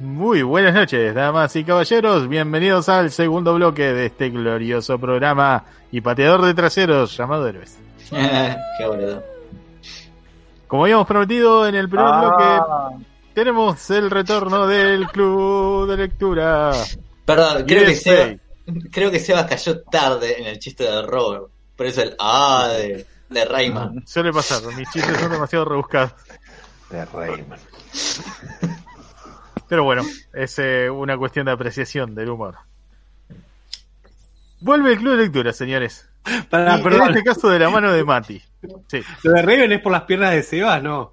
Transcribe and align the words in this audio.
Muy 0.00 0.42
buenas 0.42 0.74
noches, 0.74 1.14
damas 1.14 1.54
y 1.56 1.64
caballeros. 1.64 2.28
Bienvenidos 2.28 2.88
al 2.88 3.10
segundo 3.10 3.54
bloque 3.54 3.82
de 3.92 4.06
este 4.06 4.30
glorioso 4.30 4.98
programa 4.98 5.64
y 5.92 6.00
pateador 6.00 6.42
de 6.44 6.54
traseros 6.54 7.16
llamado 7.16 7.46
Héroes. 7.46 7.78
Qué 8.10 8.86
boludo. 8.86 9.22
Como 10.66 10.84
habíamos 10.84 11.06
prometido 11.06 11.66
en 11.68 11.76
el 11.76 11.88
primer 11.88 12.06
Ah. 12.08 12.20
bloque, 12.90 13.04
tenemos 13.34 13.88
el 13.90 14.10
retorno 14.10 14.66
del 14.66 15.06
club 15.08 15.88
de 15.88 15.96
lectura. 15.96 16.72
Perdón, 17.24 17.64
creo 17.66 17.86
que, 17.86 17.94
Seba, 17.94 18.34
creo 18.90 19.10
que 19.10 19.20
Seba 19.20 19.46
cayó 19.46 19.80
tarde 19.82 20.40
en 20.40 20.46
el 20.48 20.58
chiste 20.58 20.84
de 20.84 21.02
Robert. 21.02 21.44
Por 21.76 21.86
eso 21.86 22.02
el 22.02 22.14
ah 22.18 22.68
de, 22.76 23.06
de 23.30 23.44
Rayman. 23.44 24.02
Suele 24.06 24.32
pasar, 24.32 24.60
mis 24.76 24.90
chistes 24.90 25.16
son 25.18 25.30
demasiado 25.30 25.64
rebuscados. 25.64 26.12
De 26.90 27.04
Rayman. 27.04 27.58
Pero 29.68 29.84
bueno, 29.84 30.02
es 30.32 30.58
eh, 30.58 30.90
una 30.90 31.16
cuestión 31.16 31.46
de 31.46 31.52
apreciación 31.52 32.14
del 32.14 32.30
humor. 32.30 32.56
Vuelve 34.60 34.92
el 34.92 34.98
club 34.98 35.16
de 35.16 35.22
lectura, 35.24 35.52
señores. 35.52 36.08
Pará, 36.48 36.78
Y 36.78 36.86
en 36.86 37.02
este 37.02 37.22
caso 37.22 37.50
de 37.50 37.58
la 37.58 37.68
mano 37.68 37.92
de 37.92 38.02
Mati. 38.02 38.42
Sí. 38.88 39.02
Lo 39.22 39.32
de 39.32 39.42
Raven 39.42 39.72
es 39.72 39.80
por 39.80 39.92
las 39.92 40.02
piernas 40.02 40.32
de 40.32 40.42
Sebas, 40.42 40.82
¿no? 40.82 41.12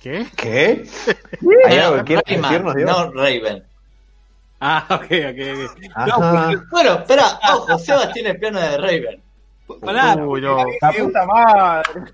¿Qué? 0.00 0.26
¿Qué? 0.36 0.84
¿Hay 1.68 1.78
algo 1.78 1.98
que 1.98 2.04
quieras 2.04 2.24
decirnos, 2.26 2.74
no 2.74 3.12
Raven. 3.12 3.64
Ah, 4.60 4.84
ok, 4.90 5.04
ok, 5.04 5.70
ok. 5.70 6.08
No, 6.08 6.64
Bueno, 6.70 6.94
espera, 6.94 7.38
ojo, 7.52 7.78
Sebas 7.78 8.12
tiene 8.12 8.34
pierna 8.34 8.60
de 8.68 8.78
Raven. 8.78 9.22
Pará, 9.80 10.16
Uy, 10.16 10.40
no. 10.40 10.64
La 10.80 10.92
puta 10.92 11.26
madre. 11.26 12.12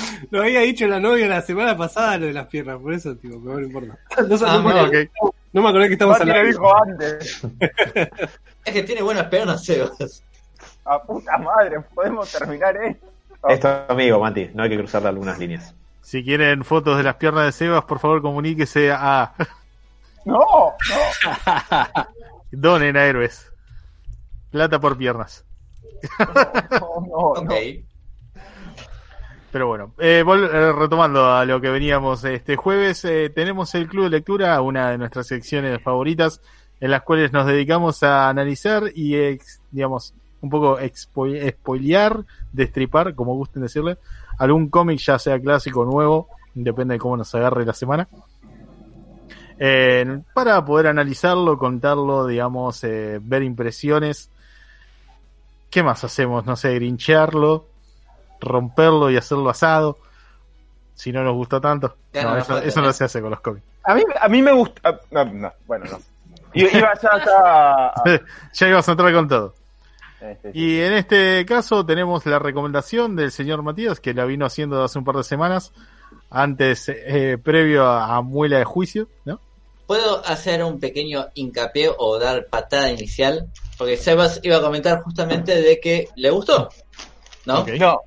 lo 0.30 0.42
había 0.42 0.60
dicho 0.60 0.86
la 0.86 1.00
novia 1.00 1.26
la 1.28 1.40
semana 1.42 1.76
pasada 1.76 2.18
lo 2.18 2.26
de 2.26 2.32
las 2.32 2.46
piernas, 2.46 2.78
por 2.80 2.92
eso, 2.92 3.14
tipo, 3.16 3.40
pero 3.42 3.58
no 3.60 3.66
importa. 3.66 3.98
No, 4.28 4.36
Ah, 4.46 4.56
no, 4.58 4.62
me 4.62 4.74
No, 4.74 4.80
acordé- 4.80 5.10
ok. 5.20 5.34
no 5.52 5.62
me 5.62 5.68
acordé 5.68 5.86
que 5.88 5.92
estamos 5.94 6.18
lo 6.18 6.22
hablando. 6.22 6.48
dijo 6.48 6.82
antes. 6.82 7.42
Es 8.64 8.72
que 8.72 8.82
tiene 8.82 9.02
buenas 9.02 9.26
piernas, 9.26 9.64
Sebas. 9.64 10.22
A 10.84 11.00
puta 11.02 11.38
madre, 11.38 11.80
podemos 11.94 12.30
terminar 12.32 12.76
esto. 12.78 13.06
Es 13.48 13.60
tu 13.60 13.68
amigo, 13.88 14.18
Mati. 14.18 14.50
No 14.54 14.64
hay 14.64 14.70
que 14.70 14.78
cruzar 14.78 15.06
algunas 15.06 15.38
líneas. 15.38 15.72
Si 16.02 16.24
quieren 16.24 16.64
fotos 16.64 16.96
de 16.96 17.02
las 17.04 17.14
piernas 17.16 17.44
de 17.46 17.52
Sebas, 17.52 17.84
por 17.84 17.98
favor 18.00 18.22
comuníquese 18.22 18.90
a 18.92 19.32
No, 20.24 20.38
no, 20.40 20.74
Donen 22.50 22.96
a 22.96 23.04
Héroes. 23.04 23.52
Plata 24.50 24.80
por 24.80 24.96
piernas. 24.98 25.44
no, 26.18 26.78
no. 27.00 27.16
Ok. 27.16 27.42
no. 27.44 27.52
Pero 29.52 29.68
bueno, 29.68 29.92
eh, 29.98 30.24
eh, 30.26 30.72
retomando 30.72 31.32
a 31.32 31.44
lo 31.44 31.60
que 31.60 31.70
veníamos 31.70 32.24
este 32.24 32.56
jueves, 32.56 33.04
eh, 33.04 33.30
tenemos 33.34 33.74
el 33.74 33.88
Club 33.88 34.04
de 34.04 34.10
Lectura, 34.10 34.60
una 34.60 34.90
de 34.90 34.98
nuestras 34.98 35.26
secciones 35.28 35.80
favoritas, 35.82 36.40
en 36.80 36.90
las 36.90 37.02
cuales 37.02 37.32
nos 37.32 37.46
dedicamos 37.46 38.02
a 38.02 38.28
analizar 38.28 38.84
y, 38.94 39.38
digamos, 39.70 40.12
un 40.40 40.50
poco 40.50 40.78
spoilear, 40.94 42.24
destripar, 42.52 43.14
como 43.14 43.34
gusten 43.34 43.62
decirle, 43.62 43.98
algún 44.38 44.68
cómic, 44.68 44.98
ya 44.98 45.18
sea 45.18 45.40
clásico 45.40 45.80
o 45.80 45.84
nuevo, 45.84 46.28
depende 46.54 46.94
de 46.94 46.98
cómo 46.98 47.16
nos 47.16 47.34
agarre 47.34 47.64
la 47.64 47.72
semana. 47.72 48.08
Eh, 49.58 50.20
para 50.34 50.62
poder 50.64 50.88
analizarlo, 50.88 51.56
contarlo, 51.56 52.26
digamos, 52.26 52.82
eh, 52.84 53.18
ver 53.22 53.42
impresiones. 53.42 54.30
¿Qué 55.70 55.82
más 55.82 56.04
hacemos? 56.04 56.44
No 56.44 56.56
sé, 56.56 56.74
grinchearlo, 56.74 57.66
romperlo 58.40 59.10
y 59.10 59.16
hacerlo 59.16 59.48
asado. 59.50 59.98
Si 60.94 61.12
no 61.12 61.22
nos 61.22 61.34
gustó 61.34 61.60
tanto. 61.60 61.96
Claro, 62.12 62.30
No, 62.30 62.34
no 62.36 62.40
eso, 62.42 62.58
eso 62.58 62.80
no 62.82 62.92
se 62.92 63.04
hace 63.04 63.20
con 63.20 63.30
los 63.30 63.40
cómics. 63.40 63.64
A 63.84 63.94
mí, 63.94 64.02
a 64.20 64.28
mí 64.28 64.42
me 64.42 64.52
gusta. 64.52 64.80
ah, 64.84 64.98
No, 65.10 65.24
no, 65.26 65.52
bueno, 65.66 65.84
no. 65.90 65.98
I- 66.54 66.62
Iba 66.78 66.92
ya, 66.94 67.10
ya. 67.24 67.86
a- 67.94 68.20
ya 68.52 68.68
ibas 68.68 68.88
a 68.88 68.92
entrar 68.92 69.12
con 69.12 69.28
todo. 69.28 69.54
este. 70.20 70.50
Y 70.54 70.80
en 70.80 70.94
este 70.94 71.44
caso 71.46 71.84
tenemos 71.84 72.24
la 72.26 72.38
recomendación 72.38 73.14
del 73.14 73.30
señor 73.30 73.62
Matías, 73.62 74.00
que 74.00 74.14
la 74.14 74.24
vino 74.24 74.46
haciendo 74.46 74.82
hace 74.82 74.98
un 74.98 75.04
par 75.04 75.16
de 75.16 75.24
semanas, 75.24 75.72
antes, 76.30 76.88
eh, 76.88 77.36
previo 77.42 77.84
a, 77.86 78.16
a 78.16 78.22
muela 78.22 78.58
de 78.58 78.64
juicio, 78.64 79.08
¿no? 79.26 79.38
¿Puedo 79.86 80.24
hacer 80.26 80.64
un 80.64 80.80
pequeño 80.80 81.26
hincapié 81.34 81.90
o 81.96 82.18
dar 82.18 82.46
patada 82.46 82.90
inicial? 82.90 83.46
Porque 83.78 83.96
Sebas 83.96 84.40
iba 84.42 84.56
a 84.56 84.60
comentar 84.62 85.02
justamente 85.02 85.60
de 85.60 85.78
que 85.78 86.08
le 86.16 86.30
gustó. 86.30 86.70
¿No? 87.44 87.64
No. 87.78 88.00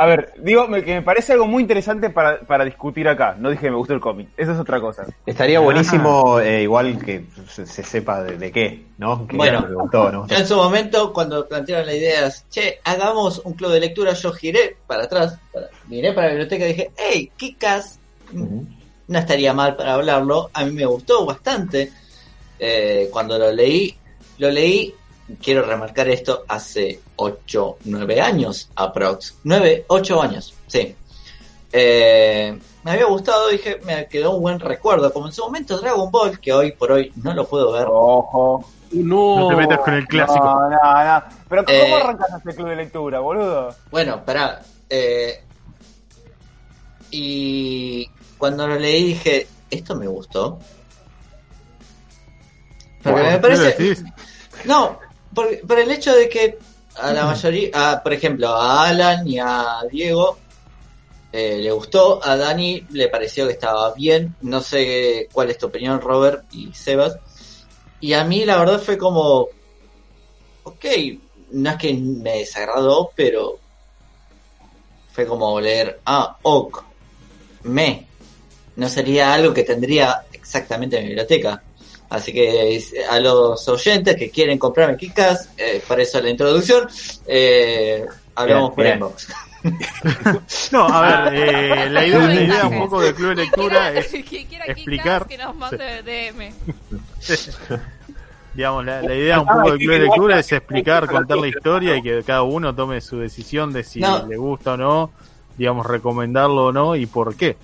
A 0.00 0.06
ver, 0.06 0.32
digo 0.38 0.66
me- 0.66 0.82
que 0.82 0.94
me 0.94 1.02
parece 1.02 1.34
algo 1.34 1.46
muy 1.46 1.60
interesante 1.60 2.08
para, 2.08 2.40
para 2.40 2.64
discutir 2.64 3.06
acá. 3.06 3.36
No 3.38 3.50
dije 3.50 3.64
que 3.66 3.70
me 3.70 3.76
gustó 3.76 3.92
el 3.92 4.00
cómic. 4.00 4.30
Esa 4.34 4.52
es 4.54 4.58
otra 4.58 4.80
cosa. 4.80 5.04
Estaría 5.26 5.60
buenísimo, 5.60 6.40
eh, 6.40 6.62
igual 6.62 6.98
que 7.04 7.26
se, 7.46 7.66
se 7.66 7.82
sepa 7.82 8.22
de, 8.22 8.38
de 8.38 8.50
qué, 8.50 8.86
¿no? 8.96 9.26
Que 9.26 9.36
Bueno. 9.36 9.60
me 9.68 9.74
gustó, 9.74 10.10
¿no? 10.10 10.26
En 10.30 10.46
su 10.46 10.56
momento, 10.56 11.12
cuando 11.12 11.46
plantearon 11.46 11.84
la 11.84 11.94
idea, 11.94 12.32
che, 12.48 12.78
hagamos 12.82 13.42
un 13.44 13.52
club 13.52 13.72
de 13.72 13.80
lectura, 13.80 14.14
yo 14.14 14.32
giré 14.32 14.74
para 14.86 15.04
atrás, 15.04 15.38
para- 15.52 15.68
miré 15.86 16.14
para 16.14 16.28
la 16.28 16.32
biblioteca 16.32 16.64
y 16.64 16.68
dije, 16.68 16.90
hey, 16.96 17.30
Kikas, 17.36 17.98
no 18.32 19.18
estaría 19.18 19.52
mal 19.52 19.76
para 19.76 19.92
hablarlo, 19.92 20.48
a 20.54 20.64
mí 20.64 20.72
me 20.72 20.86
gustó 20.86 21.26
bastante. 21.26 21.92
Eh, 22.58 23.08
cuando 23.12 23.38
lo 23.38 23.52
leí, 23.52 23.94
lo 24.38 24.50
leí, 24.50 24.94
quiero 25.42 25.62
remarcar 25.62 26.08
esto, 26.08 26.44
hace 26.48 27.00
8, 27.16 27.78
9 27.84 28.20
años, 28.20 28.70
aprox. 28.74 29.34
9, 29.44 29.84
8 29.88 30.22
años, 30.22 30.54
sí. 30.66 30.94
Eh, 31.72 32.58
me 32.82 32.90
había 32.90 33.04
gustado, 33.06 33.48
dije, 33.48 33.80
me 33.84 34.06
quedó 34.08 34.32
un 34.36 34.42
buen 34.42 34.58
recuerdo, 34.58 35.12
como 35.12 35.26
en 35.26 35.32
su 35.32 35.42
momento 35.42 35.78
Dragon 35.78 36.10
Ball, 36.10 36.40
que 36.40 36.52
hoy 36.52 36.72
por 36.72 36.92
hoy 36.92 37.12
no 37.16 37.32
lo 37.34 37.46
puedo 37.46 37.72
ver. 37.72 37.86
Ojo. 37.88 38.64
No, 38.92 39.38
No 39.40 39.48
te 39.48 39.56
metas 39.56 39.78
con 39.80 39.94
el 39.94 40.06
clásico. 40.08 40.44
No, 40.44 40.68
no, 40.68 41.04
no. 41.04 41.22
Pero 41.48 41.64
¿cómo 41.64 41.76
Eh, 41.78 41.94
arrancas 41.94 42.28
este 42.38 42.54
club 42.56 42.68
de 42.70 42.76
lectura, 42.76 43.20
boludo? 43.20 43.72
Bueno, 43.90 44.24
pará. 44.24 44.62
eh, 44.88 45.44
y 47.12 48.08
cuando 48.38 48.66
lo 48.66 48.76
leí 48.76 49.04
dije, 49.04 49.46
esto 49.70 49.94
me 49.94 50.06
gustó. 50.06 50.58
Porque 53.02 53.12
Bueno, 53.12 53.28
me 53.30 53.34
¿qué 53.36 53.40
parece... 53.40 53.64
decís? 53.64 54.04
No, 54.64 54.98
por, 55.34 55.60
por 55.66 55.78
el 55.78 55.90
hecho 55.90 56.14
de 56.14 56.28
que 56.28 56.58
a 56.96 57.12
la 57.12 57.26
mayoría, 57.26 57.70
a, 57.72 58.02
por 58.02 58.12
ejemplo, 58.12 58.48
a 58.48 58.88
Alan 58.88 59.26
y 59.26 59.38
a 59.38 59.80
Diego 59.90 60.38
eh, 61.32 61.58
le 61.58 61.70
gustó, 61.70 62.20
a 62.24 62.36
Dani 62.36 62.86
le 62.90 63.08
pareció 63.08 63.46
que 63.46 63.52
estaba 63.52 63.94
bien, 63.94 64.34
no 64.42 64.60
sé 64.60 65.28
cuál 65.32 65.50
es 65.50 65.58
tu 65.58 65.66
opinión, 65.66 66.00
Robert 66.00 66.44
y 66.52 66.72
Sebas, 66.72 67.16
y 68.00 68.14
a 68.14 68.24
mí 68.24 68.44
la 68.44 68.58
verdad 68.58 68.80
fue 68.80 68.98
como, 68.98 69.48
ok, 70.64 70.84
no 71.52 71.70
es 71.70 71.76
que 71.76 71.94
me 71.94 72.38
desagradó, 72.38 73.12
pero 73.14 73.58
fue 75.12 75.26
como 75.26 75.60
leer, 75.60 76.00
ah, 76.06 76.36
ok, 76.42 76.84
me, 77.62 78.06
no 78.76 78.88
sería 78.88 79.32
algo 79.32 79.54
que 79.54 79.62
tendría 79.62 80.24
exactamente 80.32 80.96
en 80.96 81.02
mi 81.02 81.08
biblioteca. 81.10 81.62
Así 82.10 82.32
que 82.32 82.82
a 83.08 83.18
los 83.20 83.66
oyentes 83.68 84.16
que 84.16 84.30
quieren 84.30 84.58
comprarme 84.58 84.96
Kikas, 84.96 85.50
eh, 85.56 85.82
para 85.86 86.02
eso 86.02 86.20
la 86.20 86.28
introducción, 86.30 86.88
eh, 87.26 88.04
hablamos 88.34 88.72
por 88.72 88.84
inbox. 88.86 89.28
No, 90.72 90.86
a 90.88 91.28
ver, 91.30 91.34
eh, 91.34 91.90
la, 91.90 92.06
idea, 92.06 92.18
la 92.26 92.34
idea 92.34 92.66
un 92.66 92.78
poco 92.80 93.00
del 93.02 93.14
club 93.14 93.28
de 93.30 93.34
lectura 93.36 93.92
es, 93.92 94.12
explicar- 94.66 95.26
que 95.26 95.36
nos 95.38 95.54
mande 95.54 96.02
DM. 96.02 96.52
digamos, 98.54 98.84
la, 98.84 99.02
la 99.02 99.14
idea 99.14 99.40
un 99.40 99.46
poco 99.46 99.70
del 99.70 99.78
club 99.78 99.92
de 99.92 99.98
lectura 100.00 100.38
es 100.38 100.52
explicar, 100.52 101.06
contar 101.06 101.38
la 101.38 101.48
historia 101.48 101.96
y 101.96 102.02
que 102.02 102.22
cada 102.24 102.42
uno 102.42 102.74
tome 102.74 103.00
su 103.00 103.18
decisión 103.18 103.72
de 103.72 103.84
si 103.84 104.00
No. 104.00 104.26
le 104.26 104.36
gusta 104.36 104.72
o 104.72 104.76
no, 104.76 105.10
digamos, 105.56 105.86
recomendarlo 105.86 106.66
o 106.66 106.72
no 106.72 106.96
y 106.96 107.06
por 107.06 107.36
qué. 107.36 107.56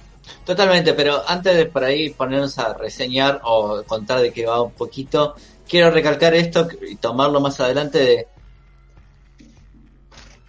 Totalmente, 0.45 0.93
pero 0.95 1.23
antes 1.27 1.57
de 1.57 1.67
por 1.67 1.84
ahí 1.84 2.11
ponernos 2.11 2.59
a 2.59 2.75
reseñar 2.75 3.41
o 3.45 3.83
contar 3.87 4.21
de 4.21 4.33
qué 4.33 4.47
va 4.47 4.63
un 4.63 4.73
poquito, 4.73 5.34
quiero 5.69 5.91
recalcar 5.91 6.34
esto 6.34 6.69
y 6.89 6.97
tomarlo 6.97 7.41
más 7.41 7.59
adelante 7.61 7.99
de 7.99 8.27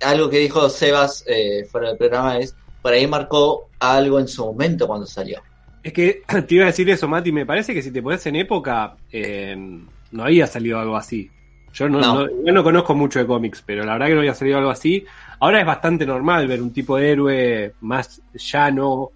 algo 0.02 0.30
que 0.30 0.40
dijo 0.40 0.70
Sebas 0.70 1.24
eh, 1.28 1.66
fuera 1.72 1.90
del 1.90 1.98
programa 1.98 2.38
es, 2.38 2.56
por 2.82 2.94
ahí 2.94 3.08
marcó 3.08 3.70
algo 3.80 4.20
en 4.20 4.28
su 4.28 4.46
momento 4.46 4.88
cuando 4.88 5.06
salió. 5.06 5.42
Es 5.84 5.94
que 5.94 6.22
te 6.48 6.56
iba 6.56 6.64
a 6.66 6.68
decir 6.68 6.90
eso, 6.90 7.08
Mati. 7.08 7.32
Me 7.32 7.46
parece 7.46 7.74
que 7.74 7.82
si 7.82 7.92
te 7.92 8.02
pones 8.02 8.26
en 8.28 8.36
época, 8.36 8.96
eh, 9.12 9.56
no 10.12 10.24
había 10.24 10.48
salido 10.48 10.80
algo 10.80 10.96
así. 10.96 11.30
Yo 11.74 11.90
no, 11.90 12.00
No. 12.00 12.14
no- 12.26 12.46
yo 12.46 12.54
no 12.54 12.64
conozco 12.64 12.94
mucho 12.96 13.20
de 13.20 13.28
cómics, 13.28 13.64
pero 13.66 13.84
la 13.84 13.94
verdad 13.94 14.08
que 14.08 14.14
no 14.14 14.20
había 14.20 14.34
salido 14.34 14.58
algo 14.58 14.70
así. 14.72 15.06
Ahora 15.40 15.60
es 15.60 15.66
bastante 15.66 16.06
normal 16.06 16.48
ver 16.48 16.62
un 16.62 16.72
tipo 16.74 16.98
de 16.98 17.12
héroe 17.12 17.74
más 17.82 18.22
llano. 18.34 19.12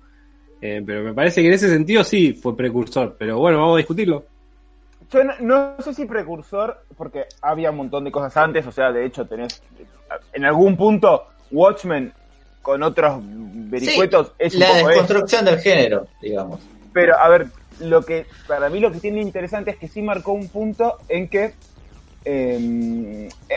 Eh, 0.62 0.82
pero 0.86 1.04
me 1.04 1.14
parece 1.14 1.42
que 1.42 1.48
en 1.48 1.54
ese 1.54 1.70
sentido 1.70 2.04
sí 2.04 2.34
fue 2.34 2.56
precursor. 2.56 3.16
Pero 3.18 3.40
bueno, 3.40 3.58
vamos 3.58 3.76
a 3.76 3.78
discutirlo. 3.78 4.26
Yo 5.12 5.24
no, 5.24 5.34
no 5.42 5.82
sé 5.82 5.94
si 5.94 6.06
precursor, 6.06 6.86
porque 6.96 7.26
había 7.42 7.72
un 7.72 7.78
montón 7.78 8.06
de 8.06 8.12
cosas 8.12 8.38
antes, 8.38 8.66
o 8.66 8.72
sea, 8.72 8.92
de 8.92 9.06
hecho 9.06 9.26
tenés 9.26 9.62
en 10.34 10.46
algún 10.46 10.78
punto 10.78 11.28
Watchmen 11.52 12.14
con 12.62 12.84
otros 12.84 13.20
vericuetos 13.24 14.34
es 14.38 14.54
un 14.54 14.60
La 14.62 14.68
poco 14.68 14.78
eso. 14.80 14.88
desconstrucción 14.88 15.46
del 15.46 15.60
género, 15.60 16.08
digamos. 16.22 16.60
Pero, 16.94 17.18
a 17.18 17.28
ver, 17.30 17.48
lo 17.80 18.04
que, 18.04 18.26
para 18.48 18.70
mí 18.70 18.80
lo 18.80 18.92
que 18.92 19.00
tiene 19.00 19.22
interesante 19.22 19.72
es 19.72 19.78
que 19.78 19.88
sí 19.88 20.02
marcó 20.02 20.34
un 20.34 20.48
punto 20.48 20.98
en 21.10 21.28
que 21.28 21.54
eh, 22.24 23.30
eh, 23.50 23.56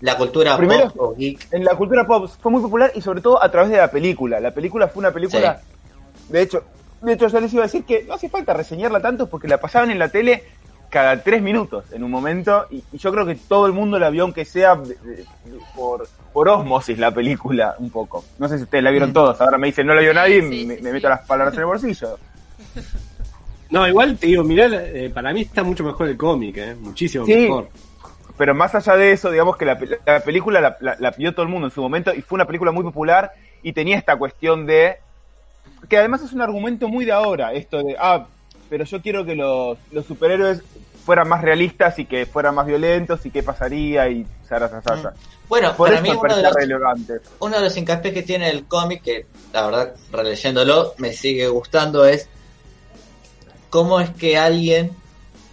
La 0.00 0.16
cultura 0.16 0.56
Primero- 0.56 0.90
pop 0.90 1.00
o 1.12 1.14
geek. 1.16 1.48
en 1.52 1.64
la 1.64 1.74
cultura 1.76 2.06
pop 2.06 2.28
fue 2.40 2.50
muy 2.52 2.60
popular 2.62 2.92
y 2.94 3.00
sobre 3.00 3.20
todo 3.20 3.42
a 3.42 3.50
través 3.50 3.70
de 3.70 3.76
la 3.78 3.90
película. 3.90 4.40
La 4.40 4.50
película 4.52 4.88
fue 4.88 5.00
una 5.00 5.10
película, 5.12 5.60
de 6.28 6.42
hecho, 6.42 6.64
de 7.02 7.12
hecho 7.12 7.28
yo 7.28 7.40
les 7.40 7.52
iba 7.52 7.62
a 7.62 7.66
decir 7.66 7.84
que 7.84 8.04
no 8.04 8.14
hace 8.14 8.28
falta 8.28 8.52
reseñarla 8.54 9.00
tanto 9.00 9.28
porque 9.28 9.48
la 9.48 9.58
pasaban 9.58 9.90
en 9.90 9.98
la 9.98 10.08
tele 10.08 10.42
cada 10.90 11.22
tres 11.22 11.42
minutos 11.42 11.84
en 11.92 12.04
un 12.04 12.10
momento 12.10 12.66
y, 12.70 12.82
y 12.92 12.98
yo 12.98 13.10
creo 13.10 13.26
que 13.26 13.34
todo 13.34 13.66
el 13.66 13.72
mundo 13.72 13.98
la 13.98 14.10
vio 14.10 14.22
aunque 14.22 14.44
sea 14.44 14.76
de- 14.76 14.94
de- 15.02 15.16
de- 15.16 15.26
por, 15.74 16.06
por 16.32 16.48
osmosis 16.48 16.98
la 16.98 17.10
película 17.12 17.74
un 17.78 17.90
poco. 17.90 18.24
No 18.38 18.48
sé 18.48 18.58
si 18.58 18.62
ustedes 18.64 18.84
la 18.84 18.90
vieron 18.90 19.10
Mm. 19.10 19.14
todos, 19.14 19.40
ahora 19.40 19.58
me 19.58 19.66
dicen 19.68 19.86
no 19.86 19.94
la 19.94 20.00
vio 20.02 20.14
nadie, 20.14 20.40
Sí, 20.42 20.64
me, 20.66 20.76
sí, 20.76 20.82
me 20.82 20.88
sí. 20.88 20.94
meto 20.94 21.08
las 21.08 21.26
palabras 21.26 21.54
en 21.54 21.60
el 21.60 21.66
bolsillo. 21.66 22.18
No, 23.70 23.88
igual 23.88 24.16
te 24.18 24.28
digo, 24.28 24.44
mirá, 24.44 24.66
eh, 24.72 25.10
para 25.12 25.32
mí 25.32 25.40
está 25.40 25.64
mucho 25.64 25.82
mejor 25.82 26.06
el 26.08 26.16
cómic, 26.16 26.56
eh, 26.58 26.76
muchísimo 26.78 27.24
Sí. 27.26 27.34
mejor. 27.34 27.68
Pero 28.36 28.54
más 28.54 28.74
allá 28.74 28.96
de 28.96 29.12
eso, 29.12 29.30
digamos 29.30 29.56
que 29.56 29.64
la, 29.64 29.78
la 30.06 30.20
película 30.20 30.60
la, 30.60 30.76
la, 30.80 30.96
la 30.98 31.12
pidió 31.12 31.32
todo 31.32 31.42
el 31.42 31.48
mundo 31.48 31.68
en 31.68 31.72
su 31.72 31.80
momento 31.80 32.12
y 32.14 32.22
fue 32.22 32.36
una 32.36 32.46
película 32.46 32.72
muy 32.72 32.82
popular 32.82 33.32
y 33.62 33.72
tenía 33.72 33.96
esta 33.96 34.16
cuestión 34.16 34.66
de... 34.66 34.98
Que 35.88 35.98
además 35.98 36.22
es 36.22 36.32
un 36.32 36.42
argumento 36.42 36.88
muy 36.88 37.04
de 37.04 37.12
ahora, 37.12 37.52
esto 37.52 37.82
de, 37.82 37.96
ah, 37.98 38.26
pero 38.68 38.84
yo 38.84 39.00
quiero 39.02 39.24
que 39.24 39.34
los, 39.34 39.78
los 39.92 40.06
superhéroes 40.06 40.62
fueran 41.04 41.28
más 41.28 41.42
realistas 41.42 41.98
y 41.98 42.06
que 42.06 42.26
fueran 42.26 42.54
más 42.54 42.66
violentos 42.66 43.24
y 43.26 43.30
qué 43.30 43.42
pasaría 43.42 44.08
y 44.08 44.26
zara, 44.46 44.68
zara, 44.68 44.82
zara. 44.82 45.14
Bueno, 45.48 45.76
Por 45.76 45.90
para 45.90 46.00
mí 46.00 46.10
uno 46.10 46.36
de, 46.36 46.42
los, 46.42 46.54
uno 47.38 47.56
de 47.56 47.62
los 47.62 47.76
hincapiés 47.76 48.14
que 48.14 48.22
tiene 48.22 48.48
el 48.48 48.64
cómic, 48.66 49.02
que 49.02 49.26
la 49.52 49.66
verdad, 49.66 49.94
releyéndolo, 50.10 50.94
me 50.96 51.12
sigue 51.12 51.46
gustando, 51.48 52.06
es 52.06 52.28
cómo 53.68 54.00
es 54.00 54.10
que 54.10 54.38
alguien, 54.38 54.92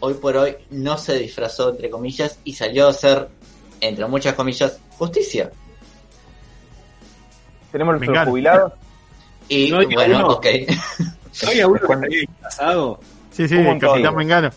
hoy 0.01 0.13
por 0.15 0.36
hoy, 0.36 0.56
no 0.69 0.98
se 0.98 1.18
disfrazó, 1.18 1.69
entre 1.71 1.89
comillas, 1.89 2.38
y 2.44 2.53
salió 2.53 2.88
a 2.88 2.89
hacer, 2.92 3.30
entre 3.80 4.06
muchas 4.07 4.33
comillas, 4.36 4.77
justicia. 4.98 5.50
Tenemos 7.71 7.94
los 8.06 8.27
jubilados. 8.27 8.74
Y 9.48 9.71
No, 9.71 9.77
bueno, 9.88 10.15
uno- 10.18 10.27
ok. 10.33 10.45
¿No 11.44 11.50
había 11.50 11.68
uno 11.68 11.80
que 11.80 11.94
había 11.94 12.19
disfrazado? 12.21 13.00
Sí, 13.31 13.48
sí, 13.48 13.56
el. 13.57 13.80
Capitán 13.80 14.15
Mengano. 14.15 14.50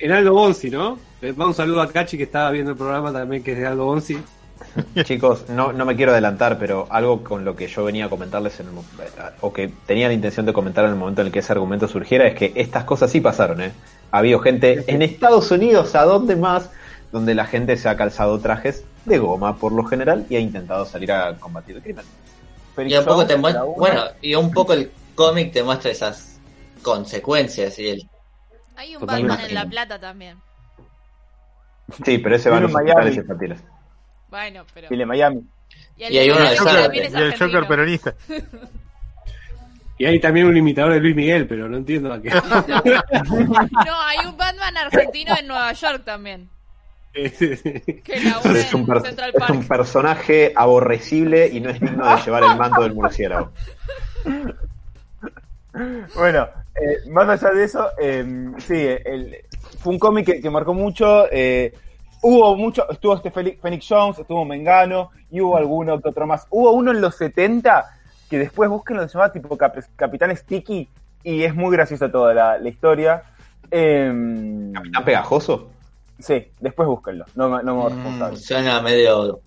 En 0.00 0.12
Aldo 0.12 0.32
Bonzi, 0.32 0.68
¿no? 0.70 0.98
Le 1.20 1.28
mando 1.30 1.46
un 1.48 1.54
saludo 1.54 1.80
a 1.80 1.88
Cachi 1.90 2.16
que 2.16 2.24
estaba 2.24 2.50
viendo 2.50 2.72
el 2.72 2.76
programa 2.76 3.12
también, 3.12 3.42
que 3.42 3.52
es 3.52 3.58
de 3.58 3.66
Aldo 3.66 3.84
Bonzi. 3.84 4.18
Chicos, 5.04 5.48
no, 5.48 5.72
no 5.72 5.84
me 5.84 5.96
quiero 5.96 6.12
adelantar, 6.12 6.58
pero 6.58 6.86
algo 6.90 7.22
con 7.22 7.44
lo 7.44 7.56
que 7.56 7.68
yo 7.68 7.84
venía 7.84 8.06
a 8.06 8.08
comentarles 8.08 8.58
en 8.60 8.66
el, 8.66 8.72
mo- 8.72 8.84
o 9.40 9.52
que 9.52 9.68
tenía 9.86 10.08
la 10.08 10.14
intención 10.14 10.46
de 10.46 10.52
comentar 10.52 10.84
en 10.84 10.92
el 10.92 10.96
momento 10.96 11.20
en 11.20 11.28
el 11.28 11.32
que 11.32 11.40
ese 11.40 11.52
argumento 11.52 11.88
surgiera 11.88 12.26
es 12.26 12.34
que 12.34 12.52
estas 12.54 12.84
cosas 12.84 13.10
sí 13.10 13.20
pasaron, 13.20 13.60
¿eh? 13.60 13.72
Ha 14.10 14.18
habido 14.18 14.38
gente 14.40 14.84
en 14.86 15.02
Estados 15.02 15.50
Unidos, 15.50 15.94
¿a 15.94 16.04
dónde 16.04 16.36
más? 16.36 16.70
Donde 17.12 17.34
la 17.34 17.44
gente 17.46 17.76
se 17.76 17.88
ha 17.88 17.96
calzado 17.96 18.38
trajes 18.38 18.84
de 19.04 19.18
goma 19.18 19.56
por 19.56 19.72
lo 19.72 19.84
general 19.84 20.26
y 20.28 20.36
ha 20.36 20.40
intentado 20.40 20.84
salir 20.86 21.12
a 21.12 21.36
combatir 21.38 21.76
el 21.76 21.82
crimen. 21.82 22.04
Y 22.78 22.96
un 22.96 23.04
poco 23.04 23.26
te 23.26 23.36
muestra, 23.36 23.62
bueno, 23.64 24.02
y 24.20 24.34
un 24.34 24.50
poco 24.50 24.72
el 24.72 24.90
cómic 25.14 25.52
te 25.52 25.62
muestra 25.62 25.90
esas 25.90 26.38
consecuencias 26.82 27.78
y 27.78 27.88
el 27.88 28.08
Hay 28.76 28.94
un 28.94 29.00
Totalmente. 29.00 29.28
Batman 29.32 29.48
en 29.48 29.54
La 29.54 29.66
Plata 29.66 29.98
también. 29.98 30.36
Sí, 32.04 32.18
pero 32.18 32.36
ese 32.36 32.50
va 32.50 32.58
a 32.58 32.60
los 32.60 33.16
infantiles. 33.16 33.62
Bueno, 34.36 34.64
pero. 34.74 34.88
Chile, 34.88 35.06
Miami. 35.06 35.42
el 35.98 36.12
Y 36.12 36.18
hay 36.18 36.26
de 36.28 36.32
uno 36.34 36.42
de 36.50 36.56
Zárate. 36.56 36.82
también 36.82 37.04
Y 37.04 37.06
el 37.06 37.12
Joker 37.14 37.32
argentino. 37.42 37.68
peronista. 37.68 38.14
Y 39.98 40.04
hay 40.04 40.20
también 40.20 40.46
un 40.46 40.54
imitador 40.54 40.92
de 40.92 41.00
Luis 41.00 41.16
Miguel, 41.16 41.46
pero 41.46 41.70
no 41.70 41.78
entiendo 41.78 42.12
a 42.12 42.20
qué. 42.20 42.28
No, 42.30 44.00
hay 44.02 44.18
un 44.26 44.36
Batman 44.36 44.76
argentino 44.76 45.34
en 45.40 45.46
Nueva 45.46 45.72
York 45.72 46.02
también. 46.04 46.50
Que 47.14 48.20
labura 48.22 48.58
Es 48.60 48.74
un, 48.74 48.84
Central 49.02 49.30
es 49.34 49.48
un 49.48 49.60
Park. 49.64 49.68
personaje 49.68 50.52
aborrecible 50.54 51.48
y 51.48 51.60
no 51.60 51.70
es 51.70 51.80
digno 51.80 52.14
de 52.14 52.22
llevar 52.22 52.42
el 52.44 52.56
manto 52.58 52.82
del 52.82 52.92
murciélago. 52.92 53.52
Bueno, 56.14 56.48
eh, 56.74 57.08
más 57.08 57.28
allá 57.28 57.54
de 57.54 57.64
eso, 57.64 57.88
eh, 57.98 58.24
sí, 58.58 58.74
el- 58.74 59.36
fue 59.78 59.92
un 59.94 59.98
cómic 59.98 60.26
que, 60.26 60.40
que 60.42 60.50
marcó 60.50 60.74
mucho. 60.74 61.26
eh, 61.30 61.72
hubo 62.28 62.56
mucho, 62.56 62.88
estuvo 62.90 63.14
este 63.16 63.30
Phoenix 63.30 63.86
Jones, 63.88 64.18
estuvo 64.18 64.44
Mengano, 64.44 65.10
y 65.30 65.40
hubo 65.40 65.56
alguno 65.56 66.00
que 66.00 66.08
otro 66.08 66.26
más. 66.26 66.46
Hubo 66.50 66.72
uno 66.72 66.90
en 66.90 67.00
los 67.00 67.14
70 67.16 67.84
que 68.28 68.38
después 68.38 68.68
busquen 68.68 68.98
se 69.00 69.08
llamaba 69.14 69.32
tipo 69.32 69.56
Cap- 69.56 69.78
Capitán 69.94 70.36
Sticky, 70.36 70.88
y 71.22 71.44
es 71.44 71.54
muy 71.54 71.74
graciosa 71.76 72.10
toda 72.10 72.34
la, 72.34 72.58
la 72.58 72.68
historia. 72.68 73.22
Eh, 73.70 74.70
¿Capitán 74.74 75.04
Pegajoso? 75.04 75.70
sí, 76.18 76.46
después 76.60 76.88
búsquenlo, 76.88 77.24
no, 77.34 77.48
me- 77.48 77.62
no 77.62 77.74
me 77.74 77.80
hago 77.82 77.90
Mm, 77.90 77.94
responsable. 77.94 78.36
suena 78.38 78.80
medio 78.80 79.40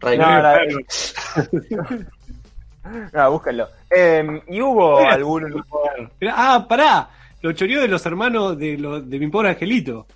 Rey 0.00 0.18
No, 0.18 0.42
no, 0.42 0.50
no, 3.12 3.30
búsquenlo. 3.32 3.68
Eh, 3.90 4.42
y 4.48 4.60
hubo 4.60 4.98
algunos. 4.98 5.50
Pero- 6.18 6.32
ah, 6.34 6.66
pará. 6.68 7.08
Los 7.42 7.54
choreó 7.54 7.80
de 7.80 7.88
los 7.88 8.04
hermanos 8.04 8.58
de, 8.58 8.76
los 8.76 9.08
de 9.08 9.18
mi 9.18 9.28
pobre 9.28 9.50
angelito. 9.50 10.06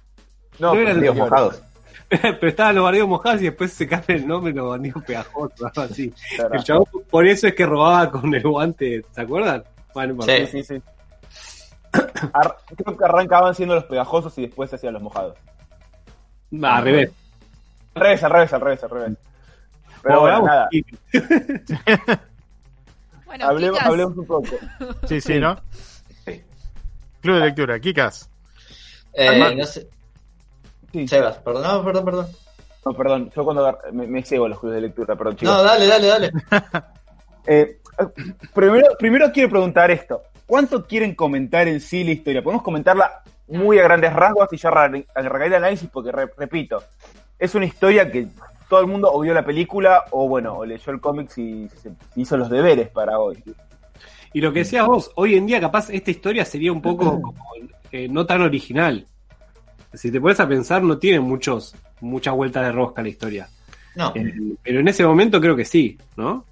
No, 0.58 0.74
No 0.74 0.80
eran 0.80 1.00
mojados. 1.16 1.62
Pero 2.08 2.48
estaban 2.48 2.74
los 2.76 2.84
bardeos 2.84 3.08
mojados 3.08 3.40
y 3.40 3.44
después 3.44 3.72
se 3.72 3.88
cambia 3.88 4.16
el 4.16 4.26
nombre 4.26 4.52
los 4.52 4.68
bandidos 4.70 5.02
pegajosos, 5.04 5.60
algo 5.62 5.82
así. 5.82 6.12
Claro. 6.36 6.54
El 6.54 6.64
chabón 6.64 6.86
por 7.10 7.26
eso 7.26 7.46
es 7.48 7.54
que 7.54 7.66
robaba 7.66 8.10
con 8.10 8.34
el 8.34 8.42
guante, 8.42 9.04
¿se 9.10 9.20
acuerdan? 9.20 9.64
Bueno, 9.94 10.14
no 10.14 10.22
Sí. 10.22 10.46
Sí, 10.46 10.62
sí. 10.62 10.82
Ar- 12.32 12.56
creo 12.76 12.96
que 12.96 13.04
arrancaban 13.04 13.54
siendo 13.54 13.74
los 13.74 13.84
pegajosos 13.84 14.36
y 14.38 14.42
después 14.46 14.70
se 14.70 14.76
hacían 14.76 14.94
los 14.94 15.02
mojados. 15.02 15.36
Va, 16.52 16.76
al 16.76 16.84
revés. 16.84 17.10
Al 17.94 18.02
revés, 18.02 18.22
al 18.24 18.30
revés, 18.30 18.52
al 18.52 18.60
revés, 18.60 18.82
al 18.84 18.90
revés. 18.90 19.18
Pero 20.02 20.20
Bueno, 20.20 20.46
nada, 20.46 20.68
Bueno, 23.26 23.46
hablemos, 23.48 23.80
hablemos 23.80 24.16
un 24.16 24.26
poco. 24.26 24.50
Sí, 25.08 25.20
sí, 25.20 25.40
¿no? 25.40 25.56
Sí. 26.24 26.42
Club 27.20 27.36
de 27.36 27.40
lectura, 27.46 27.80
Kikas. 27.80 28.28
Eh, 29.14 29.54
no 29.56 29.64
sé. 29.64 29.88
Sí. 30.94 31.08
Sebas, 31.08 31.38
perdón, 31.38 31.62
no, 31.64 31.84
perdón, 31.84 32.04
perdón. 32.04 32.26
No, 32.86 32.92
perdón, 32.92 33.30
yo 33.34 33.44
cuando 33.44 33.78
me, 33.92 34.06
me 34.06 34.22
cebo 34.22 34.46
los 34.46 34.60
clubes 34.60 34.76
de 34.76 34.82
lectura, 34.82 35.16
perdón, 35.16 35.36
chicos. 35.36 35.54
No, 35.56 35.62
dale, 35.62 35.86
dale, 35.86 36.06
dale. 36.06 36.30
Eh, 37.46 37.78
primero, 38.54 38.86
primero 38.98 39.30
quiero 39.30 39.50
preguntar 39.50 39.90
esto. 39.90 40.22
¿Cuánto 40.46 40.86
quieren 40.86 41.14
comentar 41.14 41.68
en 41.68 41.78
sí 41.80 42.02
la 42.02 42.12
historia? 42.12 42.42
Podemos 42.42 42.62
comentarla 42.62 43.22
muy 43.48 43.78
a 43.78 43.82
grandes 43.82 44.14
rasgos 44.14 44.48
y 44.52 44.56
ya 44.56 44.70
arran- 44.70 45.04
arrancaré 45.14 45.46
el 45.48 45.54
análisis 45.56 45.90
porque, 45.92 46.10
re- 46.10 46.30
repito, 46.38 46.82
es 47.38 47.54
una 47.54 47.66
historia 47.66 48.10
que 48.10 48.28
todo 48.70 48.80
el 48.80 48.86
mundo 48.86 49.10
o 49.12 49.20
vio 49.20 49.34
la 49.34 49.44
película 49.44 50.04
o, 50.12 50.26
bueno, 50.26 50.54
o 50.56 50.64
leyó 50.64 50.90
el 50.90 51.00
cómic 51.00 51.36
y 51.36 51.68
se 51.68 51.92
hizo 52.16 52.36
los 52.38 52.48
deberes 52.48 52.88
para 52.88 53.18
hoy. 53.18 53.42
Y 54.32 54.40
lo 54.40 54.50
que 54.50 54.60
decías 54.60 54.86
vos, 54.86 55.10
hoy 55.16 55.34
en 55.36 55.44
día 55.46 55.60
capaz 55.60 55.90
esta 55.90 56.10
historia 56.10 56.46
sería 56.46 56.72
un 56.72 56.80
poco 56.80 57.04
como, 57.20 57.34
eh, 57.92 58.08
no 58.08 58.24
tan 58.24 58.40
original. 58.40 59.06
Si 59.96 60.10
te 60.10 60.20
pones 60.20 60.40
a 60.40 60.48
pensar, 60.48 60.82
no 60.82 60.98
tiene 60.98 61.20
muchos, 61.20 61.74
muchas 62.00 62.34
vueltas 62.34 62.64
de 62.64 62.72
rosca 62.72 63.02
la 63.02 63.08
historia. 63.08 63.48
No. 63.94 64.12
Eh, 64.14 64.34
pero 64.62 64.80
en 64.80 64.88
ese 64.88 65.04
momento 65.04 65.40
creo 65.40 65.56
que 65.56 65.64
sí, 65.64 65.98
¿no? 66.16 66.44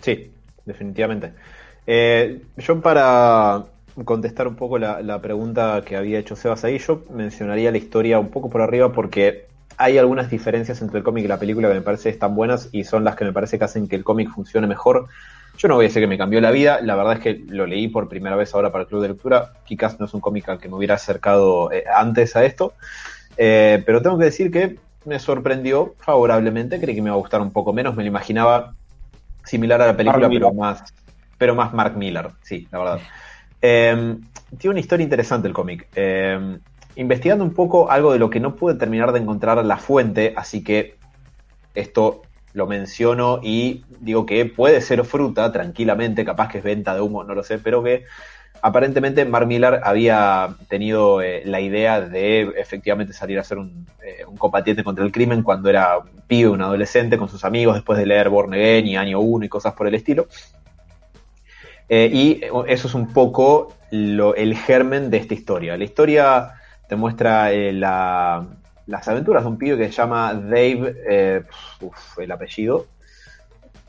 Sí, 0.00 0.30
definitivamente. 0.64 1.32
Eh, 1.86 2.42
yo 2.58 2.80
para 2.80 3.64
contestar 4.04 4.46
un 4.46 4.56
poco 4.56 4.78
la, 4.78 5.00
la 5.00 5.20
pregunta 5.20 5.82
que 5.84 5.96
había 5.96 6.18
hecho 6.18 6.36
Sebas 6.36 6.64
ahí, 6.64 6.78
yo 6.78 7.04
mencionaría 7.10 7.70
la 7.70 7.78
historia 7.78 8.18
un 8.18 8.28
poco 8.28 8.50
por 8.50 8.60
arriba 8.60 8.92
porque 8.92 9.46
hay 9.78 9.98
algunas 9.98 10.30
diferencias 10.30 10.80
entre 10.82 10.98
el 10.98 11.04
cómic 11.04 11.24
y 11.24 11.28
la 11.28 11.38
película 11.38 11.68
que 11.68 11.74
me 11.74 11.82
parece 11.82 12.10
están 12.10 12.34
buenas 12.34 12.68
y 12.72 12.84
son 12.84 13.04
las 13.04 13.16
que 13.16 13.24
me 13.24 13.32
parece 13.32 13.58
que 13.58 13.64
hacen 13.64 13.88
que 13.88 13.96
el 13.96 14.04
cómic 14.04 14.30
funcione 14.30 14.66
mejor. 14.66 15.08
Yo 15.56 15.68
no 15.68 15.74
voy 15.76 15.86
a 15.86 15.88
decir 15.88 16.02
que 16.02 16.06
me 16.06 16.18
cambió 16.18 16.40
la 16.40 16.50
vida, 16.50 16.80
la 16.82 16.96
verdad 16.96 17.14
es 17.14 17.20
que 17.20 17.44
lo 17.48 17.66
leí 17.66 17.88
por 17.88 18.08
primera 18.08 18.36
vez 18.36 18.54
ahora 18.54 18.70
para 18.70 18.82
el 18.82 18.88
club 18.88 19.02
de 19.02 19.08
lectura. 19.08 19.52
Kikas 19.64 19.98
no 19.98 20.06
es 20.06 20.14
un 20.14 20.20
cómic 20.20 20.48
al 20.48 20.58
que 20.58 20.68
me 20.68 20.76
hubiera 20.76 20.94
acercado 20.94 21.72
eh, 21.72 21.84
antes 21.94 22.36
a 22.36 22.44
esto, 22.44 22.74
Eh, 23.38 23.82
pero 23.84 24.00
tengo 24.00 24.16
que 24.18 24.24
decir 24.24 24.50
que 24.50 24.76
me 25.04 25.18
sorprendió 25.18 25.94
favorablemente, 25.98 26.80
creí 26.80 26.94
que 26.94 27.02
me 27.02 27.08
iba 27.08 27.16
a 27.16 27.18
gustar 27.18 27.40
un 27.40 27.52
poco 27.52 27.72
menos, 27.72 27.94
me 27.94 28.02
lo 28.02 28.08
imaginaba 28.08 28.74
similar 29.44 29.80
a 29.82 29.86
la 29.86 29.96
película, 29.96 30.28
pero 30.28 30.52
más, 30.52 30.82
pero 31.38 31.54
más 31.54 31.72
Mark 31.72 31.96
Miller, 31.96 32.30
sí, 32.42 32.66
la 32.72 32.78
verdad. 32.78 33.00
Eh, 33.60 34.16
tiene 34.58 34.72
una 34.72 34.80
historia 34.80 35.04
interesante 35.04 35.48
el 35.48 35.54
cómic. 35.54 35.86
Eh, 35.94 36.58
investigando 36.96 37.44
un 37.44 37.52
poco 37.52 37.90
algo 37.90 38.12
de 38.12 38.18
lo 38.18 38.30
que 38.30 38.40
no 38.40 38.56
pude 38.56 38.74
terminar 38.74 39.12
de 39.12 39.20
encontrar 39.20 39.64
la 39.64 39.76
fuente, 39.76 40.32
así 40.36 40.64
que 40.64 40.96
esto 41.74 42.22
lo 42.56 42.66
menciono 42.66 43.38
y 43.42 43.84
digo 44.00 44.24
que 44.24 44.46
puede 44.46 44.80
ser 44.80 45.04
fruta 45.04 45.52
tranquilamente, 45.52 46.24
capaz 46.24 46.48
que 46.48 46.58
es 46.58 46.64
venta 46.64 46.94
de 46.94 47.02
humo, 47.02 47.22
no 47.22 47.34
lo 47.34 47.42
sé, 47.42 47.58
pero 47.58 47.82
que 47.82 48.04
aparentemente 48.62 49.26
Mark 49.26 49.46
Millar 49.46 49.82
había 49.84 50.56
tenido 50.66 51.20
eh, 51.20 51.42
la 51.44 51.60
idea 51.60 52.00
de 52.00 52.54
efectivamente 52.56 53.12
salir 53.12 53.38
a 53.38 53.44
un, 53.58 53.86
eh, 54.02 54.24
un 54.26 54.38
combatiente 54.38 54.82
contra 54.82 55.04
el 55.04 55.12
crimen 55.12 55.42
cuando 55.42 55.68
era 55.68 55.98
un 55.98 56.22
pibe, 56.26 56.48
un 56.48 56.62
adolescente 56.62 57.18
con 57.18 57.28
sus 57.28 57.44
amigos 57.44 57.74
después 57.74 57.98
de 57.98 58.06
leer 58.06 58.30
Born 58.30 58.54
Again 58.54 58.86
y 58.86 58.96
Año 58.96 59.20
1 59.20 59.44
y 59.44 59.48
cosas 59.50 59.74
por 59.74 59.86
el 59.86 59.94
estilo. 59.94 60.26
Eh, 61.90 62.10
y 62.10 62.40
eso 62.68 62.88
es 62.88 62.94
un 62.94 63.12
poco 63.12 63.74
el 63.90 64.56
germen 64.56 65.10
de 65.10 65.18
esta 65.18 65.34
historia. 65.34 65.76
La 65.76 65.84
historia 65.84 66.54
te 66.88 66.96
muestra 66.96 67.50
la- 67.52 68.46
las 68.86 69.06
aventuras 69.08 69.42
de 69.42 69.48
un 69.48 69.58
pibe 69.58 69.76
que 69.76 69.86
se 69.86 69.92
llama 69.92 70.34
Dave, 70.34 70.96
eh, 71.08 71.42
uf, 71.80 72.18
el 72.18 72.30
apellido, 72.30 72.86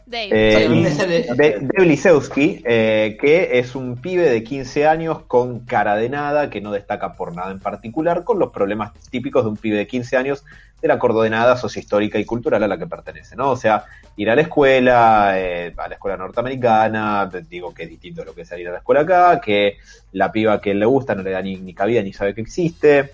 Dave. 0.08 0.30
eh, 0.32 1.60
Dave 1.62 1.86
Lisewski, 1.86 2.64
eh, 2.66 3.18
que 3.20 3.60
es 3.60 3.76
un 3.76 3.98
pibe 3.98 4.30
de 4.30 4.42
15 4.42 4.88
años 4.88 5.24
con 5.24 5.60
cara 5.66 5.98
de 5.98 6.08
nada, 6.08 6.50
que 6.50 6.62
no 6.62 6.72
destaca 6.72 7.14
por 7.14 7.36
nada 7.36 7.52
en 7.52 7.60
particular, 7.60 8.24
con 8.24 8.40
los 8.40 8.52
problemas 8.52 8.94
típicos 9.10 9.44
de 9.44 9.50
un 9.50 9.58
pibe 9.58 9.76
de 9.78 9.86
15 9.86 10.16
años 10.16 10.46
de 10.82 10.88
la 10.88 10.98
coordenada 10.98 11.58
sociohistórica 11.58 12.20
y 12.20 12.26
cultural 12.26 12.64
a 12.64 12.68
la 12.68 12.78
que 12.78 12.88
pertenece, 12.88 13.36
¿no? 13.36 13.52
O 13.52 13.58
sea, 13.58 13.84
ir 14.16 14.30
a 14.30 14.36
la 14.36 14.44
escuela, 14.44 15.34
eh, 15.36 15.74
a 15.76 15.88
la 15.90 15.96
escuela 15.96 16.16
norteamericana, 16.16 17.30
digo 17.50 17.74
que 17.74 17.84
es 17.84 17.90
distinto 17.90 18.22
a 18.22 18.26
lo 18.26 18.34
que 18.34 18.44
es 18.44 18.52
ir 18.54 18.70
a 18.70 18.72
la 18.72 18.78
escuela 18.78 19.02
acá, 19.02 19.42
que 19.42 19.78
la 20.14 20.32
piba 20.32 20.62
que 20.62 20.74
le 20.74 20.86
gusta 20.86 21.16
no 21.16 21.22
le 21.24 21.32
da 21.32 21.42
ni, 21.42 21.58
ni 21.58 21.74
cabida 21.74 22.02
ni 22.02 22.14
sabe 22.14 22.34
que 22.34 22.42
existe. 22.42 23.12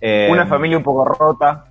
Eh, 0.00 0.28
Una 0.30 0.46
familia 0.46 0.76
un 0.78 0.82
poco 0.84 1.04
rota. 1.04 1.66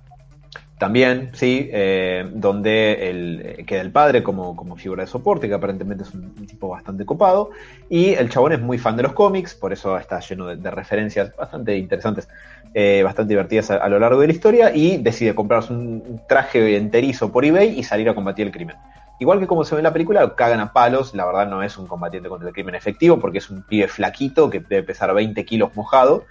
también, 0.78 1.30
sí, 1.34 1.68
eh, 1.70 2.26
donde 2.32 3.10
el, 3.10 3.42
eh, 3.44 3.64
queda 3.66 3.82
el 3.82 3.92
padre 3.92 4.22
como, 4.22 4.56
como 4.56 4.76
figura 4.76 5.04
de 5.04 5.10
soporte, 5.10 5.46
que 5.46 5.52
aparentemente 5.52 6.04
es 6.04 6.14
un, 6.14 6.32
un 6.38 6.46
tipo 6.46 6.68
bastante 6.68 7.04
copado, 7.04 7.50
y 7.90 8.14
el 8.14 8.30
chabón 8.30 8.52
es 8.52 8.60
muy 8.62 8.78
fan 8.78 8.96
de 8.96 9.02
los 9.02 9.12
cómics, 9.12 9.52
por 9.54 9.74
eso 9.74 9.98
está 9.98 10.20
lleno 10.20 10.46
de, 10.46 10.56
de 10.56 10.70
referencias 10.70 11.36
bastante 11.36 11.76
interesantes, 11.76 12.28
eh, 12.72 13.02
bastante 13.04 13.34
divertidas 13.34 13.70
a, 13.72 13.76
a 13.76 13.88
lo 13.90 13.98
largo 13.98 14.22
de 14.22 14.28
la 14.28 14.32
historia, 14.32 14.74
y 14.74 14.96
decide 14.96 15.34
comprarse 15.34 15.74
un, 15.74 16.22
traje 16.26 16.76
enterizo 16.78 17.30
por 17.30 17.44
eBay 17.44 17.78
y 17.78 17.82
salir 17.82 18.08
a 18.08 18.14
combatir 18.14 18.46
el 18.46 18.52
crimen. 18.52 18.76
Igual 19.18 19.38
que 19.38 19.46
como 19.46 19.64
se 19.64 19.74
ve 19.74 19.80
en 19.80 19.84
la 19.84 19.92
película, 19.92 20.34
cagan 20.34 20.60
a 20.60 20.72
palos, 20.72 21.14
la 21.14 21.26
verdad 21.26 21.46
no 21.46 21.62
es 21.62 21.76
un 21.76 21.86
combatiente 21.86 22.30
contra 22.30 22.48
el 22.48 22.54
crimen 22.54 22.74
efectivo, 22.74 23.20
porque 23.20 23.36
es 23.36 23.50
un 23.50 23.64
pibe 23.64 23.86
flaquito 23.86 24.48
que 24.48 24.60
debe 24.60 24.82
pesar 24.84 25.12
20 25.12 25.44
kilos 25.44 25.76
mojado, 25.76 26.24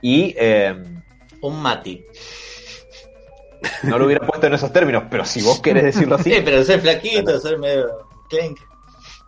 y... 0.00 0.36
eh, 0.38 0.76
Un 1.42 1.62
Mati. 1.62 2.04
no 3.84 3.98
lo 3.98 4.06
hubiera 4.06 4.26
puesto 4.26 4.46
en 4.46 4.54
esos 4.54 4.72
términos, 4.72 5.04
pero 5.10 5.24
si 5.24 5.42
vos 5.42 5.60
querés 5.60 5.84
decirlo 5.84 6.16
así, 6.16 6.30
Sí, 6.34 6.42
pero 6.44 6.64
soy 6.64 6.78
flaquito, 6.80 7.38
soy 7.40 7.58
medio 7.58 8.08
clenk. 8.28 8.58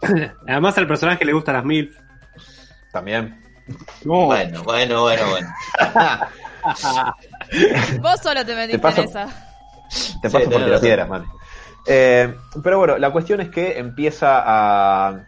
Además 0.49 0.77
al 0.79 0.87
personaje 0.87 1.25
le 1.25 1.33
gustan 1.33 1.57
las 1.57 1.65
MILF. 1.65 1.95
también. 2.93 3.41
Bueno, 4.05 4.63
bueno, 4.65 5.03
bueno, 5.03 5.31
bueno. 5.31 5.49
Vos 8.01 8.21
solo 8.21 8.45
te 8.45 8.55
metiste 8.55 8.79
paso. 8.79 9.03
en 9.03 9.09
esa. 9.09 9.27
Te 9.27 9.33
Sí, 9.91 10.19
paso 10.23 10.39
por 10.45 10.53
tenés 10.55 10.69
razón. 10.69 10.81
piedras, 10.83 11.09
man. 11.09 11.27
Eh, 11.87 12.35
pero 12.63 12.79
bueno, 12.79 12.99
la 12.99 13.11
cuestión 13.11 13.41
es 13.41 13.49
que 13.51 13.79
empieza 13.79 14.43
a. 14.45 15.25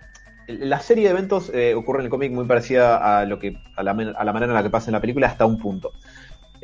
La 0.49 0.81
serie 0.81 1.05
de 1.05 1.11
eventos 1.11 1.51
eh, 1.55 1.75
ocurre 1.75 2.01
en 2.01 2.07
el 2.07 2.11
cómic 2.11 2.33
muy 2.33 2.45
parecida 2.47 3.21
a 3.21 3.25
lo 3.25 3.39
que 3.39 3.57
a 3.77 3.83
la, 3.83 3.93
a 3.93 4.25
la 4.25 4.33
manera 4.33 4.51
en 4.51 4.55
la 4.57 4.63
que 4.63 4.71
pasa 4.71 4.91
en 4.91 4.95
la 4.95 5.01
película 5.01 5.29
hasta 5.29 5.47
un 5.47 5.59
punto. 5.59 5.93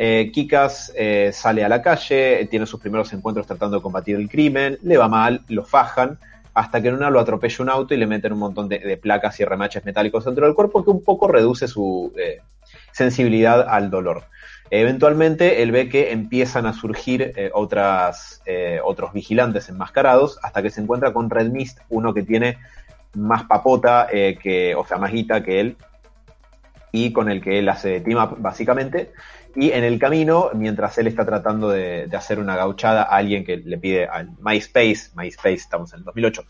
Eh, 0.00 0.30
Kikas 0.32 0.92
eh, 0.96 1.30
sale 1.32 1.64
a 1.64 1.68
la 1.68 1.82
calle, 1.82 2.46
tiene 2.48 2.66
sus 2.66 2.80
primeros 2.80 3.12
encuentros 3.12 3.46
tratando 3.46 3.76
de 3.76 3.82
combatir 3.82 4.16
el 4.16 4.28
crimen, 4.28 4.78
le 4.82 4.96
va 4.96 5.08
mal, 5.08 5.42
lo 5.48 5.64
fajan, 5.64 6.18
hasta 6.54 6.80
que 6.80 6.88
en 6.88 6.94
una 6.94 7.10
lo 7.10 7.20
atropella 7.20 7.64
un 7.64 7.70
auto 7.70 7.94
y 7.94 7.96
le 7.96 8.06
meten 8.06 8.32
un 8.32 8.38
montón 8.38 8.68
de, 8.68 8.96
placas 8.96 9.38
y 9.40 9.44
remaches 9.44 9.84
metálicos 9.84 10.24
dentro 10.24 10.46
del 10.46 10.54
cuerpo 10.54 10.84
que 10.84 10.90
un 10.90 11.02
poco 11.02 11.26
reduce 11.28 11.66
su 11.66 12.12
eh, 12.16 12.40
sensibilidad 12.92 13.68
al 13.68 13.90
dolor. 13.90 14.24
Eventualmente 14.70 15.62
él 15.62 15.72
ve 15.72 15.88
que 15.88 16.12
empiezan 16.12 16.66
a 16.66 16.72
surgir 16.72 17.32
eh, 17.36 17.50
otras, 17.54 18.42
eh, 18.44 18.80
otros 18.84 19.12
vigilantes 19.12 19.68
enmascarados 19.68 20.38
hasta 20.42 20.62
que 20.62 20.70
se 20.70 20.80
encuentra 20.80 21.12
con 21.12 21.30
Red 21.30 21.50
Mist, 21.50 21.80
uno 21.88 22.12
que 22.12 22.22
tiene 22.22 22.58
más 23.14 23.44
papota, 23.44 24.08
eh, 24.12 24.38
que, 24.40 24.74
o 24.74 24.86
sea, 24.86 24.98
más 24.98 25.10
guita 25.10 25.42
que 25.42 25.60
él, 25.60 25.76
y 26.92 27.12
con 27.12 27.30
el 27.30 27.40
que 27.40 27.58
él 27.58 27.68
hace 27.68 28.00
team 28.00 28.22
up 28.22 28.36
básicamente. 28.38 29.12
Y 29.60 29.72
en 29.72 29.82
el 29.82 29.98
camino, 29.98 30.50
mientras 30.54 30.96
él 30.98 31.08
está 31.08 31.26
tratando 31.26 31.70
de, 31.70 32.08
hacer 32.12 32.38
una 32.38 32.54
gauchada 32.54 33.02
a 33.02 33.16
alguien 33.16 33.44
que 33.44 33.56
le 33.56 33.76
pide 33.76 34.06
al 34.06 34.30
MySpace, 34.40 35.10
MySpace, 35.16 35.54
estamos 35.54 35.92
en 35.92 35.98
el 35.98 36.04
2008, 36.04 36.44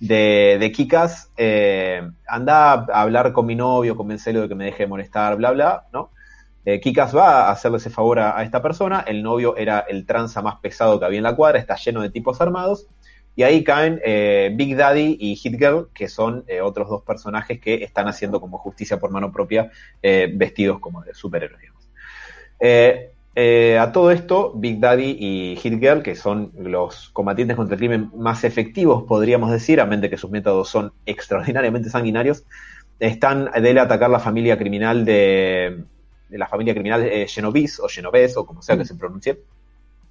de, 0.00 0.58
de 0.60 0.70
Kikas, 0.70 1.30
eh, 1.38 2.02
anda 2.26 2.72
a 2.72 3.00
hablar 3.00 3.32
con 3.32 3.46
mi 3.46 3.54
novio, 3.54 3.96
convencelo 3.96 4.42
de 4.42 4.48
que 4.48 4.54
me 4.54 4.66
deje 4.66 4.82
de 4.82 4.88
molestar, 4.88 5.36
bla, 5.36 5.52
bla, 5.52 5.86
¿no? 5.90 6.10
Eh, 6.66 6.80
Kikas 6.80 7.16
va 7.16 7.46
a 7.46 7.50
hacerle 7.50 7.78
ese 7.78 7.88
favor 7.88 8.18
a, 8.18 8.42
esta 8.42 8.60
persona, 8.60 9.04
el 9.06 9.22
novio 9.22 9.56
era 9.56 9.78
el 9.88 10.04
tranza 10.04 10.42
más 10.42 10.56
pesado 10.56 11.00
que 11.00 11.06
había 11.06 11.16
en 11.16 11.24
la 11.24 11.34
cuadra, 11.34 11.58
está 11.58 11.76
lleno 11.76 12.02
de 12.02 12.10
tipos 12.10 12.42
armados, 12.42 12.88
y 13.36 13.42
ahí 13.42 13.64
caen 13.64 14.02
eh, 14.04 14.52
Big 14.54 14.76
Daddy 14.76 15.16
y 15.18 15.34
Hit 15.36 15.58
Girl, 15.58 15.88
que 15.94 16.08
son 16.08 16.44
otros 16.62 16.90
dos 16.90 17.02
personajes 17.04 17.58
que 17.58 17.82
están 17.82 18.06
haciendo 18.06 18.38
como 18.38 18.58
justicia 18.58 19.00
por 19.00 19.10
mano 19.10 19.32
propia, 19.32 19.70
vestidos 20.02 20.78
como 20.78 21.00
de 21.02 21.14
superhéroes, 21.14 21.58
digamos. 21.58 21.80
Eh, 22.60 23.10
eh, 23.34 23.78
a 23.78 23.92
todo 23.92 24.10
esto, 24.10 24.52
Big 24.54 24.80
Daddy 24.80 25.16
y 25.18 25.56
Hit 25.56 25.80
Girl, 25.80 26.02
que 26.02 26.14
son 26.14 26.52
los 26.58 27.10
combatientes 27.10 27.56
contra 27.56 27.74
el 27.74 27.78
crimen 27.78 28.10
más 28.14 28.44
efectivos, 28.44 29.04
podríamos 29.04 29.50
decir, 29.50 29.80
a 29.80 29.86
mente 29.86 30.10
que 30.10 30.16
sus 30.16 30.30
métodos 30.30 30.68
son 30.68 30.92
extraordinariamente 31.06 31.90
sanguinarios, 31.90 32.44
están 32.98 33.50
de 33.50 33.80
atacar 33.80 34.10
la 34.10 34.18
familia 34.18 34.58
criminal 34.58 35.04
de, 35.04 35.84
de 36.28 36.38
la 36.38 36.48
familia 36.48 36.74
criminal 36.74 37.02
eh, 37.02 37.26
Genovese 37.28 37.80
o 37.80 37.88
Genovese 37.88 38.38
o 38.38 38.44
como 38.44 38.60
sea 38.62 38.76
que 38.76 38.84
se 38.84 38.94
pronuncie, 38.94 39.40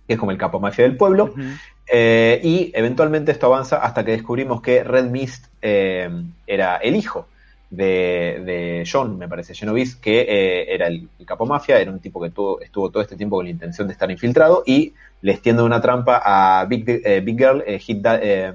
que 0.07 0.13
es 0.13 0.19
como 0.19 0.31
el 0.31 0.37
capo 0.37 0.59
mafia 0.59 0.85
del 0.85 0.97
pueblo. 0.97 1.33
Eh, 1.91 2.39
y 2.43 2.71
eventualmente 2.73 3.31
esto 3.31 3.47
avanza 3.47 3.77
hasta 3.77 4.03
que 4.03 4.11
descubrimos 4.11 4.61
que 4.61 4.83
Red 4.83 5.05
Mist 5.05 5.47
era 5.61 6.77
el 6.77 6.95
hijo 6.95 7.27
de, 7.69 8.41
de 8.45 8.83
John, 8.91 9.17
me 9.17 9.27
parece, 9.27 9.53
Genovese, 9.53 9.97
que 10.01 10.21
eh, 10.21 10.73
era 10.73 10.87
el, 10.87 11.07
el 11.19 11.25
capo 11.25 11.45
mafia, 11.45 11.79
era 11.79 11.91
un 11.91 11.99
tipo 11.99 12.21
que 12.21 12.29
tuvo, 12.31 12.59
estuvo 12.61 12.89
todo 12.89 13.01
este 13.03 13.15
tiempo 13.15 13.35
con 13.37 13.45
la 13.45 13.51
intención 13.51 13.87
de 13.87 13.93
estar 13.93 14.09
infiltrado 14.09 14.63
y 14.65 14.93
le 15.21 15.33
extiende 15.33 15.61
una 15.63 15.79
trampa 15.81 16.21
a 16.23 16.65
Big, 16.65 16.83
eh, 16.87 17.21
Big 17.23 17.37
Girl, 17.37 17.63
eh, 17.65 17.77
Hit 17.79 18.01
Da- 18.01 18.19
eh, 18.21 18.53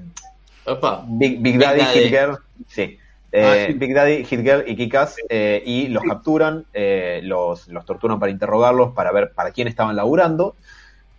Opa. 0.67 1.05
Big, 1.07 1.41
Big 1.41 1.55
Big 1.55 1.59
Daddy, 1.59 1.81
Daddy. 1.81 1.99
Hit 2.01 2.09
Girl, 2.11 2.39
sí. 2.67 2.99
Eh, 3.37 3.67
Ah. 3.69 3.73
Big 3.77 3.93
Daddy, 3.95 4.25
Hit 4.25 4.41
Girl 4.43 4.65
y 4.67 4.77
Kikas, 4.77 5.17
eh, 5.29 5.63
y 5.67 5.89
los 5.89 6.05
capturan, 6.05 6.65
eh, 6.73 7.21
los, 7.25 7.67
los 7.69 7.85
torturan 7.85 8.19
para 8.21 8.31
interrogarlos, 8.31 8.93
para 8.95 9.11
ver 9.13 9.33
para 9.33 9.51
quién 9.51 9.67
estaban 9.69 9.97
laburando. 9.97 10.55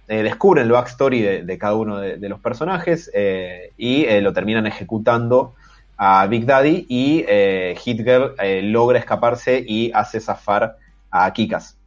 Eh, 0.07 0.23
descubren 0.23 0.65
el 0.65 0.71
backstory 0.71 1.21
de, 1.21 1.43
de 1.43 1.57
cada 1.57 1.75
uno 1.75 1.97
de, 1.99 2.17
de 2.17 2.29
los 2.29 2.39
personajes 2.39 3.09
eh, 3.13 3.71
y 3.75 4.05
eh, 4.05 4.21
lo 4.21 4.33
terminan 4.33 4.65
ejecutando 4.67 5.55
a 5.97 6.27
Big 6.27 6.45
Daddy 6.45 6.85
y 6.89 7.25
eh, 7.27 7.75
eh, 7.85 8.61
logra 8.63 8.99
escaparse 8.99 9.63
y 9.65 9.91
hace 9.93 10.19
zafar 10.19 10.77
a 11.09 11.31
Kikas. 11.31 11.77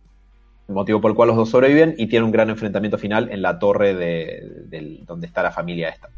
Motivo 0.69 1.01
por 1.01 1.11
el 1.11 1.17
cual 1.17 1.29
los 1.29 1.37
dos 1.37 1.51
sobreviven 1.51 1.95
y 1.97 2.09
tiene 2.09 2.27
un 2.27 2.33
gran 2.33 2.51
enfrentamiento 2.51 2.99
final 2.99 3.31
en 3.31 3.41
la 3.41 3.59
torre 3.59 3.95
de, 3.95 5.01
donde 5.07 5.27
está 5.27 5.43
la 5.43 5.51
familia 5.51 5.89
esta. 5.89 6.09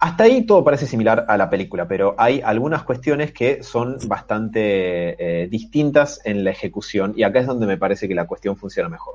Hasta 0.00 0.24
ahí 0.24 0.42
todo 0.42 0.64
parece 0.64 0.86
similar 0.86 1.26
a 1.28 1.36
la 1.36 1.48
película, 1.48 1.86
pero 1.86 2.16
hay 2.18 2.40
algunas 2.40 2.82
cuestiones 2.82 3.30
que 3.30 3.62
son 3.62 3.98
bastante 4.08 5.42
eh, 5.42 5.46
distintas 5.46 6.20
en 6.24 6.42
la 6.42 6.50
ejecución 6.50 7.14
y 7.16 7.22
acá 7.22 7.38
es 7.38 7.46
donde 7.46 7.66
me 7.68 7.78
parece 7.78 8.08
que 8.08 8.14
la 8.16 8.26
cuestión 8.26 8.56
funciona 8.56 8.88
mejor. 8.88 9.14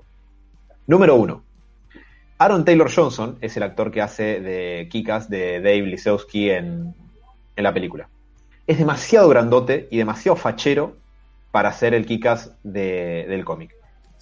Número 0.87 1.15
uno. 1.15 1.43
Aaron 2.37 2.63
Taylor 2.63 2.89
Johnson 2.89 3.37
es 3.41 3.57
el 3.57 3.63
actor 3.63 3.91
que 3.91 4.01
hace 4.01 4.39
de 4.39 4.87
Kikas 4.89 5.29
de 5.29 5.59
Dave 5.59 5.81
Lisowski 5.81 6.51
en, 6.51 6.93
en 7.57 7.63
la 7.63 7.73
película. 7.73 8.07
Es 8.65 8.77
demasiado 8.77 9.27
grandote 9.27 9.87
y 9.91 9.97
demasiado 9.97 10.35
fachero 10.37 10.95
para 11.51 11.73
ser 11.73 11.93
el 11.93 12.05
Kikas 12.05 12.51
de- 12.63 13.25
del 13.27 13.43
cómic. 13.43 13.73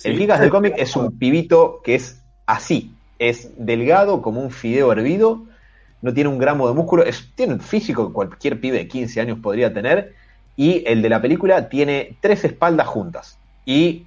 El. 0.04 0.18
Kikas 0.18 0.40
del 0.40 0.50
cómic 0.50 0.74
es 0.78 0.96
un 0.96 1.18
pibito 1.18 1.82
que 1.84 1.96
es 1.96 2.22
así, 2.46 2.92
es 3.20 3.50
delgado 3.58 4.22
como 4.22 4.42
un 4.42 4.52
fideo 4.52 4.92
hervido, 4.92 5.44
no 6.02 6.14
tiene 6.14 6.30
un 6.30 6.38
gramo 6.38 6.68
de 6.68 6.74
músculo, 6.74 7.04
es- 7.04 7.32
tiene 7.36 7.54
un 7.54 7.60
físico 7.62 8.08
que 8.08 8.14
cualquier 8.14 8.60
pibe 8.60 8.78
de 8.78 8.88
15 8.88 9.20
años 9.22 9.40
podría 9.42 9.74
tener, 9.74 10.14
y 10.56 10.84
el 10.88 11.02
de 11.02 11.10
la 11.10 11.22
película 11.22 11.68
tiene 11.70 12.18
tres 12.22 12.44
espaldas 12.46 12.88
juntas 12.88 13.38
y 13.66 14.06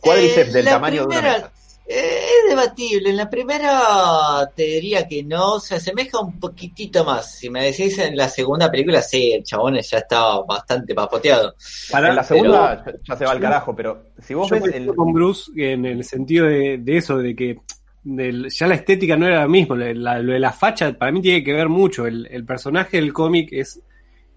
cuádriceps 0.00 0.50
Eh, 0.50 0.52
del 0.52 0.64
tamaño 0.66 1.00
de 1.02 1.06
una 1.06 1.20
mesa. 1.38 1.52
Eh, 1.86 2.20
es 2.44 2.48
debatible. 2.48 3.10
En 3.10 3.16
la 3.18 3.28
primera 3.28 4.50
te 4.56 4.62
diría 4.62 5.06
que 5.06 5.22
no, 5.22 5.60
se 5.60 5.74
asemeja 5.74 6.18
un 6.20 6.38
poquitito 6.40 7.04
más. 7.04 7.34
Si 7.36 7.50
me 7.50 7.64
decís 7.64 7.98
en 7.98 8.16
la 8.16 8.28
segunda 8.28 8.70
película, 8.70 9.02
sí, 9.02 9.32
el 9.32 9.42
chabón 9.44 9.74
ya 9.80 9.98
estaba 9.98 10.42
bastante 10.44 10.94
papoteado. 10.94 11.54
Para- 11.90 12.08
en 12.10 12.16
la 12.16 12.24
segunda 12.24 12.84
ya- 12.86 12.92
ya 13.06 13.16
se 13.16 13.24
va 13.26 13.32
al 13.32 13.40
carajo, 13.40 13.76
pero 13.76 14.04
si 14.18 14.32
vos 14.34 14.48
Yo 14.48 14.56
ves 14.60 14.74
el, 14.74 14.86
con 14.94 15.12
Bruce 15.12 15.50
en 15.56 15.84
el 15.84 16.04
sentido 16.04 16.46
de, 16.46 16.78
de 16.78 16.96
eso, 16.96 17.18
de 17.18 17.36
que 17.36 17.58
del- 18.02 18.48
ya 18.50 18.66
la 18.66 18.74
estética 18.76 19.16
no 19.16 19.26
era 19.26 19.40
la 19.40 19.48
misma, 19.48 19.76
la- 19.76 19.92
la- 19.94 20.18
lo 20.20 20.32
de 20.32 20.38
la 20.40 20.52
facha 20.52 20.92
para 20.94 21.12
mí 21.12 21.20
tiene 21.20 21.44
que 21.44 21.52
ver 21.52 21.68
mucho, 21.68 22.06
el, 22.06 22.26
el 22.30 22.44
personaje 22.46 22.96
del 22.98 23.12
cómic 23.12 23.48
es, 23.52 23.80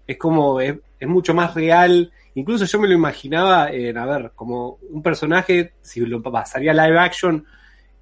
es 0.06 0.16
como, 0.18 0.60
es, 0.60 0.74
es 1.00 1.08
mucho 1.08 1.32
más 1.34 1.54
real, 1.54 2.10
incluso 2.38 2.64
yo 2.64 2.78
me 2.80 2.88
lo 2.88 2.94
imaginaba, 2.94 3.70
en, 3.70 3.96
a 3.98 4.06
ver, 4.06 4.32
como 4.34 4.78
un 4.90 5.02
personaje, 5.02 5.72
si 5.80 6.00
lo 6.00 6.22
pasaría 6.22 6.72
live 6.72 6.98
action, 6.98 7.44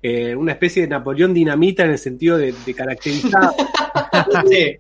eh, 0.03 0.35
una 0.37 0.53
especie 0.53 0.83
de 0.83 0.89
Napoleón 0.89 1.35
dinamita 1.35 1.85
en 1.85 1.91
el 1.91 1.99
sentido 1.99 2.39
de, 2.39 2.53
de 2.65 2.75
caracterizar. 2.75 3.51
Sí. 4.49 4.77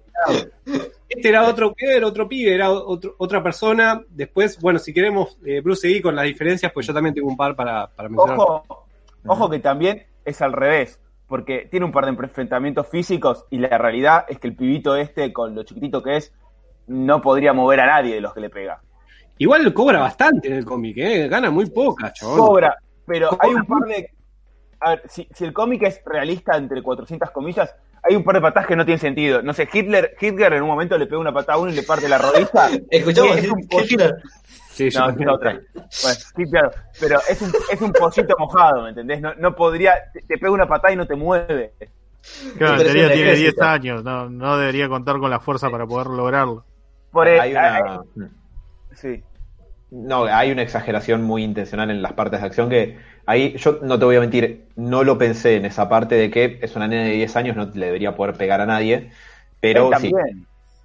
Este 1.08 1.28
era 1.28 1.44
otro 1.44 1.72
pibe, 1.72 1.96
era 1.96 2.06
otro 2.06 2.28
pibe, 2.28 2.54
era 2.54 2.70
otro- 2.70 3.14
otra 3.18 3.42
persona. 3.42 4.02
Después, 4.08 4.58
bueno, 4.60 4.78
si 4.78 4.92
queremos, 4.92 5.38
eh, 5.44 5.60
Bruce, 5.60 5.82
seguir 5.82 6.02
con 6.02 6.16
las 6.16 6.24
diferencias, 6.24 6.72
pues 6.72 6.86
yo 6.86 6.94
también 6.94 7.14
tengo 7.14 7.28
un 7.28 7.36
par 7.36 7.54
para, 7.54 7.86
para 7.88 8.08
mencionar. 8.08 8.36
Ojo, 8.38 8.86
ojo 9.26 9.50
que 9.50 9.58
también 9.58 10.04
es 10.24 10.40
al 10.42 10.52
revés, 10.52 11.00
porque 11.28 11.68
tiene 11.70 11.86
un 11.86 11.92
par 11.92 12.04
de 12.06 12.10
enfrentamientos 12.12 12.88
físicos 12.88 13.44
y 13.50 13.58
la 13.58 13.76
realidad 13.78 14.24
es 14.28 14.38
que 14.38 14.48
el 14.48 14.56
pibito 14.56 14.96
este, 14.96 15.32
con 15.32 15.54
lo 15.54 15.62
chiquitito 15.64 16.02
que 16.02 16.16
es, 16.16 16.32
no 16.86 17.20
podría 17.20 17.52
mover 17.52 17.80
a 17.80 17.86
nadie 17.86 18.14
de 18.14 18.20
los 18.20 18.32
que 18.34 18.40
le 18.40 18.50
pega. 18.50 18.80
Igual 19.38 19.72
cobra 19.74 19.98
bastante 20.00 20.48
en 20.48 20.54
el 20.54 20.64
cómic, 20.64 20.96
¿eh? 20.98 21.28
Gana 21.28 21.50
muy 21.50 21.66
poca, 21.70 22.12
chabón. 22.12 22.38
Cobra, 22.38 22.76
pero 23.06 23.28
Cobra 23.30 23.48
hay 23.48 23.54
un 23.54 23.64
par 23.66 23.82
de... 23.88 24.10
A 24.80 24.90
ver, 24.90 25.02
si, 25.08 25.28
si 25.32 25.44
el 25.44 25.52
cómic 25.52 25.82
es 25.82 26.00
realista 26.04 26.56
entre 26.56 26.82
400 26.82 27.30
comillas, 27.30 27.74
hay 28.02 28.14
un 28.14 28.22
par 28.24 28.36
de 28.36 28.40
patadas 28.42 28.66
que 28.68 28.76
no 28.76 28.84
tienen 28.84 29.00
sentido. 29.00 29.42
No 29.42 29.52
sé, 29.52 29.68
Hitler, 29.72 30.16
Hitler 30.20 30.52
en 30.54 30.62
un 30.62 30.68
momento 30.68 30.96
le 30.96 31.06
pega 31.06 31.18
una 31.18 31.32
patada 31.32 31.54
a 31.58 31.60
uno 31.60 31.70
y 31.72 31.74
le 31.74 31.82
parte 31.82 32.08
la 32.08 32.18
rodilla. 32.18 32.70
Escuchamos, 32.90 33.36
es 33.36 33.50
un 33.50 33.60
Hitler. 33.70 34.14
Sí, 34.70 34.88
No, 34.94 35.08
es 35.08 35.16
otra. 35.28 35.52
Bueno, 35.52 36.18
sí, 36.36 36.44
claro. 36.50 36.70
Pero 37.00 37.18
es 37.28 37.40
un, 37.42 37.52
es 37.72 37.80
un 37.80 37.92
pollito 37.92 38.34
mojado, 38.38 38.82
¿me 38.82 38.90
entendés? 38.90 39.20
No, 39.22 39.34
no 39.34 39.54
podría... 39.56 39.94
Te, 40.12 40.20
te 40.20 40.36
pega 40.38 40.50
una 40.52 40.68
patada 40.68 40.92
y 40.92 40.96
no 40.96 41.06
te 41.06 41.14
mueve. 41.16 41.72
Claro, 42.58 42.82
teoría 42.82 43.06
tiene 43.12 43.30
10 43.30 43.38
ejército. 43.38 43.64
años, 43.64 44.04
no, 44.04 44.28
no 44.28 44.58
debería 44.58 44.88
contar 44.88 45.18
con 45.18 45.30
la 45.30 45.40
fuerza 45.40 45.70
para 45.70 45.86
poder 45.86 46.08
lograrlo. 46.08 46.64
Por 47.10 47.28
el- 47.28 47.40
Hay 47.40 47.52
una, 47.52 48.02
sí. 48.96 49.22
no, 49.90 50.24
hay 50.24 50.50
una 50.50 50.62
exageración 50.62 51.22
muy 51.22 51.44
intencional 51.44 51.90
en 51.90 52.02
las 52.02 52.14
partes 52.14 52.40
de 52.40 52.46
acción 52.46 52.68
que 52.68 52.98
ahí, 53.24 53.56
yo 53.56 53.78
no 53.82 53.98
te 53.98 54.04
voy 54.04 54.16
a 54.16 54.20
mentir, 54.20 54.64
no 54.76 55.04
lo 55.04 55.16
pensé 55.16 55.56
en 55.56 55.64
esa 55.64 55.88
parte 55.88 56.16
de 56.16 56.30
que 56.30 56.58
es 56.60 56.74
una 56.74 56.88
nena 56.88 57.04
de 57.04 57.12
10 57.12 57.36
años, 57.36 57.56
no 57.56 57.70
le 57.72 57.86
debería 57.86 58.16
poder 58.16 58.34
pegar 58.34 58.60
a 58.60 58.66
nadie, 58.66 59.10
pero 59.60 59.90
sí. 59.98 60.12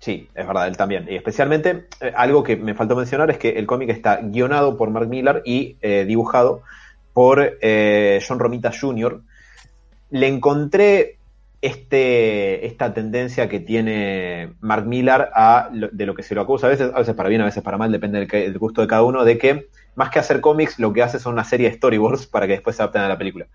Sí, 0.01 0.27
es 0.34 0.48
verdad, 0.48 0.68
él 0.68 0.75
también. 0.75 1.06
Y 1.08 1.15
especialmente, 1.15 1.86
eh, 2.01 2.12
algo 2.15 2.41
que 2.44 2.58
me 2.58 2.74
faltó 2.74 2.96
mencionar 2.96 3.30
es 3.30 3.38
que 3.38 3.50
el 3.50 3.68
cómic 3.68 3.89
está 3.89 4.18
guionado 4.18 4.75
por 4.75 4.89
Mark 4.89 5.08
Millar 5.08 5.44
y 5.46 5.77
eh, 5.80 6.06
dibujado 6.06 6.63
por 7.13 7.60
eh, 7.62 8.20
John 8.27 8.39
Romita 8.39 8.72
Jr. 8.72 9.22
Le 10.10 10.27
encontré 10.27 11.18
este, 11.62 12.65
esta 12.65 12.94
tendencia 12.94 13.48
que 13.50 13.60
tiene 13.60 14.56
Mark 14.62 14.86
Millar 14.88 15.32
a 15.36 15.70
lo- 15.74 15.89
de 15.91 16.06
lo 16.06 16.15
que 16.15 16.24
se 16.24 16.36
lo 16.36 16.41
acusa, 16.41 16.68
a 16.68 16.70
veces, 16.72 16.91
a 16.94 17.00
veces 17.00 17.15
para 17.15 17.30
bien, 17.30 17.41
a 17.41 17.46
veces 17.46 17.63
para 17.63 17.77
mal, 17.77 17.91
depende 17.91 18.25
del, 18.25 18.58
gusto 18.58 18.82
de 18.82 18.88
cada 18.88 19.03
uno, 19.03 19.24
de 19.24 19.38
que 19.38 19.68
más 19.96 20.10
que 20.10 20.20
hacer 20.20 20.41
cómics, 20.41 20.80
lo 20.80 20.94
que 20.94 21.03
hace 21.03 21.20
son 21.20 21.34
una 21.34 21.44
serie 21.44 21.70
de 21.70 21.75
storyboards 21.77 22.27
para 22.27 22.48
que 22.48 22.53
después 22.53 22.75
se 22.75 22.82
adapten 22.84 23.01
a 23.03 23.10
la 23.10 23.18
película. 23.18 23.48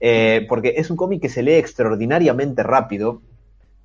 Eh, 0.00 0.46
porque 0.48 0.74
es 0.76 0.90
un 0.90 0.96
cómic 0.96 1.22
que 1.22 1.28
se 1.28 1.42
lee 1.42 1.52
extraordinariamente 1.54 2.62
rápido, 2.62 3.22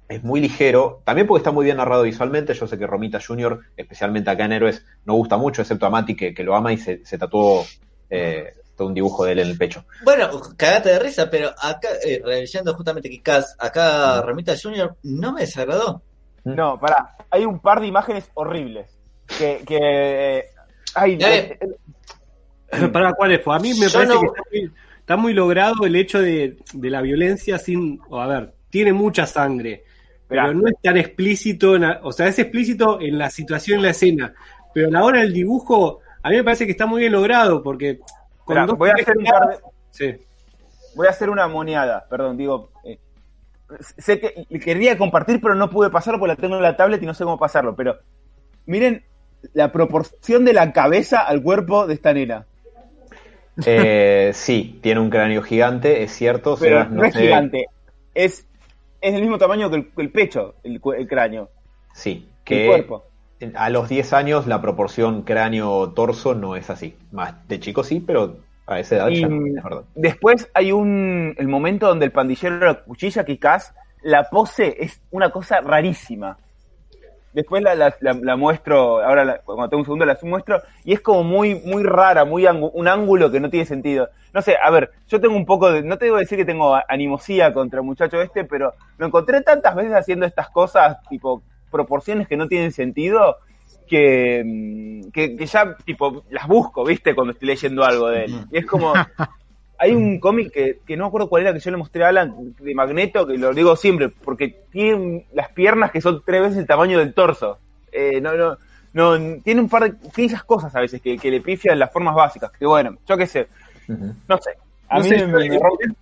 es 0.10 0.24
muy 0.24 0.40
ligero, 0.40 1.02
también 1.06 1.28
porque 1.28 1.40
está 1.42 1.52
muy 1.52 1.66
bien 1.66 1.78
narrado 1.78 2.04
visualmente. 2.04 2.54
Yo 2.54 2.68
sé 2.68 2.78
que 2.78 2.88
Romita 2.88 3.20
Jr., 3.20 3.60
especialmente 3.76 4.30
acá 4.30 4.46
en 4.46 4.54
Héroes, 4.54 4.86
no 5.06 5.14
gusta 5.16 5.38
mucho, 5.38 5.62
excepto 5.62 5.86
a 5.86 5.90
Mati, 5.90 6.16
que, 6.16 6.34
que 6.34 6.44
lo 6.44 6.56
ama 6.56 6.72
y 6.74 6.78
se, 6.78 7.06
se 7.06 7.18
tatuó 7.18 7.66
eh, 8.10 8.54
todo 8.78 8.88
un 8.88 8.94
dibujo 8.94 9.26
de 9.26 9.32
él 9.34 9.40
en 9.40 9.48
el 9.50 9.58
pecho. 9.58 9.84
Bueno, 10.04 10.30
cagate 10.56 10.90
de 10.90 11.00
risa, 11.00 11.30
pero 11.30 11.50
acá, 11.62 11.90
eh, 12.06 12.22
leyendo 12.24 12.74
justamente 12.76 13.10
que 13.10 13.22
Cas, 13.22 13.56
acá 13.60 14.22
Ramita 14.22 14.54
Jr. 14.62 14.96
no 15.04 15.34
me 15.34 15.42
desagradó. 15.42 16.02
No, 16.46 16.80
pará. 16.80 17.16
Hay 17.32 17.44
un 17.44 17.60
par 17.60 17.82
de 17.82 17.88
imágenes 17.88 18.30
horribles. 18.36 18.98
Que. 19.38 19.64
que 19.68 20.46
ay, 20.96 21.18
Ya 21.18 21.36
eh, 21.36 21.60
eh, 22.72 22.88
¿Para 22.94 23.14
cuáles 23.14 23.44
fue? 23.44 23.56
A 23.56 23.60
mí 23.60 23.74
me 23.74 23.90
parece 23.90 24.14
no- 24.14 24.22
que 24.22 24.28
está 24.28 24.42
muy, 24.52 24.72
está 25.00 25.18
muy 25.18 25.34
logrado 25.34 25.86
el 25.86 25.96
hecho 25.96 26.22
de, 26.22 26.58
de 26.74 26.90
la 26.90 27.02
violencia 27.02 27.58
sin. 27.58 28.00
a 28.12 28.28
ver, 28.28 28.54
tiene 28.70 28.94
mucha 28.94 29.26
sangre, 29.26 29.84
pero 30.28 30.44
Mirá. 30.44 30.54
no 30.54 30.68
es 30.68 30.76
tan 30.82 30.98
explícito. 30.98 31.76
en 31.76 31.82
la- 31.82 32.00
o 32.04 32.12
sea, 32.12 32.28
es 32.28 32.38
explícito 32.40 33.02
en 33.02 33.18
la 33.18 33.30
situación, 33.30 33.78
en 33.80 33.84
la 33.84 33.90
escena. 33.92 34.34
Pero 34.74 34.88
a 34.90 34.92
la 34.92 35.04
hora 35.04 35.22
del 35.22 35.34
dibujo, 35.34 36.00
a 36.22 36.30
mí 36.30 36.36
me 36.38 36.44
parece 36.44 36.66
que 36.66 36.72
está 36.74 36.86
muy 36.86 37.02
bien 37.02 37.12
logrado, 37.14 37.62
porque. 37.64 38.00
Con 38.48 38.78
voy 38.78 38.90
a 38.90 38.94
hacer 38.94 39.18
un 39.18 39.26
par 39.26 39.50
de- 39.50 39.58
Sí. 39.92 40.16
voy 40.96 41.08
a 41.08 41.12
hacer 41.12 41.30
una 41.30 41.48
moneada, 41.48 42.06
perdón, 42.10 42.38
digo. 42.38 42.70
eh, 42.84 42.98
sé 43.98 44.20
que 44.20 44.46
quería 44.60 44.98
compartir, 44.98 45.40
pero 45.42 45.54
no 45.56 45.70
pude 45.70 45.90
pasarlo 45.90 46.20
porque 46.20 46.34
la 46.36 46.42
tengo 46.42 46.56
en 46.56 46.62
la 46.64 46.78
tablet 46.78 47.04
y 47.04 47.06
no 47.06 47.14
sé 47.14 47.24
cómo 47.26 47.38
pasarlo. 47.38 47.76
Pero 47.76 47.98
miren 48.66 49.04
la 49.54 49.72
proporción 49.72 50.46
de 50.46 50.54
la 50.54 50.72
cabeza 50.72 51.20
al 51.22 51.44
cuerpo 51.44 51.86
de 51.86 51.94
esta 51.96 52.14
nena. 52.14 52.46
Eh, 53.66 54.32
sí, 54.34 54.80
tiene 54.82 55.00
un 55.02 55.10
cráneo 55.10 55.42
gigante, 55.42 56.04
es 56.04 56.12
cierto. 56.12 56.56
Pero 56.60 56.78
Sebas, 56.80 56.92
no, 56.92 57.04
es 57.04 57.14
sé- 57.14 57.22
gigante. 57.22 57.66
Es, 58.14 58.48
es 59.02 59.14
del 59.14 59.22
mismo 59.22 59.38
tamaño 59.38 59.70
que 59.70 59.78
el, 59.78 59.92
el 59.98 60.12
pecho, 60.12 60.56
el, 60.64 60.80
el 60.98 61.08
cráneo, 61.08 61.50
Sí, 61.94 62.28
el 62.30 62.44
que 62.46 62.68
cuerpo. 62.68 63.04
a 63.56 63.70
los 63.70 63.90
10 63.90 64.14
años 64.14 64.48
la 64.48 64.62
proporción 64.62 65.24
cráneo-torso 65.24 66.36
no 66.36 66.56
es 66.56 66.70
así. 66.70 66.96
Más 67.12 67.48
de 67.48 67.60
chico 67.60 67.84
sí, 67.84 68.00
pero 68.00 68.38
a 68.68 68.80
esa 68.80 68.98
edad 68.98 69.08
Y 69.10 69.22
ya 69.22 69.28
no, 69.28 69.46
es 69.48 69.64
verdad. 69.64 69.84
después 69.96 70.50
hay 70.54 70.72
un 70.72 71.34
el 71.38 71.48
momento 71.48 71.88
donde 71.88 72.06
el 72.06 72.12
pandillero 72.12 72.58
la 72.58 72.84
cuchilla 72.84 73.26
quizás 73.26 73.74
la 74.04 74.30
pose 74.30 74.76
es 74.80 75.02
una 75.12 75.30
cosa 75.32 75.62
rarísima. 75.62 76.38
Después 77.34 77.62
la, 77.62 77.76
la, 77.76 77.94
la- 78.00 78.14
la 78.20 78.36
muestro, 78.36 79.04
ahora 79.04 79.24
la- 79.24 79.38
cuando 79.40 79.70
tengo 79.70 79.82
un 79.82 79.86
segundo 79.86 80.06
la 80.06 80.18
muestro, 80.24 80.62
y 80.84 80.94
es 80.94 81.02
como 81.02 81.24
muy, 81.24 81.56
muy 81.66 81.84
rara, 81.84 82.26
muy 82.26 82.48
un 82.48 82.88
ángulo 82.88 83.30
que 83.30 83.40
no 83.40 83.50
tiene 83.50 83.66
sentido. 83.66 84.10
No 84.34 84.42
sé, 84.42 84.56
a 84.62 84.72
ver, 84.72 84.92
yo 85.08 85.20
tengo 85.22 85.36
un 85.36 85.46
poco 85.46 85.72
de, 85.72 85.84
no 85.84 85.98
te 85.98 86.06
digo 86.06 86.18
decir 86.18 86.38
que 86.38 86.46
tengo 86.46 86.76
animosía 86.88 87.54
contra 87.54 87.80
el 87.82 87.86
muchacho 87.86 88.20
este, 88.22 88.44
pero 88.44 88.74
lo 88.98 89.06
encontré 89.06 89.42
tantas 89.42 89.76
veces 89.76 89.94
haciendo 89.94 90.26
estas 90.26 90.50
cosas, 90.50 90.98
tipo, 91.10 91.44
proporciones 91.70 92.28
que 92.28 92.38
no 92.38 92.48
tienen 92.48 92.72
sentido, 92.72 93.38
que, 93.88 94.44
mm, 94.46 95.12
que, 95.12 95.36
que 95.36 95.46
ya, 95.46 95.76
tipo, 95.86 96.24
las 96.32 96.48
busco, 96.48 96.86
¿viste? 96.86 97.16
Cuando 97.16 97.34
estoy 97.34 97.48
leyendo 97.50 97.84
algo 97.84 98.10
de 98.10 98.26
él. 98.26 98.40
Y 98.52 98.58
es 98.60 98.66
como, 98.66 99.02
hay 99.80 99.94
un 99.94 100.20
cómic 100.20 100.52
que, 100.54 100.80
que 100.86 100.98
no 100.98 101.06
me 101.06 101.08
acuerdo 101.10 101.30
cuál 101.30 101.44
era 101.44 101.54
que 101.54 101.60
yo 101.60 101.72
le 101.72 101.78
mostré 101.78 102.04
a 102.04 102.10
Alan 102.10 102.56
de 102.60 102.76
Magneto, 102.76 103.28
que 103.28 103.38
lo 103.38 103.54
digo 103.54 103.76
siempre, 103.76 104.10
porque 104.10 104.56
tiene 104.72 105.26
las 105.34 105.50
piernas 105.52 105.92
que 105.92 106.02
son 106.02 106.24
tres 106.26 106.42
veces 106.42 106.58
el 106.60 106.68
tamaño 106.68 107.00
del 107.00 107.14
torso. 107.14 107.60
Eh, 107.92 108.20
no, 108.22 108.36
no, 108.36 108.58
no, 108.94 109.42
tiene 109.44 109.62
un 109.62 109.70
par 109.70 109.84
de, 109.84 110.10
tiene 110.14 110.28
esas 110.34 110.44
cosas 110.44 110.76
a 110.76 110.82
veces 110.82 111.02
que, 111.02 111.18
que 111.20 111.32
le 111.32 111.42
pifian 111.42 111.78
las 111.80 111.92
formas 111.94 112.16
básicas, 112.16 112.52
que 112.52 112.66
bueno, 112.66 112.98
yo 113.08 113.18
qué 113.18 113.28
sé, 113.28 113.48
no 114.28 114.38
sé. 114.38 114.52
A 114.90 114.98
No 114.98 115.02
mí 115.02 115.10
sé, 115.10 115.28
me, 115.28 115.28
me 115.28 115.46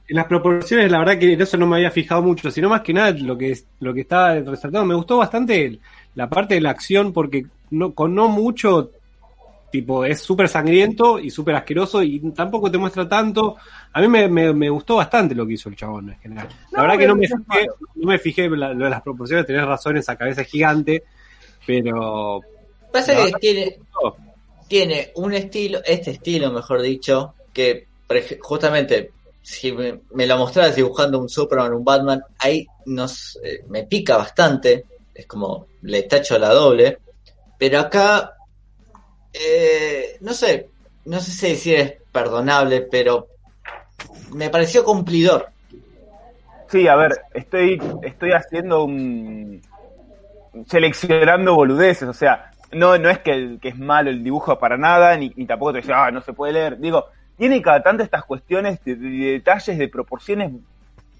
en 0.07 0.15
las 0.15 0.25
proporciones, 0.25 0.91
la 0.91 0.99
verdad 0.99 1.17
que 1.17 1.33
en 1.33 1.41
eso 1.41 1.57
no 1.57 1.65
me 1.65 1.77
había 1.77 1.89
fijado 1.91 2.21
mucho, 2.21 2.51
sino 2.51 2.69
más 2.69 2.81
que 2.81 2.93
nada 2.93 3.11
lo 3.11 3.37
que 3.37 3.57
lo 3.79 3.93
que 3.93 4.01
estaba 4.01 4.35
resaltando. 4.35 4.85
Me 4.85 4.93
gustó 4.95 5.17
bastante 5.17 5.65
el- 5.65 5.81
la 6.15 6.29
parte 6.29 6.55
de 6.55 6.61
la 6.61 6.71
acción 6.71 7.13
porque 7.13 7.45
no, 7.71 7.93
con 7.93 8.15
no 8.15 8.27
mucho, 8.27 8.91
tipo, 9.71 10.05
es 10.05 10.21
súper 10.21 10.47
sangriento 10.47 11.19
y 11.19 11.29
súper 11.29 11.55
asqueroso 11.55 12.01
y 12.01 12.19
tampoco 12.31 12.71
te 12.71 12.77
muestra 12.77 13.07
tanto. 13.07 13.57
A 13.93 14.01
mí 14.01 14.07
me, 14.07 14.27
me, 14.29 14.53
me 14.53 14.69
gustó 14.69 14.95
bastante 14.97 15.35
lo 15.35 15.45
que 15.45 15.53
hizo 15.53 15.69
el 15.69 15.75
chabón 15.75 16.09
en 16.09 16.19
general. 16.19 16.47
La 16.71 16.81
No, 16.81 16.83
verdad 16.83 16.97
que 16.99 17.07
no 17.07 17.15
me 17.15 17.27
fijé, 17.27 17.67
no 17.95 18.07
me 18.07 18.19
fijé 18.19 18.45
en 18.45 18.59
la- 18.59 18.73
lo 18.73 18.85
de 18.85 18.89
las 18.91 19.01
proporciones, 19.01 19.45
tenés 19.45 19.65
razón, 19.65 19.97
esa 19.97 20.15
cabeza 20.15 20.41
es 20.41 20.47
gigante, 20.47 21.03
pero 21.65 22.41
Pasa 22.91 23.13
que 23.15 23.31
tiene, 23.39 23.77
tiene 24.67 25.11
un 25.15 25.33
estilo, 25.33 25.79
este 25.85 26.11
estilo, 26.11 26.51
mejor 26.51 26.81
dicho, 26.81 27.33
que 27.53 27.87
justamente 28.41 29.11
si 29.41 29.71
me, 29.71 29.99
me 30.13 30.25
lo 30.25 30.37
mostraras 30.37 30.75
dibujando 30.75 31.19
un 31.19 31.29
Superman, 31.29 31.73
un 31.73 31.83
Batman, 31.83 32.21
ahí 32.39 32.65
nos, 32.85 33.37
eh, 33.43 33.63
me 33.69 33.83
pica 33.83 34.17
bastante, 34.17 34.85
es 35.15 35.25
como 35.25 35.67
le 35.81 36.03
tacho 36.03 36.37
la 36.37 36.49
doble, 36.49 36.99
pero 37.57 37.79
acá, 37.79 38.33
eh, 39.33 40.17
no 40.19 40.33
sé, 40.33 40.69
no 41.05 41.19
sé 41.21 41.55
si 41.55 41.73
es 41.73 41.93
perdonable, 42.11 42.81
pero 42.81 43.27
me 44.33 44.49
pareció 44.49 44.83
cumplidor. 44.83 45.47
Sí, 46.67 46.87
a 46.87 46.95
ver, 46.95 47.13
estoy, 47.33 47.81
estoy 48.03 48.31
haciendo 48.33 48.83
un. 48.83 49.61
seleccionando 50.67 51.55
boludeces, 51.55 52.09
o 52.09 52.13
sea, 52.13 52.51
no, 52.73 52.97
no 52.97 53.09
es 53.09 53.19
que, 53.19 53.57
que 53.61 53.69
es 53.69 53.77
malo 53.77 54.09
el 54.09 54.23
dibujo 54.23 54.59
para 54.59 54.77
nada, 54.77 55.15
ni, 55.15 55.29
tampoco 55.45 55.73
te 55.73 55.79
dice, 55.79 55.93
ah, 55.93 56.11
no 56.11 56.21
se 56.21 56.33
puede 56.33 56.53
leer. 56.53 56.77
Digo, 56.77 57.05
tiene 57.37 57.61
cada 57.61 57.81
tanto 57.81 58.03
estas 58.03 58.25
cuestiones 58.25 58.83
de 58.83 58.95
detalles, 58.95 59.77
de 59.77 59.87
proporciones 59.87 60.51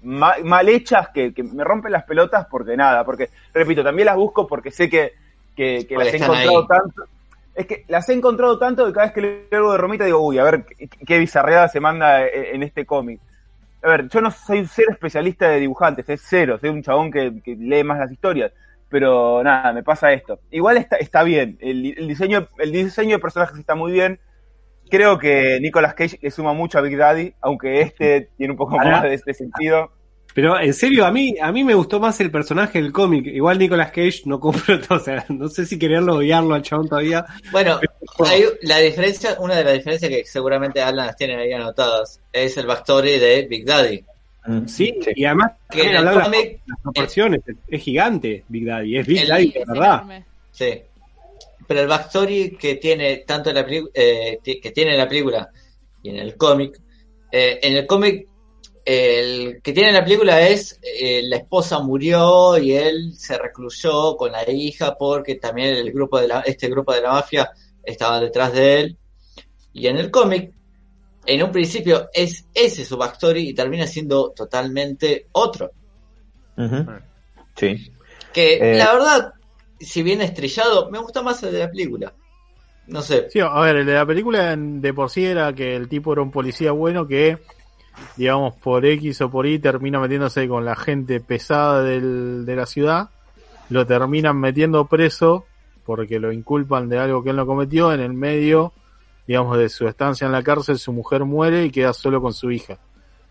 ma- 0.06 0.36
mal 0.44 0.68
hechas 0.68 1.08
que, 1.10 1.34
que 1.34 1.42
me 1.42 1.64
rompen 1.64 1.92
las 1.92 2.04
pelotas 2.04 2.46
porque 2.50 2.76
nada, 2.76 3.04
porque, 3.04 3.30
repito, 3.52 3.82
también 3.84 4.06
las 4.06 4.16
busco 4.16 4.46
porque 4.46 4.70
sé 4.70 4.88
que, 4.88 5.12
que, 5.54 5.86
las 5.90 6.12
he 6.12 6.18
encontrado 6.18 6.60
ahí. 6.60 6.66
tanto. 6.66 7.02
Es 7.54 7.66
que 7.66 7.84
las 7.88 8.08
he 8.08 8.12
encontrado 8.14 8.58
tanto 8.58 8.86
que 8.86 8.92
cada 8.92 9.06
vez 9.06 9.14
que 9.14 9.20
leo 9.22 9.58
algo 9.60 9.72
de 9.72 9.78
Romita 9.78 10.04
digo, 10.04 10.20
uy, 10.20 10.38
a 10.38 10.44
ver 10.44 10.64
qué, 10.64 10.88
qué 10.88 11.18
bizarreada 11.18 11.68
se 11.68 11.80
manda 11.80 12.26
en, 12.26 12.56
en 12.56 12.62
este 12.62 12.84
cómic. 12.86 13.20
A 13.82 13.88
ver, 13.88 14.08
yo 14.08 14.20
no 14.20 14.30
soy 14.30 14.66
cero 14.66 14.88
especialista 14.92 15.48
de 15.48 15.60
dibujantes, 15.60 16.08
es 16.08 16.22
cero, 16.24 16.58
soy 16.60 16.70
un 16.70 16.82
chabón 16.82 17.10
que, 17.10 17.40
que 17.44 17.56
lee 17.56 17.84
más 17.84 17.98
las 17.98 18.12
historias. 18.12 18.52
Pero 18.88 19.42
nada, 19.42 19.72
me 19.72 19.82
pasa 19.82 20.12
esto. 20.12 20.38
Igual 20.50 20.76
está, 20.76 20.96
está 20.96 21.22
bien, 21.24 21.58
el, 21.60 21.94
el 21.98 22.06
diseño, 22.08 22.46
el 22.58 22.72
diseño 22.72 23.16
de 23.16 23.22
personajes 23.22 23.58
está 23.58 23.74
muy 23.74 23.92
bien. 23.92 24.20
creo 24.90 25.18
que 25.18 25.58
Nicolas 25.60 25.94
Cage 25.94 26.18
le 26.22 26.30
suma 26.30 26.52
mucho 26.52 26.78
a 26.78 26.82
Big 26.82 26.96
Daddy, 26.96 27.34
aunque 27.40 27.80
este 27.80 28.30
tiene 28.36 28.52
un 28.52 28.56
poco 28.58 28.76
más 28.76 29.02
de 29.02 29.14
este 29.14 29.34
sentido. 29.34 29.90
Pero 30.36 30.60
en 30.60 30.74
serio, 30.74 31.06
a 31.06 31.10
mí, 31.10 31.34
a 31.40 31.50
mí 31.50 31.64
me 31.64 31.72
gustó 31.72 31.98
más 31.98 32.20
el 32.20 32.30
personaje 32.30 32.80
del 32.80 32.92
cómic. 32.92 33.24
Igual 33.26 33.58
Nicolas 33.58 33.90
Cage 33.90 34.22
no 34.26 34.38
compro 34.38 34.78
todo, 34.82 34.98
o 35.00 35.02
sea, 35.02 35.24
no 35.30 35.48
sé 35.48 35.64
si 35.64 35.78
quererlo 35.78 36.16
odiarlo 36.16 36.54
al 36.54 36.60
chabón 36.62 36.88
todavía. 36.90 37.24
Bueno, 37.50 37.80
hay 38.24 38.44
la 38.60 38.76
diferencia, 38.78 39.36
una 39.40 39.54
de 39.56 39.64
las 39.64 39.72
diferencias 39.72 40.10
que 40.10 40.24
seguramente 40.26 40.82
Alan 40.82 41.06
las 41.06 41.16
tiene 41.16 41.36
ahí 41.36 41.52
anotadas, 41.52 42.20
es 42.30 42.54
el 42.58 42.66
backstory 42.66 43.18
de 43.18 43.46
Big 43.48 43.64
Daddy. 43.64 44.04
Mm, 44.46 44.66
Sí, 44.68 44.94
y 45.16 45.24
además, 45.24 45.52
Que 45.70 45.82
en 45.84 45.96
el 45.96 46.04
de 46.04 46.12
cómic, 46.22 46.60
las 46.66 46.80
proporciones, 46.82 47.40
es 47.66 47.82
gigante 47.82 48.44
Big 48.48 48.66
Daddy, 48.66 48.98
es 48.98 49.06
Big 49.06 49.18
El- 49.22 49.28
Daddy 49.28 49.50
de 49.52 49.60
Es 49.60 49.66
verdad. 49.66 49.94
enorme. 49.94 50.24
sí. 50.52 50.80
Pero 51.66 51.80
el 51.80 51.88
backstory 51.88 52.50
que 52.60 52.76
tiene 52.76 53.24
tanto 53.26 53.48
en 53.50 53.56
la 53.56 53.66
eh, 53.94 54.38
que 54.44 54.70
tiene 54.70 54.92
en 54.92 54.98
la 54.98 55.08
película 55.08 55.48
y 56.02 56.10
en 56.10 56.16
el 56.18 56.36
cómic, 56.36 56.78
eh, 57.32 57.58
en 57.62 57.76
el 57.76 57.86
cómic 57.88 58.28
el 58.86 59.60
que 59.62 59.72
tiene 59.72 59.88
en 59.88 59.94
la 59.96 60.04
película 60.04 60.40
es 60.48 60.78
eh, 60.80 61.20
la 61.24 61.36
esposa 61.38 61.80
murió 61.80 62.56
y 62.56 62.72
él 62.72 63.14
se 63.16 63.36
recluyó 63.36 64.16
con 64.16 64.30
la 64.30 64.48
hija 64.48 64.96
porque 64.96 65.34
también 65.34 65.70
el 65.74 65.90
grupo 65.92 66.20
de 66.20 66.28
la, 66.28 66.40
este 66.40 66.68
grupo 66.68 66.94
de 66.94 67.02
la 67.02 67.10
mafia 67.12 67.50
estaba 67.82 68.20
detrás 68.20 68.52
de 68.52 68.80
él. 68.80 68.96
Y 69.72 69.88
en 69.88 69.96
el 69.96 70.10
cómic, 70.10 70.52
en 71.26 71.42
un 71.42 71.50
principio 71.50 72.08
es 72.14 72.46
ese 72.54 72.84
su 72.84 72.96
backstory 72.96 73.48
y 73.48 73.54
termina 73.54 73.86
siendo 73.88 74.30
totalmente 74.30 75.26
otro. 75.32 75.72
Ujú. 76.56 76.86
Sí. 77.56 77.92
Que 78.32 78.54
Eh. 78.54 78.78
la 78.78 78.92
verdad, 78.92 79.32
si 79.80 80.02
bien 80.04 80.20
estrellado, 80.22 80.90
me 80.90 80.98
gusta 81.00 81.22
más 81.22 81.42
el 81.42 81.52
de 81.52 81.58
la 81.58 81.70
película. 81.70 82.14
No 82.86 83.02
sé. 83.02 83.28
Sí, 83.30 83.40
a 83.40 83.60
ver, 83.60 83.76
el 83.78 83.86
de 83.86 83.94
la 83.94 84.06
película 84.06 84.54
de 84.56 84.94
por 84.94 85.10
sí 85.10 85.24
era 85.24 85.52
que 85.52 85.74
el 85.74 85.88
tipo 85.88 86.12
era 86.12 86.22
un 86.22 86.30
policía 86.30 86.70
bueno 86.70 87.04
que, 87.06 87.38
digamos, 88.16 88.54
por 88.54 88.84
X 88.84 89.20
o 89.20 89.30
por 89.30 89.46
Y 89.46 89.58
termina 89.58 90.00
metiéndose 90.00 90.48
con 90.48 90.64
la 90.64 90.76
gente 90.76 91.20
pesada 91.20 91.82
del- 91.82 92.44
de 92.46 92.56
la 92.56 92.66
ciudad, 92.66 93.10
lo 93.70 93.86
terminan 93.86 94.38
metiendo 94.38 94.86
preso 94.86 95.44
porque 95.84 96.18
lo 96.18 96.32
inculpan 96.32 96.88
de 96.88 96.98
algo 96.98 97.22
que 97.22 97.30
él 97.30 97.36
no 97.36 97.46
cometió, 97.46 97.92
en 97.92 98.00
el 98.00 98.12
medio, 98.12 98.72
digamos, 99.26 99.56
de 99.58 99.68
su 99.68 99.86
estancia 99.86 100.26
en 100.26 100.32
la 100.32 100.42
cárcel, 100.42 100.78
su 100.78 100.92
mujer 100.92 101.24
muere 101.24 101.64
y 101.64 101.70
queda 101.70 101.92
solo 101.92 102.20
con 102.20 102.32
su 102.32 102.50
hija. 102.50 102.78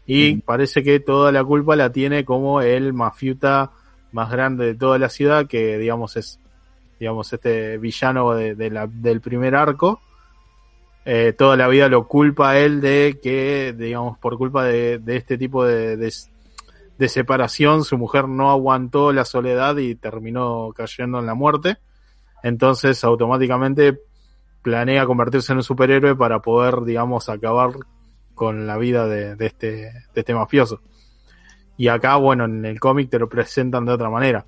Y 0.07 0.35
parece 0.41 0.83
que 0.83 0.99
toda 0.99 1.31
la 1.31 1.43
culpa 1.43 1.75
la 1.75 1.91
tiene 1.91 2.23
como 2.23 2.61
el 2.61 2.93
mafiuta 2.93 3.71
más 4.11 4.29
grande 4.31 4.65
de 4.67 4.75
toda 4.75 4.97
la 4.99 5.09
ciudad, 5.09 5.47
que 5.47 5.77
digamos 5.77 6.15
es 6.15 6.39
digamos, 6.97 7.33
este 7.33 7.77
villano 7.77 8.33
de, 8.35 8.55
de 8.55 8.69
la- 8.69 8.87
del 8.87 9.19
primer 9.19 9.53
arco, 9.53 9.99
eh, 11.07 11.33
toda 11.37 11.55
la 11.55 11.67
vida 11.67 11.87
lo 11.87 12.07
culpa 12.07 12.51
a 12.51 12.59
él 12.59 12.81
de 12.81 13.19
que, 13.21 13.75
digamos, 13.77 14.17
por 14.17 14.37
culpa 14.39 14.63
de, 14.63 14.99
este 15.05 15.37
tipo 15.37 15.63
de, 15.63 15.97
de, 15.97 17.07
separación, 17.07 17.83
su 17.83 17.99
mujer 17.99 18.27
no 18.27 18.49
aguantó 18.49 19.13
la 19.13 19.23
soledad 19.23 19.77
y 19.77 19.93
terminó 19.93 20.73
cayendo 20.75 21.19
en 21.19 21.27
la 21.27 21.35
muerte. 21.35 21.77
Entonces, 22.41 23.03
automáticamente 23.03 23.99
planea 24.63 25.05
convertirse 25.05 25.51
en 25.51 25.57
un 25.57 25.63
superhéroe 25.63 26.15
para 26.15 26.39
poder, 26.39 26.81
digamos, 26.81 27.29
acabar 27.29 27.69
con 28.33 28.65
la 28.65 28.77
vida 28.77 29.07
de, 29.07 29.35
este, 29.45 29.91
este 30.15 30.33
mafioso. 30.33 30.81
Y 31.77 31.87
acá, 31.87 32.15
bueno, 32.15 32.45
en 32.45 32.65
el 32.65 32.79
cómic 32.79 33.11
te 33.11 33.19
lo 33.19 33.29
presentan 33.29 33.85
de 33.85 33.91
otra 33.91 34.09
manera. 34.09 34.43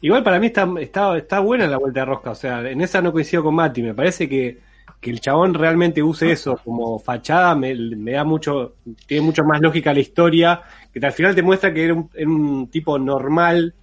Igual 0.00 0.22
para 0.22 0.38
mí 0.38 0.46
está, 0.46 0.68
está, 0.80 1.16
está 1.16 1.40
buena 1.40 1.66
la 1.66 1.78
vuelta 1.78 2.00
de 2.00 2.06
rosca, 2.06 2.30
o 2.30 2.34
sea, 2.36 2.68
en 2.68 2.80
esa 2.80 3.00
no 3.02 3.10
coincido 3.10 3.42
con 3.42 3.54
Mati, 3.54 3.82
me 3.82 3.94
parece 3.94 4.28
que, 4.28 4.67
que 5.00 5.10
el 5.10 5.20
chabón 5.20 5.54
realmente 5.54 6.02
use 6.02 6.30
eso 6.32 6.58
como 6.64 6.98
fachada, 6.98 7.54
me, 7.54 7.74
me 7.74 8.12
da 8.12 8.24
mucho, 8.24 8.74
tiene 9.06 9.24
mucho 9.24 9.44
más 9.44 9.60
lógica 9.60 9.92
la 9.94 10.00
historia, 10.00 10.60
que 10.92 11.04
al 11.04 11.12
final 11.12 11.34
te 11.34 11.42
muestra 11.42 11.72
que 11.72 11.84
era 11.84 11.94
un, 11.94 12.10
era 12.14 12.28
un 12.28 12.68
tipo 12.68 12.98
normal 12.98 13.74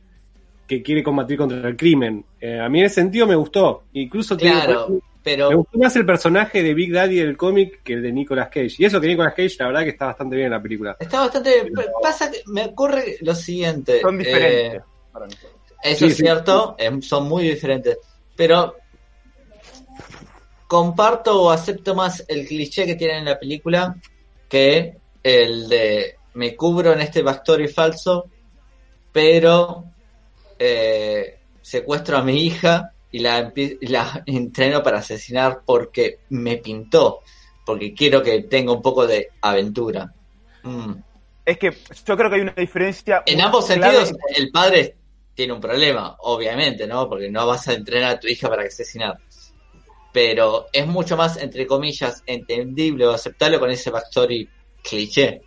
que 0.67 0.81
quiere 0.81 1.03
combatir 1.03 1.37
contra 1.37 1.67
el 1.67 1.77
crimen. 1.77 2.25
Eh, 2.41 2.59
a 2.59 2.67
mí 2.69 2.79
en 2.79 2.85
ese 2.87 2.95
sentido 2.95 3.27
me 3.27 3.35
gustó, 3.35 3.83
incluso 3.93 4.35
Claro, 4.35 4.89
me 4.89 4.99
pero 5.23 5.57
gustó 5.57 5.77
más 5.79 5.95
el 5.95 6.05
personaje 6.05 6.61
de 6.61 6.73
Big 6.73 6.91
Daddy 6.91 7.15
del 7.17 7.35
cómic 7.37 7.81
que 7.83 7.93
el 7.93 8.01
de 8.03 8.11
Nicolas 8.11 8.47
Cage. 8.49 8.75
Y 8.79 8.85
eso 8.85 8.99
que 9.01 9.07
Nicolas 9.07 9.33
Cage, 9.35 9.55
la 9.59 9.67
verdad 9.67 9.83
que 9.83 9.89
está 9.89 10.05
bastante 10.07 10.35
bien 10.35 10.47
en 10.47 10.51
la 10.51 10.61
película. 10.61 10.95
está 10.99 11.21
bastante. 11.21 11.71
Pasa 12.01 12.29
que 12.31 12.41
me 12.47 12.65
ocurre 12.65 13.17
lo 13.21 13.33
siguiente. 13.33 14.01
Son 14.01 14.17
diferentes. 14.17 14.75
eh. 14.75 14.81
Eso 15.83 15.99
Sí, 15.99 16.05
es 16.11 16.17
sí. 16.17 16.23
cierto, 16.23 16.75
em, 16.79 17.01
son 17.01 17.27
muy 17.27 17.43
diferentes. 17.43 17.97
Pero 18.35 18.75
comparto 20.75 21.41
o 21.41 21.51
acepto 21.51 21.95
más 21.95 22.25
el 22.27 22.45
cliché 22.45 22.85
que 22.85 22.95
tiene 22.95 23.19
en 23.19 23.23
la 23.23 23.39
película 23.39 23.95
que 24.49 24.97
el 25.23 25.69
de 25.69 26.17
me 26.33 26.53
cubro 26.53 26.91
en 26.91 26.99
este 26.99 27.21
backstory 27.21 27.69
falso, 27.69 28.25
pero 29.13 29.85
eh, 30.59 31.39
secuestro 31.61 32.17
a 32.17 32.23
mi 32.23 32.43
hija 32.43 32.91
y 33.09 33.19
la, 33.19 33.53
y 33.55 33.87
la 33.87 34.21
entreno 34.25 34.83
para 34.83 34.97
asesinar 34.97 35.61
porque 35.65 36.19
me 36.31 36.57
pintó, 36.57 37.21
porque 37.65 37.93
quiero 37.93 38.21
que 38.21 38.43
tenga 38.43 38.73
un 38.73 38.81
poco 38.81 39.07
de 39.07 39.29
aventura. 39.39 40.13
Mm. 40.63 40.91
Es 41.45 41.57
que 41.57 41.71
yo 42.05 42.17
creo 42.17 42.29
que 42.29 42.35
hay 42.35 42.41
una 42.41 42.53
diferencia. 42.53 43.23
En 43.25 43.39
ambos 43.39 43.65
sentidos, 43.65 44.11
el 44.35 44.51
padre 44.51 44.97
tiene 45.33 45.53
un 45.53 45.61
problema, 45.61 46.17
obviamente, 46.19 46.85
¿no? 46.85 47.07
Porque 47.07 47.29
no 47.29 47.47
vas 47.47 47.65
a 47.69 47.73
entrenar 47.73 48.15
a 48.15 48.19
tu 48.19 48.27
hija 48.27 48.49
para 48.49 48.63
asesinar. 48.63 49.17
Pero 50.15 50.67
es 50.71 50.87
mucho 50.87 51.17
más, 51.17 51.35
entre 51.35 51.67
comillas, 51.67 52.23
entendible 52.25 53.05
o 53.05 53.11
aceptable 53.11 53.59
con 53.59 53.69
ese 53.69 53.89
backstory 53.91 54.49
cliché. 54.81 55.41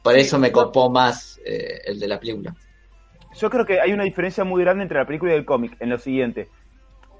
Por 0.00 0.16
eso 0.16 0.38
me 0.38 0.52
copó 0.52 0.88
más 0.88 1.40
eh, 1.44 1.80
el 1.86 1.98
de 1.98 2.06
la 2.06 2.20
película. 2.20 2.54
Yo 3.36 3.50
creo 3.50 3.66
que 3.66 3.80
hay 3.80 3.92
una 3.92 4.04
diferencia 4.04 4.44
muy 4.44 4.62
grande 4.62 4.84
entre 4.84 4.98
la 4.98 5.06
película 5.06 5.32
y 5.32 5.36
el 5.36 5.44
cómic 5.44 5.76
en 5.80 5.90
lo 5.90 5.98
siguiente. 5.98 6.48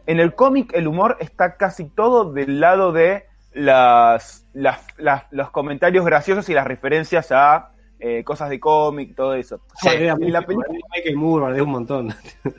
En 0.07 0.21
el 0.21 0.33
cómic 0.37 0.71
el 0.75 0.87
humor 0.87 1.17
está 1.19 1.57
casi 1.57 1.87
todo 1.87 2.33
del 2.33 2.61
lado 2.61 2.93
de 2.93 3.25
las, 3.53 4.47
las- 4.53 4.87
las- 4.97 5.25
los 5.33 5.51
comentarios 5.51 6.05
graciosos 6.05 6.49
y 6.51 6.55
las 6.55 6.69
referencias 6.69 7.33
a 7.33 7.73
eh, 7.99 8.23
cosas 8.23 8.49
de 8.49 8.61
cómic, 8.61 9.17
todo 9.17 9.35
eso. 9.35 9.61
Bardea 9.85 10.15
en 10.21 10.33
la 10.33 10.43
película, 10.43 10.69
Michael 10.95 11.17
Moore, 11.17 11.61
un 11.61 11.71
montón. 11.71 12.15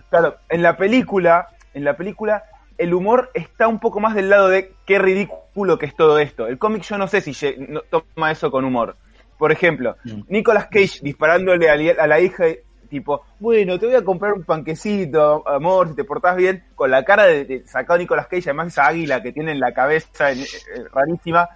claro, 0.10 0.36
en 0.50 0.62
la 0.62 0.76
película, 0.76 1.48
en 1.74 1.86
la 1.86 1.96
película, 1.96 2.44
el 2.82 2.94
humor 2.94 3.30
está 3.34 3.68
un 3.68 3.80
poco 3.80 4.00
más 4.00 4.16
del 4.16 4.30
lado 4.30 4.50
de 4.50 4.74
qué 4.86 5.00
ridículo 5.00 5.78
que 5.78 5.86
es 5.86 5.96
todo 5.96 6.20
esto. 6.20 6.48
El 6.48 6.58
cómic 6.58 6.84
yo 6.84 6.98
no 6.98 7.08
sé 7.08 7.22
si 7.22 7.34
no- 7.58 7.82
toma 7.82 8.32
eso 8.32 8.50
con 8.52 8.66
humor. 8.66 8.96
Por 9.38 9.52
ejemplo, 9.52 9.96
Mm. 10.04 10.22
Nicolas 10.30 10.66
Cage 10.68 11.00
disparándole 11.02 11.70
a, 11.70 12.08
la 12.08 12.20
hija, 12.20 12.46
tipo, 12.90 13.24
bueno, 13.40 13.80
te 13.80 13.86
voy 13.86 13.96
a 13.96 14.04
comprar 14.04 14.34
un 14.34 14.44
panquecito, 14.44 15.48
amor, 15.48 15.90
si 15.90 15.96
te 15.96 16.04
portás 16.04 16.36
bien, 16.36 16.64
con 16.76 16.92
la 16.92 17.04
cara 17.04 17.24
de, 17.26 17.46
de 17.46 17.66
sacado 17.66 17.98
Nicolas 18.00 18.28
Cage, 18.28 18.44
además 18.50 18.68
esa 18.68 18.86
águila 18.88 19.22
que 19.24 19.32
tiene 19.32 19.52
en 19.52 19.60
la 19.60 19.74
cabeza 19.74 20.32
en- 20.32 20.40
eh, 20.42 20.46
rarísima. 20.94 21.48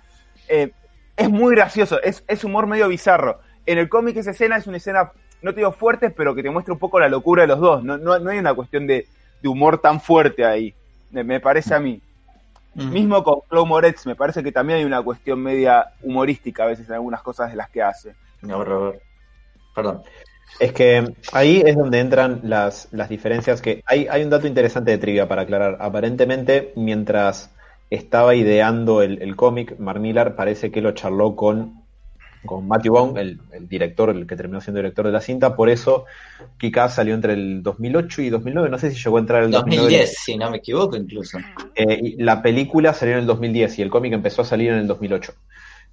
Eh, 0.48 0.72
es 1.18 1.30
muy 1.30 1.56
gracioso, 1.56 2.02
es, 2.02 2.24
es 2.28 2.44
humor 2.44 2.68
medio 2.68 2.88
bizarro. 2.88 3.40
En 3.66 3.78
el 3.78 3.90
cómic 3.90 4.18
esa 4.18 4.32
escena 4.32 4.58
es 4.58 4.68
una 4.68 4.78
escena, 4.78 5.12
no 5.42 5.52
te 5.54 5.58
digo 5.62 5.72
fuerte, 5.72 6.10
pero 6.10 6.36
que 6.36 6.44
te 6.44 6.50
muestra 6.50 6.74
un 6.74 6.80
poco 6.80 7.00
la 7.00 7.10
locura 7.10 7.44
de 7.44 7.48
los 7.48 7.60
dos. 7.60 7.84
No, 7.84 7.98
no, 7.98 8.18
no 8.20 8.30
hay 8.30 8.38
una 8.40 8.54
cuestión 8.54 8.86
de, 8.88 9.08
de 9.42 9.48
humor 9.50 9.80
tan 9.80 10.00
fuerte 10.02 10.44
ahí, 10.46 10.74
me, 11.24 11.40
parece 11.40 11.74
a 11.74 11.80
mí. 11.80 12.02
Mm. 12.74 12.90
Mismo 12.92 13.24
con 13.24 13.40
Chloe 13.50 13.66
Moretz, 13.66 14.06
me 14.06 14.16
parece 14.16 14.44
que 14.44 14.52
también 14.52 14.80
hay 14.80 14.86
una 14.86 15.02
cuestión 15.02 15.42
media 15.42 15.94
humorística 16.02 16.64
a 16.64 16.68
veces 16.68 16.88
en 16.88 16.96
algunas 16.96 17.22
cosas 17.22 17.50
de 17.52 17.56
las 17.56 17.70
que 17.70 17.82
hace. 17.82 18.16
No, 18.42 18.64
Robert. 18.64 19.02
Perdón. 19.74 20.04
Es 20.60 20.74
que 20.74 21.14
ahí 21.34 21.64
es 21.66 21.76
donde 21.76 22.00
entran 22.00 22.42
las, 22.44 22.88
las 22.92 23.10
diferencias 23.10 23.62
que 23.62 23.82
hay, 23.86 24.08
hay 24.10 24.24
un 24.24 24.30
dato 24.30 24.48
interesante 24.48 24.92
de 24.92 24.98
trivia 24.98 25.28
para 25.28 25.44
aclarar. 25.44 25.78
Aparentemente, 25.80 26.74
mientras 26.76 27.52
estaba 27.90 28.36
ideando 28.36 29.02
el, 29.02 29.22
el 29.22 29.36
cómic, 29.36 29.78
Mark 29.80 30.00
Millar 30.00 30.36
parece 30.36 30.72
que 30.72 30.82
lo 30.82 30.92
charló 30.92 31.36
con, 31.36 31.85
con 32.46 32.68
Matthew 32.68 32.94
Vaughn, 32.94 33.18
el, 33.18 33.40
el 33.52 33.68
director, 33.68 34.10
el 34.10 34.26
que 34.28 34.36
terminó 34.36 34.62
siendo 34.62 34.80
director 34.80 35.06
de 35.06 35.12
la 35.12 35.22
cinta. 35.22 35.56
Por 35.56 35.70
eso, 35.70 36.06
Kika 36.58 36.90
salió 36.90 37.16
entre 37.16 37.34
el 37.34 37.64
2008 37.64 38.22
y 38.22 38.30
2009. 38.30 38.70
No 38.70 38.78
sé 38.78 38.92
si 38.92 39.04
llegó 39.04 39.18
a 39.18 39.20
entrar 39.20 39.44
el 39.44 39.52
2009. 39.52 39.82
2010, 39.84 40.18
si 40.18 40.38
no 40.38 40.52
me 40.52 40.58
equivoco, 40.58 40.96
incluso. 40.96 41.38
Eh, 41.76 42.00
y 42.02 42.24
la 42.24 42.42
película 42.42 42.94
salió 42.94 43.16
en 43.16 43.22
el 43.22 43.26
2010 43.26 43.80
y 43.80 43.82
el 43.82 43.90
cómic 43.90 44.14
empezó 44.14 44.42
a 44.42 44.46
salir 44.46 44.72
en 44.72 44.80
el 44.80 44.88
2008. 44.88 45.34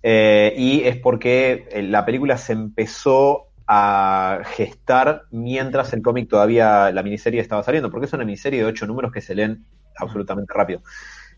Eh, 0.02 0.54
y 0.56 0.80
es 0.82 0.96
porque 0.96 1.68
eh, 1.70 1.82
la 1.82 2.04
película 2.04 2.36
se 2.36 2.52
empezó 2.52 3.48
a 3.66 4.40
gestar 4.44 5.22
mientras 5.30 5.92
el 5.92 6.02
cómic 6.02 6.28
todavía, 6.28 6.90
la 6.90 7.02
miniserie 7.02 7.40
estaba 7.40 7.62
saliendo, 7.62 7.90
porque 7.90 8.06
es 8.06 8.12
una 8.12 8.24
miniserie 8.24 8.60
de 8.60 8.66
ocho 8.66 8.86
números 8.86 9.12
que 9.12 9.20
se 9.20 9.34
leen 9.34 9.64
absolutamente 9.96 10.52
rápido. 10.52 10.82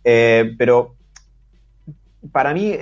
Eh, 0.03 0.55
pero 0.57 0.97
para 2.33 2.55
mí 2.55 2.75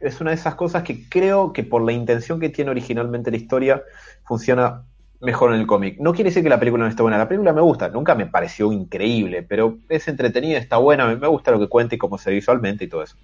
es, 0.00 0.20
una 0.20 0.30
de 0.30 0.36
esas 0.36 0.54
cosas 0.54 0.82
que 0.82 1.08
creo 1.08 1.52
que 1.52 1.62
por 1.62 1.82
la 1.82 1.92
intención 1.92 2.40
que 2.40 2.48
tiene 2.48 2.70
originalmente 2.70 3.30
la 3.30 3.36
historia 3.36 3.82
funciona 4.24 4.82
mejor 5.20 5.54
en 5.54 5.60
el 5.60 5.66
cómic. 5.66 5.98
No 6.00 6.12
quiere 6.12 6.30
decir 6.30 6.42
que 6.42 6.48
la 6.48 6.58
película 6.58 6.84
no 6.84 6.90
esté 6.90 7.02
buena. 7.02 7.18
La 7.18 7.28
película 7.28 7.52
me 7.52 7.60
gusta, 7.60 7.88
nunca 7.88 8.14
me 8.14 8.26
pareció 8.26 8.72
increíble, 8.72 9.42
pero 9.42 9.78
es 9.88 10.08
entretenida, 10.08 10.58
está 10.58 10.78
buena, 10.78 11.06
me, 11.14 11.28
gusta 11.28 11.50
lo 11.50 11.60
que 11.60 11.68
cuenta 11.68 11.94
y 11.94 11.98
cómo 11.98 12.18
se 12.18 12.30
ve 12.30 12.36
visualmente 12.36 12.84
y 12.84 12.88
todo 12.88 13.02
eso. 13.02 13.16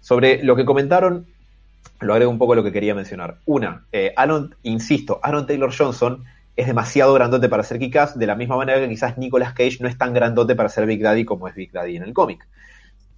Sobre 0.00 0.42
lo 0.42 0.56
que 0.56 0.64
comentaron, 0.64 1.26
lo 2.00 2.12
agrego 2.14 2.30
un 2.30 2.38
poco 2.38 2.54
a 2.54 2.56
lo 2.56 2.64
que 2.64 2.72
quería 2.72 2.94
mencionar. 2.94 3.36
Una, 3.44 3.84
eh, 3.92 4.12
Aaron, 4.16 4.54
insisto, 4.62 5.20
Aaron 5.22 5.46
Taylor 5.46 5.72
Johnson 5.76 6.24
es 6.56 6.66
demasiado 6.66 7.12
grandote 7.14 7.48
para 7.48 7.62
ser 7.62 7.78
Kick-Ass, 7.78 8.18
de 8.18 8.26
la 8.26 8.34
misma 8.34 8.56
manera 8.56 8.80
que 8.80 8.88
quizás 8.88 9.18
Nicolas 9.18 9.52
Cage 9.52 9.78
no 9.80 9.88
es 9.88 9.96
tan 9.98 10.12
grandote 10.12 10.56
para 10.56 10.68
ser 10.68 10.86
Big 10.86 11.02
Daddy 11.02 11.24
como 11.24 11.46
es 11.46 11.54
Big 11.54 11.70
Daddy 11.70 11.96
en 11.96 12.02
el 12.02 12.12
cómic. 12.12 12.46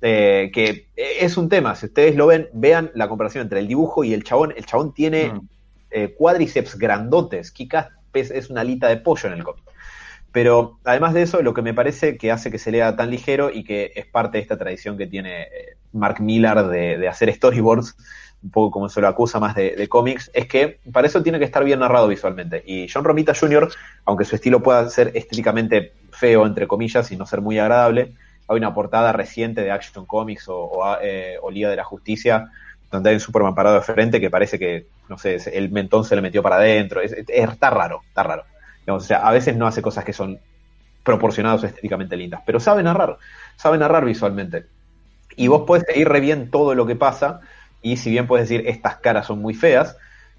Eh, 0.02 0.50
que 0.52 0.86
es 0.96 1.36
un 1.36 1.48
tema, 1.50 1.74
si 1.74 1.86
ustedes 1.86 2.16
lo 2.16 2.26
ven, 2.26 2.48
vean 2.54 2.90
la 2.94 3.08
comparación 3.08 3.42
entre 3.42 3.60
el 3.60 3.68
dibujo 3.68 4.02
y 4.02 4.14
el 4.14 4.24
chabón. 4.24 4.54
El 4.56 4.64
chabón 4.64 4.94
tiene 4.94 5.32
Mm. 5.34 5.40
eh, 5.90 6.14
cuádriceps 6.16 6.78
grandotes, 6.78 7.52
Kick-Ass 7.52 7.88
es, 8.14 8.48
una 8.50 8.62
alita 8.62 8.88
de 8.88 8.96
pollo 8.96 9.28
en 9.28 9.34
el 9.34 9.44
cómic. 9.44 9.64
Pero 10.32 10.78
además 10.84 11.12
de 11.14 11.22
eso, 11.22 11.42
lo 11.42 11.52
que 11.54 11.62
me 11.62 11.74
parece 11.74 12.16
que 12.16 12.30
hace 12.30 12.50
que 12.50 12.58
se 12.58 12.70
lea 12.70 12.94
tan 12.96 13.10
ligero 13.10 13.50
y 13.52 13.64
que 13.64 13.92
es 13.94 14.06
parte 14.06 14.38
de 14.38 14.42
esta 14.42 14.56
tradición 14.56 14.96
que 14.96 15.06
tiene 15.08 15.42
eh, 15.42 15.48
Mark 15.92 16.20
Millar 16.20 16.68
de, 16.68 16.96
de 16.96 17.08
hacer 17.08 17.32
storyboards, 17.34 17.96
un 18.42 18.50
poco 18.50 18.70
como 18.70 18.88
se 18.88 19.00
lo 19.00 19.08
acusa 19.08 19.38
más 19.40 19.54
de, 19.54 19.74
de 19.76 19.88
cómics, 19.88 20.30
es 20.32 20.46
que 20.46 20.78
para 20.92 21.06
eso 21.08 21.22
tiene 21.22 21.38
que 21.38 21.44
estar 21.44 21.62
bien 21.64 21.80
narrado 21.80 22.08
visualmente. 22.08 22.62
Y 22.64 22.88
John 22.88 23.04
Romita 23.04 23.34
Jr., 23.34 23.68
aunque 24.06 24.24
su 24.24 24.36
estilo 24.36 24.62
pueda 24.62 24.88
ser 24.88 25.10
estéticamente 25.14 25.92
feo, 26.12 26.46
entre 26.46 26.66
comillas, 26.68 27.10
y 27.10 27.16
no 27.16 27.26
ser 27.26 27.40
muy 27.40 27.58
agradable, 27.58 28.14
hay 28.50 28.58
una 28.58 28.74
portada 28.74 29.12
reciente 29.12 29.62
de 29.62 29.70
Action 29.70 30.06
Comics 30.06 30.48
o, 30.48 30.56
o, 30.58 30.96
eh, 31.00 31.36
o 31.42 31.50
Liga 31.50 31.70
de 31.70 31.76
la 31.76 31.84
Justicia 31.84 32.50
donde 32.90 33.10
hay 33.10 33.14
un 33.16 33.20
Superman 33.20 33.54
parado 33.54 33.76
de 33.76 33.82
frente 33.82 34.20
que 34.20 34.30
parece 34.30 34.58
que, 34.58 34.88
no 35.08 35.16
sé, 35.16 35.36
el 35.52 35.70
mentón 35.70 36.04
se 36.04 36.16
le 36.16 36.22
metió 36.22 36.42
para 36.42 36.56
adentro. 36.56 37.00
Es, 37.00 37.12
es- 37.12 37.24
está 37.28 37.70
raro, 37.70 38.02
está 38.08 38.24
raro. 38.24 38.44
O 38.88 38.98
sea, 39.00 39.18
a 39.18 39.30
veces 39.32 39.56
no 39.56 39.66
hace 39.68 39.80
cosas 39.82 40.04
que 40.04 40.12
son 40.12 40.40
proporcionadas 41.04 41.64
estéticamente 41.64 42.16
lindas, 42.16 42.42
pero 42.46 42.60
sabe 42.60 42.82
narrar, 42.82 43.18
sabe 43.56 43.78
narrar 43.78 44.04
visualmente. 44.04 44.66
Y 45.36 45.48
vos 45.48 45.62
podés 45.66 45.84
seguir 45.86 46.08
re 46.08 46.20
bien 46.20 46.50
todo 46.50 46.74
lo 46.74 46.86
que 46.86 46.96
pasa, 46.96 47.40
y 47.82 47.96
si 47.96 48.10
bien 48.10 48.26
puedes 48.26 48.48
decir 48.48 48.66
estas 48.68 48.96
caras 48.98 49.26
son 49.26 49.40
muy 49.40 49.54
feas, 49.54 49.96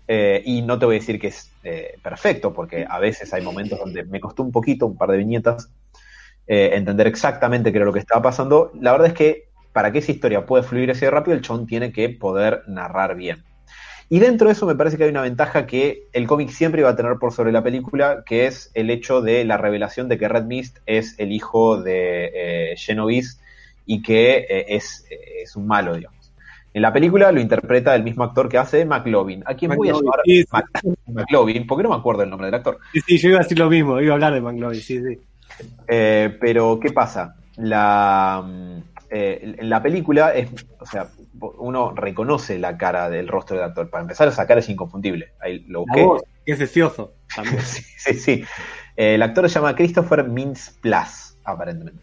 eh, 0.08 0.42
y 0.46 0.62
no 0.64 0.78
te 0.80 0.86
voy 0.86 0.98
a 0.98 1.00
decir 1.00 1.20
que 1.20 1.28
es 1.28 1.52
eh, 1.64 1.98
perfecto, 2.04 2.54
porque 2.54 2.86
a 2.90 3.00
veces 3.00 3.34
hay 3.34 3.42
momentos 3.42 3.80
donde 3.80 4.04
me 4.04 4.20
costó 4.20 4.44
un 4.44 4.52
poquito, 4.52 4.86
un 4.86 4.98
par 4.98 5.12
de 5.12 5.18
viñetas, 5.18 5.70
eh, 6.54 6.76
entender 6.76 7.08
exactamente 7.08 7.72
qué 7.72 7.78
era 7.78 7.86
lo 7.86 7.94
que 7.94 8.00
estaba 8.00 8.22
pasando. 8.22 8.74
La 8.82 8.92
verdad 8.92 9.08
es 9.08 9.14
que 9.14 9.46
para 9.72 9.90
que 9.90 10.00
esa 10.00 10.12
historia 10.12 10.46
pueda 10.46 10.64
fluir 10.64 10.92
así 10.92 11.06
de 11.06 11.12
rápido, 11.12 11.34
el 11.38 11.42
chon 11.42 11.66
tiene 11.66 11.94
que 11.94 12.10
poder 12.10 12.64
narrar 12.68 13.16
bien. 13.16 13.46
Y 14.10 14.20
dentro 14.20 14.48
de 14.48 14.52
eso 14.52 14.66
me 14.66 14.76
parece 14.76 14.98
que 14.98 15.06
hay 15.06 15.12
una 15.12 15.22
ventaja 15.22 15.66
que 15.66 16.04
el 16.12 16.28
cómic 16.28 16.50
siempre 16.50 16.82
iba 16.82 16.90
a 16.90 16.96
tener 16.98 17.14
por 17.22 17.32
sobre 17.32 17.54
la 17.54 17.64
película, 17.64 18.26
que 18.26 18.48
es 18.48 18.70
el 18.74 18.90
hecho 18.90 19.22
de 19.22 19.46
la 19.46 19.56
revelación 19.56 20.10
de 20.10 20.18
que 20.18 20.28
Red 20.28 20.44
Mist 20.44 20.80
es 20.86 21.18
el 21.20 21.32
hijo 21.32 21.82
de 21.82 22.32
eh, 22.34 22.76
Genovese 22.76 23.40
y 23.86 24.02
que 24.02 24.40
eh, 24.40 24.76
es, 24.76 25.06
eh, 25.10 25.44
es 25.44 25.56
un 25.56 25.68
malo, 25.68 25.96
digamos. 25.96 26.34
En 26.74 26.82
la 26.82 26.92
película 26.92 27.32
lo 27.32 27.40
interpreta 27.40 27.96
el 27.96 28.04
mismo 28.04 28.26
actor 28.26 28.50
que 28.50 28.58
hace 28.58 28.84
McLovin, 28.84 29.44
a 29.46 29.56
quien 29.56 29.74
voy 29.74 29.88
a 29.88 29.94
llamar 29.94 30.20
sí, 30.26 30.44
sí. 30.44 30.90
McLovin, 31.08 31.66
porque 31.66 31.84
no 31.84 31.92
me 31.92 31.96
acuerdo 31.96 32.24
el 32.24 32.30
nombre 32.30 32.48
del 32.48 32.56
actor. 32.56 32.78
Sí, 32.92 33.00
sí, 33.00 33.18
yo 33.18 33.30
iba 33.30 33.40
a 33.40 33.44
decir 33.44 33.58
lo 33.58 33.70
mismo, 33.70 34.02
iba 34.02 34.12
a 34.12 34.16
hablar 34.16 34.34
de 34.34 34.42
McLovin, 34.42 34.82
sí, 34.82 35.00
sí. 35.02 35.18
Eh, 35.88 36.38
pero, 36.40 36.80
¿qué 36.80 36.92
pasa? 36.92 37.36
La, 37.58 38.44
mm, 38.46 38.78
eh, 39.10 39.56
en 39.60 39.70
la 39.70 39.84
película, 39.84 40.34
es, 40.34 40.50
o 40.80 40.86
sea, 40.86 41.10
uno 41.58 41.92
reconoce 41.92 42.58
la 42.60 42.78
cara 42.78 43.10
del 43.10 43.28
rostro 43.28 43.58
del 43.58 43.66
actor. 43.66 43.90
Para 43.90 44.04
empezar, 44.04 44.28
esa 44.28 44.48
cara 44.48 44.62
es 44.62 44.70
inconfundible. 44.70 45.34
Ahí 45.42 45.60
lo 45.68 45.82
busqué. 45.82 46.04
voz, 46.04 46.24
es 46.46 46.74
también. 47.36 47.62
sí, 47.62 47.84
sí, 47.98 48.14
sí. 48.14 48.44
Eh, 48.96 49.16
el 49.16 49.22
actor 49.22 49.50
se 49.50 49.56
llama 49.56 49.76
Christopher 49.76 50.24
Mintz 50.24 50.78
Plus, 50.82 51.38
aparentemente. 51.44 52.02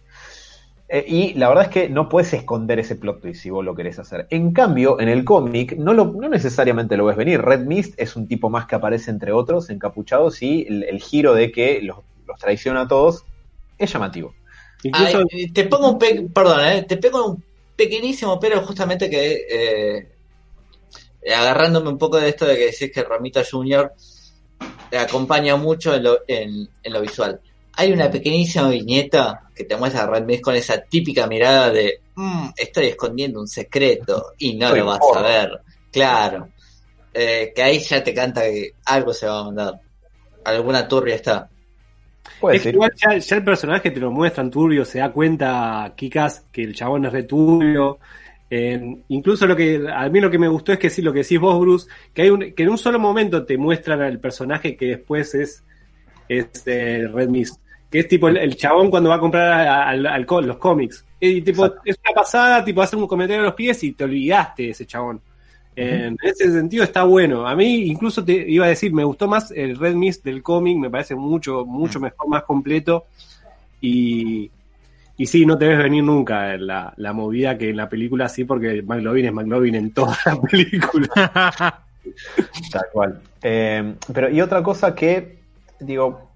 Eh, 0.90 1.04
y 1.06 1.34
la 1.34 1.48
verdad 1.48 1.64
es 1.64 1.70
que 1.70 1.88
no 1.88 2.08
puedes 2.08 2.32
esconder 2.32 2.78
ese 2.78 2.96
plot 2.96 3.20
twist 3.20 3.42
si 3.42 3.50
vos 3.50 3.64
lo 3.64 3.74
querés 3.74 3.98
hacer. 3.98 4.26
En 4.30 4.52
cambio, 4.52 5.00
en 5.00 5.08
el 5.08 5.24
cómic 5.24 5.76
no, 5.76 5.92
lo, 5.92 6.06
no 6.06 6.28
necesariamente 6.28 6.96
lo 6.96 7.04
ves 7.04 7.16
venir. 7.16 7.40
Red 7.40 7.60
Mist 7.66 7.94
es 7.98 8.16
un 8.16 8.26
tipo 8.26 8.48
más 8.50 8.66
que 8.66 8.74
aparece 8.74 9.10
entre 9.10 9.32
otros, 9.32 9.70
encapuchados, 9.70 10.42
y 10.42 10.66
el, 10.68 10.84
el 10.84 11.00
giro 11.00 11.34
de 11.34 11.52
que 11.52 11.80
los, 11.82 11.98
los 12.26 12.38
traiciona 12.38 12.82
a 12.82 12.88
todos 12.88 13.24
es 13.78 13.92
llamativo. 13.92 14.34
Incluso 14.82 15.24
Ay, 15.32 15.50
te 15.52 15.64
pongo 15.64 15.90
un 15.90 15.98
pe- 15.98 16.28
perdón, 16.32 16.64
eh, 16.66 16.82
te 16.88 16.96
pego 16.96 17.26
un 17.26 17.44
pequeñísimo 17.76 18.38
pero 18.40 18.60
justamente 18.62 19.08
que 19.08 19.46
eh, 19.50 20.08
agarrándome 21.34 21.90
un 21.90 21.98
poco 21.98 22.18
de 22.18 22.28
esto 22.28 22.46
de 22.46 22.56
que 22.56 22.66
decís 22.66 22.90
que 22.92 23.02
Ramita 23.02 23.42
Jr. 23.48 23.92
te 24.90 24.98
acompaña 24.98 25.56
mucho 25.56 25.94
en 25.94 26.02
lo, 26.04 26.18
en, 26.26 26.68
en 26.82 26.92
lo 26.92 27.00
visual. 27.00 27.40
Hay 27.74 27.92
una 27.92 28.10
pequeñísima 28.10 28.68
viñeta 28.68 29.50
que 29.54 29.64
te 29.64 29.76
muestra 29.76 30.02
a 30.04 30.40
con 30.40 30.56
esa 30.56 30.80
típica 30.82 31.26
mirada 31.26 31.70
de 31.70 32.00
"Mm, 32.16 32.48
estoy 32.56 32.86
escondiendo 32.86 33.40
un 33.40 33.46
secreto 33.48 34.32
y 34.38 34.54
no 34.56 34.74
lo 34.74 34.86
vas 34.86 34.98
porro". 34.98 35.20
a 35.20 35.22
ver. 35.22 35.60
Claro. 35.92 36.48
Eh, 37.14 37.52
que 37.54 37.62
ahí 37.62 37.78
ya 37.78 38.02
te 38.02 38.12
canta 38.14 38.42
que 38.42 38.72
algo 38.86 39.12
se 39.12 39.26
va 39.26 39.40
a 39.40 39.44
mandar. 39.44 39.80
Alguna 40.44 40.86
turbia 40.88 41.14
está. 41.16 41.48
Puede 42.40 42.56
es 42.56 42.62
que 42.62 42.68
ser. 42.68 42.74
igual 42.74 42.92
ya, 42.96 43.16
ya 43.18 43.36
el 43.36 43.44
personaje 43.44 43.90
te 43.90 44.00
lo 44.00 44.10
muestran 44.10 44.50
turbio, 44.50 44.84
se 44.84 44.98
da 44.98 45.10
cuenta 45.12 45.92
Kikas 45.96 46.46
que 46.52 46.62
el 46.62 46.74
chabón 46.74 47.06
es 47.06 47.12
returbio. 47.12 47.98
incluso 49.08 49.46
lo 49.46 49.54
que 49.56 49.84
a 49.92 50.08
mí 50.08 50.20
lo 50.20 50.30
que 50.30 50.38
me 50.38 50.48
gustó 50.48 50.72
es 50.72 50.78
que 50.78 50.88
sí, 50.90 51.02
lo 51.02 51.12
que 51.12 51.20
decís 51.20 51.38
vos, 51.40 51.58
Bruce, 51.60 51.88
que 52.14 52.22
hay 52.22 52.30
un, 52.30 52.52
que 52.54 52.62
en 52.62 52.68
un 52.70 52.78
solo 52.78 52.98
momento 52.98 53.44
te 53.44 53.58
muestran 53.58 54.00
al 54.00 54.18
personaje 54.20 54.76
que 54.76 54.86
después 54.86 55.34
es, 55.34 55.62
es 56.28 56.46
eh, 56.66 57.06
Red 57.12 57.28
Mist. 57.28 57.60
Que 57.90 58.00
es 58.00 58.08
tipo 58.08 58.28
el, 58.28 58.36
el 58.36 58.54
chabón 58.54 58.90
cuando 58.90 59.08
va 59.08 59.16
a 59.16 59.20
comprar 59.20 59.66
a- 59.66 60.18
los 60.18 60.56
cómics. 60.58 61.04
Y 61.20 61.40
tipo, 61.40 61.64
Exacto. 61.64 61.82
es 61.86 61.96
una 62.04 62.14
pasada, 62.20 62.62
tipo, 62.64 62.82
hacer 62.82 62.98
un 62.98 63.06
comentario 63.06 63.42
a 63.42 63.46
los 63.46 63.54
pies 63.54 63.82
y 63.82 63.92
te 63.92 64.04
olvidaste 64.04 64.64
de 64.64 64.70
ese 64.70 64.84
chabón. 64.86 65.20
En 65.80 66.16
ese 66.22 66.50
sentido 66.50 66.82
está 66.82 67.04
bueno. 67.04 67.46
A 67.46 67.54
mí 67.54 67.82
incluso 67.86 68.24
te 68.24 68.32
iba 68.50 68.64
a 68.66 68.68
decir, 68.68 68.92
me 68.92 69.04
gustó 69.04 69.28
más 69.28 69.52
el 69.52 69.76
Red 69.76 69.94
Mist 69.94 70.24
del 70.24 70.42
cómic, 70.42 70.76
me 70.76 70.90
parece 70.90 71.14
mucho, 71.14 71.64
mucho 71.64 72.00
mejor, 72.00 72.28
más 72.28 72.42
completo. 72.42 73.06
Y, 73.80 74.50
y 75.16 75.26
sí, 75.26 75.46
no 75.46 75.56
te 75.56 75.68
ves 75.68 75.78
venir 75.78 76.02
nunca 76.02 76.56
la, 76.56 76.92
la 76.96 77.12
movida 77.12 77.56
que 77.56 77.70
en 77.70 77.76
la 77.76 77.88
película 77.88 78.28
sí, 78.28 78.44
porque 78.44 78.82
McLovin 78.82 79.26
es 79.26 79.32
McLovin 79.32 79.76
en 79.76 79.92
toda 79.92 80.18
la 80.26 80.40
película. 80.50 81.84
Tal 82.72 82.84
cual. 82.92 83.20
Eh, 83.40 83.94
pero, 84.12 84.30
y 84.30 84.40
otra 84.40 84.64
cosa 84.64 84.96
que, 84.96 85.38
digo, 85.78 86.28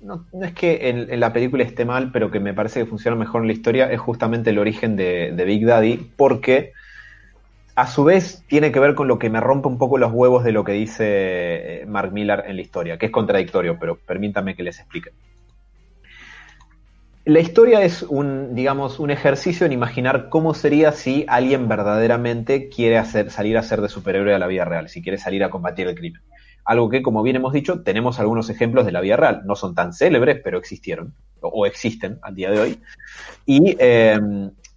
no, 0.00 0.24
no 0.32 0.44
es 0.44 0.54
que 0.54 0.88
en, 0.88 1.08
en 1.08 1.20
la 1.20 1.32
película 1.32 1.62
esté 1.62 1.84
mal, 1.84 2.10
pero 2.10 2.32
que 2.32 2.40
me 2.40 2.52
parece 2.52 2.80
que 2.80 2.86
funciona 2.86 3.16
mejor 3.16 3.42
en 3.42 3.46
la 3.46 3.52
historia, 3.52 3.92
es 3.92 4.00
justamente 4.00 4.50
el 4.50 4.58
origen 4.58 4.96
de, 4.96 5.30
de 5.30 5.44
Big 5.44 5.64
Daddy, 5.64 6.10
porque 6.16 6.72
a 7.76 7.86
su 7.86 8.04
vez 8.04 8.42
tiene 8.48 8.72
que 8.72 8.80
ver 8.80 8.94
con 8.94 9.06
lo 9.06 9.18
que 9.18 9.28
me 9.28 9.38
rompe 9.38 9.68
un 9.68 9.76
poco 9.76 9.98
los 9.98 10.10
huevos 10.10 10.42
de 10.44 10.52
lo 10.52 10.64
que 10.64 10.72
dice 10.72 11.04
eh, 11.82 11.86
Mark 11.86 12.10
Millar 12.10 12.44
en 12.46 12.56
la 12.56 12.62
historia, 12.62 12.96
que 12.96 13.06
es 13.06 13.12
contradictorio, 13.12 13.78
pero 13.78 13.96
permítanme 13.96 14.56
que 14.56 14.62
les 14.62 14.80
explique. 14.80 15.10
La 17.26 17.40
historia 17.40 17.82
es 17.82 18.02
un, 18.02 18.54
digamos, 18.54 18.98
un 18.98 19.10
ejercicio 19.10 19.66
en 19.66 19.72
imaginar 19.72 20.30
cómo 20.30 20.54
sería 20.54 20.92
si 20.92 21.26
alguien 21.28 21.68
verdaderamente 21.68 22.70
quiere 22.70 23.04
salir 23.04 23.58
a 23.58 23.62
ser 23.62 23.82
de 23.82 23.90
superhéroe 23.90 24.32
a 24.32 24.38
la 24.38 24.46
vida 24.46 24.64
real, 24.64 24.88
si 24.88 25.02
quiere 25.02 25.18
salir 25.18 25.44
a 25.44 25.50
combatir 25.50 25.86
el 25.86 25.96
crimen. 25.96 26.22
Algo 26.64 26.88
que, 26.88 27.02
como 27.02 27.22
bien 27.22 27.36
hemos 27.36 27.52
dicho, 27.52 27.82
tenemos 27.82 28.18
algunos 28.20 28.48
ejemplos 28.48 28.86
de 28.86 28.92
la 28.92 29.00
vida 29.00 29.16
real. 29.16 29.42
No 29.44 29.54
son 29.54 29.74
tan 29.74 29.92
célebres, 29.92 30.40
pero 30.42 30.58
existieron, 30.58 31.14
o, 31.40 31.48
o 31.48 31.66
existen 31.66 32.18
al 32.22 32.34
día 32.34 32.50
de 32.50 32.60
hoy. 32.60 32.80
Y 33.44 33.76
eh, 33.78 34.18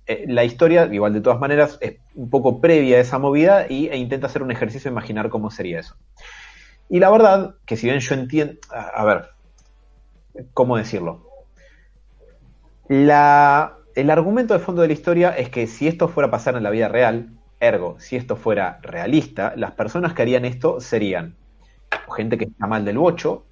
eh, 0.09 0.25
la 0.27 0.43
historia, 0.43 0.89
igual 0.91 1.13
de 1.13 1.21
todas 1.21 1.39
maneras, 1.39 1.77
es 1.81 1.97
un 2.15 2.31
poco 2.31 2.59
previa 2.59 2.97
a 2.97 3.01
esa 3.01 3.19
movida 3.19 3.67
y, 3.69 3.89
e 3.89 3.97
intenta 3.97 4.25
hacer 4.25 4.41
un 4.41 4.49
ejercicio 4.49 4.89
de 4.89 4.93
imaginar 4.93 5.29
cómo 5.29 5.51
sería 5.51 5.79
eso. 5.79 5.95
Y 6.89 6.97
la 6.97 7.11
verdad, 7.11 7.57
que 7.67 7.77
si 7.77 7.85
bien 7.85 7.99
yo 7.99 8.15
entiendo, 8.15 8.55
a, 8.71 9.05
ver, 9.05 9.29
¿cómo 10.55 10.77
decirlo? 10.77 11.27
La, 12.87 13.75
el 13.93 14.09
argumento 14.09 14.55
de 14.55 14.59
fondo 14.61 14.81
de 14.81 14.87
la 14.87 14.95
historia 14.95 15.29
es 15.29 15.49
que 15.51 15.67
si 15.67 15.87
esto 15.87 16.07
fuera 16.07 16.29
a 16.29 16.31
pasar 16.31 16.55
en 16.55 16.63
la 16.63 16.71
vida 16.71 16.87
real, 16.87 17.29
ergo, 17.59 17.99
si 17.99 18.15
esto 18.15 18.35
fuera 18.35 18.79
realista, 18.81 19.53
las 19.57 19.73
personas 19.73 20.15
que 20.15 20.23
harían 20.23 20.43
esto 20.43 20.81
serían 20.81 21.35
gente 22.15 22.39
que 22.39 22.45
está 22.45 22.65
mal 22.65 22.83
del 22.83 22.97
bocho 22.97 23.45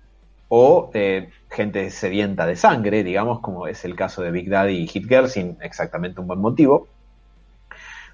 o 0.50 0.92
eh, 0.94 1.30
gente 1.50 1.90
sedienta 1.92 2.46
de 2.46 2.56
sangre, 2.56 3.04
digamos, 3.04 3.42
como 3.42 3.68
es 3.68 3.86
el 3.86 3.96
caso 3.96 4.22
de 4.22 4.32
Big 4.32 4.50
Daddy 4.50 4.78
y 4.78 4.88
Hit 4.88 5.08
Girl, 5.08 5.30
sin 5.30 5.58
exactamente 5.62 6.22
un 6.22 6.28
buen 6.28 6.40
motivo, 6.40 6.88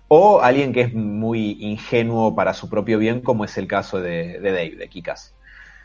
o 0.07 0.41
alguien 0.41 0.73
que 0.73 0.81
es 0.81 0.93
muy 0.93 1.57
ingenuo 1.59 2.35
para 2.35 2.53
su 2.53 2.69
propio 2.69 2.99
bien, 2.99 3.21
como 3.21 3.45
es 3.45 3.57
el 3.57 3.67
caso 3.67 3.99
de, 3.99 4.39
de 4.39 4.51
Dave, 4.51 4.75
de 4.75 4.89
Kikas. 4.89 5.33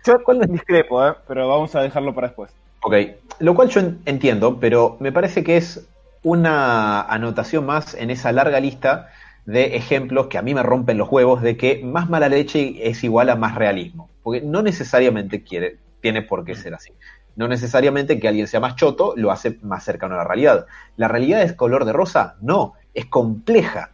Yo 0.07 0.17
discrepo, 0.49 1.07
¿eh? 1.07 1.15
pero 1.27 1.49
vamos 1.49 1.75
a 1.75 1.83
dejarlo 1.83 2.15
para 2.15 2.29
después. 2.29 2.51
Ok, 2.83 2.95
lo 3.41 3.55
cual 3.55 3.69
yo 3.69 3.81
en- 3.81 4.01
entiendo, 4.07 4.59
pero 4.61 4.97
me 5.01 5.13
parece 5.13 5.43
que 5.45 5.57
es 5.57 5.89
una 6.23 7.03
anotación 7.03 7.67
más 7.67 7.95
en 7.95 8.11
esa 8.11 8.33
larga 8.33 8.61
lista 8.61 9.09
de 9.45 9.77
ejemplos 9.77 10.27
que 10.29 10.39
a 10.39 10.43
mí 10.43 10.55
me 10.55 10.63
rompen 10.63 10.99
los 10.99 11.11
huevos 11.11 11.43
de 11.43 11.57
que 11.57 11.83
más 11.85 12.09
mala 12.09 12.29
leche 12.29 12.89
es 12.89 13.03
igual 13.05 13.31
a 13.31 13.37
más 13.37 13.55
realismo. 13.55 14.11
Porque 14.23 14.43
no 14.43 14.63
necesariamente 14.63 15.43
quiere, 15.43 15.79
tiene 16.01 16.23
por 16.23 16.45
qué 16.45 16.55
ser 16.55 16.75
así. 16.75 16.93
No 17.37 17.49
necesariamente 17.49 18.19
que 18.19 18.29
alguien 18.29 18.47
sea 18.49 18.61
más 18.61 18.77
choto 18.77 19.15
lo 19.17 19.31
hace 19.31 19.59
más 19.63 19.85
cercano 19.85 20.15
a 20.15 20.19
la 20.19 20.25
realidad. 20.25 20.67
¿La 20.97 21.09
realidad 21.09 21.43
es 21.43 21.53
color 21.55 21.85
de 21.85 21.93
rosa? 21.93 22.37
No, 22.41 22.75
es 22.95 23.07
compleja. 23.07 23.93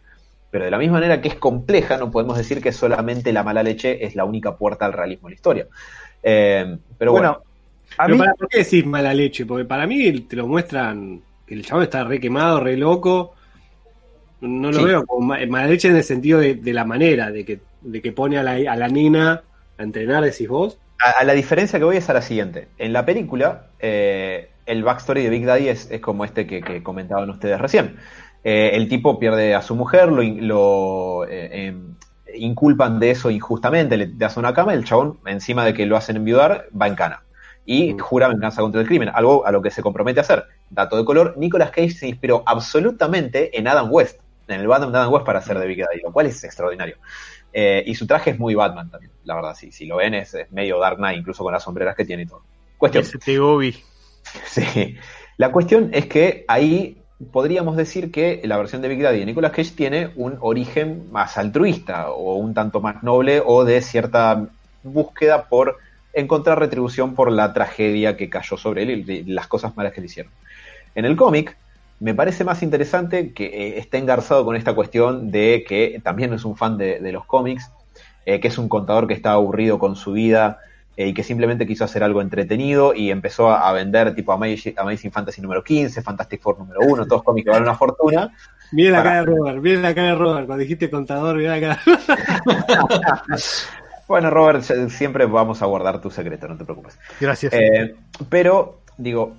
Pero 0.49 0.65
de 0.65 0.71
la 0.71 0.77
misma 0.77 0.95
manera 0.95 1.21
que 1.21 1.27
es 1.29 1.35
compleja, 1.35 1.97
no 1.97 2.11
podemos 2.11 2.37
decir 2.37 2.61
que 2.61 2.71
solamente 2.71 3.33
la 3.33 3.43
mala 3.43 3.61
leche 3.63 4.05
es 4.05 4.15
la 4.15 4.25
única 4.25 4.57
puerta 4.57 4.85
al 4.85 4.93
realismo 4.93 5.27
en 5.27 5.31
la 5.31 5.35
historia. 5.35 5.67
Eh, 6.23 6.77
pero 6.97 7.11
bueno, 7.11 7.43
a 7.97 8.07
Pero 8.07 8.17
mí, 8.17 8.17
para, 8.17 8.33
¿Por 8.37 8.47
qué 8.49 8.59
decís 8.59 8.85
mala 8.85 9.13
leche? 9.13 9.45
Porque 9.45 9.65
para 9.65 9.87
mí 9.87 10.21
te 10.21 10.35
lo 10.35 10.47
muestran 10.47 11.23
que 11.45 11.55
el 11.55 11.65
chabón 11.65 11.83
está 11.83 12.03
re 12.03 12.19
quemado, 12.19 12.59
re 12.61 12.77
loco. 12.77 13.35
No 14.41 14.71
lo 14.71 14.81
Sí. 14.81 14.83
veo 14.83 15.05
como 15.05 15.25
ma- 15.27 15.45
mala 15.47 15.67
leche 15.67 15.87
en 15.89 15.95
el 15.97 16.03
sentido 16.03 16.39
de, 16.39 16.55
de 16.55 16.73
la 16.73 16.85
manera, 16.85 17.31
de 17.31 17.45
que, 17.45 17.61
de 17.81 18.01
que 18.01 18.11
pone 18.11 18.37
a 18.37 18.43
la, 18.43 18.51
a 18.71 18.75
la 18.75 18.87
nena 18.89 19.43
a 19.77 19.83
entrenar, 19.83 20.23
decís 20.23 20.47
vos. 20.47 20.79
A, 20.99 21.11
a 21.21 21.23
la 21.23 21.33
diferencia 21.33 21.79
que 21.79 21.85
voy 21.85 21.97
es 21.97 22.09
a 22.09 22.13
la 22.13 22.21
siguiente. 22.21 22.69
En 22.77 22.93
la 22.93 23.05
película, 23.05 23.67
eh, 23.79 24.51
el 24.65 24.83
backstory 24.83 25.23
de 25.23 25.29
Big 25.29 25.45
Daddy 25.45 25.67
es, 25.69 25.89
es 25.91 26.01
como 26.01 26.25
este 26.25 26.47
que, 26.47 26.61
que 26.61 26.83
comentaban 26.83 27.29
ustedes 27.29 27.59
recién. 27.59 27.97
Eh, 28.43 28.71
el 28.73 28.87
tipo 28.87 29.19
pierde 29.19 29.55
a 29.55 29.61
su 29.61 29.75
mujer, 29.75 30.09
lo, 30.11 30.21
lo, 30.23 31.25
eh, 31.27 31.67
em, 31.67 31.95
inculpan 32.35 32.99
de 32.99 33.11
eso 33.11 33.29
injustamente, 33.31 33.97
le 33.97 34.25
hacen 34.25 34.41
una 34.41 34.53
cama, 34.53 34.73
el 34.73 34.85
chabón, 34.85 35.19
encima 35.25 35.65
de 35.65 35.73
que 35.73 35.85
lo 35.85 35.97
hacen 35.97 36.17
enviudar, 36.17 36.67
va 36.79 36.87
en 36.87 36.95
cana. 36.95 37.23
Y 37.65 37.93
Mm. 37.95 37.99
jura 37.99 38.27
venganza 38.27 38.61
contra 38.61 38.81
el 38.81 38.87
crimen, 38.87 39.09
algo 39.13 39.45
a 39.45 39.51
lo 39.51 39.61
que 39.61 39.71
se 39.71 39.81
compromete 39.81 40.19
a 40.19 40.23
hacer. 40.23 40.45
Dato 40.69 40.97
de 40.97 41.05
color, 41.05 41.33
Nicolas 41.37 41.71
Cage 41.71 41.91
se 41.91 42.07
inspiró 42.07 42.43
absolutamente 42.45 43.57
en 43.57 43.67
Adam 43.67 43.87
West, 43.91 44.19
en 44.47 44.59
el 44.61 44.67
Batman 44.67 44.91
de 44.91 44.97
Adam 44.99 45.13
West 45.13 45.25
para 45.25 45.39
hacer 45.39 45.57
de 45.57 45.65
Big 45.67 45.79
Daddy, 45.79 46.01
lo 46.03 46.11
cual 46.11 46.27
es 46.27 46.43
extraordinario. 46.43 46.97
Eh, 47.57 47.83
y 47.87 47.95
su 47.95 48.05
traje 48.05 48.31
es 48.31 48.37
muy 48.37 48.53
Batman 48.53 48.91
también, 48.91 49.13
la 49.23 49.35
verdad, 49.35 49.55
sí, 49.55 49.71
si 49.71 49.85
lo 49.85 49.95
ven 49.95 50.13
es, 50.13 50.33
es 50.33 50.51
medio 50.51 50.77
Dark 50.77 50.97
Knight, 50.97 51.19
incluso 51.19 51.41
con 51.41 51.53
las 51.53 51.63
sombreras 51.63 51.95
que 51.95 52.03
tiene 52.03 52.23
y 52.23 52.25
todo. 52.25 52.41
Cuestión. 52.77 53.05
Tegobi. 53.23 53.75
Sí. 54.45 54.97
La 55.37 55.51
cuestión 55.51 55.91
es 55.93 56.07
que 56.07 56.43
ahí 56.49 56.97
podríamos 57.31 57.77
decir 57.77 58.11
que 58.11 58.41
la 58.43 58.57
versión 58.57 58.81
de 58.81 58.89
Big 58.89 59.01
Daddy 59.01 59.19
de 59.19 59.25
Nicolas 59.25 59.51
Cage 59.51 59.71
tiene 59.71 60.11
un 60.17 60.37
origen 60.41 61.09
más 61.11 61.37
altruista 61.37 62.09
o 62.09 62.35
un 62.35 62.53
tanto 62.53 62.81
más 62.81 63.03
noble 63.03 63.41
o 63.45 63.63
de 63.63 63.81
cierta 63.81 64.49
búsqueda 64.83 65.47
por 65.47 65.77
encontrar 66.11 66.59
retribución 66.59 67.15
por 67.15 67.31
la 67.31 67.53
tragedia 67.53 68.17
que 68.17 68.29
cayó 68.29 68.57
sobre 68.57 68.83
él 68.83 69.09
y 69.09 69.23
las 69.23 69.47
cosas 69.47 69.77
malas 69.77 69.93
que 69.93 70.01
le 70.01 70.07
hicieron. 70.07 70.31
En 70.93 71.05
el 71.05 71.15
cómic 71.15 71.55
me 71.99 72.13
parece 72.13 72.43
más 72.43 72.63
interesante 72.63 73.33
que 73.33 73.45
eh, 73.45 73.79
esté 73.79 73.97
engarzado 73.97 74.45
con 74.45 74.55
esta 74.55 74.73
cuestión 74.73 75.31
de 75.31 75.63
que 75.67 75.99
también 76.03 76.33
es 76.33 76.45
un 76.45 76.57
fan 76.57 76.77
de, 76.77 76.99
de 76.99 77.11
los 77.11 77.25
cómics, 77.25 77.71
eh, 78.25 78.39
que 78.39 78.47
es 78.47 78.57
un 78.57 78.69
contador 78.69 79.07
que 79.07 79.13
está 79.13 79.33
aburrido 79.33 79.79
con 79.79 79.95
su 79.95 80.13
vida 80.13 80.59
eh, 80.97 81.07
y 81.07 81.13
que 81.13 81.23
simplemente 81.23 81.67
quiso 81.67 81.85
hacer 81.85 82.03
algo 82.03 82.21
entretenido 82.21 82.93
y 82.93 83.11
empezó 83.11 83.49
a, 83.49 83.67
a 83.67 83.73
vender 83.73 84.13
tipo 84.15 84.33
Amazing, 84.33 84.75
Amazing 84.77 85.11
Fantasy 85.11 85.41
número 85.41 85.63
15, 85.63 86.01
Fantastic 86.01 86.41
Four 86.41 86.59
número 86.59 86.79
1, 86.81 87.05
todos 87.05 87.23
cómics 87.23 87.45
que 87.45 87.51
valen 87.51 87.63
una 87.63 87.75
fortuna. 87.75 88.33
Miren 88.71 88.93
la 88.93 89.03
cara 89.03 89.19
de 89.19 89.25
Robert, 89.25 89.61
miren 89.61 89.81
la 89.81 89.95
cara 89.95 90.07
de 90.09 90.15
Robert. 90.15 90.47
Cuando 90.47 90.61
dijiste 90.61 90.89
contador, 90.89 91.37
miren 91.37 91.61
la 91.61 91.61
cara. 91.61 91.81
Bueno, 94.07 94.29
Robert, 94.29 94.61
siempre 94.89 95.25
vamos 95.25 95.63
a 95.63 95.65
guardar 95.65 95.99
tu 95.99 96.11
secreto, 96.11 96.47
no 96.47 96.57
te 96.57 96.63
preocupes. 96.63 96.99
Gracias. 97.19 97.51
Eh, 97.53 97.95
pero, 98.29 98.81
digo, 98.97 99.35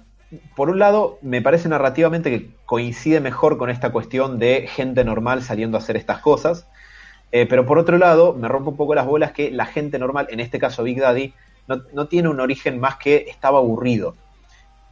por 0.55 0.71
un 0.71 0.79
lado, 0.79 1.19
me 1.23 1.41
parece 1.43 1.69
narrativamente 1.69 2.31
que 2.31 2.51
coincide 2.65 3.21
mejor 3.21 3.59
con 3.59 3.71
esta 3.71 3.91
cuestión 3.93 4.39
de 4.39 4.67
gente 4.69 5.05
normal 5.05 5.43
saliendo 5.43 5.77
a 5.77 5.81
hacer 5.81 5.97
estas 5.97 6.19
cosas. 6.21 6.67
Eh, 7.33 7.47
pero 7.47 7.67
por 7.67 7.79
otro 7.79 7.99
lado, 7.99 8.35
me 8.35 8.49
rompe 8.49 8.71
un 8.71 8.77
poco 8.77 8.95
las 8.95 9.07
bolas 9.07 9.33
que 9.33 9.51
la 9.51 9.67
gente 9.67 9.99
normal, 9.99 10.29
en 10.31 10.41
este 10.41 10.59
caso 10.59 10.83
Big 10.83 11.01
Daddy, 11.01 11.35
no, 11.69 11.83
no 11.93 12.07
tiene 12.07 12.29
un 12.29 12.41
origen 12.41 12.79
más 12.79 12.97
que 12.97 13.27
estaba 13.29 13.59
aburrido. 13.59 14.15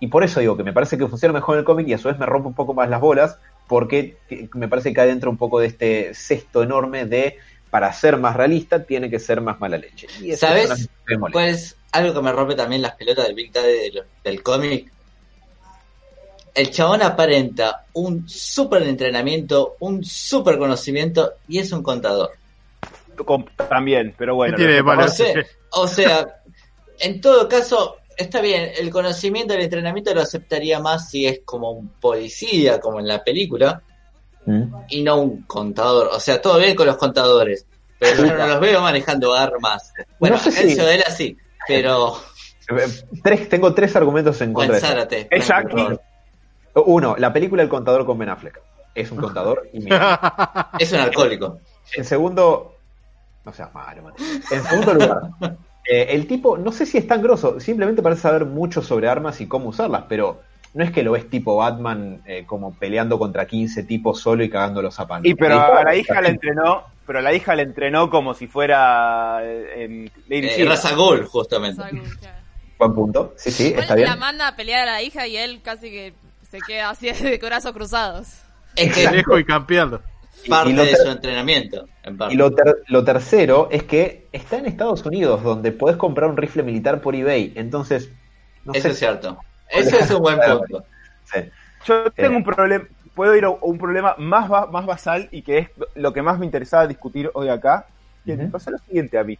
Y 0.00 0.08
por 0.08 0.24
eso 0.24 0.40
digo 0.40 0.56
que 0.56 0.64
me 0.64 0.72
parece 0.72 0.98
que 0.98 1.06
funciona 1.06 1.32
mejor 1.32 1.54
en 1.54 1.60
el 1.60 1.64
cómic 1.64 1.86
y 1.88 1.92
a 1.94 1.98
su 1.98 2.08
vez 2.08 2.18
me 2.18 2.26
rompe 2.26 2.48
un 2.48 2.54
poco 2.54 2.74
más 2.74 2.88
las 2.90 3.00
bolas, 3.00 3.38
porque 3.68 4.16
t- 4.28 4.48
me 4.54 4.68
parece 4.68 4.90
que 4.90 4.96
cae 4.96 5.06
dentro 5.06 5.30
un 5.30 5.36
poco 5.36 5.60
de 5.60 5.68
este 5.68 6.12
cesto 6.14 6.62
enorme 6.62 7.06
de 7.06 7.38
para 7.70 7.92
ser 7.92 8.18
más 8.18 8.36
realista 8.36 8.84
tiene 8.84 9.08
que 9.08 9.18
ser 9.18 9.40
más 9.40 9.58
mala 9.60 9.78
leche. 9.78 10.06
Y 10.20 10.34
¿Sabes? 10.36 10.88
Pues 11.32 11.76
algo 11.92 12.12
que 12.14 12.20
me 12.22 12.32
rompe 12.32 12.54
también 12.56 12.82
las 12.82 12.96
pelotas 12.96 13.26
del 13.26 13.34
Big 13.34 13.52
Daddy 13.52 13.72
del, 13.72 14.02
del 14.22 14.42
cómic. 14.42 14.92
El 16.54 16.70
chabón 16.70 17.02
aparenta 17.02 17.84
un 17.94 18.28
super 18.28 18.82
entrenamiento, 18.84 19.76
un 19.80 20.04
super 20.04 20.56
conocimiento 20.56 21.34
y 21.48 21.58
es 21.58 21.72
un 21.72 21.82
contador. 21.82 22.30
también, 23.68 24.14
pero 24.16 24.36
bueno. 24.36 24.56
¿Qué 24.56 24.62
tiene 24.64 24.74
de? 24.74 24.80
O 24.82 25.08
sea, 25.08 25.34
o 25.72 25.86
sea, 25.88 26.26
en 27.00 27.20
todo 27.20 27.48
caso, 27.48 27.96
está 28.16 28.40
bien, 28.40 28.70
el 28.78 28.90
conocimiento 28.90 29.52
del 29.54 29.62
entrenamiento 29.62 30.14
lo 30.14 30.20
aceptaría 30.22 30.78
más 30.80 31.10
si 31.10 31.26
es 31.26 31.40
como 31.44 31.70
un 31.72 31.88
policía, 31.88 32.78
como 32.80 33.00
en 33.00 33.08
la 33.08 33.22
película, 33.24 33.82
¿Mm? 34.46 34.62
y 34.90 35.02
no 35.02 35.16
un 35.16 35.42
contador. 35.42 36.08
O 36.12 36.20
sea, 36.20 36.40
todo 36.40 36.58
bien 36.58 36.76
con 36.76 36.86
los 36.86 36.96
contadores, 36.96 37.66
pero 37.98 38.24
yo 38.26 38.36
no 38.36 38.46
los 38.46 38.60
veo 38.60 38.80
manejando 38.80 39.34
armas. 39.34 39.92
Bueno, 40.20 40.36
No 40.36 40.42
sé 40.42 40.52
si- 40.52 40.70
Enzo 40.72 40.88
era 40.88 41.04
así, 41.08 41.36
pero... 41.66 42.16
Eh, 42.70 42.86
Tres, 43.22 43.48
tengo 43.48 43.74
tres 43.74 43.94
argumentos 43.96 44.40
en 44.40 44.52
contra 44.54 44.78
en 44.78 45.98
Uno, 46.74 47.16
la 47.18 47.32
película 47.32 47.62
El 47.62 47.68
Contador 47.68 48.04
con 48.04 48.18
Ben 48.18 48.28
Affleck. 48.28 48.60
Es 48.94 49.10
un 49.10 49.18
contador 49.18 49.68
y 49.72 49.80
mira. 49.80 50.70
Es 50.78 50.92
un 50.92 51.00
alcohólico. 51.00 51.58
En 51.96 52.04
segundo, 52.04 52.76
no 53.44 53.52
seas 53.52 53.72
malo, 53.74 54.02
man. 54.02 54.14
En 54.50 54.62
segundo 54.62 54.94
lugar, 54.94 55.22
eh, 55.88 56.06
el 56.10 56.26
tipo, 56.26 56.56
no 56.56 56.72
sé 56.72 56.86
si 56.86 56.98
es 56.98 57.06
tan 57.06 57.22
grosso, 57.22 57.60
simplemente 57.60 58.02
parece 58.02 58.22
saber 58.22 58.44
mucho 58.44 58.82
sobre 58.82 59.08
armas 59.08 59.40
y 59.40 59.46
cómo 59.46 59.68
usarlas, 59.68 60.04
pero 60.08 60.40
no 60.74 60.82
es 60.84 60.90
que 60.90 61.02
lo 61.02 61.12
ves 61.12 61.28
tipo 61.28 61.56
Batman 61.56 62.22
eh, 62.26 62.44
como 62.46 62.74
peleando 62.74 63.18
contra 63.18 63.46
15 63.46 63.84
tipos 63.84 64.20
solo 64.20 64.42
y 64.42 64.50
cagándolos 64.50 64.98
a 64.98 65.06
palos. 65.06 65.26
Y 65.26 65.34
pero 65.34 65.60
a 65.60 65.84
la 65.84 65.94
hija 65.94 66.20
la 66.20 66.28
entrenó, 66.28 66.84
pero 67.06 67.18
a 67.20 67.22
la 67.22 67.32
hija 67.32 67.54
la 67.54 67.62
entrenó 67.62 68.10
como 68.10 68.34
si 68.34 68.46
fuera 68.46 69.38
eh, 69.42 69.84
en 69.84 70.10
Lady 70.28 70.48
Eh, 70.62 70.94
Ghul, 70.96 71.26
justamente. 71.26 71.82
Buen 72.78 72.94
punto. 72.94 73.34
Sí, 73.36 73.50
sí, 73.52 73.74
está 73.76 73.94
bien. 73.94 74.08
la 74.08 74.16
manda 74.16 74.48
a 74.48 74.56
pelear 74.56 74.88
a 74.88 74.92
la 74.92 75.02
hija 75.02 75.26
y 75.28 75.36
él 75.36 75.60
casi 75.62 75.90
que 75.90 76.14
se 76.54 76.60
queda 76.60 76.90
así 76.90 77.10
de 77.22 77.38
corazos 77.40 77.72
cruzados. 77.72 78.28
Es 78.76 78.94
que 78.94 79.10
Lejos 79.10 79.40
y 79.40 79.44
campeando. 79.44 80.00
Y- 80.44 80.48
parte 80.50 80.70
y 80.70 80.72
lo 80.74 80.84
de 80.84 80.96
su 80.96 81.08
entrenamiento. 81.10 81.86
En 82.02 82.16
parte. 82.16 82.34
Y 82.34 82.36
lo, 82.36 82.50
ter- 82.52 82.82
lo 82.88 83.02
tercero 83.04 83.68
es 83.70 83.82
que 83.84 84.28
está 84.32 84.58
en 84.58 84.66
Estados 84.66 85.04
Unidos, 85.06 85.42
donde 85.42 85.72
podés 85.72 85.96
comprar 85.96 86.28
un 86.30 86.36
rifle 86.36 86.62
militar 86.62 87.00
por 87.00 87.14
eBay. 87.14 87.52
Entonces, 87.56 88.10
no 88.64 88.72
Eso 88.72 88.82
sé. 88.82 88.90
es 88.90 88.98
cierto. 88.98 89.38
Eso 89.68 89.98
es 89.98 90.10
un 90.10 90.20
buen 90.22 90.38
punto. 90.40 90.84
Sí. 91.32 91.40
Yo 91.86 92.10
tengo 92.12 92.34
Eh. 92.34 92.36
un 92.36 92.44
problema, 92.44 92.84
puedo 93.14 93.34
ir 93.36 93.44
a 93.44 93.50
un 93.50 93.78
problema 93.78 94.14
más, 94.18 94.48
ba- 94.48 94.66
más 94.66 94.84
basal 94.86 95.28
y 95.32 95.42
que 95.42 95.58
es 95.58 95.68
lo 95.94 96.12
que 96.12 96.22
más 96.22 96.38
me 96.38 96.44
interesaba 96.46 96.86
discutir 96.86 97.30
hoy 97.34 97.48
acá. 97.48 97.86
Que 98.26 98.36
me 98.36 98.46
pasa 98.48 98.70
lo 98.70 98.78
siguiente 98.78 99.18
a 99.18 99.24
mí. 99.24 99.38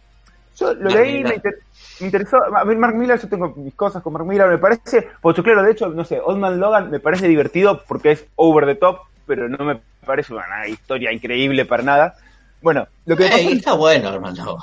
Yo 0.55 0.73
lo 0.73 0.89
Mark 0.89 0.95
leí, 0.95 1.23
me, 1.23 1.35
inter- 1.35 1.59
me 1.99 2.05
interesó. 2.07 2.37
A 2.55 2.63
mí, 2.65 2.75
Mark 2.75 2.95
Miller, 2.95 3.19
yo 3.19 3.27
tengo 3.27 3.53
mis 3.55 3.73
cosas 3.75 4.01
con 4.01 4.13
Mark 4.13 4.25
Miller, 4.25 4.47
me 4.47 4.57
parece. 4.57 5.09
Pochoclero, 5.21 5.63
de 5.63 5.71
hecho, 5.71 5.89
no 5.89 6.03
sé, 6.03 6.19
Old 6.23 6.39
Man 6.39 6.59
Logan 6.59 6.89
me 6.89 6.99
parece 6.99 7.27
divertido 7.27 7.83
porque 7.87 8.11
es 8.11 8.25
over 8.35 8.65
the 8.65 8.75
top, 8.75 8.99
pero 9.25 9.49
no 9.49 9.63
me 9.65 9.79
parece 10.05 10.33
una 10.33 10.67
historia 10.67 11.11
increíble 11.11 11.65
para 11.65 11.83
nada. 11.83 12.15
Bueno, 12.61 12.87
lo 13.05 13.15
que 13.17 13.23
me 13.23 13.35
Ey, 13.35 13.43
pasó- 13.45 13.55
está 13.57 13.73
bueno, 13.73 14.09
hermano. 14.09 14.57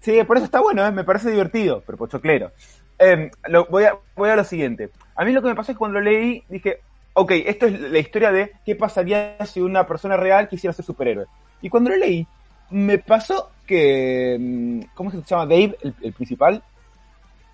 Sí, 0.00 0.20
por 0.24 0.36
eso 0.36 0.46
está 0.46 0.60
bueno, 0.60 0.84
¿eh? 0.84 0.90
me 0.90 1.04
parece 1.04 1.30
divertido, 1.30 1.82
pero 1.86 1.96
pochoclero. 1.98 2.50
Eh, 2.98 3.30
lo, 3.48 3.66
voy, 3.66 3.84
a, 3.84 3.94
voy 4.16 4.30
a 4.30 4.36
lo 4.36 4.44
siguiente. 4.44 4.90
A 5.14 5.24
mí 5.24 5.32
lo 5.32 5.40
que 5.42 5.48
me 5.48 5.54
pasó 5.54 5.72
es 5.72 5.76
que 5.76 5.78
cuando 5.78 6.00
lo 6.00 6.04
leí, 6.10 6.42
dije, 6.48 6.80
ok, 7.14 7.30
esto 7.46 7.66
es 7.66 7.80
la 7.80 7.98
historia 7.98 8.32
de 8.32 8.52
qué 8.64 8.74
pasaría 8.74 9.36
si 9.46 9.60
una 9.60 9.86
persona 9.86 10.16
real 10.16 10.48
quisiera 10.48 10.72
ser 10.72 10.84
superhéroe. 10.84 11.26
Y 11.60 11.68
cuando 11.68 11.90
lo 11.90 11.96
leí, 11.96 12.26
me 12.72 12.98
pasó 12.98 13.50
que... 13.66 14.36
mm, 14.40 14.80
¿Cómo 14.94 15.10
es 15.10 15.16
que 15.16 15.22
se 15.22 15.28
llama? 15.28 15.46
Dave, 15.46 15.76
el, 15.82 15.94
el 16.02 16.12
principal. 16.12 16.62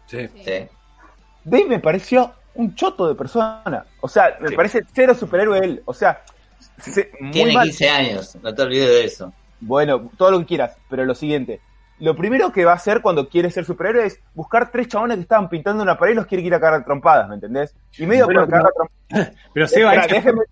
Sí. 0.07 0.29
Sí. 0.45 0.67
Dave 1.45 1.65
me 1.67 1.79
pareció 1.81 2.33
un 2.55 2.75
choto 2.75 3.07
de 3.09 3.15
persona. 3.15 3.85
O 4.01 4.09
sea, 4.09 4.37
me 4.41 4.49
Sí. 4.49 4.57
parece 4.57 4.83
cero 4.93 5.15
superhéroe 5.15 5.59
él. 5.59 5.83
O 5.85 5.93
sea, 5.95 6.23
se- 6.79 7.11
muy 7.21 7.31
Tiene 7.31 7.53
mal. 7.53 7.65
15 7.67 7.89
años, 7.89 8.37
no 8.43 8.55
te 8.55 8.63
olvides 8.63 8.89
de 8.89 9.05
eso. 9.05 9.33
Bueno, 9.61 10.11
todo 10.17 10.31
lo 10.31 10.39
que 10.41 10.47
quieras, 10.47 10.77
pero 10.89 11.05
lo 11.05 11.15
siguiente. 11.15 11.61
Lo 12.01 12.15
primero 12.15 12.53
que 12.53 12.65
va 12.65 12.73
a 12.73 12.77
hacer 12.77 13.03
cuando 13.03 13.29
quiere 13.29 13.51
ser 13.51 13.65
superhéroe 13.65 14.07
es 14.07 14.21
buscar 14.35 14.71
tres 14.71 14.87
chabones 14.87 15.17
que 15.17 15.23
estaban 15.23 15.49
pintando 15.49 15.83
una 15.83 15.99
pared 15.99 16.13
y 16.13 16.17
los 16.17 16.27
quiere 16.27 16.45
ir 16.45 16.55
a 16.55 16.61
cagar 16.61 16.85
trompadas, 16.85 17.29
¿me 17.29 17.35
entendés? 17.35 17.75
Y 17.99 18.07
medio 18.07 18.25
Bueno, 18.27 18.43
por 18.43 18.51
cagar 18.51 18.73
trompadas. 18.73 19.37
Pero 19.53 19.67
Seba, 19.67 19.95
es, 19.95 20.09
déjeme, 20.09 20.43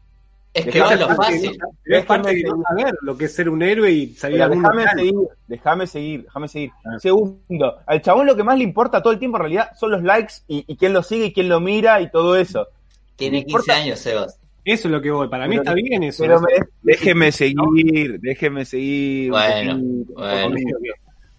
Es 0.57 0.65
que 0.65 0.71
Dejame 0.73 0.97
va 0.97 1.01
lo 1.03 1.09
que- 1.09 1.15
fácil. 1.17 1.59
es 1.85 2.05
parte 2.07 2.35
de 2.35 2.43
no 2.45 2.63
saber 2.67 2.95
lo 3.03 3.17
que 3.19 3.25
es 3.27 3.35
ser 3.35 3.49
un 3.51 3.63
héroe 3.63 3.91
y 3.91 4.15
salir 4.15 4.43
a 4.43 4.49
déjame 4.49 4.85
seguir, 4.89 5.15
déjame 5.47 5.87
seguir, 5.87 6.23
déjame 6.25 6.49
seguir. 6.49 6.71
Ah. 6.85 6.99
Segundo, 6.99 7.77
al 7.87 8.01
chabón 8.01 8.27
lo 8.27 8.35
que 8.37 8.43
más 8.45 8.57
le 8.57 8.65
importa 8.65 9.03
todo 9.03 9.13
el 9.13 9.19
tiempo 9.19 9.37
en 9.37 9.43
realidad 9.43 9.71
son 9.79 9.91
los 9.91 10.03
likes 10.03 10.35
y, 10.49 10.65
y 10.67 10.77
quién 10.77 10.93
lo 10.95 11.03
sigue 11.03 11.27
y 11.27 11.33
quién 11.33 11.49
lo 11.51 11.61
mira 11.61 12.01
y 12.01 12.11
todo 12.11 12.37
eso. 12.37 12.69
Tiene 13.17 13.41
No 13.41 13.45
15 13.47 13.51
importa. 13.53 13.75
años, 13.83 13.99
Sebas. 13.99 14.39
Eso 14.65 14.89
es 14.89 14.93
lo 14.93 15.01
que 15.01 15.11
voy. 15.11 15.29
Para 15.29 15.45
mí 15.47 15.51
Pero- 15.59 15.63
está 15.63 15.75
bien 15.75 16.03
eso. 16.03 16.23
Pero 16.25 16.37
Eso- 16.37 16.45
me- 16.45 16.67
déjeme 16.83 17.33
seguir, 17.33 18.19
déjeme 18.21 18.65
seguir. 18.65 19.31
Bueno, 19.31 19.75
poquito. 20.15 20.79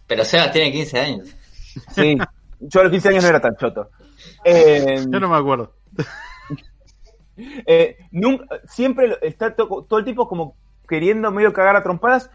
Pero 0.07 0.23
Sebas 0.25 0.51
tiene 0.51 0.71
15 0.71 0.99
años. 0.99 1.27
Sí, 1.93 2.17
Yo 2.59 2.79
a 2.79 2.83
los 2.83 2.91
15 2.91 3.09
años 3.09 3.23
no 3.23 3.29
era 3.29 3.41
tan 3.41 3.55
choto. 3.57 3.89
Eh, 4.43 4.95
Yo 5.11 5.19
no 5.19 5.27
me 5.29 5.37
acuerdo. 5.37 5.73
eh, 7.65 7.97
nunca- 8.11 8.45
siempre 8.67 9.17
está 9.21 9.55
to- 9.55 9.85
todo 9.87 9.99
el 9.99 10.05
tiempo 10.05 10.27
como 10.27 10.55
queriendo 10.87 11.31
medio 11.31 11.53
cagar 11.53 11.75
a 11.75 11.83
trompadas. 11.83 12.29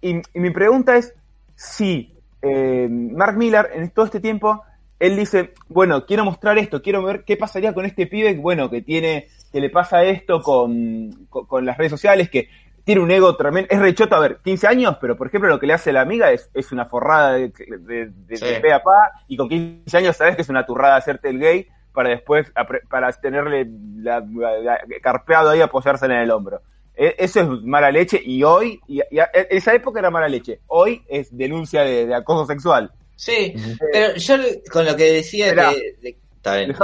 Y, 0.00 0.16
y 0.34 0.40
mi 0.40 0.50
pregunta 0.50 0.96
es 0.96 1.14
si 1.54 2.12
eh, 2.42 2.88
Mark 2.90 3.36
Millar 3.36 3.70
en 3.74 3.90
todo 3.90 4.04
este 4.04 4.20
tiempo, 4.20 4.62
él 4.98 5.16
dice, 5.16 5.52
bueno, 5.68 6.06
quiero 6.06 6.24
mostrar 6.24 6.58
esto, 6.58 6.82
quiero 6.82 7.02
ver 7.02 7.24
qué 7.24 7.36
pasaría 7.36 7.72
con 7.74 7.84
este 7.84 8.06
pibe, 8.06 8.34
bueno, 8.36 8.68
que 8.70 8.82
tiene, 8.82 9.26
que 9.52 9.60
le 9.60 9.70
pasa 9.70 10.02
esto 10.04 10.40
con, 10.42 11.26
con, 11.28 11.46
con 11.46 11.64
las 11.64 11.76
redes 11.78 11.90
sociales, 11.90 12.30
que 12.30 12.48
tiene 12.84 13.00
un 13.00 13.10
ego 13.12 13.36
tremendo, 13.36 13.68
es 13.70 13.78
rechoto, 13.78 14.16
a 14.16 14.20
ver, 14.20 14.38
15 14.42 14.66
años, 14.66 14.96
pero 15.00 15.16
por 15.16 15.28
ejemplo 15.28 15.48
lo 15.48 15.60
que 15.60 15.68
le 15.68 15.72
hace 15.72 15.92
la 15.92 16.00
amiga 16.00 16.32
es, 16.32 16.50
es 16.52 16.72
una 16.72 16.84
forrada 16.84 17.34
de, 17.34 17.48
de, 17.78 18.10
de- 18.10 18.36
Sí. 18.36 18.44
de 18.44 18.60
pe 18.60 18.72
a 18.72 18.82
pa, 18.82 19.12
y 19.28 19.36
con 19.36 19.48
15 19.48 19.96
años 19.98 20.16
sabes 20.16 20.34
que 20.34 20.42
es 20.42 20.48
una 20.48 20.66
turrada 20.66 20.96
hacerte 20.96 21.28
el 21.28 21.38
gay 21.38 21.66
para 21.92 22.10
después, 22.10 22.50
para 22.88 23.12
tenerle 23.12 23.66
la, 23.96 24.20
la- 24.34 24.58
la- 24.58 24.80
carpeado 25.02 25.50
ahí, 25.50 25.60
apoyarse 25.60 26.06
en 26.06 26.12
el 26.12 26.30
hombro. 26.30 26.60
E- 26.94 27.14
Eso 27.18 27.40
es 27.40 27.48
mala 27.62 27.90
leche 27.90 28.20
y 28.24 28.42
hoy, 28.42 28.80
y, 28.86 29.00
y 29.10 29.18
a- 29.18 29.30
en 29.32 29.46
esa 29.50 29.74
época 29.74 30.00
era 30.00 30.10
mala 30.10 30.28
leche, 30.28 30.60
hoy 30.66 31.02
es 31.08 31.34
denuncia 31.36 31.82
de, 31.82 32.06
de 32.06 32.14
acoso 32.14 32.46
sexual. 32.46 32.92
Sí, 33.16 33.54
pero 33.92 34.14
yo 34.16 34.36
con 34.72 34.84
lo 34.84 34.96
que 34.96 35.12
decía 35.12 35.46
Esperá. 35.48 35.70
de, 35.70 35.96
de- 36.02 36.18
Está 36.36 36.56
bien. 36.56 36.74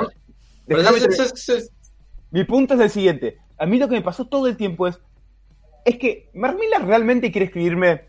Mi 2.30 2.44
punto 2.44 2.74
es 2.74 2.80
el 2.80 2.90
siguiente. 2.90 3.38
A 3.58 3.66
mí 3.66 3.78
lo 3.78 3.88
que 3.88 3.94
me 3.96 4.02
pasó 4.02 4.26
todo 4.28 4.46
el 4.46 4.56
tiempo 4.56 4.86
es. 4.86 5.00
Es 5.84 5.96
que 5.96 6.28
Mark 6.34 6.58
realmente 6.86 7.32
quiere 7.32 7.46
escribirme 7.46 8.02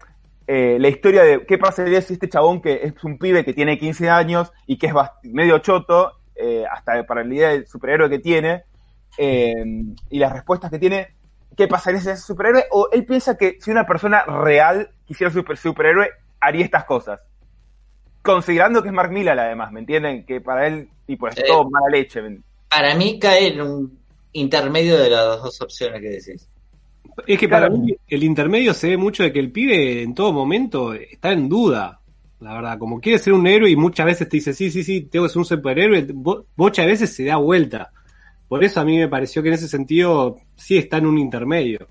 eh, 0.47 0.77
la 0.79 0.89
historia 0.89 1.23
de 1.23 1.45
qué 1.45 1.57
pasaría 1.57 2.01
si 2.01 2.13
este 2.13 2.27
chabón 2.27 2.61
que 2.61 2.81
es 2.83 3.03
un 3.03 3.17
pibe 3.17 3.45
que 3.45 3.53
tiene 3.53 3.79
15 3.79 4.09
años 4.09 4.51
y 4.67 4.77
que 4.77 4.87
es 4.87 4.93
bast- 4.93 5.13
medio 5.23 5.59
choto, 5.59 6.18
eh, 6.39 6.63
hasta 6.71 7.03
para 7.05 7.23
la 7.23 7.33
idea 7.33 7.49
del 7.49 7.67
superhéroe 7.67 8.09
que 8.09 8.19
tiene, 8.19 8.63
eh, 9.17 9.53
y 10.09 10.19
las 10.19 10.31
respuestas 10.33 10.71
que 10.71 10.79
tiene, 10.79 11.07
¿qué 11.57 11.67
pasaría 11.67 11.99
si 11.99 12.09
es 12.09 12.23
superhéroe? 12.23 12.65
O 12.71 12.89
él 12.91 13.05
piensa 13.05 13.37
que 13.37 13.57
si 13.59 13.71
una 13.71 13.85
persona 13.85 14.23
real 14.23 14.89
quisiera 15.05 15.31
ser 15.31 15.41
super, 15.41 15.57
superhéroe, 15.57 16.09
haría 16.39 16.63
estas 16.65 16.85
cosas. 16.85 17.21
Considerando 18.21 18.81
que 18.81 18.89
es 18.89 18.93
Mark 18.93 19.11
Millar 19.11 19.39
además, 19.39 19.71
¿me 19.71 19.79
entienden? 19.79 20.25
Que 20.25 20.41
para 20.41 20.67
él, 20.67 20.89
tipo, 21.05 21.27
es 21.27 21.35
Sí. 21.35 21.43
todo 21.47 21.69
mala 21.69 21.87
leche. 21.89 22.21
¿me- 22.21 22.39
Para 22.69 22.93
mí 22.95 23.17
cae 23.19 23.47
en 23.53 23.61
un 23.61 23.97
intermedio 24.33 24.97
de 24.97 25.09
las 25.09 25.41
dos 25.41 25.61
opciones 25.61 26.01
que 26.01 26.09
decís. 26.09 26.47
Es 27.25 27.39
que 27.39 27.49
para 27.49 27.69
mí 27.69 27.95
el 28.07 28.23
intermedio 28.23 28.73
se 28.73 28.89
ve 28.89 28.97
mucho 28.97 29.23
de 29.23 29.33
que 29.33 29.39
el 29.39 29.51
pibe 29.51 30.03
en 30.03 30.13
todo 30.13 30.31
momento 30.31 30.93
está 30.93 31.31
en 31.31 31.49
duda. 31.49 31.98
La 32.39 32.53
verdad, 32.53 32.77
como 32.79 33.01
quiere 33.01 33.19
ser 33.19 33.33
un 33.33 33.45
héroe 33.47 33.69
y 33.69 33.75
muchas 33.75 34.05
veces 34.05 34.29
te 34.29 34.37
dice, 34.37 34.53
sí, 34.53 34.71
sí, 34.71 34.83
sí, 34.83 35.01
tengo 35.01 35.25
que 35.25 35.29
ser 35.29 35.39
un 35.39 35.45
superhéroe, 35.45 36.07
bo- 36.13 36.45
muchas 36.55 36.85
veces 36.85 37.13
se 37.13 37.25
da 37.25 37.35
vuelta. 37.35 37.91
Por 38.47 38.63
eso 38.63 38.79
a 38.79 38.85
mí 38.85 38.97
me 38.97 39.07
pareció 39.09 39.41
que 39.43 39.49
en 39.49 39.55
ese 39.55 39.67
sentido 39.67 40.37
sí 40.55 40.77
está 40.77 40.97
en 40.97 41.05
un 41.05 41.17
intermedio. 41.17 41.87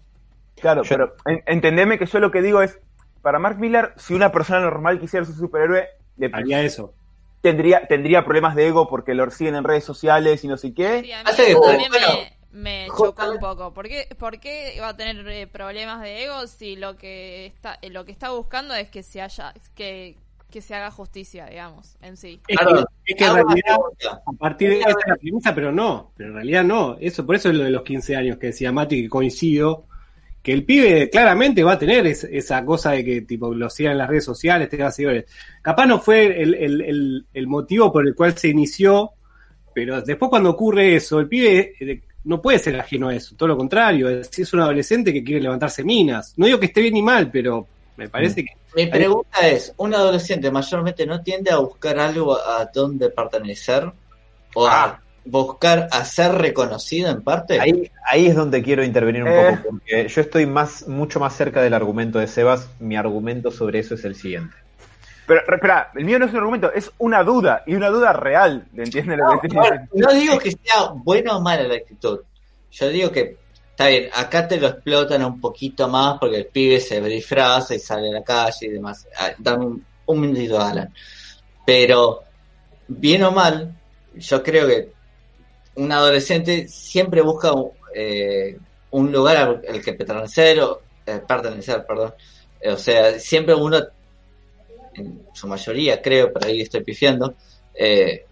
Claro, 0.57 0.82
Yo- 0.82 0.88
pero 0.88 1.14
en- 1.26 1.42
entendeme 1.46 1.99
que 1.99 2.07
yo 2.07 2.18
lo 2.18 2.30
que 2.30 2.40
digo 2.42 2.62
es, 2.62 2.78
para 3.20 3.38
Mark 3.38 3.59
Millar, 3.59 3.94
si 3.96 4.14
una 4.14 4.32
persona 4.32 4.61
normal 4.61 4.99
quisiera 4.99 5.24
ser 5.26 5.34
superhéroe, 5.34 5.86
le- 6.16 6.30
Haría 6.32 6.62
eso. 6.62 6.94
tendría, 7.42 7.86
tendría 7.86 8.24
problemas 8.24 8.55
de 8.57 8.68
ego 8.68 8.88
porque 8.88 9.14
lo 9.14 9.30
siguen 9.30 9.55
en 9.57 9.64
redes 9.64 9.84
sociales 9.84 10.42
y 10.44 10.49
no 10.49 10.57
sé 10.57 10.72
qué. 10.72 11.03
Sí, 11.05 11.12
a 11.12 11.22
mí 11.22 11.30
también 11.36 11.90
bueno, 11.90 12.07
me, 12.51 12.86
chocó 12.96 13.30
un 13.30 13.38
poco. 13.38 13.72
¿Por 13.74 13.86
qué, 13.88 14.09
por 14.18 14.40
qué 14.40 14.78
va 14.80 14.88
a 14.88 14.96
tener 14.96 15.26
eh, 15.28 15.46
problemas 15.46 16.01
de 16.01 16.24
ego 16.24 16.46
si 16.46 16.74
lo 16.76 16.96
que 16.96 17.46
está 17.46 17.78
lo 17.90 18.05
que 18.05 18.12
está 18.12 18.30
buscando 18.30 18.74
es 18.74 18.88
que 18.88 19.03
se 19.03 19.20
haya 19.20 19.53
que, 19.74 20.16
que 20.51 20.62
se 20.62 20.74
haga 20.74 20.90
justicia, 20.90 21.46
digamos, 21.46 21.96
en 22.01 22.16
sí? 22.16 22.40
Es 22.46 22.57
Claro, 22.57 22.84
que, 23.05 23.12
es 23.12 23.16
que 23.18 23.24
en 23.24 23.34
realidad, 23.34 23.76
a 24.26 24.32
partir 24.32 24.70
de 24.70 24.80
esa 24.80 24.90
es 24.90 24.96
la 25.07 25.16
premisa, 25.16 25.55
pero 25.55 25.70
no, 25.72 26.12
pero 26.16 26.30
en 26.30 26.34
realidad 26.36 26.64
no. 26.64 26.96
Eso, 26.99 27.26
por 27.26 27.36
eso 27.36 27.51
es 27.51 27.57
lo 27.57 27.64
de 27.64 27.70
los 27.70 27.82
15 27.82 28.16
años 28.16 28.38
que 28.38 28.49
decía 28.49 28.72
Mati, 28.72 29.03
que 29.03 29.09
coincido, 29.09 29.84
que 30.42 30.53
el 30.53 30.64
pibe 30.64 31.11
claramente 31.11 31.64
va 31.64 31.72
a 31.72 31.78
tener 31.78 32.07
es- 32.07 32.24
esa 32.24 32.64
cosa 32.64 32.92
de 32.92 33.05
que 33.05 33.22
tipo 33.22 33.55
lo 33.55 33.68
sigan 33.70 33.92
en 33.92 33.99
las 33.99 34.09
redes 34.09 34.24
sociales, 34.24 34.68
tenga 34.70 34.90
seguidores. 34.90 35.26
Capaz 35.62 35.86
no 35.86 36.01
fue 36.01 36.42
el, 36.42 36.55
el- 36.55 36.80
el- 36.82 37.26
el 37.34 37.46
motivo 37.46 37.92
por 37.92 38.07
el 38.07 38.14
cual 38.14 38.36
se 38.38 38.49
inició, 38.49 39.12
pero 39.74 40.03
después 40.03 40.28
cuando 40.30 40.51
ocurre 40.51 40.96
eso, 40.96 41.20
el 41.20 41.28
pibe 41.28 41.74
eh, 41.80 42.03
no 42.24 42.42
puede 42.42 42.59
ser 42.59 42.78
ajeno 42.80 43.09
a 43.09 43.14
eso, 43.14 43.36
todo 43.36 43.49
lo 43.51 43.57
contrario, 43.57 44.09
es, 44.09 44.36
es 44.38 44.53
un 44.53 44.61
adolescente 44.61 45.12
que 45.12 45.24
quiere 45.24 45.40
levantarse 45.42 45.84
minas. 45.84 46.34
No 46.36 46.46
digo 46.46 46.59
que 46.61 46.66
esté 46.66 46.80
bien 46.82 46.94
ni 46.94 47.03
mal, 47.03 47.30
pero 47.30 47.68
me 47.96 48.09
parece 48.09 48.44
que 48.44 48.51
Mi 48.74 48.86
pregunta 48.86 49.46
es, 49.48 49.72
¿un 49.78 49.94
adolescente 49.94 50.50
mayormente 50.50 51.06
no 51.06 51.22
tiende 51.22 51.50
a 51.50 51.56
buscar 51.58 51.98
algo 51.98 52.36
a 52.36 52.66
donde 52.72 53.10
pertenecer? 53.10 53.90
¿O 54.54 54.66
a 54.66 54.84
Ah. 54.84 55.00
buscar 55.24 55.88
a 55.90 56.04
ser 56.04 56.32
reconocido 56.32 57.10
en 57.10 57.22
parte? 57.22 57.60
Ahí, 57.60 57.90
ahí 58.10 58.26
es 58.26 58.34
donde 58.34 58.62
quiero 58.62 58.82
intervenir 58.84 59.22
un 59.24 59.28
Eh. 59.28 59.56
poco, 59.62 59.68
porque 59.70 60.08
yo 60.08 60.20
estoy 60.20 60.46
más, 60.46 60.86
mucho 60.88 61.20
más 61.20 61.34
cerca 61.36 61.60
del 61.62 61.74
argumento 61.74 62.18
de 62.18 62.26
Sebas. 62.26 62.68
Mi 62.78 62.96
argumento 62.96 63.50
sobre 63.50 63.78
eso 63.80 63.94
es 63.94 64.04
el 64.04 64.14
siguiente. 64.14 64.56
Pero, 65.26 65.40
espera, 65.40 65.90
el 65.94 66.04
mío 66.06 66.18
no 66.18 66.24
es 66.24 66.32
un 66.32 66.38
argumento, 66.38 66.72
es 66.72 66.90
una 66.98 67.22
duda, 67.22 67.62
y 67.66 67.74
una 67.74 67.88
duda 67.90 68.14
real, 68.14 68.64
¿entiendes 68.74 69.18
lo 69.18 69.38
que 69.40 69.48
te 69.48 69.54
No, 69.56 69.62
no 69.92 70.12
digo 70.14 70.38
que 70.38 70.50
sea 70.52 70.88
buena 70.94 71.36
o 71.36 71.40
mala 71.42 71.64
la 71.64 71.74
actitud. 71.74 72.20
Yo 72.70 72.88
digo 72.88 73.10
que, 73.12 73.36
está 73.79 73.91
bien, 73.91 74.11
acá 74.12 74.49
te 74.49 74.59
lo 74.59 74.66
explotan 74.66 75.24
un 75.24 75.41
poquito 75.41 75.87
más 75.87 76.18
porque 76.18 76.39
el 76.39 76.47
pibe 76.47 76.81
se 76.81 77.01
disfraza 77.01 77.76
y 77.76 77.79
sale 77.79 78.09
a 78.11 78.14
la 78.14 78.24
calle 78.24 78.66
y 78.66 78.70
demás. 78.70 79.07
Ah, 79.16 79.31
Dame 79.39 79.66
un, 79.66 79.87
un 80.07 80.20
minutito, 80.20 80.61
Alan. 80.61 80.93
Pero, 81.64 82.24
bien 82.89 83.22
o 83.22 83.31
mal, 83.31 83.72
yo 84.16 84.43
creo 84.43 84.66
que 84.66 84.89
un 85.76 85.93
adolescente 85.93 86.66
siempre 86.66 87.22
busca 87.22 87.53
eh, 87.95 88.59
un 88.91 89.12
lugar 89.12 89.62
al 89.68 89.81
que 89.81 89.93
pertenecer, 89.93 90.59
o, 90.59 90.81
eh, 91.07 91.20
pertenecer, 91.24 91.87
perdón. 91.87 92.14
O 92.64 92.76
sea, 92.76 93.16
siempre 93.20 93.55
uno, 93.55 93.79
en 94.95 95.22
su 95.33 95.47
mayoría 95.47 96.03
creo, 96.03 96.33
por 96.33 96.45
ahí 96.45 96.62
estoy 96.62 96.83
pifiando, 96.83 97.37
eh, 97.74 98.26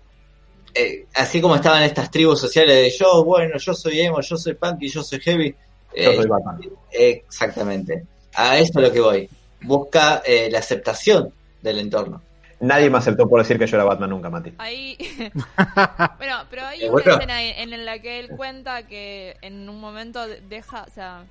eh, 0.77 1.07
así 1.15 1.41
como 1.41 1.57
estaban 1.57 1.83
estas 1.83 2.11
tribus 2.11 2.41
sociales 2.41 2.77
de 2.77 2.91
yo, 2.91 3.25
bueno, 3.25 3.57
yo 3.59 3.75
soy 3.75 4.01
emo, 4.01 4.21
yo 4.21 4.37
soy 4.37 4.55
punk 4.55 4.83
y 4.83 4.89
yo 4.89 5.03
soy 5.03 5.21
heavy. 5.21 5.51
Yo 5.97 6.11
eh, 6.13 6.17
soy 6.17 6.27
Batman. 6.27 6.61
exactamente. 6.91 8.05
A 8.35 8.59
eso 8.59 8.79
es 8.81 8.87
lo 8.89 8.93
que 8.93 9.01
voy. 9.01 9.29
Busca 9.63 10.23
eh, 10.25 10.49
la 10.51 10.59
aceptación 10.59 11.33
del 11.63 11.79
entorno. 11.79 12.23
Nadie 12.61 12.89
me 12.91 12.99
aceptó 12.99 13.29
por 13.29 13.41
decir 13.41 13.59
que 13.59 13.67
yo 13.67 13.77
era 13.77 13.85
Batman 13.85 14.11
nunca, 14.11 14.31
Mati. 14.31 14.53
Ahí. 14.59 14.97
bueno, 16.19 16.45
pero 16.51 16.67
hay 16.67 16.83
Eh, 16.83 16.91
una 16.91 16.93
bueno. 16.93 17.13
escena 17.15 17.43
en, 17.43 17.73
en 17.73 17.85
la 17.85 17.99
que 17.99 18.19
él 18.19 18.31
cuenta 18.31 18.87
que 18.87 19.37
en 19.43 19.69
un 19.69 19.81
momento 19.81 20.27
deja, 20.27 20.85
o 20.85 20.91
sea, 20.95 21.25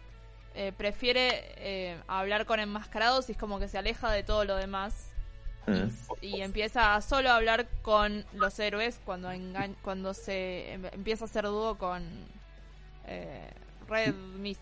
eh, 0.55 0.71
prefiere 0.75 1.43
eh, 1.57 1.97
hablar 2.07 2.45
con 2.45 2.59
enmascarados 2.59 3.27
y 3.29 3.33
es 3.33 3.37
como 3.37 3.59
que 3.59 3.67
se 3.67 3.77
aleja 3.77 4.11
de 4.11 4.23
todo 4.23 4.45
lo 4.45 4.55
demás. 4.55 5.07
Mm. 5.68 5.89
y 6.22 6.41
empieza 6.41 6.95
a 6.95 7.01
solo 7.01 7.30
hablar 7.32 7.66
con 7.82 8.24
los 8.36 8.59
héroes 8.59 8.99
cuando 9.03 9.32
enga- 9.32 9.74
cuando 9.82 10.13
se 10.13 10.74
em- 10.74 10.86
empieza 10.91 11.26
a 11.26 11.28
hacer 11.28 11.45
dúo 11.45 11.76
con 11.78 12.03
eh, 13.07 13.49
Red 13.89 14.13
Mist. 14.39 14.61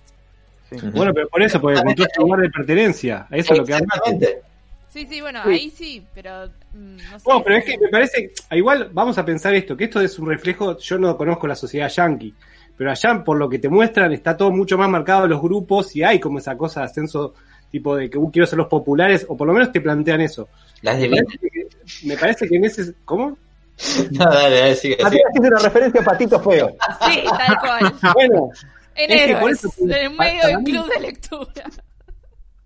Sí. 0.70 0.78
Bueno, 0.94 1.14
pero 1.14 1.28
por 1.30 1.42
eso, 1.42 1.60
porque 1.62 1.80
encontró 1.80 2.06
su 2.14 2.22
lugar 2.22 2.42
de 2.42 2.50
pertenencia. 2.50 3.28
A 3.30 3.36
eso 3.38 3.54
es 3.54 3.60
lo 3.60 3.66
que 3.66 3.74
habla. 3.74 3.86
Exactamente. 3.86 4.42
Sí, 4.90 5.08
sí, 5.10 5.22
bueno, 5.22 5.42
Sí. 5.44 5.50
ahí 5.50 5.70
sí, 5.72 6.06
pero 6.14 6.48
mm, 6.74 6.96
no 7.12 7.20
sé. 7.20 7.30
No, 7.30 7.44
pero 7.44 7.58
es 7.58 7.66
que 7.66 7.78
me 7.80 7.88
parece, 7.90 8.32
ah, 8.50 8.56
igual 8.56 8.90
vamos 8.94 9.18
a 9.18 9.26
pensar 9.26 9.54
esto, 9.56 9.76
que 9.76 9.86
esto 9.86 10.00
es 10.02 10.18
un 10.20 10.30
reflejo, 10.30 10.78
yo 10.78 10.98
no 11.00 11.18
conozco 11.18 11.48
la 11.48 11.56
sociedad 11.56 11.90
yankee, 11.90 12.34
pero 12.78 12.92
allá 12.92 13.24
por 13.24 13.38
lo 13.38 13.50
que 13.50 13.60
te 13.60 13.70
muestran 13.70 14.14
está 14.14 14.38
todo 14.38 14.52
mucho 14.52 14.78
más 14.78 14.90
marcado 14.90 15.28
los 15.28 15.42
grupos 15.42 15.96
y 15.96 16.04
hay 16.04 16.20
como 16.20 16.38
esa 16.38 16.56
cosa 16.56 16.82
de 16.82 16.86
ascenso 16.86 17.34
tipo 17.74 17.96
de 17.98 18.10
que 18.10 18.18
uh, 18.18 18.32
quiero 18.32 18.46
ser 18.48 18.58
los 18.58 18.68
populares, 18.68 19.26
o 19.28 19.36
por 19.36 19.48
lo 19.48 19.54
menos 19.54 19.72
te 19.74 19.82
plantean 19.82 20.22
eso. 20.22 20.48
Las 20.82 20.96
Me 20.96 21.02
divinas. 21.04 21.26
parece 21.26 21.50
que, 21.50 22.08
me 22.08 22.18
parece 22.18 22.48
que 22.48 22.56
en 22.56 22.66
ese... 22.66 22.94
¿Cómo? 23.04 23.38
No, 24.12 24.26
dale, 24.26 24.60
dale, 24.60 24.76
sigue, 24.76 24.96
sigue. 24.98 25.22
haciendo 25.28 25.48
una 25.50 25.60
referencia 25.60 26.00
a 26.02 26.04
Patito 26.06 26.40
Feo. 26.40 26.76
Sí, 27.10 27.20
tal 27.26 27.60
cual. 27.60 27.94
Bueno, 28.14 28.50
En 28.96 29.12
Es 29.12 29.22
que 29.26 29.34
por 29.34 29.50
héroes, 29.50 29.64
eso- 29.66 29.74
en 29.90 30.16
medio 30.18 30.48
del 30.48 30.64
club 30.64 30.88
de 30.94 31.00
lectura. 31.02 31.64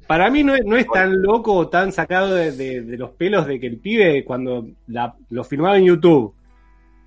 para 0.06 0.30
mí 0.30 0.44
no 0.44 0.54
es, 0.56 0.66
no 0.66 0.76
es 0.78 0.86
tan 0.88 1.22
loco 1.22 1.54
o 1.54 1.68
tan 1.70 1.92
sacado 1.94 2.36
de, 2.36 2.52
de- 2.52 2.82
de 2.82 2.98
los 2.98 3.12
pelos 3.12 3.48
de 3.48 3.60
que 3.60 3.68
el 3.68 3.78
pibe 3.78 4.26
cuando 4.26 4.68
la- 4.88 5.16
lo 5.30 5.44
filmaba 5.46 5.78
en 5.78 5.86
YouTube 5.86 6.34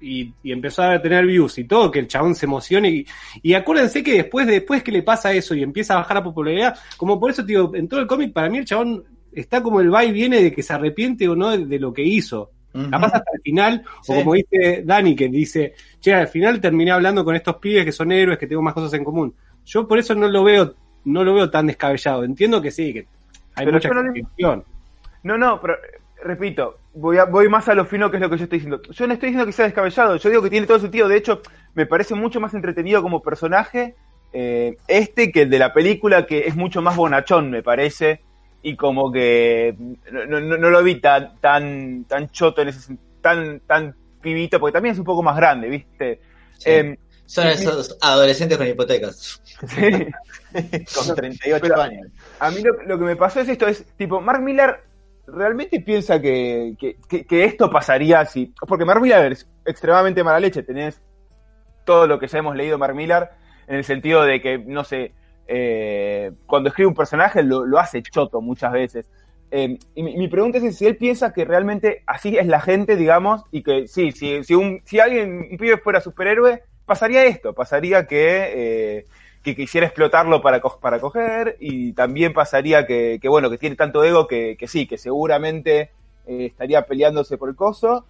y, 0.00 0.32
y 0.42 0.52
empezó 0.52 0.82
a 0.82 1.00
tener 1.00 1.26
views 1.26 1.58
y 1.58 1.64
todo, 1.64 1.90
que 1.90 1.98
el 2.00 2.08
chabón 2.08 2.34
se 2.34 2.46
emocione 2.46 2.90
y, 2.90 3.06
y 3.42 3.54
acuérdense 3.54 4.02
que 4.02 4.14
después, 4.14 4.46
después 4.46 4.82
que 4.82 4.92
le 4.92 5.02
pasa 5.02 5.32
eso 5.32 5.54
y 5.54 5.62
empieza 5.62 5.94
a 5.94 5.98
bajar 5.98 6.16
la 6.18 6.24
popularidad, 6.24 6.78
como 6.96 7.18
por 7.20 7.30
eso 7.30 7.42
digo, 7.42 7.72
en 7.74 7.88
todo 7.88 8.00
el 8.00 8.06
cómic 8.06 8.32
para 8.32 8.48
mí 8.48 8.58
el 8.58 8.64
chabón 8.64 9.04
está 9.32 9.62
como 9.62 9.80
el 9.80 9.92
va 9.92 10.04
y 10.04 10.12
viene 10.12 10.42
de 10.42 10.52
que 10.52 10.62
se 10.62 10.72
arrepiente 10.72 11.28
o 11.28 11.36
no 11.36 11.50
de, 11.50 11.66
de 11.66 11.78
lo 11.78 11.92
que 11.92 12.02
hizo. 12.02 12.50
Ujú. 12.72 12.88
Capaz 12.88 13.06
hasta 13.14 13.30
el 13.34 13.42
final, 13.42 13.84
Sí. 14.02 14.12
o 14.12 14.16
como 14.16 14.34
dice 14.34 14.82
Dani, 14.84 15.16
que 15.16 15.28
dice, 15.28 15.74
che, 16.00 16.14
al 16.14 16.28
final 16.28 16.60
terminé 16.60 16.92
hablando 16.92 17.24
con 17.24 17.34
estos 17.34 17.56
pibes 17.56 17.84
que 17.84 17.92
son 17.92 18.12
héroes, 18.12 18.38
que 18.38 18.46
tengo 18.46 18.62
más 18.62 18.74
cosas 18.74 18.92
en 18.94 19.04
común. 19.04 19.34
Yo 19.66 19.86
por 19.88 19.98
eso 19.98 20.14
no 20.14 20.28
lo 20.28 20.44
veo, 20.44 20.74
no 21.04 21.24
lo 21.24 21.34
veo 21.34 21.50
tan 21.50 21.66
descabellado. 21.66 22.24
Entiendo 22.24 22.62
que 22.62 22.70
sí, 22.70 22.92
que 22.92 23.06
hay 23.56 23.66
Pero 23.66 23.72
mucha 23.72 23.88
no. 24.38 24.64
No, 25.22 25.36
no, 25.36 25.60
pero 25.60 25.76
repito, 26.24 26.78
voy, 26.94 27.18
a- 27.18 27.24
voy 27.24 27.48
más 27.48 27.68
a 27.68 27.74
lo 27.74 27.84
fino 27.84 28.10
que 28.10 28.16
es 28.16 28.20
lo 28.22 28.30
que 28.30 28.36
yo 28.38 28.44
estoy 28.44 28.58
diciendo. 28.58 28.80
Yo 28.90 29.06
no 29.06 29.12
estoy 29.14 29.28
diciendo 29.28 29.46
que 29.46 29.52
sea 29.52 29.64
descabellado, 29.66 30.16
yo 30.16 30.28
digo 30.30 30.42
que 30.42 30.50
tiene 30.50 30.66
todo 30.66 30.78
sentido. 30.78 31.08
De 31.08 31.16
hecho, 31.16 31.40
me 31.74 31.86
parece 31.86 32.14
mucho 32.14 32.40
más 32.40 32.54
entretenido 32.54 33.02
como 33.02 33.22
personaje 33.22 33.94
eh, 34.32 34.76
este 34.86 35.32
que 35.32 35.42
el 35.42 35.50
de 35.50 35.58
la 35.58 35.72
película, 35.72 36.24
que 36.26 36.46
es 36.46 36.54
mucho 36.56 36.82
más 36.82 36.96
bonachón, 36.96 37.50
me 37.50 37.62
parece. 37.62 38.20
Y 38.62 38.76
como 38.76 39.10
que 39.10 39.74
no, 40.12 40.26
no- 40.26 40.40
no 40.58 40.70
lo 40.70 40.82
vi 40.84 41.00
tan, 41.00 41.36
tan, 41.40 42.04
tan 42.04 42.30
choto 42.30 42.60
en 42.62 42.68
ese 42.68 42.96
tan, 43.20 43.60
tan 43.60 43.94
pibito, 44.20 44.60
porque 44.60 44.72
también 44.74 44.92
es 44.92 44.98
un 44.98 45.04
poco 45.04 45.22
más 45.22 45.36
grande, 45.36 45.68
¿viste? 45.68 46.20
Sí. 46.58 46.70
Em, 46.70 46.96
Son 47.26 47.46
esos 47.46 47.96
adolescentes 48.02 48.58
con 48.58 48.66
hipotecas. 48.68 49.40
sí. 49.68 50.06
Con 50.94 51.14
38 51.14 51.60
Pero- 51.62 51.80
años. 51.80 52.08
A 52.40 52.50
mí 52.50 52.60
lo, 52.60 52.82
lo 52.84 52.98
que 52.98 53.04
me 53.04 53.16
pasó 53.16 53.40
es 53.40 53.48
esto, 53.48 53.66
es 53.68 53.84
tipo, 53.96 54.20
Mark 54.20 54.42
Miller 54.42 54.80
realmente 55.32 55.80
piensa 55.80 56.20
que, 56.20 56.74
que, 57.08 57.44
esto 57.44 57.70
pasaría 57.70 58.20
así. 58.20 58.52
Porque 58.66 58.84
Mark 58.84 59.00
Miller 59.00 59.32
es 59.32 59.48
extremadamente 59.64 60.24
mala 60.24 60.40
leche, 60.40 60.62
tenés 60.62 61.00
todo 61.84 62.06
lo 62.06 62.18
que 62.18 62.26
ya 62.26 62.38
hemos 62.38 62.56
leído 62.56 62.78
Mark 62.78 62.94
Miller, 62.94 63.30
en 63.66 63.76
el 63.76 63.84
sentido 63.84 64.22
de 64.22 64.40
que, 64.40 64.58
no 64.58 64.84
sé, 64.84 65.12
eh, 65.46 66.32
cuando 66.46 66.68
escribe 66.68 66.88
un 66.88 66.94
personaje 66.94 67.42
lo, 67.42 67.64
lo 67.64 67.78
hace 67.78 68.02
choto 68.02 68.40
muchas 68.40 68.72
veces. 68.72 69.10
Eh, 69.50 69.78
y 69.94 70.02
mi, 70.02 70.16
mi 70.16 70.28
pregunta 70.28 70.58
es 70.58 70.76
si 70.76 70.86
él 70.86 70.96
piensa 70.96 71.32
que 71.32 71.44
realmente 71.44 72.02
así 72.06 72.36
es 72.36 72.46
la 72.46 72.60
gente, 72.60 72.96
digamos, 72.96 73.44
y 73.50 73.62
que 73.62 73.88
sí, 73.88 74.12
si, 74.12 74.44
si, 74.44 74.54
un, 74.54 74.80
si 74.84 75.00
alguien, 75.00 75.48
un 75.50 75.56
pibe 75.56 75.78
fuera 75.78 76.00
superhéroe, 76.00 76.62
pasaría 76.86 77.24
esto, 77.24 77.54
pasaría 77.54 78.06
que... 78.06 78.98
eh, 78.98 79.06
que 79.42 79.56
quisiera 79.56 79.86
explotarlo 79.86 80.42
para, 80.42 80.60
co- 80.60 80.78
para 80.80 80.98
coger 81.00 81.56
y 81.60 81.92
también 81.94 82.32
pasaría 82.32 82.86
que, 82.86 83.18
que, 83.22 83.28
bueno, 83.28 83.48
que 83.50 83.58
tiene 83.58 83.76
tanto 83.76 84.04
ego 84.04 84.26
que, 84.26 84.56
que 84.58 84.68
sí, 84.68 84.86
que 84.86 84.98
seguramente 84.98 85.90
eh, 86.26 86.46
estaría 86.46 86.82
peleándose 86.86 87.38
por 87.38 87.48
el 87.48 87.56
coso 87.56 88.04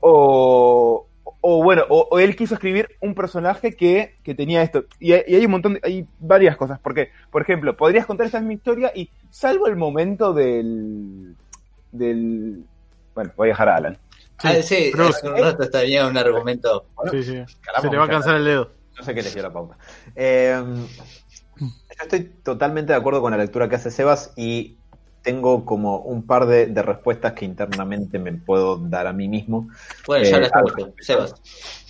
o, 0.00 1.06
o 1.40 1.62
bueno, 1.62 1.84
o, 1.88 2.08
o 2.10 2.18
él 2.18 2.36
quiso 2.36 2.54
escribir 2.54 2.88
un 3.00 3.14
personaje 3.14 3.74
que, 3.74 4.16
que 4.22 4.34
tenía 4.34 4.62
esto 4.62 4.84
y, 5.00 5.12
hay- 5.12 5.24
y 5.26 5.34
hay 5.34 5.44
un 5.44 5.50
montón 5.50 5.74
de, 5.74 5.80
hay 5.82 6.06
varias 6.20 6.56
cosas, 6.56 6.78
porque, 6.80 7.10
por 7.30 7.42
ejemplo, 7.42 7.76
podrías 7.76 8.06
contar 8.06 8.26
esta 8.26 8.38
misma 8.40 8.54
historia 8.54 8.92
y 8.94 9.10
salvo 9.30 9.66
el 9.66 9.76
momento 9.76 10.32
del 10.32 11.34
del 11.90 12.64
bueno, 13.14 13.32
voy 13.36 13.48
a 13.48 13.52
dejar 13.52 13.68
a 13.70 13.76
Alan. 13.76 13.98
Ah, 14.44 14.54
sí, 14.62 14.90
pero- 14.92 15.08
hace 15.08 15.28
un 15.28 15.36
rato 15.38 15.64
estaría 15.64 16.06
un 16.06 16.16
argumento. 16.16 16.84
Sí, 17.10 17.24
sí. 17.24 17.32
Caramba, 17.60 17.80
Se 17.82 17.90
le 17.90 17.98
va 17.98 18.04
a 18.04 18.08
cansar 18.08 18.36
el 18.36 18.44
dedo. 18.44 18.70
No 18.98 19.04
sé 19.04 19.14
qué 19.14 19.22
les 19.22 19.32
dio 19.34 19.42
la 19.42 19.52
pauta. 19.52 19.76
Eh, 20.16 20.60
yo 21.60 21.66
estoy 22.02 22.24
totalmente 22.42 22.92
de 22.92 22.98
acuerdo 22.98 23.20
con 23.20 23.30
la 23.30 23.36
lectura 23.38 23.68
que 23.68 23.76
hace 23.76 23.90
Sebas 23.90 24.32
y 24.36 24.76
tengo 25.22 25.64
como 25.64 25.98
un 25.98 26.22
par 26.26 26.46
de, 26.46 26.66
de 26.66 26.82
respuestas 26.82 27.32
que 27.32 27.44
internamente 27.44 28.18
me 28.18 28.32
puedo 28.32 28.76
dar 28.78 29.06
a 29.06 29.12
mí 29.12 29.28
mismo. 29.28 29.68
Bueno, 30.06 30.24
Eh, 30.24 30.30
ya 30.30 30.38
lo 30.38 30.46
al 30.46 30.66
escuché. 30.66 30.92
Sebas. 31.00 31.34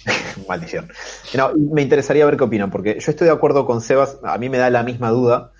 Maldición. 0.48 0.88
No, 1.34 1.52
me 1.54 1.82
interesaría 1.82 2.24
ver 2.24 2.36
qué 2.36 2.44
opinan, 2.44 2.70
porque 2.70 2.98
yo 2.98 3.10
estoy 3.10 3.26
de 3.26 3.32
acuerdo 3.32 3.66
con 3.66 3.80
Sebas, 3.80 4.18
a 4.22 4.38
mí 4.38 4.48
me 4.48 4.58
da 4.58 4.70
la 4.70 4.82
misma 4.82 5.10
duda, 5.10 5.52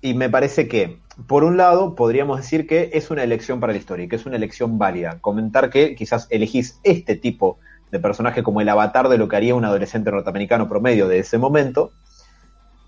y 0.00 0.14
me 0.14 0.28
parece 0.30 0.66
que, 0.66 0.98
por 1.26 1.44
un 1.44 1.56
lado, 1.56 1.94
podríamos 1.94 2.38
decir 2.38 2.66
que 2.66 2.90
es 2.94 3.10
una 3.10 3.22
elección 3.22 3.60
para 3.60 3.72
la 3.72 3.78
historia, 3.78 4.06
y 4.06 4.08
que 4.08 4.16
es 4.16 4.26
una 4.26 4.36
elección 4.36 4.78
válida. 4.78 5.18
Comentar 5.20 5.70
que 5.70 5.94
quizás 5.94 6.26
elegís 6.30 6.80
este 6.82 7.16
tipo 7.16 7.58
de 7.58 7.71
personaje 8.00 8.42
como 8.42 8.60
el 8.60 8.68
avatar 8.68 9.08
de 9.08 9.18
lo 9.18 9.28
que 9.28 9.36
haría 9.36 9.54
un 9.54 9.64
adolescente 9.64 10.10
norteamericano 10.10 10.68
promedio 10.68 11.08
de 11.08 11.18
ese 11.18 11.38
momento, 11.38 11.92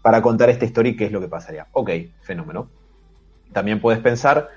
para 0.02 0.20
contar 0.20 0.50
esta 0.50 0.64
historia 0.66 0.92
y 0.92 0.96
qué 0.96 1.06
es 1.06 1.12
lo 1.12 1.20
que 1.20 1.28
pasaría. 1.28 1.66
Ok, 1.72 1.90
fenómeno. 2.22 2.68
También 3.52 3.80
puedes 3.80 4.00
pensar 4.00 4.50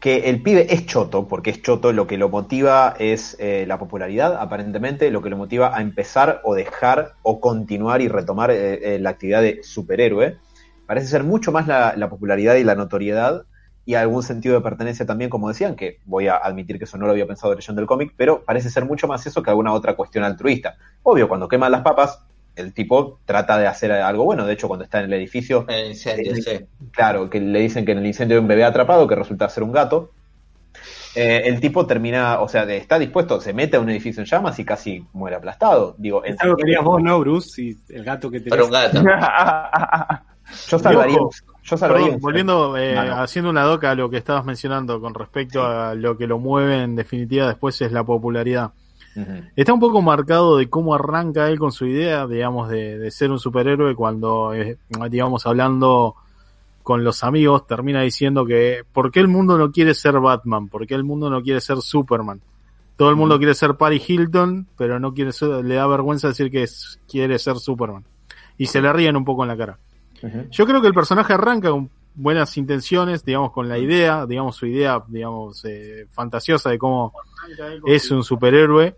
que 0.00 0.30
el 0.30 0.42
pibe 0.42 0.72
es 0.72 0.86
choto, 0.86 1.26
porque 1.28 1.50
es 1.50 1.62
choto, 1.62 1.92
lo 1.92 2.06
que 2.06 2.16
lo 2.16 2.28
motiva 2.28 2.94
es 2.98 3.36
eh, 3.38 3.64
la 3.66 3.78
popularidad, 3.78 4.36
aparentemente, 4.40 5.10
lo 5.10 5.20
que 5.20 5.30
lo 5.30 5.36
motiva 5.36 5.76
a 5.76 5.82
empezar 5.82 6.40
o 6.44 6.54
dejar 6.54 7.14
o 7.22 7.40
continuar 7.40 8.00
y 8.00 8.08
retomar 8.08 8.50
eh, 8.50 8.94
eh, 8.94 8.98
la 8.98 9.10
actividad 9.10 9.42
de 9.42 9.60
superhéroe. 9.62 10.38
Parece 10.86 11.08
ser 11.08 11.24
mucho 11.24 11.50
más 11.50 11.66
la 11.66 12.08
popularidad 12.08 12.54
y 12.54 12.64
la 12.64 12.76
notoriedad 12.76 13.44
y 13.86 13.94
algún 13.94 14.22
sentido 14.22 14.56
de 14.56 14.60
pertenencia 14.60 15.06
también, 15.06 15.30
como 15.30 15.48
decían, 15.48 15.76
que 15.76 16.00
voy 16.04 16.26
a 16.28 16.36
admitir 16.36 16.76
que 16.76 16.84
eso 16.84 16.98
no 16.98 17.06
lo 17.06 17.12
había 17.12 17.26
pensado 17.26 17.54
leyendo 17.54 17.80
el 17.80 17.86
cómic, 17.86 18.12
pero 18.16 18.42
parece 18.44 18.68
ser 18.68 18.84
mucho 18.84 19.06
más 19.08 19.24
eso 19.26 19.42
que 19.42 19.48
alguna 19.50 19.72
otra 19.72 19.94
cuestión 19.96 20.24
altruista. 20.24 20.76
Obvio, 21.04 21.28
cuando 21.28 21.48
queman 21.48 21.70
las 21.72 21.82
papas, 21.82 22.20
el 22.56 22.74
tipo 22.74 23.20
trata 23.24 23.56
de 23.58 23.66
hacer 23.66 23.92
algo 23.92 24.24
bueno, 24.24 24.44
de 24.44 24.52
hecho, 24.54 24.66
cuando 24.66 24.84
está 24.84 24.98
en 24.98 25.04
el 25.06 25.12
edificio, 25.14 25.64
El 25.68 25.88
incendio, 25.90 26.32
Eh, 26.34 26.42
sí. 26.42 26.66
Claro, 26.90 27.30
que 27.30 27.40
le 27.40 27.60
dicen 27.60 27.84
que 27.86 27.92
en 27.92 27.98
el 27.98 28.06
incendio 28.06 28.36
hay 28.36 28.42
un 28.42 28.48
bebé 28.48 28.64
atrapado 28.64 29.06
que 29.06 29.14
resulta 29.14 29.48
ser 29.48 29.62
un 29.62 29.72
gato. 29.72 30.10
Eh, 31.14 31.42
el 31.46 31.60
tipo 31.60 31.86
termina, 31.86 32.40
o 32.40 32.48
sea, 32.48 32.66
de- 32.66 32.76
está 32.76 32.98
dispuesto, 32.98 33.40
se 33.40 33.52
mete 33.54 33.76
a 33.76 33.80
un 33.80 33.88
edificio 33.88 34.20
en 34.20 34.26
llamas 34.26 34.58
y 34.58 34.64
casi 34.64 35.06
muere 35.14 35.36
aplastado. 35.36 35.94
Digo, 35.96 36.22
Es 36.24 36.38
algo 36.40 36.56
que 36.56 36.64
querías 36.64 36.82
vos, 36.84 37.02
¿no, 37.02 37.18
Bruce? 37.20 37.62
Y 37.62 37.76
el 37.90 38.04
gato 38.04 38.30
que 38.30 38.40
Para 38.40 38.62
tenés. 38.62 38.66
un 38.66 38.72
gato. 38.72 40.22
yo 40.68 40.78
salvaría, 40.78 41.18
yo 41.70 41.76
Perdón, 41.94 42.20
volviendo, 42.20 42.76
eh, 42.76 42.94
haciendo 43.22 43.50
una 43.50 43.62
doca 43.62 43.90
a 43.90 43.94
lo 43.94 44.08
que 44.08 44.16
estabas 44.18 44.44
mencionando 44.44 45.00
con 45.00 45.14
respecto 45.14 45.64
a 45.64 45.94
lo 45.94 46.16
que 46.16 46.26
lo 46.26 46.38
mueve 46.38 46.82
en 46.82 46.96
definitiva 46.96 47.46
después 47.48 47.80
es 47.82 47.92
la 47.92 48.04
popularidad. 48.04 48.72
Está 49.56 49.72
un 49.72 49.80
poco 49.80 50.02
marcado 50.02 50.58
de 50.58 50.68
cómo 50.68 50.94
arranca 50.94 51.48
él 51.48 51.58
con 51.58 51.72
su 51.72 51.86
idea, 51.86 52.26
digamos, 52.26 52.68
de, 52.68 52.98
de 52.98 53.10
ser 53.10 53.30
un 53.30 53.38
superhéroe 53.38 53.94
cuando, 53.94 54.52
eh, 54.52 54.76
digamos, 55.10 55.46
hablando 55.46 56.16
con 56.82 57.02
los 57.02 57.24
amigos, 57.24 57.66
termina 57.66 58.02
diciendo 58.02 58.44
que 58.44 58.82
¿por 58.92 59.10
qué 59.10 59.20
el 59.20 59.26
mundo 59.28 59.58
no 59.58 59.72
quiere 59.72 59.94
ser 59.94 60.20
Batman? 60.20 60.68
¿Por 60.68 60.86
qué 60.86 60.94
el 60.94 61.02
mundo 61.02 61.30
no 61.30 61.42
quiere 61.42 61.60
ser 61.60 61.78
Superman? 61.78 62.40
Todo 62.96 63.10
el 63.10 63.16
mundo 63.16 63.38
quiere 63.38 63.54
ser 63.54 63.74
Paris 63.76 64.08
Hilton, 64.08 64.68
pero 64.76 65.00
no 65.00 65.12
quiere 65.12 65.32
ser, 65.32 65.64
le 65.64 65.74
da 65.74 65.86
vergüenza 65.86 66.28
decir 66.28 66.50
que 66.50 66.62
es- 66.62 67.00
quiere 67.08 67.38
ser 67.38 67.56
Superman. 67.56 68.04
Y 68.58 68.66
se 68.66 68.80
le 68.80 68.92
ríen 68.92 69.16
un 69.16 69.24
poco 69.24 69.42
en 69.42 69.48
la 69.48 69.56
cara. 69.56 69.78
Yo 70.50 70.66
creo 70.66 70.80
que 70.80 70.88
el 70.88 70.94
personaje 70.94 71.32
arranca 71.32 71.70
con 71.70 71.90
buenas 72.16 72.56
intenciones, 72.56 73.24
digamos, 73.24 73.52
con 73.52 73.68
la 73.68 73.78
idea, 73.78 74.26
digamos, 74.26 74.56
su 74.56 74.66
idea, 74.66 75.02
digamos, 75.06 75.64
eh, 75.64 76.06
fantasiosa 76.10 76.70
de 76.70 76.78
cómo 76.78 77.12
es 77.86 78.10
un 78.10 78.24
superhéroe, 78.24 78.96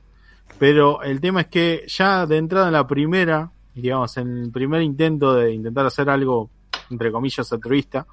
pero 0.59 1.03
el 1.03 1.21
tema 1.21 1.43
es 1.43 1.47
que 1.49 1.85
ya 1.89 2.27
de 2.27 2.37
entrada 2.37 2.69
en 2.69 2.73
la 2.73 2.87
primera, 2.87 3.51
digamos, 3.75 4.17
en 4.17 4.45
el 4.45 4.51
primer 4.51 4.83
intento 4.83 5.35
de 5.35 5.53
intentar 5.53 5.87
hacer 5.87 6.09
algo, 6.09 6.49
entre 6.91 7.11
comillas, 7.11 7.53
altruista, 7.53 8.07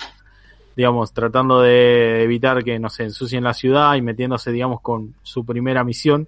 digamos, 0.75 1.13
tratando 1.13 1.61
de 1.61 2.23
evitar 2.23 2.63
que, 2.63 2.77
no 2.79 2.89
se 2.89 3.03
ensucien 3.03 3.43
la 3.43 3.53
ciudad 3.53 3.95
y 3.95 4.01
metiéndose, 4.01 4.51
digamos, 4.51 4.81
con 4.81 5.15
su 5.21 5.45
primera 5.45 5.83
misión, 5.83 6.27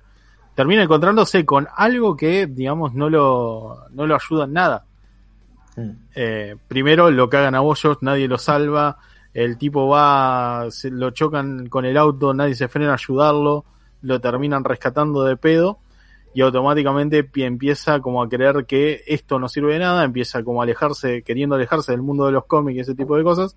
termina 0.56 0.84
encontrándose 0.84 1.46
con 1.46 1.68
algo 1.76 2.16
que, 2.16 2.48
digamos, 2.48 2.94
no 2.94 3.10
lo, 3.10 3.86
no 3.92 4.08
lo 4.08 4.16
ayuda 4.16 4.46
en 4.46 4.54
nada. 4.54 4.86
Mm. 5.78 5.92
Eh, 6.16 6.56
primero 6.68 7.10
lo 7.12 7.30
cagan 7.30 7.56
a 7.56 7.62
bollos, 7.62 8.00
nadie 8.02 8.28
lo 8.28 8.38
salva, 8.38 8.98
el 9.34 9.58
tipo 9.58 9.88
va, 9.88 10.66
se 10.70 10.90
lo 10.92 11.12
chocan 11.12 11.68
con 11.70 11.86
el 11.86 11.96
auto, 11.96 12.34
nadie 12.34 12.56
se 12.56 12.68
frena 12.68 12.92
a 12.92 12.96
ayudarlo, 12.96 13.64
lo 14.02 14.20
terminan 14.20 14.64
rescatando 14.64 15.24
de 15.24 15.38
pedo 15.38 15.80
y 16.34 16.42
automáticamente 16.42 17.24
pi- 17.24 17.44
empieza 17.44 18.00
como 18.00 18.22
a 18.22 18.28
creer 18.30 18.66
que 18.66 19.04
esto 19.08 19.40
no 19.40 19.48
sirve 19.48 19.74
de 19.74 19.80
nada, 19.80 20.04
empieza 20.04 20.44
como 20.44 20.62
a 20.62 20.64
alejarse, 20.64 21.22
queriendo 21.24 21.56
alejarse 21.56 21.92
del 21.94 22.02
mundo 22.02 22.26
de 22.26 22.32
los 22.32 22.46
cómics 22.46 22.78
y 22.78 22.80
ese 22.82 22.96
tipo 22.96 23.16
de 23.16 23.24
cosas. 23.24 23.56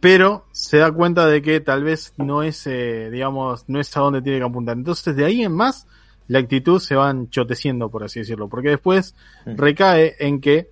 Pero 0.00 0.46
se 0.50 0.78
da 0.78 0.90
cuenta 0.90 1.26
de 1.26 1.42
que 1.42 1.60
tal 1.60 1.84
vez 1.84 2.12
no 2.16 2.42
es, 2.42 2.66
eh, 2.66 3.08
digamos, 3.10 3.64
no 3.68 3.78
es 3.78 3.96
a 3.96 4.00
donde 4.00 4.20
tiene 4.20 4.38
que 4.38 4.44
apuntar. 4.44 4.76
Entonces 4.76 5.14
de 5.14 5.24
ahí 5.24 5.42
en 5.42 5.52
más, 5.52 5.86
la 6.28 6.38
actitud 6.38 6.78
se 6.80 6.94
va 6.96 7.10
enchoteciendo, 7.10 7.90
por 7.90 8.04
así 8.04 8.20
decirlo. 8.20 8.48
Porque 8.48 8.68
después 8.70 9.14
Mm. 9.46 9.56
recae 9.56 10.14
en 10.18 10.40
que, 10.40 10.68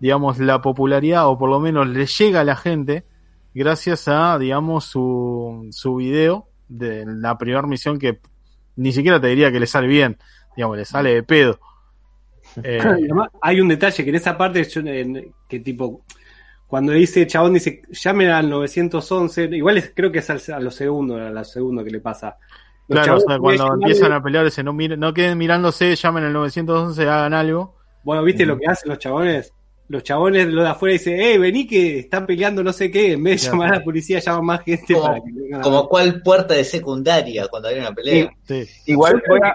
digamos, 0.00 0.38
la 0.38 0.60
popularidad, 0.62 1.28
o 1.28 1.38
por 1.38 1.48
lo 1.50 1.60
menos 1.60 1.88
le 1.88 2.06
llega 2.06 2.40
a 2.40 2.44
la 2.44 2.56
gente, 2.56 3.04
gracias 3.54 4.08
a, 4.08 4.38
digamos, 4.38 4.84
su, 4.84 5.68
su 5.70 5.96
video 5.96 6.48
de 6.68 7.04
la 7.06 7.36
primera 7.38 7.62
misión 7.66 7.98
que 7.98 8.18
ni 8.76 8.92
siquiera 8.92 9.20
te 9.20 9.26
diría 9.28 9.52
que 9.52 9.60
le 9.60 9.66
sale 9.66 9.86
bien, 9.88 10.16
digamos, 10.56 10.76
le 10.76 10.84
sale 10.84 11.14
de 11.14 11.22
pedo. 11.22 11.58
Eh, 12.62 12.78
además, 12.82 13.28
hay 13.40 13.60
un 13.62 13.68
detalle 13.68 14.04
que 14.04 14.10
en 14.10 14.16
esa 14.16 14.36
parte, 14.36 14.62
yo, 14.64 14.80
en- 14.82 15.32
que 15.48 15.60
tipo, 15.60 16.04
cuando 16.66 16.92
dice 16.92 17.26
chabón, 17.26 17.54
dice 17.54 17.80
llamen 17.90 18.28
al 18.28 18.50
911, 18.50 19.44
igual 19.52 19.78
es- 19.78 19.92
creo 19.94 20.12
que 20.12 20.18
es 20.18 20.28
al- 20.28 20.40
a 20.54 20.60
lo 20.60 20.70
segundo, 20.70 21.16
a 21.16 21.30
lo 21.30 21.44
segundo 21.44 21.82
que 21.82 21.90
le 21.90 22.00
pasa. 22.00 22.36
Claro, 22.88 23.16
o 23.16 23.20
sea, 23.20 23.38
cuando 23.38 23.74
empiezan 23.74 24.12
a 24.12 24.22
pelear, 24.22 24.46
ese 24.46 24.62
no, 24.62 24.72
miren, 24.72 25.00
no 25.00 25.14
queden 25.14 25.38
mirándose, 25.38 25.94
llamen 25.96 26.24
al 26.24 26.32
911, 26.32 27.02
hagan 27.08 27.34
algo. 27.34 27.76
Bueno, 28.04 28.22
¿viste 28.24 28.44
lo 28.44 28.58
que 28.58 28.66
hacen 28.66 28.90
los 28.90 28.98
chabones? 28.98 29.52
Los 29.88 30.02
chabones 30.04 30.46
lo 30.48 30.62
de 30.62 30.68
afuera 30.70 30.92
dicen, 30.94 31.20
eh, 31.20 31.36
vení 31.38 31.66
que 31.66 31.98
están 32.00 32.24
peleando 32.26 32.62
no 32.62 32.72
sé 32.72 32.90
qué, 32.90 33.12
en 33.12 33.22
vez 33.22 33.42
de 33.42 33.48
Claro. 33.48 33.52
llamar 33.62 33.74
a 33.74 33.78
la 33.78 33.84
policía, 33.84 34.18
llaman 34.20 34.44
más 34.46 34.62
gente 34.62 34.94
Como- 34.94 35.06
para 35.06 35.20
que 35.20 35.60
Como 35.62 35.88
cuál 35.88 36.22
puerta 36.22 36.54
de 36.54 36.64
secundaria 36.64 37.46
cuando 37.48 37.68
hay 37.68 37.78
una 37.78 37.92
pelea. 37.92 38.30
Sí. 38.44 38.64
Igual 38.86 39.14
Yo 39.14 39.18
creo 39.20 39.38
voy 39.38 39.48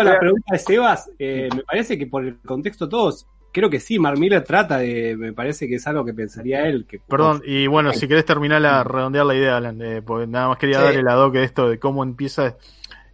a- 0.00 0.02
la 0.04 0.18
pregunta 0.18 0.46
de 0.52 0.58
Sebas, 0.58 1.10
eh, 1.18 1.48
me 1.54 1.62
parece 1.62 1.98
que 1.98 2.06
por 2.06 2.24
el 2.24 2.38
contexto 2.40 2.88
todos, 2.88 3.26
creo 3.52 3.70
que 3.70 3.78
sí, 3.80 3.98
Mark 3.98 4.18
Miller 4.18 4.42
trata 4.42 4.78
de, 4.78 5.16
me 5.16 5.32
parece 5.32 5.68
que 5.68 5.76
es 5.76 5.86
algo 5.86 6.04
que 6.04 6.14
pensaría 6.14 6.66
él. 6.66 6.86
Que, 6.88 6.98
Perdón, 6.98 7.42
y 7.44 7.66
bueno, 7.66 7.92
si 7.92 8.08
querés 8.08 8.24
terminar 8.24 8.64
a 8.66 8.82
redondear 8.82 9.26
la 9.26 9.34
idea, 9.34 9.56
Alan, 9.58 9.80
eh, 9.82 10.02
porque 10.02 10.26
nada 10.26 10.48
más 10.48 10.58
quería 10.58 10.78
Sí. 10.78 10.84
dar 10.84 10.94
el 10.94 11.08
adoque 11.08 11.38
de 11.38 11.44
esto, 11.44 11.68
de 11.68 11.78
cómo 11.78 12.02
empieza 12.02 12.56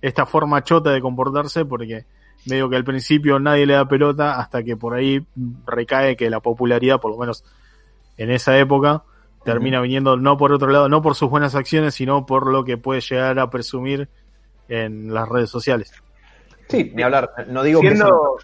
esta 0.01 0.27
forma 0.27 0.63
chota 0.63 0.91
de 0.91 1.01
comportarse, 1.01 1.65
porque 1.65 2.05
medio 2.47 2.71
que 2.71 2.77
al 2.77 2.85
principio 2.85 3.39
nadie 3.41 3.67
le 3.67 3.75
da 3.75 3.87
pelota 3.89 4.39
hasta 4.39 4.63
que 4.63 4.77
por 4.77 4.95
ahí 4.95 5.27
recae 5.67 6.17
que 6.17 6.31
la 6.31 6.41
popularidad, 6.41 7.01
por 7.01 7.11
lo 7.11 7.19
menos 7.19 7.45
en 8.17 8.31
esa 8.31 8.57
época, 8.59 9.03
termina 9.45 9.81
viniendo 9.81 10.17
no 10.17 10.37
por 10.37 10.53
otro 10.53 10.69
lado, 10.71 10.89
no 10.89 11.03
por 11.03 11.15
sus 11.15 11.29
buenas 11.31 11.55
acciones, 11.55 11.95
sino 11.95 12.27
por 12.27 12.47
lo 12.51 12.65
que 12.65 12.77
puede 12.77 13.01
llegar 13.01 13.39
a 13.39 13.51
presumir 13.51 14.09
en 14.69 15.13
las 15.13 15.29
redes 15.29 15.51
sociales. 15.51 15.93
Sí, 16.69 16.93
ni 16.95 17.03
hablar. 17.03 17.31
No 17.49 17.63
digo 17.63 17.81
que 17.81 17.89
siendo 17.89 18.07
No, 18.09 18.37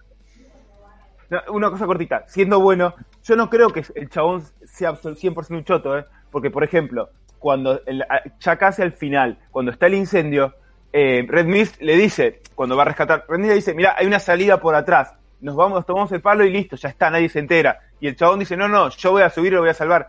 una 1.49 1.71
cosa 1.71 1.87
cortita, 1.87 2.25
siendo 2.27 2.61
bueno, 2.61 2.95
yo 3.23 3.37
no 3.37 3.49
creo 3.51 3.71
que 3.71 3.85
el 3.95 4.09
chabón 4.09 4.43
sea 4.65 4.93
absol- 4.93 5.17
100% 5.17 5.59
un 5.59 5.65
choto, 5.65 5.99
¿eh? 5.99 6.05
porque 6.31 6.51
por 6.51 6.65
ejemplo, 6.65 7.11
cuando 7.39 7.81
el, 7.87 8.05
ya 8.41 8.57
casi 8.57 8.83
al 8.83 8.93
final, 8.93 9.39
cuando 9.51 9.71
está 9.73 9.87
el 9.87 9.95
incendio, 9.95 10.55
eh, 10.93 11.25
Red 11.29 11.47
Mist 11.47 11.81
le 11.81 11.97
dice, 11.97 12.41
cuando 12.55 12.77
va 12.77 12.83
a 12.83 12.87
rescatar, 12.87 13.25
Red 13.29 13.39
Mist 13.39 13.49
le 13.49 13.55
dice, 13.57 13.75
mira, 13.75 13.95
hay 13.99 14.07
una 14.07 14.19
salida 14.21 14.61
por 14.61 14.75
atrás, 14.75 15.13
nos 15.41 15.57
vamos, 15.57 15.85
tomamos 15.85 16.11
el 16.13 16.23
palo 16.23 16.45
y 16.45 16.51
listo, 16.51 16.77
ya 16.77 16.89
está, 16.89 17.11
nadie 17.11 17.29
se 17.29 17.39
entera. 17.39 17.79
Y 18.01 18.07
el 18.09 18.17
chabón 18.17 18.39
dice, 18.39 18.57
no, 18.57 18.69
no, 18.69 18.89
yo 18.91 19.13
voy 19.13 19.23
a 19.23 19.31
subir 19.31 19.53
y 19.53 19.57
lo 19.57 19.61
voy 19.61 19.71
a 19.71 19.75
salvar. 19.75 20.09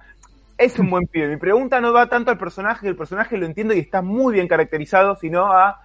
Es 0.57 0.80
un 0.80 0.89
buen 0.89 1.07
pibe. 1.07 1.28
Mi 1.28 1.38
pregunta 1.38 1.82
no 1.82 1.91
va 1.91 2.07
tanto 2.07 2.32
al 2.32 2.38
personaje, 2.38 2.88
el 2.88 2.95
personaje 2.95 3.38
lo 3.38 3.45
entiendo 3.45 3.73
y 3.73 3.80
está 3.80 4.01
muy 4.01 4.34
bien 4.34 4.47
caracterizado, 4.47 5.17
sino 5.17 5.51
a 5.51 5.82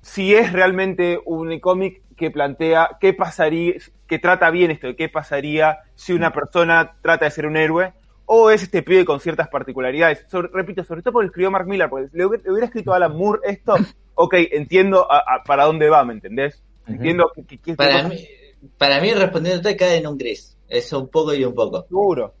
si 0.00 0.34
es 0.34 0.52
realmente 0.52 1.20
un 1.24 1.58
cómic 1.60 2.02
que 2.16 2.30
plantea 2.30 2.96
qué 3.00 3.12
pasaría, 3.12 3.74
que 4.06 4.18
trata 4.18 4.50
bien 4.50 4.70
esto 4.70 4.86
de 4.88 4.96
qué 4.96 5.08
pasaría 5.08 5.78
si 5.94 6.12
una 6.12 6.32
persona 6.32 6.96
trata 7.02 7.24
de 7.24 7.30
ser 7.30 7.46
un 7.46 7.56
héroe, 7.56 7.92
o 8.26 8.50
es 8.50 8.62
este 8.62 8.82
pibe 8.82 9.04
con 9.04 9.20
ciertas 9.20 9.48
particularidades. 9.48 10.24
Sobre- 10.28 10.48
repito, 10.52 10.82
sobre 10.84 11.02
todo 11.02 11.12
porque 11.14 11.26
escribió 11.26 11.50
Mark 11.50 11.66
Miller, 11.66 11.88
porque 11.90 12.08
le 12.12 12.24
hubiera 12.26 12.42
le 12.44 12.50
hubiera 12.52 12.66
escrito 12.66 12.92
a 12.92 12.96
Alan 12.96 13.16
Moore 13.16 13.40
esto, 13.44 13.74
ok, 14.14 14.34
entiendo 14.52 15.10
a- 15.10 15.18
a- 15.18 15.42
para 15.44 15.64
dónde 15.64 15.88
va, 15.90 16.04
¿me 16.04 16.14
entendés? 16.14 16.62
Entiendo 16.86 17.30
que, 17.34 17.44
que- 17.44 17.58
que- 17.58 17.74
Para 17.74 18.02
mí, 18.08 18.16
para 18.78 19.00
mí 19.00 19.12
respondiéndote 19.12 19.76
cae 19.76 19.96
en 19.98 20.06
un 20.06 20.16
gris. 20.18 20.56
Es 20.68 20.92
un 20.92 21.08
poco 21.08 21.34
y 21.34 21.44
un 21.44 21.54
poco. 21.54 21.82
seguro. 21.88 22.34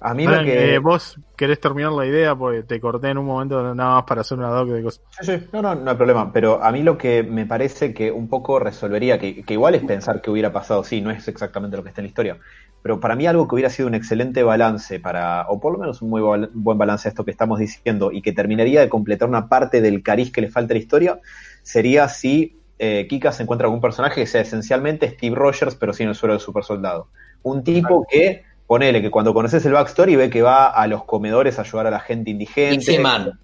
A 0.00 0.14
mí 0.14 0.26
lo 0.26 0.44
que. 0.44 0.74
eh, 0.74 0.78
vos 0.78 1.18
querés 1.36 1.58
terminar 1.60 1.92
la 1.92 2.06
idea 2.06 2.34
porque 2.34 2.62
te 2.62 2.80
corté 2.80 3.08
en 3.08 3.18
un 3.18 3.26
momento 3.26 3.74
nada 3.74 3.94
más 3.96 4.04
para 4.04 4.20
hacer 4.20 4.38
una 4.38 4.48
doc 4.48 4.68
de 4.68 4.82
cosas. 4.82 5.02
Sí, 5.20 5.24
sí, 5.24 5.46
no, 5.52 5.62
no, 5.62 5.74
no 5.74 5.90
hay 5.90 5.96
problema. 5.96 6.32
Pero 6.32 6.62
a 6.62 6.70
mí 6.72 6.82
lo 6.82 6.98
que 6.98 7.22
me 7.22 7.46
parece 7.46 7.94
que 7.94 8.12
un 8.12 8.28
poco 8.28 8.58
resolvería, 8.58 9.18
que, 9.18 9.42
que 9.42 9.54
igual 9.54 9.74
es 9.74 9.82
pensar 9.82 10.20
que 10.20 10.30
hubiera 10.30 10.52
pasado, 10.52 10.84
sí, 10.84 11.00
no 11.00 11.10
es 11.10 11.26
exactamente 11.28 11.76
lo 11.76 11.82
que 11.82 11.88
está 11.88 12.00
en 12.00 12.06
la 12.06 12.08
historia. 12.08 12.38
Pero 12.82 13.00
para 13.00 13.16
mí 13.16 13.26
algo 13.26 13.48
que 13.48 13.54
hubiera 13.54 13.70
sido 13.70 13.88
un 13.88 13.94
excelente 13.94 14.42
balance 14.42 15.00
para, 15.00 15.46
o 15.48 15.58
por 15.58 15.72
lo 15.72 15.78
menos 15.78 16.02
un 16.02 16.10
muy 16.10 16.20
buen 16.20 16.76
balance 16.76 17.08
a 17.08 17.10
esto 17.10 17.24
que 17.24 17.30
estamos 17.30 17.58
diciendo, 17.58 18.12
y 18.12 18.20
que 18.20 18.32
terminaría 18.32 18.82
de 18.82 18.90
completar 18.90 19.26
una 19.26 19.48
parte 19.48 19.80
del 19.80 20.02
cariz 20.02 20.30
que 20.30 20.42
le 20.42 20.50
falta 20.50 20.74
a 20.74 20.76
la 20.76 20.80
historia, 20.80 21.20
sería 21.62 22.08
si 22.08 22.60
eh, 22.78 23.06
Kika 23.08 23.32
se 23.32 23.44
encuentra 23.44 23.68
con 23.68 23.76
un 23.76 23.80
personaje 23.80 24.20
que 24.20 24.26
sea 24.26 24.42
esencialmente 24.42 25.08
Steve 25.08 25.34
Rogers, 25.34 25.76
pero 25.76 25.94
sin 25.94 26.08
el 26.08 26.14
suelo 26.14 26.34
de 26.34 26.40
super 26.40 26.62
soldado. 26.62 27.08
Un 27.42 27.64
tipo 27.64 28.06
que, 28.06 28.42
ponele, 28.66 29.02
que 29.02 29.10
cuando 29.10 29.34
conoces 29.34 29.64
el 29.66 29.72
backstory 29.72 30.16
ve 30.16 30.30
que 30.30 30.42
va 30.42 30.66
a 30.66 30.86
los 30.86 31.04
comedores 31.04 31.58
a 31.58 31.62
ayudar 31.62 31.86
a 31.86 31.90
la 31.90 32.00
gente 32.00 32.30
indigente. 32.30 32.98
Man. 32.98 33.38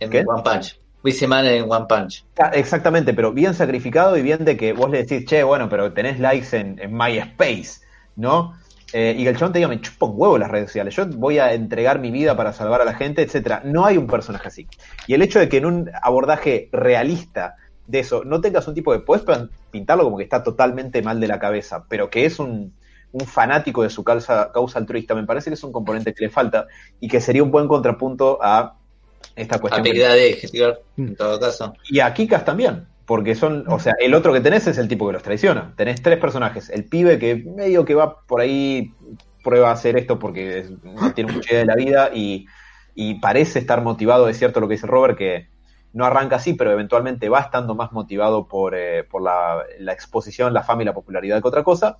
En 0.00 0.10
¿Qué? 0.10 0.24
One 0.26 0.42
Punch. 0.42 0.78
Man 1.28 1.46
en 1.46 1.70
One 1.70 1.86
Punch. 1.88 2.24
Ah, 2.38 2.50
Exactamente, 2.54 3.12
pero 3.12 3.32
bien 3.32 3.54
sacrificado 3.54 4.16
y 4.16 4.22
bien 4.22 4.44
de 4.44 4.56
que 4.56 4.72
vos 4.72 4.90
le 4.90 5.04
decís, 5.04 5.26
che, 5.26 5.42
bueno, 5.42 5.68
pero 5.68 5.92
tenés 5.92 6.18
likes 6.18 6.56
en, 6.56 6.78
en 6.80 6.96
MySpace, 6.96 7.80
¿no? 8.16 8.54
Eh, 8.92 9.14
y 9.18 9.24
que 9.24 9.30
el 9.30 9.36
chabón 9.36 9.52
te 9.52 9.58
diga, 9.58 9.68
me 9.68 9.80
chupo 9.80 10.06
un 10.06 10.12
huevo 10.16 10.38
las 10.38 10.50
redes 10.50 10.68
sociales, 10.68 10.94
yo 10.94 11.04
voy 11.06 11.38
a 11.38 11.52
entregar 11.52 11.98
mi 11.98 12.12
vida 12.12 12.36
para 12.36 12.52
salvar 12.52 12.80
a 12.80 12.84
la 12.84 12.94
gente, 12.94 13.22
etcétera. 13.22 13.60
No 13.64 13.84
hay 13.84 13.98
un 13.98 14.06
personaje 14.06 14.46
así. 14.46 14.68
Y 15.08 15.14
el 15.14 15.22
hecho 15.22 15.40
de 15.40 15.48
que 15.48 15.56
en 15.56 15.66
un 15.66 15.90
abordaje 16.00 16.68
realista 16.70 17.56
de 17.88 17.98
eso 17.98 18.24
no 18.24 18.40
tengas 18.40 18.68
un 18.68 18.74
tipo 18.74 18.92
de. 18.92 19.00
Puedes 19.00 19.24
pintarlo 19.72 20.04
como 20.04 20.16
que 20.16 20.22
está 20.22 20.44
totalmente 20.44 21.02
mal 21.02 21.18
de 21.18 21.26
la 21.26 21.40
cabeza, 21.40 21.84
pero 21.88 22.08
que 22.08 22.24
es 22.24 22.38
un, 22.38 22.72
un 23.14 23.26
fanático 23.26 23.82
de 23.84 23.90
su 23.90 24.02
causa, 24.02 24.50
causa 24.52 24.78
altruista, 24.80 25.14
me 25.14 25.24
parece 25.24 25.48
que 25.50 25.54
es 25.54 25.62
un 25.62 25.70
componente 25.72 26.12
que 26.12 26.24
le 26.24 26.30
falta 26.30 26.66
y 27.00 27.06
que 27.08 27.20
sería 27.20 27.42
un 27.44 27.50
buen 27.52 27.68
contrapunto 27.68 28.38
a 28.42 28.74
esta 29.36 29.58
cuestión. 29.60 29.84
Que- 29.84 30.00
Daddy, 30.00 30.36
Hitler, 30.42 30.82
en 30.96 31.14
todo 31.16 31.38
caso. 31.38 31.72
y 31.88 32.00
a 32.00 32.12
Kikas 32.12 32.44
también, 32.44 32.86
porque 33.06 33.34
son, 33.36 33.64
o 33.68 33.78
sea, 33.78 33.94
el 34.00 34.14
otro 34.14 34.32
que 34.32 34.40
tenés 34.40 34.66
es 34.66 34.78
el 34.78 34.88
tipo 34.88 35.06
que 35.06 35.12
los 35.12 35.22
traiciona. 35.22 35.72
Tenés 35.76 36.02
tres 36.02 36.18
personajes. 36.18 36.70
El 36.70 36.86
pibe 36.86 37.18
que 37.18 37.36
medio 37.36 37.84
que 37.84 37.94
va 37.94 38.20
por 38.26 38.40
ahí, 38.40 38.92
prueba 39.44 39.68
a 39.70 39.72
hacer 39.74 39.96
esto 39.96 40.18
porque 40.18 40.58
es- 40.58 40.70
no 40.82 41.12
tiene 41.14 41.32
mucha 41.32 41.52
idea 41.52 41.60
de 41.60 41.66
la 41.66 41.76
vida 41.76 42.10
y, 42.12 42.46
y 42.96 43.20
parece 43.20 43.58
estar 43.60 43.80
motivado, 43.82 44.28
es 44.28 44.38
cierto 44.38 44.58
lo 44.58 44.66
que 44.68 44.74
dice 44.74 44.86
Robert, 44.88 45.16
que 45.16 45.48
no 45.92 46.04
arranca 46.04 46.36
así, 46.36 46.54
pero 46.54 46.72
eventualmente 46.72 47.28
va 47.28 47.38
estando 47.40 47.76
más 47.76 47.92
motivado 47.92 48.48
por, 48.48 48.74
eh, 48.74 49.04
por 49.04 49.22
la, 49.22 49.62
la 49.78 49.92
exposición, 49.92 50.52
la 50.52 50.64
fama 50.64 50.82
y 50.82 50.84
la 50.86 50.94
popularidad 50.94 51.40
que 51.40 51.46
otra 51.46 51.62
cosa. 51.62 51.98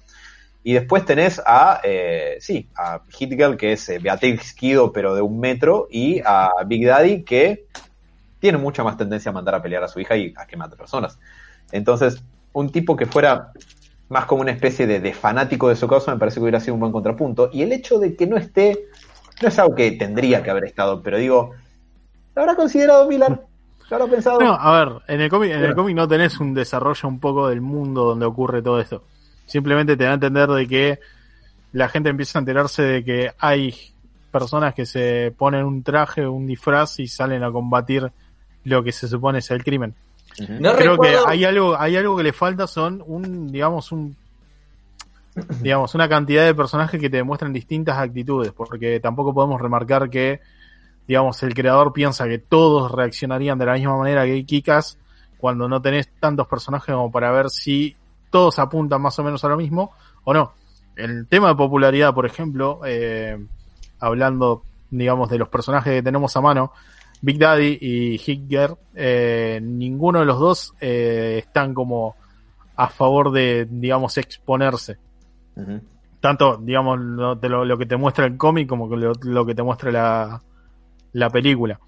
Y 0.66 0.72
después 0.72 1.04
tenés 1.04 1.42
a, 1.44 1.80
eh, 1.84 2.38
sí, 2.40 2.70
a 2.74 3.02
Hit 3.10 3.32
Girl, 3.32 3.58
que 3.58 3.72
es 3.72 3.86
eh, 3.90 3.98
Beatrix 3.98 4.54
Kido, 4.54 4.92
pero 4.92 5.14
de 5.14 5.20
un 5.20 5.38
metro, 5.38 5.88
y 5.90 6.20
a 6.24 6.50
Big 6.66 6.86
Daddy, 6.86 7.22
que 7.22 7.66
tiene 8.40 8.56
mucha 8.56 8.82
más 8.82 8.96
tendencia 8.96 9.28
a 9.28 9.34
mandar 9.34 9.54
a 9.54 9.62
pelear 9.62 9.84
a 9.84 9.88
su 9.88 10.00
hija 10.00 10.16
y 10.16 10.32
a 10.34 10.46
que 10.46 10.56
mate 10.56 10.74
personas. 10.74 11.18
Entonces, 11.70 12.24
un 12.54 12.72
tipo 12.72 12.96
que 12.96 13.04
fuera 13.04 13.52
más 14.08 14.24
como 14.24 14.40
una 14.40 14.52
especie 14.52 14.86
de, 14.86 15.00
de 15.00 15.12
fanático 15.12 15.68
de 15.68 15.76
su 15.76 15.86
causa 15.86 16.12
me 16.12 16.18
parece 16.18 16.36
que 16.36 16.42
hubiera 16.42 16.60
sido 16.60 16.74
un 16.74 16.80
buen 16.80 16.92
contrapunto. 16.92 17.50
Y 17.52 17.62
el 17.62 17.72
hecho 17.72 17.98
de 17.98 18.16
que 18.16 18.26
no 18.26 18.38
esté, 18.38 18.86
no 19.42 19.48
es 19.48 19.58
algo 19.58 19.74
que 19.74 19.92
tendría 19.92 20.42
que 20.42 20.50
haber 20.50 20.64
estado, 20.64 21.02
pero 21.02 21.18
digo, 21.18 21.52
¿lo 22.34 22.42
habrá 22.42 22.54
considerado 22.54 23.06
Miller? 23.06 23.38
¿Lo 23.90 23.96
habrá 23.96 24.10
pensado? 24.10 24.40
No, 24.40 24.54
a 24.54 24.78
ver, 24.78 25.02
en 25.08 25.20
el 25.20 25.28
cómic, 25.28 25.52
en 25.52 25.62
el 25.62 25.74
cómic 25.74 25.94
no 25.94 26.08
tenés 26.08 26.40
un 26.40 26.54
desarrollo 26.54 27.06
un 27.06 27.20
poco 27.20 27.48
del 27.48 27.60
mundo 27.60 28.04
donde 28.04 28.24
ocurre 28.24 28.62
todo 28.62 28.80
esto. 28.80 29.02
Simplemente 29.46 29.96
te 29.96 30.04
da 30.04 30.10
a 30.10 30.14
entender 30.14 30.48
de 30.48 30.66
que 30.66 31.00
la 31.72 31.88
gente 31.88 32.08
empieza 32.08 32.38
a 32.38 32.40
enterarse 32.40 32.82
de 32.82 33.04
que 33.04 33.32
hay 33.38 33.74
personas 34.30 34.74
que 34.74 34.86
se 34.86 35.32
ponen 35.36 35.64
un 35.64 35.82
traje, 35.82 36.26
un 36.26 36.46
disfraz 36.46 36.98
y 37.00 37.06
salen 37.06 37.42
a 37.44 37.52
combatir 37.52 38.10
lo 38.64 38.82
que 38.82 38.92
se 38.92 39.06
supone 39.06 39.38
es 39.38 39.50
el 39.50 39.62
crimen. 39.62 39.94
No 40.48 40.74
Creo 40.74 40.92
recuerdo. 40.92 41.24
que 41.26 41.30
hay 41.30 41.44
algo, 41.44 41.78
hay 41.78 41.96
algo 41.96 42.16
que 42.16 42.22
le 42.22 42.32
falta 42.32 42.66
son 42.66 43.02
un, 43.06 43.52
digamos, 43.52 43.92
un 43.92 44.16
digamos, 45.60 45.94
una 45.94 46.08
cantidad 46.08 46.44
de 46.44 46.54
personajes 46.54 47.00
que 47.00 47.10
te 47.10 47.18
demuestran 47.18 47.52
distintas 47.52 47.98
actitudes, 47.98 48.52
porque 48.52 49.00
tampoco 49.00 49.34
podemos 49.34 49.60
remarcar 49.60 50.08
que, 50.08 50.40
digamos, 51.06 51.42
el 51.42 51.54
creador 51.54 51.92
piensa 51.92 52.26
que 52.26 52.38
todos 52.38 52.90
reaccionarían 52.92 53.58
de 53.58 53.66
la 53.66 53.74
misma 53.74 53.96
manera 53.96 54.24
que 54.24 54.44
Kikas 54.44 54.98
cuando 55.38 55.68
no 55.68 55.82
tenés 55.82 56.08
tantos 56.20 56.46
personajes 56.46 56.94
como 56.94 57.10
para 57.10 57.30
ver 57.30 57.50
si 57.50 57.96
todos 58.34 58.58
apuntan 58.58 59.00
más 59.00 59.16
o 59.20 59.22
menos 59.22 59.44
a 59.44 59.48
lo 59.48 59.56
mismo 59.56 59.92
o 60.24 60.34
no. 60.34 60.54
El 60.96 61.28
tema 61.28 61.50
de 61.50 61.54
popularidad, 61.54 62.12
por 62.12 62.26
ejemplo, 62.26 62.80
eh, 62.84 63.38
hablando, 64.00 64.64
digamos, 64.90 65.30
de 65.30 65.38
los 65.38 65.48
personajes 65.48 65.92
que 65.92 66.02
tenemos 66.02 66.36
a 66.36 66.40
mano, 66.40 66.72
Big 67.20 67.38
Daddy 67.38 67.78
y 67.80 68.20
Hitler, 68.26 68.74
eh, 68.92 69.60
ninguno 69.62 70.18
de 70.18 70.24
los 70.24 70.40
dos 70.40 70.74
eh, 70.80 71.42
están 71.46 71.74
como 71.74 72.16
a 72.74 72.88
favor 72.88 73.30
de, 73.30 73.68
digamos, 73.70 74.18
exponerse. 74.18 74.96
Tanto, 76.18 76.56
digamos, 76.56 76.98
lo, 76.98 77.36
de 77.36 77.48
lo, 77.48 77.64
lo 77.64 77.78
que 77.78 77.86
te 77.86 77.96
muestra 77.96 78.26
el 78.26 78.36
cómic 78.36 78.68
como 78.68 78.90
que 78.90 78.96
lo, 78.96 79.12
lo 79.22 79.46
que 79.46 79.54
te 79.54 79.62
muestra 79.62 79.92
la, 79.92 80.42
la 81.12 81.30
película. 81.30 81.78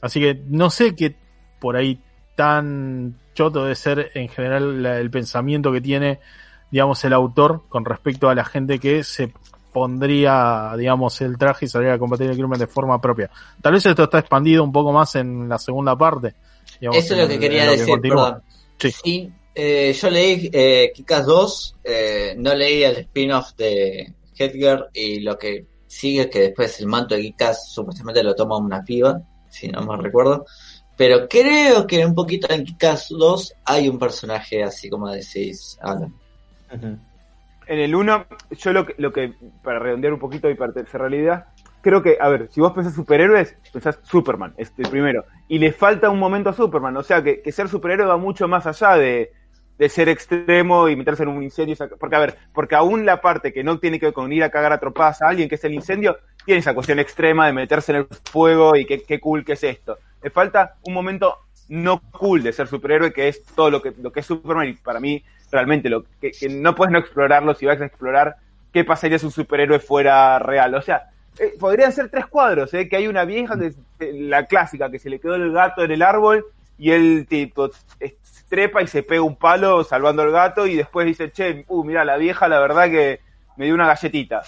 Así 0.00 0.18
que 0.18 0.44
no 0.46 0.70
sé 0.70 0.94
qué 0.94 1.14
por 1.60 1.76
ahí 1.76 2.00
tan 2.36 3.19
choto 3.40 3.64
de 3.64 3.74
ser 3.74 4.10
en 4.14 4.28
general 4.28 4.82
la- 4.82 4.98
el 4.98 5.10
pensamiento 5.10 5.72
que 5.72 5.80
tiene, 5.80 6.20
digamos, 6.70 7.02
el 7.04 7.14
autor 7.14 7.62
con 7.70 7.84
respecto 7.86 8.28
a 8.28 8.34
la 8.34 8.44
gente 8.44 8.78
que 8.78 9.02
se 9.02 9.32
pondría, 9.72 10.72
digamos, 10.76 11.20
el 11.22 11.38
traje 11.38 11.64
y 11.64 11.68
saliera 11.68 11.94
a 11.94 11.98
combatir 11.98 12.28
el 12.28 12.36
crimen 12.36 12.58
de 12.58 12.66
forma 12.66 13.00
propia. 13.00 13.30
Tal 13.62 13.72
vez 13.72 13.86
esto 13.86 14.04
está 14.04 14.18
expandido 14.18 14.62
un 14.62 14.72
poco 14.72 14.92
más 14.92 15.14
en 15.16 15.48
la 15.48 15.58
segunda 15.58 15.96
parte. 15.96 16.34
digamos, 16.80 17.02
Eso 17.02 17.14
es 17.14 17.20
lo 17.22 17.28
que 17.28 17.38
quería 17.38 17.64
decir, 17.70 17.86
continúa. 17.88 18.26
perdón. 18.26 18.42
Sí. 18.78 18.90
Sí, 19.02 19.32
eh, 19.54 19.92
yo 19.92 20.10
leí 20.10 20.50
eh, 20.52 20.92
Kikas 20.94 21.26
2, 21.26 21.76
eh, 21.84 22.34
no 22.38 22.54
leí 22.54 22.82
el 22.82 22.96
spin-off 22.96 23.54
de 23.56 24.12
Hedger 24.38 24.88
y 24.92 25.20
lo 25.20 25.36
que 25.38 25.64
sigue 25.86 26.22
es 26.22 26.26
que 26.28 26.40
después 26.40 26.78
el 26.80 26.86
manto 26.86 27.14
de 27.14 27.22
Kikas 27.22 27.72
supuestamente 27.72 28.22
lo 28.22 28.34
toma 28.34 28.56
una 28.58 28.82
piba, 28.84 29.20
si 29.48 29.68
no 29.68 29.82
me 29.82 29.96
recuerdo. 29.96 30.44
Pero 31.00 31.26
creo 31.30 31.86
que 31.86 32.04
un 32.04 32.14
poquito 32.14 32.52
en 32.52 32.62
Kikas 32.62 33.08
2 33.08 33.54
hay 33.64 33.88
un 33.88 33.98
personaje 33.98 34.62
así 34.62 34.90
como 34.90 35.08
decís, 35.08 35.78
Alan. 35.80 36.12
En 37.66 37.78
el 37.78 37.94
1, 37.94 38.26
yo 38.50 38.72
lo 38.74 38.84
que, 38.84 38.94
lo 38.98 39.10
que, 39.10 39.32
para 39.64 39.78
redondear 39.78 40.12
un 40.12 40.18
poquito 40.18 40.50
y 40.50 40.54
para 40.56 40.74
la 41.08 41.16
idea, 41.16 41.46
creo 41.80 42.02
que, 42.02 42.18
a 42.20 42.28
ver, 42.28 42.50
si 42.50 42.60
vos 42.60 42.72
pensás 42.74 42.92
superhéroes, 42.92 43.56
pensás 43.72 43.98
Superman, 44.02 44.52
este 44.58 44.82
primero. 44.90 45.24
Y 45.48 45.58
le 45.58 45.72
falta 45.72 46.10
un 46.10 46.18
momento 46.18 46.50
a 46.50 46.52
Superman, 46.52 46.94
o 46.98 47.02
sea 47.02 47.22
que, 47.22 47.50
ser 47.50 47.70
superhéroe 47.70 48.06
va 48.06 48.18
mucho 48.18 48.46
más 48.46 48.66
allá 48.66 48.96
de, 48.96 49.32
ser 49.88 50.10
extremo 50.10 50.86
y 50.90 50.96
meterse 50.96 51.22
en 51.22 51.30
un 51.30 51.42
incendio. 51.42 51.76
Porque, 51.98 52.16
a 52.16 52.20
ver, 52.20 52.36
porque 52.52 52.74
aún 52.74 53.06
la 53.06 53.22
parte 53.22 53.54
que 53.54 53.64
no 53.64 53.78
tiene 53.78 53.98
que 53.98 54.04
ver 54.04 54.12
con 54.12 54.30
ir 54.30 54.44
a 54.44 54.50
cagar 54.50 54.74
a 54.74 54.80
trompadas 54.80 55.22
a 55.22 55.28
alguien, 55.28 55.48
que 55.48 55.54
es 55.54 55.64
el 55.64 55.72
incendio, 55.72 56.18
tiene 56.44 56.58
esa 56.58 56.74
cuestión 56.74 56.98
extrema 56.98 57.46
de 57.46 57.54
meterse 57.54 57.92
en 57.92 57.98
el 58.00 58.06
fuego 58.30 58.76
y 58.76 58.84
qué, 58.84 59.00
qué 59.00 59.18
cool 59.18 59.46
que 59.46 59.54
es 59.54 59.64
esto. 59.64 59.96
Le 60.22 60.30
falta 60.30 60.76
un 60.82 60.94
momento 60.94 61.38
no 61.68 62.02
cool 62.10 62.42
de 62.42 62.52
ser 62.52 62.66
superhéroe, 62.66 63.12
que 63.12 63.28
es 63.28 63.44
todo 63.44 63.70
lo 63.70 63.80
que, 63.80 63.92
lo 64.00 64.12
que 64.12 64.20
es 64.20 64.26
Superman, 64.26 64.68
y 64.68 64.72
para 64.74 65.00
mí, 65.00 65.22
realmente, 65.50 65.88
lo 65.88 66.04
que, 66.20 66.32
no 66.50 66.74
puedes 66.74 66.92
no 66.92 66.98
explorarlo 66.98 67.54
si 67.54 67.66
vas 67.66 67.80
a 67.80 67.86
explorar 67.86 68.36
qué 68.72 68.84
pasaría 68.84 69.18
si 69.18 69.26
un 69.26 69.32
superhéroe 69.32 69.78
fuera 69.78 70.38
real. 70.38 70.74
O 70.74 70.82
sea, 70.82 71.10
eh, 71.38 71.54
podrían 71.58 71.92
ser 71.92 72.10
tres 72.10 72.26
cuadros, 72.26 72.74
¿eh? 72.74 72.88
que 72.88 72.96
hay 72.96 73.06
una 73.06 73.24
vieja, 73.24 73.54
es, 73.62 73.76
eh, 74.00 74.12
la 74.14 74.46
clásica, 74.46 74.90
que 74.90 74.98
se 74.98 75.10
le 75.10 75.20
quedó 75.20 75.36
el 75.36 75.52
gato 75.52 75.82
en 75.82 75.92
el 75.92 76.02
árbol 76.02 76.44
y 76.76 76.90
él 76.90 77.26
tipo 77.28 77.70
trepa 78.48 78.82
y 78.82 78.88
se 78.88 79.02
pega 79.02 79.22
un 79.22 79.36
palo 79.36 79.84
salvando 79.84 80.22
al 80.22 80.32
gato 80.32 80.66
y 80.66 80.74
después 80.74 81.06
dice, 81.06 81.30
che, 81.30 81.64
uh, 81.68 81.84
mira, 81.84 82.04
la 82.04 82.16
vieja 82.16 82.48
la 82.48 82.58
verdad 82.58 82.90
que 82.90 83.20
me 83.56 83.66
dio 83.66 83.74
una 83.74 83.86
galletita. 83.86 84.42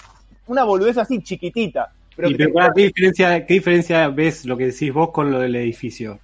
Una 0.49 0.65
boludez 0.65 0.99
así 0.99 1.23
chiquitita. 1.23 1.93
Pero 2.17 2.29
Y 2.29 2.33
que, 2.33 2.39
pero, 2.45 2.53
pará, 2.55 2.73
¿qué, 2.75 2.83
diferencia, 2.85 3.47
¿Qué 3.47 3.55
diferencia 3.55 4.09
ves 4.09 4.45
lo 4.45 4.57
que 4.57 4.67
decís 4.67 4.93
vos 4.93 5.11
con 5.11 5.31
lo 5.31 5.41
del 5.41 5.57
edificio? 5.57 6.19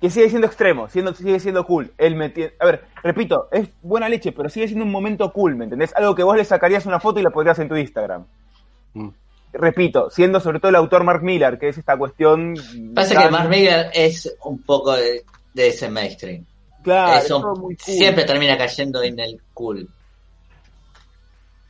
que 0.00 0.10
sigue 0.10 0.28
siendo 0.28 0.46
extremo, 0.46 0.88
siendo, 0.90 1.14
sigue 1.14 1.40
siendo 1.40 1.64
cool. 1.64 1.90
Él 1.96 2.16
me 2.16 2.26
A 2.58 2.66
ver, 2.66 2.84
repito, 3.02 3.48
es 3.50 3.68
buena 3.82 4.08
leche, 4.10 4.30
pero 4.32 4.50
sigue 4.50 4.66
siendo 4.68 4.84
un 4.84 4.90
momento 4.92 5.32
cool, 5.32 5.56
¿me 5.56 5.64
entendés? 5.64 5.94
Algo 5.96 6.14
que 6.14 6.22
vos 6.22 6.36
le 6.36 6.44
sacarías 6.44 6.84
una 6.84 7.00
foto 7.00 7.18
y 7.18 7.22
la 7.22 7.30
podrías 7.30 7.58
en 7.60 7.68
tu 7.68 7.76
Instagram. 7.76 8.26
Mm. 8.92 9.08
Repito, 9.54 10.10
siendo 10.10 10.38
sobre 10.38 10.60
todo 10.60 10.68
el 10.68 10.76
autor 10.76 11.02
Mark 11.02 11.22
Miller, 11.22 11.58
que 11.58 11.68
es 11.70 11.78
esta 11.78 11.96
cuestión... 11.96 12.54
Pasa 12.94 13.14
tan- 13.14 13.24
que 13.24 13.30
Mark 13.30 13.48
Miller 13.48 13.86
es 13.94 14.36
un 14.44 14.58
poco 14.62 14.92
de, 14.92 15.24
de 15.54 15.68
ese 15.68 15.88
mainstream. 15.88 16.44
Claro, 16.82 17.18
Es 17.18 17.24
es 17.24 17.30
un- 17.30 17.40
todo 17.42 17.56
muy 17.56 17.74
cool. 17.76 17.94
siempre 17.94 18.24
termina 18.24 18.58
cayendo 18.58 19.02
en 19.02 19.18
el 19.18 19.40
cool. 19.54 19.88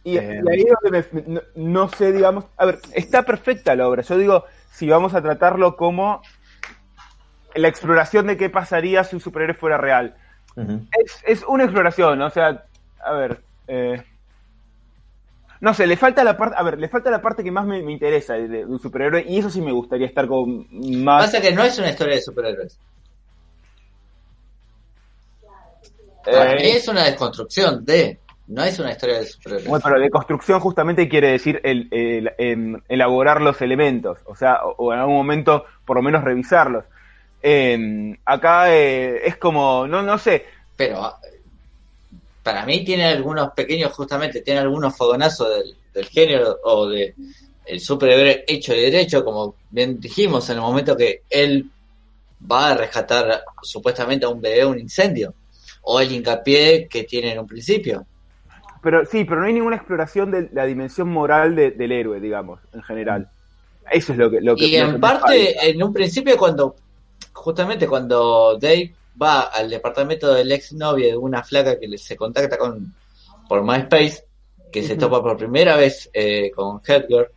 Y, 0.07 0.19
Eh, 0.19 0.41
y 0.45 0.49
ahí 0.51 0.61
es 0.61 0.75
donde 0.83 1.05
me- 1.11 1.23
no, 1.35 1.41
no 1.57 1.89
sé, 1.89 2.13
digamos, 2.13 2.45
a 2.57 2.67
ver, 2.67 2.79
está 2.93 3.25
perfecta 3.25 3.75
la 3.75 3.89
obra. 3.89 4.03
Yo 4.03 4.17
digo, 4.17 4.45
si 4.71 4.89
vamos 4.89 5.15
a 5.15 5.21
tratarlo 5.21 5.77
como 5.77 6.23
la 7.57 7.67
exploración 7.67 8.29
de 8.29 8.37
qué 8.37 8.49
pasaría 8.49 9.03
si 9.03 9.17
un 9.17 9.21
superhéroe 9.21 9.55
fuera 9.55 9.79
real. 9.79 10.15
Es, 11.05 11.23
es 11.25 11.45
una 11.49 11.65
exploración, 11.65 12.23
o 12.23 12.31
sea, 12.31 12.65
a 13.05 13.13
ver, 13.15 13.43
eh, 13.67 14.01
no 15.61 15.75
sé, 15.75 15.89
le 15.89 15.97
falta 15.97 16.23
la 16.23 16.37
parte, 16.37 16.55
a 16.57 16.63
ver, 16.63 16.79
le 16.79 16.89
falta 16.89 17.11
la 17.11 17.21
parte 17.21 17.43
que 17.43 17.51
más 17.51 17.67
me, 17.67 17.83
me 17.83 17.91
interesa 17.93 18.35
de, 18.35 18.47
de 18.47 18.65
un 18.65 18.79
superhéroe 18.79 19.25
y 19.27 19.39
eso 19.39 19.51
sí 19.51 19.61
me 19.61 19.73
gustaría 19.73 20.07
estar 20.07 20.29
con 20.29 20.67
más. 21.03 21.25
Pasa 21.27 21.41
que 21.41 21.51
no 21.51 21.65
es 21.65 21.77
una 21.81 21.89
historia 21.91 22.15
de 22.15 22.23
superhéroes. 22.23 22.79
eh, 26.27 26.33
Para 26.33 26.55
mí 26.55 26.63
es 26.63 26.87
una 26.87 27.05
desconstrucción 27.05 27.85
de. 27.85 28.21
No 28.49 28.63
es 28.65 28.79
una 28.79 28.93
historia 28.93 29.19
de 29.19 29.27
superhéroes. 29.27 29.67
Bueno, 29.69 29.83
pero 29.83 30.01
de 30.01 30.11
construcción 30.11 30.61
justamente 30.61 31.09
quiere 31.09 31.33
decir 31.33 31.61
el, 31.65 31.89
el- 31.91 32.33
em, 32.39 32.81
elaborar 32.89 33.41
los 33.43 33.61
elementos, 33.63 34.19
o 34.25 34.35
sea, 34.35 34.65
o, 34.65 34.75
o 34.79 34.93
en 34.93 35.01
algún 35.01 35.17
momento 35.17 35.65
por 35.85 35.97
lo 35.97 36.03
menos 36.03 36.23
revisarlos. 36.23 36.85
Em, 37.43 38.17
acá 38.25 38.73
eh, 38.75 39.27
es 39.27 39.37
como, 39.37 39.87
no, 39.87 40.03
no 40.03 40.19
sé, 40.19 40.47
Pero 40.77 41.03
ah, 41.03 41.19
para 42.43 42.65
mí 42.65 42.85
tiene 42.85 43.07
algunos 43.07 43.51
pequeños, 43.53 43.93
justamente, 43.93 44.41
tiene 44.43 44.61
algunos 44.61 44.97
fogonazos 44.97 45.49
del, 45.51 45.77
del 45.93 46.05
género 46.07 46.59
o 46.65 46.87
de 46.89 47.15
el 47.67 47.81
superhéroe 47.81 48.45
hecho 48.47 48.73
y 48.75 48.81
derecho, 48.81 49.25
como 49.25 49.57
bien 49.71 49.99
dijimos, 49.99 50.49
en 50.51 50.57
el 50.57 50.63
momento 50.63 50.97
que 50.97 51.23
él 51.29 51.69
va 52.51 52.71
a 52.71 52.75
rescatar 52.77 53.43
supuestamente 53.63 54.27
a 54.27 54.31
un 54.31 54.41
bebé 54.41 54.65
un 54.67 54.79
incendio. 54.79 55.35
O 55.83 56.01
el 56.01 56.13
hincapié 56.13 56.89
que 56.89 57.05
tiene 57.05 57.33
en 57.33 57.41
un 57.41 57.47
principio. 57.47 58.07
Pero 58.87 59.05
sí, 59.05 59.24
pero 59.24 59.41
no 59.41 59.49
hay 59.49 59.53
ninguna 59.53 59.74
exploración 59.74 60.30
de 60.30 60.49
la 60.53 60.64
dimensión 60.64 61.09
moral 61.09 61.57
de- 61.57 61.72
del 61.72 61.91
héroe, 61.91 62.20
digamos, 62.20 62.61
en 62.72 62.82
general. 62.84 63.28
Eso 63.91 64.12
es 64.12 64.18
lo 64.18 64.30
que... 64.30 64.41
Lo 64.41 64.55
que 64.55 64.66
Y 64.66 64.70
que 64.70 64.78
en 64.78 65.01
parte, 65.01 65.68
en 65.68 65.82
un 65.82 65.93
principio, 65.93 66.37
cuando 66.37 66.76
justamente 67.32 67.89
cuando 67.89 68.57
Dave 68.61 68.95
va 69.20 69.41
al 69.41 69.68
departamento 69.70 70.32
del 70.32 70.53
ex 70.53 70.72
novio 70.72 71.07
de 71.09 71.16
una 71.16 71.43
flaca 71.43 71.80
que 71.80 71.99
se 71.99 72.14
contacta 72.16 72.57
con 72.57 72.95
por 73.49 73.64
MySpace, 73.64 74.24
que 74.70 74.82
se 74.84 74.95
topa 74.95 75.20
por 75.20 75.37
primera 75.37 75.74
vez 75.76 76.09
eh, 76.14 76.53
con 76.55 76.80
Hedger, 76.87 77.32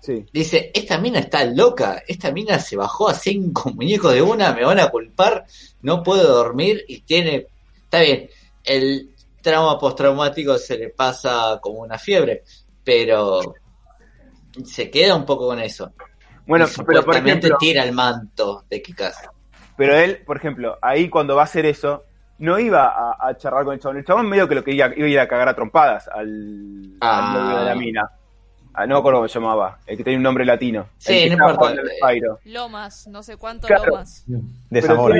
Sí. 0.00 0.24
dice, 0.32 0.70
esta 0.72 0.98
mina 0.98 1.18
está 1.18 1.44
loca, 1.44 2.02
esta 2.06 2.30
mina 2.30 2.58
se 2.60 2.76
bajó 2.76 3.08
a 3.10 3.14
cinco 3.14 3.70
muñecos 3.74 4.12
de 4.14 4.22
una, 4.22 4.52
me 4.54 4.64
van 4.64 4.78
a 4.80 4.88
culpar, 4.88 5.44
no 5.82 6.02
puedo 6.02 6.28
dormir 6.34 6.82
y 6.88 7.00
tiene, 7.00 7.46
está 7.84 8.00
bien, 8.00 8.30
el 8.64 9.10
trauma 9.50 9.78
postraumático 9.78 10.58
se 10.58 10.76
le 10.76 10.88
pasa 10.88 11.60
como 11.62 11.78
una 11.82 11.96
fiebre, 11.98 12.42
pero 12.82 13.54
se 14.64 14.90
queda 14.90 15.14
un 15.14 15.24
poco 15.24 15.46
con 15.46 15.60
eso. 15.60 15.92
Bueno, 16.46 16.66
Y 16.66 16.82
pero 16.84 17.04
por 17.04 17.16
ejemplo, 17.16 17.56
tira 17.58 17.84
el 17.84 17.92
manto 17.92 18.64
de 18.68 18.82
Kikas. 18.82 19.16
pero 19.76 19.94
él, 19.96 20.22
por 20.26 20.36
ejemplo, 20.36 20.78
ahí 20.82 21.08
cuando 21.08 21.36
va 21.36 21.42
a 21.42 21.44
hacer 21.44 21.64
eso, 21.64 22.02
no 22.38 22.58
iba 22.58 22.86
a, 22.88 23.16
a 23.28 23.36
charlar 23.36 23.64
con 23.64 23.74
el 23.74 23.80
chabón. 23.80 23.98
El 23.98 24.04
chabón 24.04 24.28
medio 24.28 24.48
que 24.48 24.56
lo 24.56 24.64
que 24.64 24.72
iba, 24.72 24.88
iba 24.96 25.06
a 25.06 25.10
ir 25.10 25.20
a 25.20 25.28
cagar 25.28 25.48
a 25.48 25.54
trompadas 25.54 26.08
al, 26.08 26.96
Ah. 27.00 27.18
al 27.18 27.40
novio 27.44 27.58
de 27.60 27.64
la 27.66 27.74
mina. 27.76 28.10
Ah, 28.74 28.84
no 28.86 28.94
me 28.96 28.98
acuerdo 28.98 29.18
cómo 29.20 29.28
se 29.28 29.38
llamaba, 29.38 29.78
el 29.86 29.96
que 29.96 30.02
tenía 30.04 30.18
un 30.18 30.22
nombre 30.24 30.44
latino. 30.44 30.86
Sí, 30.98 31.22
El 31.24 31.30
que 31.30 31.36
no 31.36 31.50
importa. 31.50 31.82
Lomas, 32.44 33.06
no 33.06 33.22
sé 33.22 33.36
cuánto 33.36 33.68
Claro. 33.68 33.86
Lomas. 33.86 34.24
De 34.70 34.82
Zamora. 34.82 35.16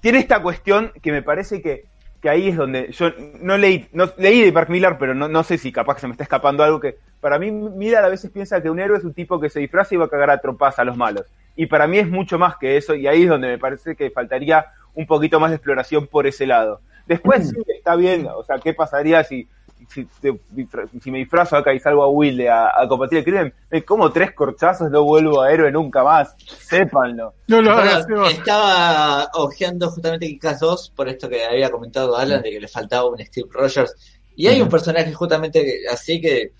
tiene 0.00 0.18
esta 0.18 0.40
cuestión 0.40 0.92
que 1.02 1.10
me 1.12 1.22
parece 1.22 1.60
que, 1.60 1.89
que 2.20 2.28
ahí 2.28 2.48
es 2.48 2.56
donde 2.56 2.92
yo 2.92 3.10
no 3.40 3.56
leí, 3.56 3.88
no, 3.92 4.10
leí 4.18 4.42
de 4.42 4.52
Mark 4.52 4.68
Millar, 4.70 4.98
pero 4.98 5.14
no, 5.14 5.28
no 5.28 5.42
sé 5.42 5.58
si 5.58 5.72
capaz 5.72 5.94
que 5.94 6.00
se 6.02 6.06
me 6.06 6.12
está 6.12 6.24
escapando 6.24 6.62
algo 6.62 6.80
que 6.80 6.98
para 7.20 7.38
mí 7.38 7.50
Millar 7.50 8.04
a 8.04 8.08
veces 8.08 8.30
piensa 8.30 8.62
que 8.62 8.70
un 8.70 8.78
héroe 8.80 8.98
es 8.98 9.04
un 9.04 9.14
tipo 9.14 9.40
que 9.40 9.48
se 9.48 9.60
disfraza 9.60 9.94
y 9.94 9.98
va 9.98 10.06
a 10.06 10.10
cagar 10.10 10.30
a 10.30 10.40
trompadas 10.40 10.78
a 10.78 10.84
los 10.84 10.96
malos. 10.96 11.26
Y 11.56 11.66
para 11.66 11.86
mí 11.86 11.98
es 11.98 12.08
mucho 12.08 12.38
más 12.38 12.56
que 12.56 12.76
eso 12.76 12.94
y 12.94 13.06
ahí 13.06 13.24
es 13.24 13.28
donde 13.28 13.48
me 13.48 13.58
parece 13.58 13.96
que 13.96 14.10
faltaría 14.10 14.66
un 14.94 15.06
poquito 15.06 15.40
más 15.40 15.50
de 15.50 15.56
exploración 15.56 16.06
por 16.06 16.26
ese 16.26 16.46
lado. 16.46 16.80
Después 17.06 17.48
sí, 17.48 17.56
está 17.76 17.96
bien, 17.96 18.28
o 18.32 18.44
sea, 18.44 18.58
¿qué 18.58 18.72
pasaría 18.72 19.24
si, 19.24 19.48
si, 19.88 21.10
me 21.10 21.18
disfrazo 21.18 21.56
acá 21.56 21.72
y 21.72 21.80
salgo 21.80 22.02
a 22.02 22.08
Wilde 22.08 22.48
a, 22.48 22.80
a 22.80 22.88
combatir 22.88 23.18
el 23.18 23.24
crimen? 23.24 23.54
Me 23.70 23.84
como 23.84 24.12
tres 24.12 24.32
corchazos, 24.32 24.90
no 24.90 25.04
vuelvo 25.04 25.40
a 25.40 25.52
héroe 25.52 25.70
nunca 25.70 26.02
más, 26.02 26.34
sépanlo. 26.38 27.34
No 27.48 27.62
lo 27.62 27.72
hagas, 27.72 28.06
estaba 28.30 29.28
ojeando 29.34 29.90
justamente 29.90 30.26
Kikas 30.26 30.60
2 30.60 30.92
por 30.94 31.08
esto 31.08 31.28
que 31.28 31.44
había 31.44 31.70
comentado 31.70 32.16
Alan 32.16 32.42
de 32.42 32.50
que 32.50 32.60
le 32.60 32.68
faltaba 32.68 33.08
un 33.08 33.18
Steve 33.18 33.48
Rogers. 33.50 33.94
Y 34.36 34.46
hay 34.46 34.60
un 34.60 34.68
personaje 34.68 35.12
justamente 35.12 35.82
así 35.90 36.20
que 36.20 36.52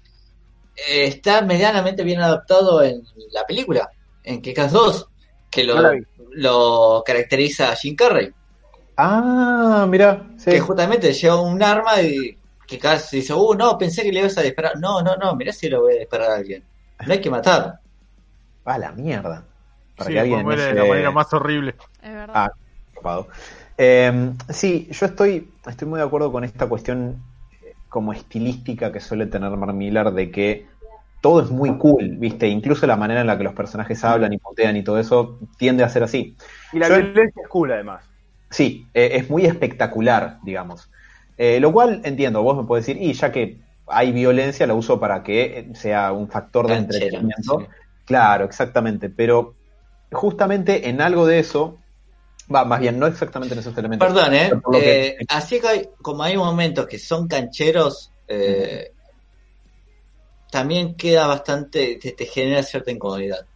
eh, 0.89 1.05
está 1.05 1.43
medianamente 1.43 2.03
bien 2.03 2.21
adaptado 2.21 2.83
en 2.83 3.03
la 3.33 3.45
película, 3.47 3.91
en 4.25 4.41
Kikas 4.41 4.73
2, 4.73 5.09
que 5.51 5.65
lo, 5.65 5.77
No 6.37 7.03
caracteriza 7.05 7.73
a 7.73 7.77
Jim 7.77 7.97
Carrey. 7.97 8.33
Ah, 8.97 9.87
mira. 9.89 10.27
Sí. 10.37 10.51
que 10.51 10.61
justamente 10.61 11.13
lleva 11.13 11.41
un 11.41 11.63
arma 11.63 12.03
y 12.03 12.37
que 12.71 12.79
casi 12.79 13.17
dice, 13.17 13.35
uh, 13.35 13.55
no, 13.55 13.77
pensé 13.77 14.03
que 14.05 14.13
le 14.13 14.21
ibas 14.21 14.39
a 14.39 14.43
disparar. 14.43 14.79
No, 14.79 15.03
no, 15.03 15.17
no, 15.17 15.35
mirá 15.35 15.53
si 15.53 15.69
lo 15.69 15.83
voy 15.83 15.95
a 15.97 15.99
disparar 15.99 16.31
a 16.31 16.35
alguien. 16.37 16.63
No 17.05 17.13
hay 17.13 17.21
que 17.21 17.29
matar. 17.31 17.81
A 18.65 18.79
la 18.79 18.93
mierda. 18.93 19.45
Para 19.97 20.09
Sí, 20.09 20.15
que 20.15 20.21
alguien 20.21 20.43
muere 20.43 20.63
no 20.63 20.69
de 20.69 20.75
la 20.75 20.85
manera 20.85 21.11
más 21.11 21.33
horrible. 21.33 21.75
Es 22.01 22.15
verdad. 22.15 22.35
Ah, 22.35 22.51
copado. 22.95 23.29
Eh, 23.77 24.33
sí, 24.51 24.89
yo 24.91 25.07
estoy, 25.07 25.53
estoy 25.67 25.89
muy 25.89 25.99
de 25.99 26.07
acuerdo 26.07 26.31
con 26.31 26.45
esta 26.45 26.69
cuestión 26.69 27.23
eh, 27.63 27.75
como 27.89 28.13
estilística 28.13 28.93
que 28.93 29.01
suele 29.01 29.27
tener 29.27 29.51
Mark 29.51 29.75
Millar 29.75 30.13
de 30.13 30.31
que 30.31 30.67
todo 31.21 31.43
es 31.43 31.51
muy 31.51 31.77
cool, 31.77 32.17
¿viste? 32.19 32.47
Incluso 32.49 32.87
la 32.87 32.97
manera 32.97 33.21
en 33.23 33.27
la 33.27 33.37
que 33.37 33.45
los 33.45 33.55
personajes 33.55 34.05
hablan 34.05 34.33
y 34.33 34.39
putean 34.39 34.77
y 34.77 34.85
todo 34.85 34.99
eso 34.99 35.39
tiende 35.59 35.83
a 35.83 35.89
ser 35.89 36.05
así. 36.05 36.37
Y 36.73 36.79
la 36.79 36.89
Yo- 36.89 36.97
violencia 36.97 37.43
es 37.43 37.49
cool 37.49 37.73
además. 37.73 38.05
Sí, 38.49 38.87
eh, 38.95 39.11
es 39.15 39.29
muy 39.31 39.45
espectacular, 39.47 40.39
digamos. 40.43 40.91
Eh, 41.43 41.59
lo 41.59 41.73
cual 41.73 42.03
entiendo, 42.05 42.43
vos 42.43 42.55
me 42.55 42.65
podés 42.65 42.85
decir, 42.85 43.03
y 43.03 43.15
ya 43.15 43.33
que 43.33 43.57
hay 43.87 44.13
violencia, 44.13 44.67
la 44.67 44.75
uso 44.75 45.01
para 45.01 45.23
que 45.23 45.71
sea 45.73 46.13
un 46.13 46.29
factor 46.29 46.67
de 46.69 46.75
Canchera, 46.75 46.99
entretenimiento. 47.07 47.61
sí. 47.61 47.67
Claro, 48.05 48.45
exactamente, 48.45 49.09
pero 49.09 49.55
justamente 50.13 50.91
en 50.91 51.01
algo 51.01 51.27
de 51.27 51.39
eso, 51.39 51.79
va, 52.55 52.67
más 52.67 52.79
bien, 52.79 52.99
no 52.99 53.07
exactamente 53.07 53.55
en 53.55 53.61
esos 53.61 53.75
elementos. 53.79 54.07
Perdón, 54.07 54.35
¿eh? 54.35 54.53
que- 54.71 55.07
Eh, 55.09 55.17
así 55.31 55.59
que 55.61 55.67
hay, 55.67 55.89
como 56.03 56.23
hay 56.25 56.37
momentos 56.37 56.87
que 56.87 56.99
son 56.99 57.27
cancheros, 57.27 58.11
eh, 58.29 58.93
también 60.51 60.95
queda 60.95 61.27
bastante, 61.27 61.99
te, 62.03 62.13
te 62.13 62.27
genera 62.27 62.63
cierta 62.63 62.91
incomodidad. 62.91 63.47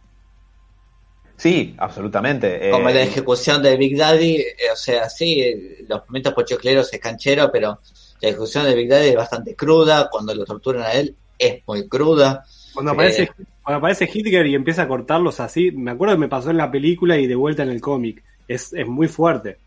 Sí, 1.37 1.75
absolutamente. 1.77 2.69
eh, 2.69 2.71
Como 2.71 2.89
la 2.89 3.01
ejecución 3.01 3.61
de 3.61 3.75
Big 3.77 3.97
Daddy, 3.97 4.35
eh, 4.37 4.55
o 4.71 4.75
sea, 4.75 5.09
sí, 5.09 5.41
eh, 5.41 5.85
los 5.87 6.01
momentos 6.07 6.33
pochocleros 6.33 6.91
es 6.93 6.99
canchero, 6.99 7.51
pero 7.51 7.79
la 8.21 8.29
ejecución 8.29 8.65
de 8.65 8.75
Big 8.75 8.89
Daddy 8.89 9.09
es 9.09 9.15
bastante 9.15 9.55
cruda, 9.55 10.09
cuando 10.09 10.33
lo 10.33 10.45
torturan 10.45 10.83
a 10.83 10.93
él 10.93 11.13
es 11.37 11.61
muy 11.67 11.87
cruda. 11.89 12.45
Cuando 12.73 12.91
aparece, 12.93 13.29
cuando 13.61 13.79
aparece 13.79 14.09
Hitler 14.11 14.45
y 14.47 14.55
empieza 14.55 14.83
a 14.83 14.87
cortarlos 14.87 15.39
así, 15.41 15.71
me 15.71 15.91
acuerdo 15.91 16.15
que 16.15 16.19
me 16.21 16.29
pasó 16.29 16.49
en 16.51 16.57
la 16.57 16.71
película 16.71 17.17
y 17.17 17.27
de 17.27 17.35
vuelta 17.35 17.63
en 17.63 17.69
el 17.69 17.81
cómic. 17.81 18.23
Es, 18.47 18.71
es 18.73 18.87
muy 18.87 19.07
fuerte. 19.09 19.57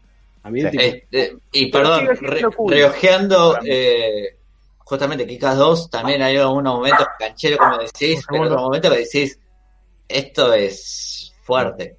A 0.43 0.51
mí, 0.51 0.63
Sí. 0.63 0.71
tipo, 0.71 0.83
Eh, 0.83 1.07
eh, 1.13 1.37
y 1.53 1.67
perdón, 1.71 2.07
re- 2.21 2.41
reojeando 2.69 3.59
eh, 3.65 4.37
justamente 4.79 5.27
Kikas 5.27 5.57
2, 5.59 5.91
también 5.91 6.23
hay 6.23 6.37
algunos 6.39 6.77
momentos 6.77 7.07
cancheros, 7.19 7.59
como 7.59 7.77
decís, 7.79 8.25
pero 8.31 8.45
otros 8.45 8.63
momentos 8.63 8.93
que 8.93 8.99
decís, 8.99 9.39
esto 10.09 10.55
es 10.55 11.08
fuerte. 11.49 11.97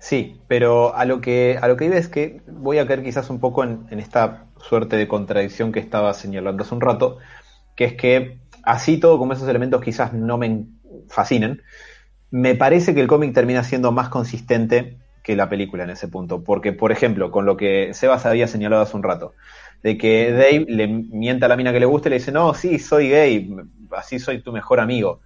Sí, 0.00 0.40
pero 0.48 0.94
a 0.94 1.04
lo 1.04 1.20
que 1.20 1.58
a 1.60 1.68
lo 1.68 1.76
que 1.76 1.84
iba 1.84 1.96
es 1.96 2.08
que 2.08 2.40
voy 2.46 2.78
a 2.78 2.86
caer 2.86 3.02
quizás 3.02 3.28
un 3.28 3.40
poco 3.40 3.62
en, 3.62 3.86
esta 3.90 4.46
suerte 4.58 4.96
de 4.96 5.06
contradicción 5.06 5.70
que 5.70 5.80
estaba 5.80 6.14
señalando 6.14 6.62
hace 6.62 6.74
un 6.74 6.80
rato, 6.80 7.18
que 7.76 7.84
es 7.84 7.94
que 7.94 8.38
así 8.62 8.98
todo 8.98 9.18
como 9.18 9.34
esos 9.34 9.48
elementos 9.48 9.82
quizás 9.82 10.14
no 10.14 10.38
me 10.38 10.64
fascinen, 11.08 11.62
me 12.30 12.54
parece 12.54 12.94
que 12.94 13.02
el 13.02 13.06
cómic 13.06 13.34
termina 13.34 13.62
siendo 13.64 13.92
más 13.92 14.08
consistente 14.08 14.96
que 15.22 15.36
la 15.36 15.50
película 15.50 15.84
en 15.84 15.90
ese 15.90 16.08
punto, 16.08 16.42
porque 16.42 16.72
por 16.72 16.90
ejemplo, 16.90 17.30
con 17.30 17.44
lo 17.44 17.58
que 17.58 17.92
Sebas 17.92 18.24
había 18.24 18.48
señalado 18.48 18.82
hace 18.82 18.96
un 18.96 19.02
rato, 19.02 19.34
de 19.82 19.98
que 19.98 20.32
Dave 20.32 20.64
le 20.68 20.86
mienta 20.88 21.46
a 21.46 21.48
la 21.50 21.56
mina 21.56 21.72
que 21.72 21.80
le 21.80 21.86
gusta 21.86 22.08
y 22.08 22.10
le 22.10 22.18
dice, 22.18 22.32
no, 22.32 22.54
sí, 22.54 22.78
soy 22.78 23.10
gay, 23.10 23.54
así 23.90 24.18
soy 24.18 24.40
tu 24.40 24.52
mejor 24.52 24.80
amigo. 24.80 25.20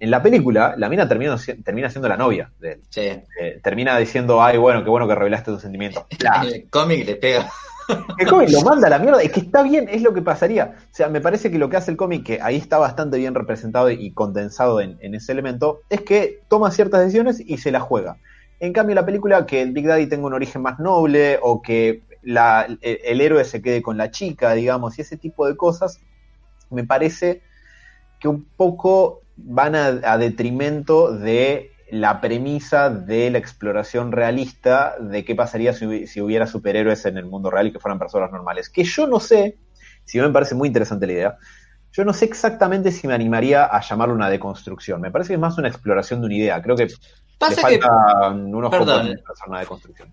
En 0.00 0.10
la 0.10 0.22
película, 0.22 0.74
la 0.78 0.88
mina 0.88 1.06
termina, 1.06 1.36
termina 1.62 1.90
siendo 1.90 2.08
la 2.08 2.16
novia 2.16 2.50
de 2.58 2.72
él. 2.72 2.80
Sí. 2.88 3.00
Eh, 3.02 3.60
termina 3.62 3.96
diciendo, 3.98 4.42
ay, 4.42 4.56
bueno, 4.56 4.82
qué 4.82 4.90
bueno 4.90 5.06
que 5.06 5.14
revelaste 5.14 5.52
tus 5.52 5.60
sentimientos. 5.62 6.04
Bla. 6.18 6.42
El 6.52 6.68
cómic 6.70 7.06
le 7.06 7.16
pega. 7.16 7.48
El 8.18 8.28
cómic 8.28 8.50
lo 8.50 8.62
manda 8.62 8.86
a 8.86 8.90
la 8.90 8.98
mierda, 8.98 9.20
es 9.20 9.30
que 9.32 9.40
está 9.40 9.62
bien, 9.62 9.88
es 9.90 10.00
lo 10.02 10.14
que 10.14 10.22
pasaría. 10.22 10.76
O 10.84 10.94
sea, 10.94 11.08
me 11.08 11.20
parece 11.20 11.50
que 11.50 11.58
lo 11.58 11.68
que 11.68 11.76
hace 11.76 11.90
el 11.90 11.96
cómic, 11.96 12.24
que 12.24 12.40
ahí 12.40 12.56
está 12.56 12.78
bastante 12.78 13.18
bien 13.18 13.34
representado 13.34 13.90
y 13.90 14.12
condensado 14.12 14.80
en, 14.80 14.96
en 15.00 15.14
ese 15.16 15.32
elemento, 15.32 15.80
es 15.90 16.00
que 16.02 16.40
toma 16.48 16.70
ciertas 16.70 17.00
decisiones 17.00 17.40
y 17.44 17.58
se 17.58 17.70
las 17.72 17.82
juega. 17.82 18.16
En 18.60 18.72
cambio, 18.72 18.94
la 18.94 19.04
película, 19.04 19.44
que 19.44 19.60
el 19.60 19.72
Big 19.72 19.86
Daddy 19.86 20.06
tenga 20.06 20.26
un 20.26 20.34
origen 20.34 20.62
más 20.62 20.78
noble 20.78 21.38
o 21.42 21.60
que 21.62 22.02
la- 22.22 22.66
el, 22.80 23.00
el 23.04 23.20
héroe 23.20 23.44
se 23.44 23.60
quede 23.60 23.82
con 23.82 23.96
la 23.98 24.10
chica, 24.10 24.52
digamos, 24.52 24.96
y 24.98 25.02
ese 25.02 25.16
tipo 25.16 25.46
de 25.48 25.56
cosas, 25.56 25.98
me 26.70 26.84
parece 26.84 27.42
que 28.20 28.28
un 28.28 28.44
poco 28.56 29.22
van 29.44 29.74
a, 29.74 29.86
a 30.04 30.18
detrimento 30.18 31.12
de 31.12 31.70
la 31.90 32.20
premisa 32.20 32.88
de 32.90 33.30
la 33.30 33.38
exploración 33.38 34.12
realista 34.12 34.94
de 35.00 35.24
qué 35.24 35.34
pasaría 35.34 35.72
si, 35.72 35.86
hubi- 35.86 36.06
si 36.06 36.20
hubiera 36.20 36.46
superhéroes 36.46 37.04
en 37.06 37.16
el 37.18 37.26
mundo 37.26 37.50
real 37.50 37.66
y 37.66 37.72
que 37.72 37.80
fueran 37.80 37.98
personas 37.98 38.30
normales. 38.30 38.70
Que 38.70 38.84
yo 38.84 39.06
no 39.06 39.18
sé, 39.20 39.58
si 40.04 40.18
me 40.20 40.30
parece 40.30 40.54
muy 40.54 40.68
interesante 40.68 41.06
la 41.06 41.12
idea, 41.12 41.38
yo 41.92 42.04
no 42.04 42.12
sé 42.12 42.24
exactamente 42.26 42.92
si 42.92 43.08
me 43.08 43.14
animaría 43.14 43.64
a 43.64 43.80
llamarlo 43.80 44.14
una 44.14 44.30
deconstrucción. 44.30 45.00
Me 45.00 45.10
parece 45.10 45.28
que 45.28 45.34
es 45.34 45.40
más 45.40 45.58
una 45.58 45.68
exploración 45.68 46.20
de 46.20 46.26
una 46.26 46.36
idea. 46.36 46.62
Creo 46.62 46.76
que 46.76 46.86
le 46.86 46.92
Pasa 47.38 47.62
que 47.66 47.80
faltan 47.80 48.54
unos 48.54 48.70
perdón. 48.70 48.88
componentes 48.88 49.22
para 49.22 49.32
hacer 49.32 49.48
una 49.48 49.60
deconstrucción. 49.60 50.12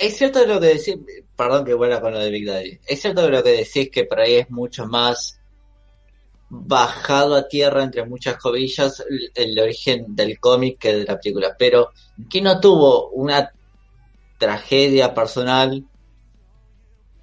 es 0.00 0.16
cierto 0.16 0.44
lo 0.46 0.60
que 0.60 0.66
decís, 0.66 0.96
perdón 1.36 1.64
que 1.64 1.74
vuelva 1.74 2.00
con 2.00 2.12
lo 2.12 2.18
de 2.18 2.30
Big 2.30 2.46
Daddy, 2.46 2.78
es 2.86 3.00
cierto 3.00 3.28
lo 3.30 3.42
que 3.42 3.50
decís 3.50 3.90
que 3.90 4.04
por 4.04 4.20
ahí 4.20 4.34
es 4.36 4.50
mucho 4.50 4.86
más 4.86 5.40
bajado 6.54 7.34
a 7.34 7.48
tierra, 7.48 7.82
entre 7.82 8.04
muchas 8.04 8.36
comillas, 8.36 9.02
el, 9.08 9.32
el 9.34 9.58
origen 9.58 10.14
del 10.14 10.38
cómic 10.38 10.78
que 10.78 10.94
de 10.94 11.04
la 11.06 11.18
película, 11.18 11.56
pero 11.58 11.92
que 12.28 12.42
no 12.42 12.60
tuvo 12.60 13.08
una 13.08 13.50
tragedia 14.36 15.14
personal 15.14 15.82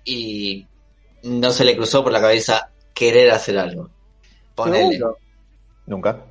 y 0.04 0.66
no 1.22 1.52
se 1.52 1.64
le 1.64 1.78
cruzó 1.78 2.04
por 2.04 2.12
la 2.12 2.22
cabeza 2.22 2.72
querer 2.92 3.30
hacer 3.30 3.60
algo. 3.60 3.92
Ponele. 4.56 4.94
Seguro. 4.94 5.18
Nunca. 5.86 6.26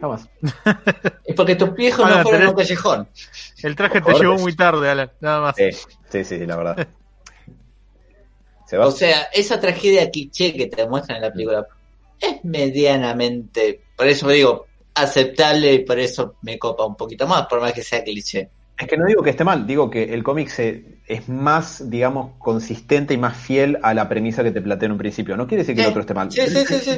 Jamás. 0.00 0.28
Es 1.24 1.36
porque 1.36 1.54
tus 1.54 1.72
viejos 1.72 2.08
no 2.08 2.20
fueron 2.22 2.48
a 2.48 2.50
un 2.50 2.56
callejón. 2.56 3.08
El 3.62 3.76
traje 3.76 4.00
te 4.00 4.12
llegó 4.12 4.34
muy 4.38 4.56
tarde, 4.56 4.90
Alan, 4.90 5.12
nada 5.20 5.40
más. 5.40 5.56
Sí, 5.56 6.24
sí, 6.24 6.44
la 6.46 6.56
verdad. 6.56 6.88
¿Se 8.68 8.76
va? 8.76 8.86
O 8.86 8.90
sea, 8.90 9.28
esa 9.32 9.58
tragedia 9.58 10.10
cliché 10.10 10.52
que 10.52 10.66
te 10.66 10.86
muestran 10.86 11.16
en 11.16 11.22
la 11.22 11.32
película 11.32 11.66
es 12.20 12.44
medianamente, 12.44 13.80
por 13.96 14.06
eso 14.06 14.28
digo, 14.28 14.66
aceptable 14.94 15.72
y 15.72 15.78
por 15.84 15.98
eso 15.98 16.34
me 16.42 16.58
copa 16.58 16.84
un 16.84 16.94
poquito 16.94 17.26
más, 17.26 17.46
por 17.46 17.62
más 17.62 17.72
que 17.72 17.82
sea 17.82 18.04
cliché. 18.04 18.50
Es 18.78 18.86
que 18.86 18.98
no 18.98 19.06
digo 19.06 19.22
que 19.22 19.30
esté 19.30 19.42
mal, 19.42 19.66
digo 19.66 19.88
que 19.88 20.12
el 20.12 20.22
cómic 20.22 20.48
se, 20.48 20.98
es 21.06 21.30
más, 21.30 21.88
digamos, 21.88 22.32
consistente 22.38 23.14
y 23.14 23.16
más 23.16 23.38
fiel 23.38 23.78
a 23.82 23.94
la 23.94 24.06
premisa 24.06 24.44
que 24.44 24.50
te 24.50 24.60
plantea 24.60 24.86
en 24.86 24.92
un 24.92 24.98
principio. 24.98 25.36
No 25.36 25.46
quiere 25.46 25.62
decir 25.62 25.74
que 25.74 25.82
el 25.82 25.88
otro 25.88 26.02
esté 26.02 26.12
mal. 26.12 26.30
Sí, 26.30 26.42
sí, 26.46 26.64
sí, 26.66 26.78
sí, 26.80 26.90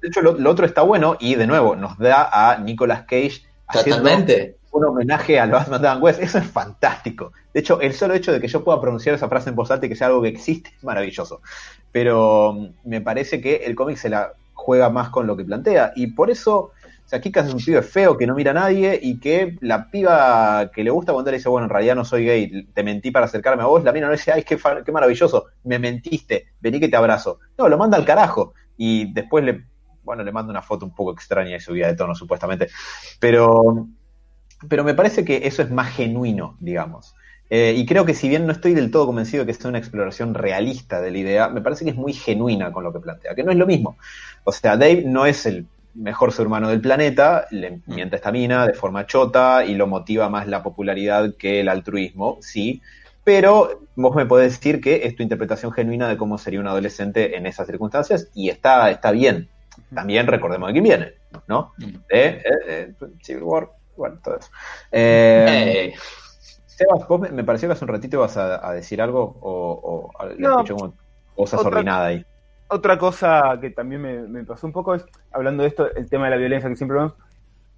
De 0.00 0.08
hecho, 0.08 0.22
lo, 0.22 0.32
lo 0.34 0.50
otro 0.50 0.64
está 0.64 0.82
bueno 0.82 1.16
y, 1.18 1.34
de 1.34 1.46
nuevo, 1.48 1.74
nos 1.74 1.98
da 1.98 2.30
a 2.30 2.58
Nicolas 2.58 3.02
Cage 3.02 3.42
haciendo 3.66 4.02
totalmente. 4.02 4.55
Un 4.76 4.84
homenaje 4.84 5.38
al 5.38 5.50
Batman 5.50 5.80
de 5.80 5.88
Adam 5.88 6.02
West. 6.02 6.20
Eso 6.20 6.38
es 6.38 6.46
fantástico. 6.46 7.32
De 7.52 7.60
hecho, 7.60 7.80
el 7.80 7.92
solo 7.92 8.14
hecho 8.14 8.32
de 8.32 8.40
que 8.40 8.48
yo 8.48 8.62
pueda 8.62 8.80
pronunciar 8.80 9.14
esa 9.14 9.28
frase 9.28 9.50
en 9.50 9.56
voz 9.56 9.70
alta 9.70 9.86
y 9.86 9.88
que 9.88 9.96
sea 9.96 10.08
algo 10.08 10.22
que 10.22 10.28
existe 10.28 10.70
es 10.76 10.84
maravilloso. 10.84 11.40
Pero 11.92 12.52
mm, 12.52 12.88
me 12.88 13.00
parece 13.00 13.40
que 13.40 13.56
el 13.56 13.74
cómic 13.74 13.96
se 13.96 14.08
la 14.08 14.32
juega 14.52 14.90
más 14.90 15.10
con 15.10 15.26
lo 15.26 15.36
que 15.36 15.44
plantea. 15.44 15.92
Y 15.96 16.08
por 16.08 16.30
eso, 16.30 16.72
o 17.12 17.20
Kikas 17.20 17.46
es 17.46 17.54
un 17.54 17.60
pibe 17.60 17.82
feo 17.82 18.16
que 18.16 18.26
no 18.26 18.34
mira 18.34 18.50
a 18.50 18.54
nadie 18.54 18.98
y 19.00 19.20
que 19.20 19.56
la 19.60 19.90
piba 19.90 20.70
que 20.74 20.82
le 20.82 20.90
gusta 20.90 21.12
cuando 21.12 21.30
le 21.30 21.36
dice, 21.36 21.48
bueno, 21.48 21.66
en 21.66 21.70
realidad 21.70 21.94
no 21.94 22.04
soy 22.04 22.24
gay, 22.24 22.64
te 22.74 22.82
mentí 22.82 23.10
para 23.10 23.26
acercarme 23.26 23.62
a 23.62 23.66
vos, 23.66 23.84
la 23.84 23.92
mina 23.92 24.06
no 24.06 24.12
dice, 24.12 24.32
ay, 24.32 24.42
qué, 24.42 24.58
qué 24.84 24.92
maravilloso, 24.92 25.46
me 25.64 25.78
mentiste, 25.78 26.48
vení 26.60 26.80
que 26.80 26.88
te 26.88 26.96
abrazo. 26.96 27.38
No, 27.56 27.68
lo 27.68 27.78
manda 27.78 27.96
al 27.96 28.04
carajo. 28.04 28.54
Y 28.76 29.12
después 29.12 29.44
le, 29.44 29.64
bueno, 30.02 30.22
le 30.22 30.32
manda 30.32 30.50
una 30.50 30.62
foto 30.62 30.86
un 30.86 30.94
poco 30.94 31.12
extraña 31.12 31.56
y 31.56 31.60
subida 31.60 31.88
de 31.88 31.96
tono, 31.96 32.14
supuestamente. 32.14 32.68
Pero, 33.20 33.88
pero 34.68 34.84
me 34.84 34.94
parece 34.94 35.24
que 35.24 35.46
eso 35.46 35.62
es 35.62 35.70
más 35.70 35.94
genuino, 35.94 36.56
digamos. 36.60 37.14
Eh, 37.48 37.74
y 37.76 37.86
creo 37.86 38.04
que 38.04 38.14
si 38.14 38.28
bien 38.28 38.46
no 38.46 38.52
estoy 38.52 38.74
del 38.74 38.90
todo 38.90 39.06
convencido 39.06 39.44
de 39.44 39.52
que 39.52 39.58
sea 39.58 39.68
una 39.68 39.78
exploración 39.78 40.34
realista 40.34 41.00
de 41.00 41.10
la 41.12 41.18
idea, 41.18 41.48
me 41.48 41.60
parece 41.60 41.84
que 41.84 41.90
es 41.90 41.96
muy 41.96 42.12
genuina 42.12 42.72
con 42.72 42.82
lo 42.82 42.92
que 42.92 42.98
plantea, 42.98 43.34
que 43.34 43.44
no 43.44 43.52
es 43.52 43.58
lo 43.58 43.66
mismo. 43.66 43.96
O 44.44 44.52
sea, 44.52 44.76
Dave 44.76 45.04
no 45.06 45.26
es 45.26 45.46
el 45.46 45.66
mejor 45.94 46.32
ser 46.32 46.46
humano 46.46 46.68
del 46.68 46.80
planeta, 46.80 47.46
le 47.50 47.80
miente 47.86 48.16
a 48.16 48.18
esta 48.18 48.32
mina 48.32 48.66
de 48.66 48.74
forma 48.74 49.06
chota 49.06 49.64
y 49.64 49.74
lo 49.74 49.86
motiva 49.86 50.28
más 50.28 50.46
la 50.46 50.62
popularidad 50.62 51.34
que 51.38 51.60
el 51.60 51.68
altruismo, 51.68 52.38
sí, 52.40 52.82
pero 53.24 53.80
vos 53.96 54.14
me 54.14 54.26
podés 54.26 54.52
decir 54.52 54.80
que 54.80 55.06
es 55.06 55.16
tu 55.16 55.22
interpretación 55.22 55.72
genuina 55.72 56.08
de 56.08 56.16
cómo 56.16 56.38
sería 56.38 56.60
un 56.60 56.68
adolescente 56.68 57.36
en 57.36 57.46
esas 57.46 57.66
circunstancias 57.66 58.28
y 58.34 58.50
está, 58.50 58.90
está 58.90 59.10
bien. 59.10 59.48
También 59.94 60.26
recordemos 60.26 60.68
de 60.68 60.72
quién 60.72 60.84
viene, 60.84 61.12
¿no? 61.48 61.72
De 61.76 61.96
eh, 62.08 62.42
eh, 62.66 62.92
Civil 63.22 63.42
War, 63.42 63.68
bueno, 63.96 64.18
todo 64.22 64.36
eso. 64.38 64.50
Eh, 64.92 65.92
Eh, 65.92 65.94
Sebas, 66.66 67.08
vos 67.08 67.20
me, 67.20 67.30
me 67.30 67.42
pareció 67.44 67.68
que 67.68 67.72
hace 67.72 67.84
un 67.84 67.88
ratito 67.92 68.18
ibas 68.18 68.36
a, 68.36 68.66
a 68.68 68.72
decir 68.72 69.00
algo 69.00 69.38
o, 69.40 70.10
o 70.18 70.26
le 70.26 70.36
No. 70.36 70.50
escuché 70.60 70.74
como 70.74 70.94
cosa 71.34 71.56
Otra- 71.56 71.70
sordinada 71.70 72.06
ahí. 72.06 72.24
Otra 72.68 72.98
cosa 72.98 73.58
que 73.60 73.70
también 73.70 74.02
me, 74.02 74.18
me 74.22 74.44
pasó 74.44 74.66
un 74.66 74.72
poco 74.72 74.94
es, 74.94 75.04
hablando 75.32 75.62
de 75.62 75.68
esto, 75.68 75.94
el 75.94 76.08
tema 76.10 76.24
de 76.24 76.30
la 76.32 76.36
violencia 76.36 76.68
que 76.68 76.74
siempre 76.76 76.96
vemos, 76.98 77.14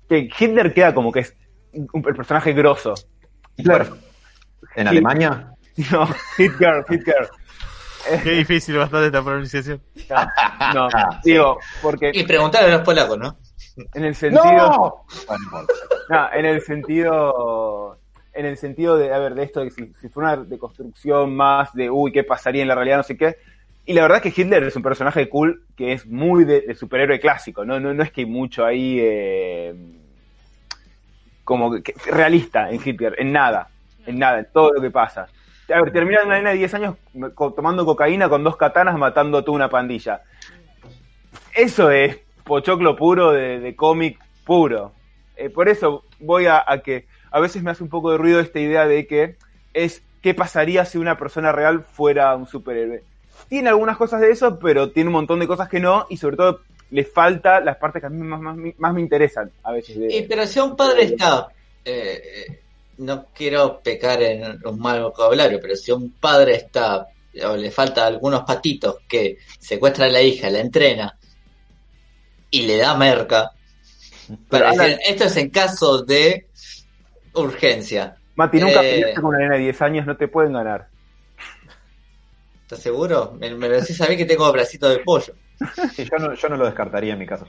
que 0.08 0.28
Hitler 0.38 0.72
queda 0.72 0.94
como 0.94 1.12
que 1.12 1.20
es 1.20 1.34
un, 1.74 1.88
el 2.06 2.14
personaje 2.16 2.52
grosso. 2.54 2.94
Hitler, 3.56 3.86
en. 4.76 4.88
Alemania, 4.88 5.52
No, 5.92 6.08
Hitler, 6.38 6.84
Hitler. 6.88 7.28
Qué 8.24 8.30
difícil 8.30 8.78
bastante 8.78 9.06
esta 9.08 9.22
pronunciación. 9.22 9.82
No, 10.74 10.88
digo, 11.22 11.58
porque 11.82 12.10
y 12.14 12.24
preguntar 12.24 12.64
a 12.64 12.68
los 12.68 12.80
polacos, 12.80 13.18
¿no? 13.18 13.36
En 13.94 14.04
el 14.04 14.14
sentido... 14.14 14.44
¡No! 14.44 15.04
Bueno, 15.26 15.66
no 16.08 16.32
en 16.32 16.46
el 16.46 16.60
sentido. 16.62 17.98
En 18.32 18.46
el 18.46 18.56
sentido 18.56 18.96
de, 18.96 19.12
a 19.12 19.18
ver, 19.18 19.34
de 19.34 19.42
esto, 19.42 19.60
de 19.60 19.70
si, 19.70 19.92
si 20.00 20.08
fuera 20.08 20.34
una 20.34 20.44
deconstrucción 20.44 21.34
más 21.34 21.72
de, 21.74 21.90
uy, 21.90 22.12
¿qué 22.12 22.22
pasaría 22.22 22.62
en 22.62 22.68
la 22.68 22.76
realidad? 22.76 22.98
No 22.98 23.02
sé 23.02 23.16
qué. 23.16 23.36
Y 23.84 23.94
la 23.94 24.02
verdad 24.02 24.22
es 24.22 24.32
que 24.32 24.42
Hitler 24.42 24.62
es 24.62 24.76
un 24.76 24.82
personaje 24.82 25.28
cool 25.28 25.64
que 25.76 25.92
es 25.92 26.06
muy 26.06 26.44
de, 26.44 26.60
de 26.60 26.74
superhéroe 26.74 27.18
clásico, 27.18 27.64
¿no? 27.64 27.80
No, 27.80 27.92
no 27.94 28.02
es 28.02 28.12
que 28.12 28.20
hay 28.20 28.26
mucho 28.26 28.64
ahí. 28.64 28.98
eh, 29.00 29.74
como 31.48 31.82
que, 31.82 31.94
realista 32.04 32.68
en 32.68 32.78
Hitler, 32.84 33.14
en 33.16 33.32
nada. 33.32 33.68
En 34.04 34.18
nada, 34.18 34.40
en 34.40 34.48
todo 34.52 34.74
lo 34.74 34.82
que 34.82 34.90
pasa. 34.90 35.26
A 35.74 35.80
ver, 35.80 35.90
termina 35.94 36.22
una 36.22 36.36
nena 36.36 36.50
de 36.50 36.56
10 36.56 36.74
años 36.74 36.96
tomando 37.56 37.86
cocaína 37.86 38.28
con 38.28 38.44
dos 38.44 38.58
katanas 38.58 38.98
matando 38.98 39.38
a 39.38 39.42
toda 39.42 39.56
una 39.56 39.70
pandilla. 39.70 40.20
Eso 41.54 41.90
es 41.90 42.18
pochoclo 42.48 42.96
puro 42.96 43.30
de, 43.30 43.60
de 43.60 43.76
cómic 43.76 44.18
puro. 44.44 44.92
Eh, 45.36 45.50
por 45.50 45.68
eso 45.68 46.02
voy 46.18 46.46
a, 46.46 46.64
a 46.66 46.78
que 46.82 47.06
a 47.30 47.38
veces 47.38 47.62
me 47.62 47.70
hace 47.70 47.84
un 47.84 47.88
poco 47.90 48.10
de 48.10 48.18
ruido 48.18 48.40
esta 48.40 48.58
idea 48.58 48.86
de 48.88 49.06
que 49.06 49.36
es 49.74 50.02
qué 50.22 50.34
pasaría 50.34 50.84
si 50.84 50.98
una 50.98 51.16
persona 51.16 51.52
real 51.52 51.84
fuera 51.84 52.34
un 52.34 52.46
superhéroe. 52.48 53.02
Tiene 53.48 53.68
algunas 53.68 53.96
cosas 53.96 54.20
de 54.20 54.30
eso, 54.32 54.58
pero 54.58 54.90
tiene 54.90 55.08
un 55.08 55.14
montón 55.14 55.38
de 55.38 55.46
cosas 55.46 55.68
que 55.68 55.78
no, 55.78 56.06
y 56.10 56.16
sobre 56.16 56.36
todo 56.36 56.60
le 56.90 57.04
falta 57.04 57.60
las 57.60 57.76
partes 57.76 58.00
que 58.00 58.06
a 58.06 58.10
mí 58.10 58.20
más, 58.22 58.40
más, 58.40 58.56
más 58.78 58.94
me 58.94 59.00
interesan 59.00 59.50
a 59.62 59.72
veces. 59.72 59.98
de- 60.00 60.16
Y, 60.16 60.22
pero 60.22 60.46
si 60.46 60.58
un 60.58 60.74
padre 60.74 61.04
está, 61.04 61.46
eh, 61.84 62.20
eh, 62.48 62.60
no 62.98 63.26
quiero 63.34 63.78
pecar 63.80 64.20
en 64.22 64.58
un 64.66 64.78
mal 64.80 65.02
vocabulario, 65.02 65.60
pero 65.62 65.76
si 65.76 65.92
un 65.92 66.10
padre 66.12 66.56
está, 66.56 67.06
o 67.46 67.56
le 67.56 67.70
falta 67.70 68.06
algunos 68.06 68.42
patitos 68.42 68.96
que 69.06 69.36
secuestra 69.60 70.06
a 70.06 70.08
la 70.08 70.20
hija, 70.22 70.50
la 70.50 70.60
entrena 70.60 71.14
y 72.50 72.62
le 72.62 72.76
da 72.78 72.94
merca, 72.96 73.50
para 74.48 74.72
decir, 74.72 74.98
esto 75.06 75.24
es 75.24 75.36
en 75.36 75.50
caso 75.50 76.02
de 76.02 76.48
urgencia. 77.34 78.16
Mati, 78.36 78.58
nunca 78.60 78.82
Eh. 78.82 78.90
peleaste 78.92 79.20
con 79.20 79.30
una 79.30 79.38
nena 79.38 79.54
de 79.54 79.60
10 79.62 79.82
años, 79.82 80.06
no 80.06 80.16
te 80.16 80.28
pueden 80.28 80.52
ganar. 80.52 80.88
¿Estás 82.62 82.80
seguro? 82.80 83.36
Me, 83.40 83.54
me 83.54 83.68
lo 83.68 83.80
decís 83.80 84.00
a 84.00 84.06
mí 84.08 84.16
que 84.16 84.26
tengo 84.26 84.50
bracito 84.52 84.88
de 84.88 84.98
pollo. 85.00 85.34
Sí, 85.94 86.04
yo 86.10 86.18
no, 86.18 86.34
yo 86.34 86.48
no 86.48 86.56
lo 86.56 86.66
descartaría 86.66 87.14
en 87.14 87.18
mi 87.18 87.26
caso. 87.26 87.46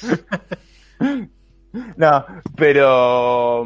No, 1.96 2.26
pero. 2.56 3.64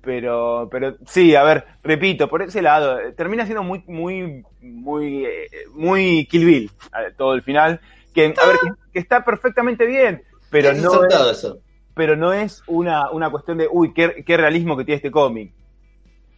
Pero, 0.00 0.68
pero 0.70 0.96
sí, 1.06 1.34
a 1.34 1.42
ver, 1.42 1.64
repito, 1.82 2.28
por 2.28 2.42
ese 2.42 2.60
lado, 2.60 3.00
eh, 3.00 3.12
termina 3.12 3.44
siendo 3.46 3.62
muy, 3.62 3.82
muy, 3.86 4.44
muy, 4.60 5.24
eh, 5.24 5.48
muy 5.72 6.26
Kill 6.30 6.44
Bill 6.44 6.70
eh, 6.92 7.12
todo 7.16 7.32
el 7.34 7.42
final. 7.42 7.80
Que, 8.14 8.26
a 8.40 8.46
ver, 8.46 8.56
que, 8.62 8.70
que 8.92 8.98
está 9.00 9.24
perfectamente 9.24 9.84
bien, 9.86 10.22
pero 10.50 10.70
Es 10.70 10.80
no 10.82 11.04
es, 11.04 11.14
eso. 11.38 11.58
pero 11.94 12.14
no 12.16 12.32
es 12.32 12.62
una, 12.68 13.10
una 13.10 13.28
cuestión 13.30 13.58
de, 13.58 13.68
uy, 13.70 13.92
qué, 13.92 14.22
qué 14.24 14.36
realismo 14.36 14.76
que 14.76 14.84
tiene 14.84 14.96
este 14.96 15.10
cómic. 15.10 15.52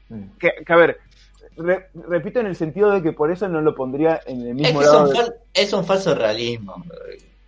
Mm. 0.08 0.22
Que, 0.38 0.50
que, 0.66 0.72
a 0.72 0.76
ver, 0.76 0.98
re- 1.56 1.88
repito 2.08 2.40
en 2.40 2.46
el 2.46 2.56
sentido 2.56 2.90
de 2.90 3.02
que 3.02 3.12
por 3.12 3.30
eso 3.30 3.48
no 3.48 3.60
lo 3.60 3.74
pondría 3.74 4.20
en 4.26 4.40
el 4.40 4.48
Es, 4.48 4.54
mismo 4.54 4.80
es, 4.80 4.86
lado. 4.86 5.02
un 5.04 5.10
de- 5.10 5.14
fal- 5.18 5.34
es 5.52 5.72
un 5.72 5.84
falso 5.84 6.14
realismo. 6.14 6.82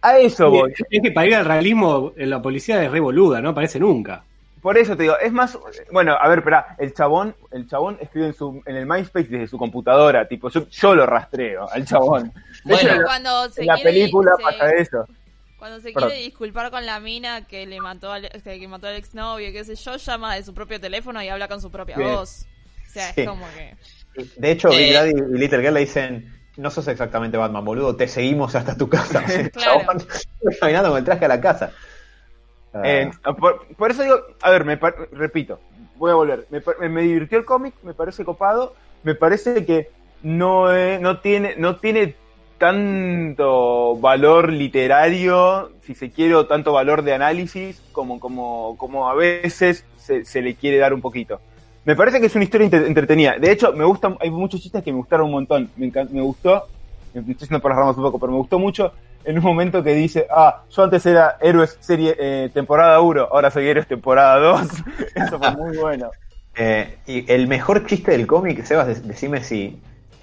A 0.02 0.18
eso 0.18 0.50
voy. 0.50 0.72
Es 0.90 1.02
que 1.02 1.10
para 1.10 1.26
ir 1.26 1.34
al 1.34 1.44
realismo, 1.44 2.12
en 2.16 2.30
la 2.30 2.40
policía 2.42 2.84
es 2.84 2.90
re 2.90 3.00
boluda, 3.00 3.40
no 3.40 3.48
aparece 3.50 3.80
nunca. 3.80 4.24
Por 4.60 4.76
eso 4.78 4.96
te 4.96 5.04
digo, 5.04 5.18
es 5.18 5.32
más, 5.32 5.56
bueno, 5.92 6.16
a 6.20 6.28
ver, 6.28 6.38
espera, 6.38 6.74
el 6.78 6.92
chabón, 6.94 7.34
el 7.52 7.68
chabón 7.68 7.98
escribe 8.00 8.26
en 8.28 8.34
su, 8.34 8.62
en 8.66 8.76
el 8.76 8.86
MySpace 8.86 9.28
desde 9.28 9.46
su 9.46 9.58
computadora, 9.58 10.26
tipo, 10.26 10.48
yo, 10.50 10.68
yo 10.68 10.94
lo 10.94 11.06
rastreo 11.06 11.70
al 11.70 11.84
chabón. 11.84 12.32
Bueno, 12.64 12.90
en 12.90 12.98
la- 12.98 13.04
Cuando 13.04 13.48
se 13.50 13.60
en 13.62 13.66
la 13.68 13.74
quiere- 13.76 13.90
película 13.90 14.32
se- 14.36 14.42
pasa 14.42 14.70
eso. 14.72 15.04
Cuando 15.58 15.80
se 15.80 15.92
Perdón. 15.92 16.10
quiere 16.10 16.24
disculpar 16.24 16.70
con 16.70 16.86
la 16.86 17.00
mina 17.00 17.46
que 17.46 17.66
le 17.66 17.80
mató 17.80 18.12
al, 18.12 18.28
que 18.28 18.68
mató 18.68 18.86
al 18.88 18.96
exnovio, 18.96 19.50
qué 19.52 19.64
sé 19.64 19.74
yo, 19.74 19.96
llama 19.96 20.34
de 20.36 20.42
su 20.44 20.54
propio 20.54 20.80
teléfono 20.80 21.22
y 21.22 21.28
habla 21.28 21.48
con 21.48 21.60
su 21.60 21.70
propia 21.70 21.96
Bien. 21.96 22.10
voz. 22.14 22.46
O 22.86 22.90
sea, 22.90 23.12
Sí. 23.12 23.22
es 23.22 23.28
como 23.28 23.44
que... 23.56 23.76
De 24.36 24.50
hecho, 24.52 24.70
Big 24.70 24.90
Eh. 24.90 24.92
Daddy 24.94 25.10
y 25.10 25.38
Little 25.38 25.60
Girl 25.60 25.74
le 25.74 25.80
dicen, 25.80 26.32
no 26.56 26.70
sos 26.70 26.86
exactamente 26.88 27.36
Batman, 27.36 27.64
boludo, 27.64 27.94
te 27.96 28.06
seguimos 28.08 28.54
hasta 28.54 28.76
tu 28.76 28.88
casa. 28.88 29.22
Claro. 29.52 29.80
chabón 29.80 30.06
caminando 30.60 30.90
con 30.90 30.98
el 30.98 31.04
traje 31.04 31.24
a 31.24 31.28
la 31.28 31.40
casa. 31.40 31.72
Ah, 32.74 32.82
Eh, 32.84 33.10
por, 33.38 33.66
por 33.76 33.90
eso 33.90 34.02
digo, 34.02 34.16
a 34.42 34.50
ver, 34.50 34.64
me 34.64 34.76
repito, 35.12 35.58
voy 35.96 36.10
a 36.10 36.14
volver, 36.14 36.46
me, 36.50 36.60
par- 36.60 36.78
me 36.88 37.02
divirtió 37.02 37.38
el 37.38 37.44
cómic, 37.44 37.74
me 37.82 37.94
parece 37.94 38.24
copado, 38.24 38.74
me 39.02 39.14
parece 39.14 39.64
que 39.64 39.90
no, 40.22 40.72
es- 40.72 41.00
no 41.00 41.20
tiene, 41.20 41.54
no 41.56 41.76
tiene 41.76 42.14
tanto 42.58 43.96
valor 43.96 44.52
literario, 44.52 45.70
si 45.82 45.94
se 45.94 46.10
quiere, 46.10 46.34
o 46.34 46.46
tanto 46.46 46.72
valor 46.72 47.02
de 47.02 47.14
análisis, 47.14 47.80
como, 47.92 48.20
como, 48.20 48.76
como 48.76 49.08
a 49.08 49.14
veces 49.14 49.84
se, 49.96 50.24
se 50.24 50.42
le 50.42 50.54
quiere 50.54 50.78
dar 50.78 50.92
un 50.92 51.00
poquito. 51.00 51.40
Me 51.84 51.96
parece 51.96 52.20
que 52.20 52.26
es 52.26 52.34
una 52.34 52.44
historia 52.44 52.66
entre- 52.66 52.86
entretenida. 52.86 53.38
De 53.38 53.50
hecho, 53.50 53.72
me 53.72 53.84
gustan, 53.84 54.16
hay 54.20 54.30
muchos 54.30 54.60
chistes 54.60 54.82
que 54.82 54.92
me 54.92 54.98
gustaron 54.98 55.26
un 55.26 55.32
montón. 55.32 55.70
Me, 55.76 55.90
me 56.10 56.20
gustó, 56.20 56.66
me 57.14 57.20
estoy 57.32 57.48
yendo 57.48 57.60
por 57.60 57.70
las 57.70 57.78
ramas 57.78 57.96
un 57.96 58.02
poco, 58.02 58.18
pero 58.18 58.32
me 58.32 58.38
gustó 58.38 58.58
mucho 58.58 58.92
en 59.28 59.36
un 59.38 59.44
momento 59.44 59.82
que 59.82 59.92
dice, 59.94 60.26
ah, 60.30 60.62
yo 60.70 60.82
antes 60.84 61.04
era 61.04 61.36
héroes 61.40 61.76
serie 61.80 62.16
eh, 62.18 62.50
temporada 62.52 62.98
1, 63.00 63.28
ahora 63.30 63.50
soy 63.50 63.68
héroes 63.68 63.86
temporada 63.86 64.38
2. 64.38 64.62
Eso 65.14 65.38
fue 65.38 65.50
muy 65.56 65.76
bueno. 65.76 66.10
eh, 66.56 66.96
y 67.06 67.30
el 67.30 67.46
mejor 67.46 67.86
chiste 67.86 68.12
del 68.12 68.26
cómic, 68.26 68.64
Sebas, 68.64 68.86
de- 68.86 68.94
decime 69.06 69.44
si, 69.44 69.78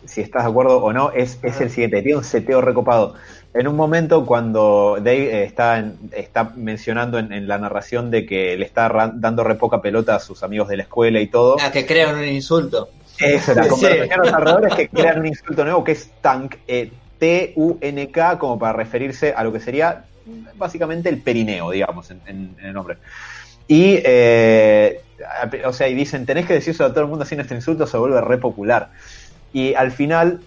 si 0.06 0.22
estás 0.22 0.44
de 0.44 0.50
acuerdo 0.50 0.84
o 0.84 0.92
no, 0.92 1.12
es, 1.12 1.38
es 1.44 1.62
el 1.62 1.70
siguiente, 1.70 2.02
tiene 2.02 2.18
un 2.18 2.24
seteo 2.24 2.62
recopado. 2.62 3.14
En 3.54 3.68
un 3.68 3.76
momento 3.76 4.26
cuando 4.26 4.96
Dave 4.98 5.42
eh, 5.42 5.44
está, 5.44 5.78
en- 5.78 5.98
está 6.12 6.52
mencionando 6.56 7.20
en, 7.20 7.32
en 7.32 7.48
la 7.48 7.60
narración 7.60 8.10
de 8.10 8.26
que 8.26 8.58
le 8.58 8.66
está 8.66 8.90
dando 9.14 9.44
re 9.44 9.54
poca 9.56 9.82
pelota 9.82 10.16
a 10.16 10.20
sus 10.20 10.42
amigos 10.42 10.68
de 10.68 10.78
la 10.78 10.84
escuela 10.84 11.20
y 11.22 11.28
todo, 11.28 11.58
Ah, 11.62 11.72
que 11.72 11.86
crean 11.86 12.16
un 12.18 12.26
insulto. 12.26 12.90
Eso, 13.20 13.54
la 13.54 13.64
Sí. 13.66 13.70
conversación 13.70 14.12
a 14.14 14.18
los 14.26 14.34
alrededores 14.34 14.74
que 14.74 14.90
crean 14.90 15.20
un 15.20 15.28
insulto 15.28 15.64
nuevo 15.64 15.84
que 15.84 15.92
es 15.92 16.10
tank, 16.22 16.56
eh, 16.68 16.92
T-U-N-K, 17.20 18.40
como 18.40 18.60
para 18.60 18.74
referirse 18.74 19.34
a 19.34 19.44
lo 19.44 19.52
que 19.54 19.60
sería 19.60 20.06
básicamente 20.56 21.10
el 21.10 21.22
perineo, 21.22 21.72
digamos, 21.72 22.12
en, 22.12 22.56
el 22.62 22.74
nombre. 22.74 22.98
Y, 23.68 24.00
eh, 24.04 25.02
o 25.66 25.74
sea, 25.74 25.88
y 25.88 25.96
dicen, 25.96 26.26
tenés 26.26 26.46
que 26.46 26.54
decirse 26.54 26.84
a 26.84 26.90
todo 26.90 27.02
el 27.02 27.10
mundo 27.10 27.26
sin 27.26 27.40
este 27.40 27.56
insulto, 27.56 27.88
se 27.88 27.98
vuelve 27.98 28.22
re 28.22 28.38
popular. 28.38 28.90
Y 29.54 29.74
al 29.74 29.92
final, 29.92 30.42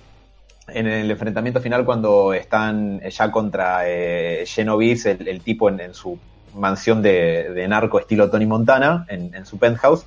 en 0.68 0.86
el 0.86 1.10
enfrentamiento 1.10 1.60
final, 1.60 1.84
cuando 1.84 2.34
están 2.34 3.00
ya 3.00 3.30
contra 3.30 3.88
eh, 3.88 4.44
el, 4.44 5.40
tipo 5.42 5.68
en, 5.68 5.94
su 5.94 6.18
mansión 6.54 7.02
de, 7.02 7.50
de 7.54 7.68
narco 7.68 7.98
estilo 7.98 8.30
Tony 8.30 8.46
Montana, 8.46 9.06
en, 9.08 9.34
en 9.34 9.46
su 9.46 9.58
penthouse, 9.58 10.06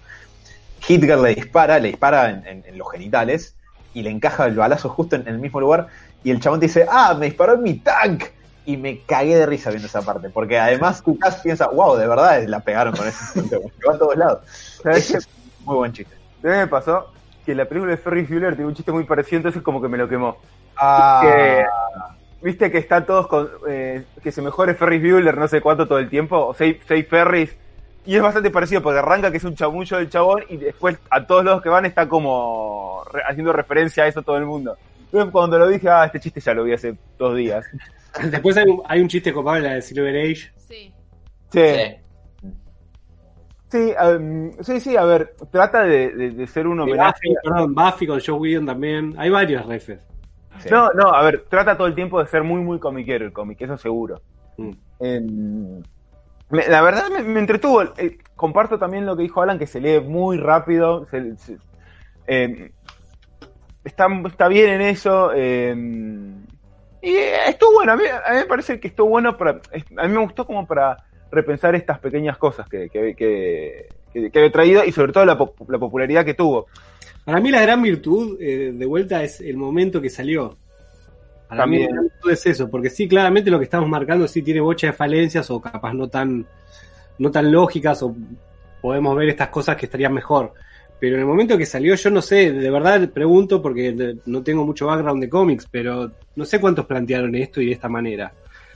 Hitler 0.87 1.19
le 1.19 1.35
dispara, 1.35 1.79
le 1.79 1.89
dispara 1.89 2.29
en, 2.29 2.63
los 2.77 2.91
genitales 2.91 3.55
y 3.93 4.01
le 4.01 4.09
encaja 4.09 4.45
el 4.45 4.55
balazo 4.55 4.89
justo 4.89 5.15
en 5.15 5.27
el 5.27 5.39
mismo 5.39 5.59
lugar. 5.59 5.87
Y 6.23 6.31
el 6.31 6.39
chabón 6.39 6.59
dice, 6.59 6.85
ah, 6.89 7.15
me 7.17 7.25
disparó 7.27 7.53
en 7.53 7.63
mi 7.63 7.75
tank. 7.75 8.23
Y 8.63 8.77
me 8.77 8.99
cagué 8.99 9.35
de 9.35 9.45
risa 9.47 9.69
viendo 9.71 9.87
esa 9.87 10.03
parte. 10.03 10.29
Porque 10.29 10.59
además 10.59 11.01
Kukas 11.01 11.37
piensa, 11.37 11.67
wow, 11.69 11.95
de 11.97 12.07
verdad 12.07 12.43
la 12.47 12.59
pegaron 12.59 12.95
con 12.95 13.07
ese. 13.07 13.41
Que 13.49 13.57
va 13.87 13.95
a 13.95 13.97
todos 13.97 14.15
lados. 14.15 14.39
Muy 15.65 15.75
buen 15.75 15.91
chiste. 15.93 16.15
¿Sabes 16.41 16.55
qué 16.57 16.59
me 16.61 16.67
pasó? 16.67 17.07
Que 17.45 17.55
la 17.55 17.65
película 17.65 17.91
de 17.91 17.97
Ferris 17.97 18.29
Bueller 18.29 18.55
tiene 18.55 18.67
un 18.69 18.75
chiste 18.75 18.91
muy 18.91 19.03
parecido, 19.03 19.37
entonces 19.37 19.61
como 19.63 19.81
que 19.81 19.87
me 19.87 19.97
lo 19.97 20.07
quemó. 20.07 20.37
Ah, 20.77 21.21
Que- 21.23 21.65
Viste 22.43 22.71
que 22.71 22.79
están 22.79 23.05
todos 23.05 23.27
con. 23.27 23.49
eh, 23.67 24.03
que 24.23 24.31
se 24.31 24.41
mejore 24.41 24.73
Ferris 24.73 24.99
Bueller 25.01 25.37
no 25.37 25.47
sé 25.47 25.61
cuánto 25.61 25.87
todo 25.87 25.99
el 25.99 26.09
tiempo, 26.09 26.37
o 26.47 26.53
seis, 26.55 26.77
seis 26.87 27.05
Ferris. 27.07 27.55
Y 28.03 28.15
es 28.15 28.21
bastante 28.23 28.49
parecido 28.49 28.81
porque 28.81 28.97
arranca 28.97 29.29
que 29.29 29.37
es 29.37 29.43
un 29.43 29.55
chamullo 29.55 29.97
del 29.97 30.09
chabón 30.09 30.43
y 30.49 30.57
después 30.57 30.97
a 31.11 31.25
todos 31.27 31.43
los 31.43 31.61
que 31.61 31.69
van 31.69 31.85
está 31.85 32.07
como 32.09 33.03
re- 33.11 33.21
haciendo 33.29 33.53
referencia 33.53 34.03
a 34.05 34.07
eso 34.07 34.23
todo 34.23 34.37
el 34.37 34.45
mundo. 34.47 34.75
Cuando 35.31 35.59
lo 35.59 35.67
dije, 35.67 35.89
ah, 35.89 36.05
este 36.05 36.19
chiste 36.19 36.39
ya 36.39 36.53
lo 36.53 36.63
vi 36.63 36.73
hace 36.73 36.97
dos 37.17 37.35
días. 37.35 37.65
Después 38.31 38.57
hay 38.57 38.65
un, 38.69 38.81
hay 38.85 39.01
un 39.01 39.07
chiste 39.07 39.31
copado 39.33 39.57
en 39.57 39.63
la 39.63 39.73
de 39.73 39.81
Silver 39.81 40.15
Age. 40.15 40.51
Sí. 40.57 40.93
Sí, 41.49 41.59
Sí. 41.59 41.97
sí, 43.69 43.93
um, 44.17 44.51
sí, 44.61 44.79
sí, 44.79 44.97
a 44.97 45.03
ver, 45.05 45.35
trata 45.51 45.83
de, 45.83 46.11
de- 46.13 46.31
de 46.31 46.47
ser 46.47 46.67
un 46.67 46.79
homenaje. 46.79 47.19
Buffy, 47.29 47.35
perdón, 47.43 47.75
Buffy 47.75 48.07
con 48.07 48.19
Joe 48.19 48.37
Whedon 48.39 48.65
también. 48.65 49.15
Hay 49.17 49.29
varios 49.29 49.65
refes. 49.65 49.99
sí. 50.59 50.69
No, 50.69 50.89
no, 50.93 51.09
a 51.13 51.23
ver, 51.23 51.45
trata 51.49 51.75
todo 51.77 51.87
el 51.87 51.95
tiempo 51.95 52.19
de 52.21 52.27
ser 52.27 52.43
muy, 52.43 52.61
muy 52.61 52.79
comiquero 52.79 53.25
el 53.25 53.33
cómic, 53.33 53.61
eso 53.61 53.77
seguro. 53.77 54.21
Mm. 54.57 54.71
Em, 54.99 55.81
me- 56.49 56.67
la 56.67 56.81
verdad 56.81 57.09
me, 57.09 57.23
me 57.23 57.39
entretuvo. 57.39 57.83
Eh, 57.97 58.17
comparto 58.35 58.77
también 58.77 59.05
lo 59.05 59.15
que 59.15 59.23
dijo 59.23 59.41
Alan, 59.41 59.57
que 59.59 59.67
se 59.67 59.79
lee 59.79 59.99
muy 60.01 60.37
rápido. 60.37 61.05
se- 61.05 61.37
se- 61.37 61.57
em, 62.27 62.71
está, 63.83 64.07
está 64.27 64.47
bien 64.47 64.69
en 64.69 64.81
eso. 64.81 65.33
em, 65.33 66.43
y 67.01 67.09
eh, 67.11 67.49
estuvo 67.49 67.73
bueno. 67.73 67.93
A 67.93 67.97
mí, 67.97 68.03
a 68.05 68.31
mí 68.33 68.37
me 68.39 68.45
parece 68.45 68.79
que 68.79 68.87
estuvo 68.89 69.09
bueno 69.09 69.37
para. 69.37 69.59
A 69.97 70.07
mí 70.07 70.13
me 70.13 70.19
gustó 70.21 70.45
como 70.45 70.65
para 70.67 70.97
repensar 71.31 71.73
estas 71.75 71.99
pequeñas 71.99 72.37
cosas 72.37 72.67
que, 72.69 72.89
que, 72.89 73.15
que, 73.15 73.87
que- 74.13 74.29
que 74.29 74.45
he 74.45 74.49
traído 74.49 74.83
y 74.83 74.91
sobre 74.91 75.13
todo 75.13 75.23
la, 75.25 75.37
pop- 75.37 75.69
la 75.69 75.79
popularidad 75.79 76.25
que 76.25 76.33
tuvo. 76.33 76.67
Para 77.23 77.39
mí 77.39 77.49
la 77.51 77.61
gran 77.61 77.81
virtud, 77.81 78.37
eh, 78.41 78.71
de 78.73 78.85
vuelta, 78.85 79.23
es 79.23 79.39
el 79.39 79.55
momento 79.57 80.01
que 80.01 80.09
salió. 80.09 80.57
Para 81.47 81.65
mí 81.65 81.79
la 81.79 81.87
gran 81.91 82.03
virtud 82.03 82.31
es 82.31 82.45
eso, 82.45 82.69
porque 82.69 82.89
sí, 82.89 83.07
claramente 83.07 83.49
lo 83.51 83.57
que 83.57 83.63
estamos 83.65 83.87
marcando 83.89 84.27
sí 84.27 84.41
tiene 84.41 84.59
bocha 84.59 84.87
de 84.87 84.93
falencias 84.93 85.49
o 85.51 85.61
capaz 85.61 85.93
no 85.93 86.07
tan, 86.09 86.45
no 87.19 87.31
tan 87.31 87.51
lógicas 87.51 88.01
o 88.03 88.13
podemos 88.81 89.15
ver 89.15 89.29
estas 89.29 89.47
cosas 89.49 89.75
que 89.77 89.85
estarían 89.85 90.13
mejor. 90.13 90.53
Pero 91.01 91.15
en 91.15 91.21
el 91.21 91.27
momento 91.27 91.57
que 91.57 91.65
salió, 91.65 91.95
yo 91.95 92.11
no 92.11 92.21
sé, 92.21 92.53
de 92.53 92.69
verdad 92.69 93.09
pregunto 93.09 93.59
porque 93.59 94.17
no 94.27 94.43
tengo 94.43 94.63
mucho 94.63 94.85
background 94.85 95.19
de 95.19 95.29
cómics, 95.29 95.67
pero 95.69 96.11
no 96.35 96.45
sé 96.45 96.61
cuántos 96.61 96.85
plantearon 96.85 97.33
esto 97.33 97.59
y 97.59 97.65
de 97.65 97.71
esta 97.71 97.89
manera. 97.89 98.31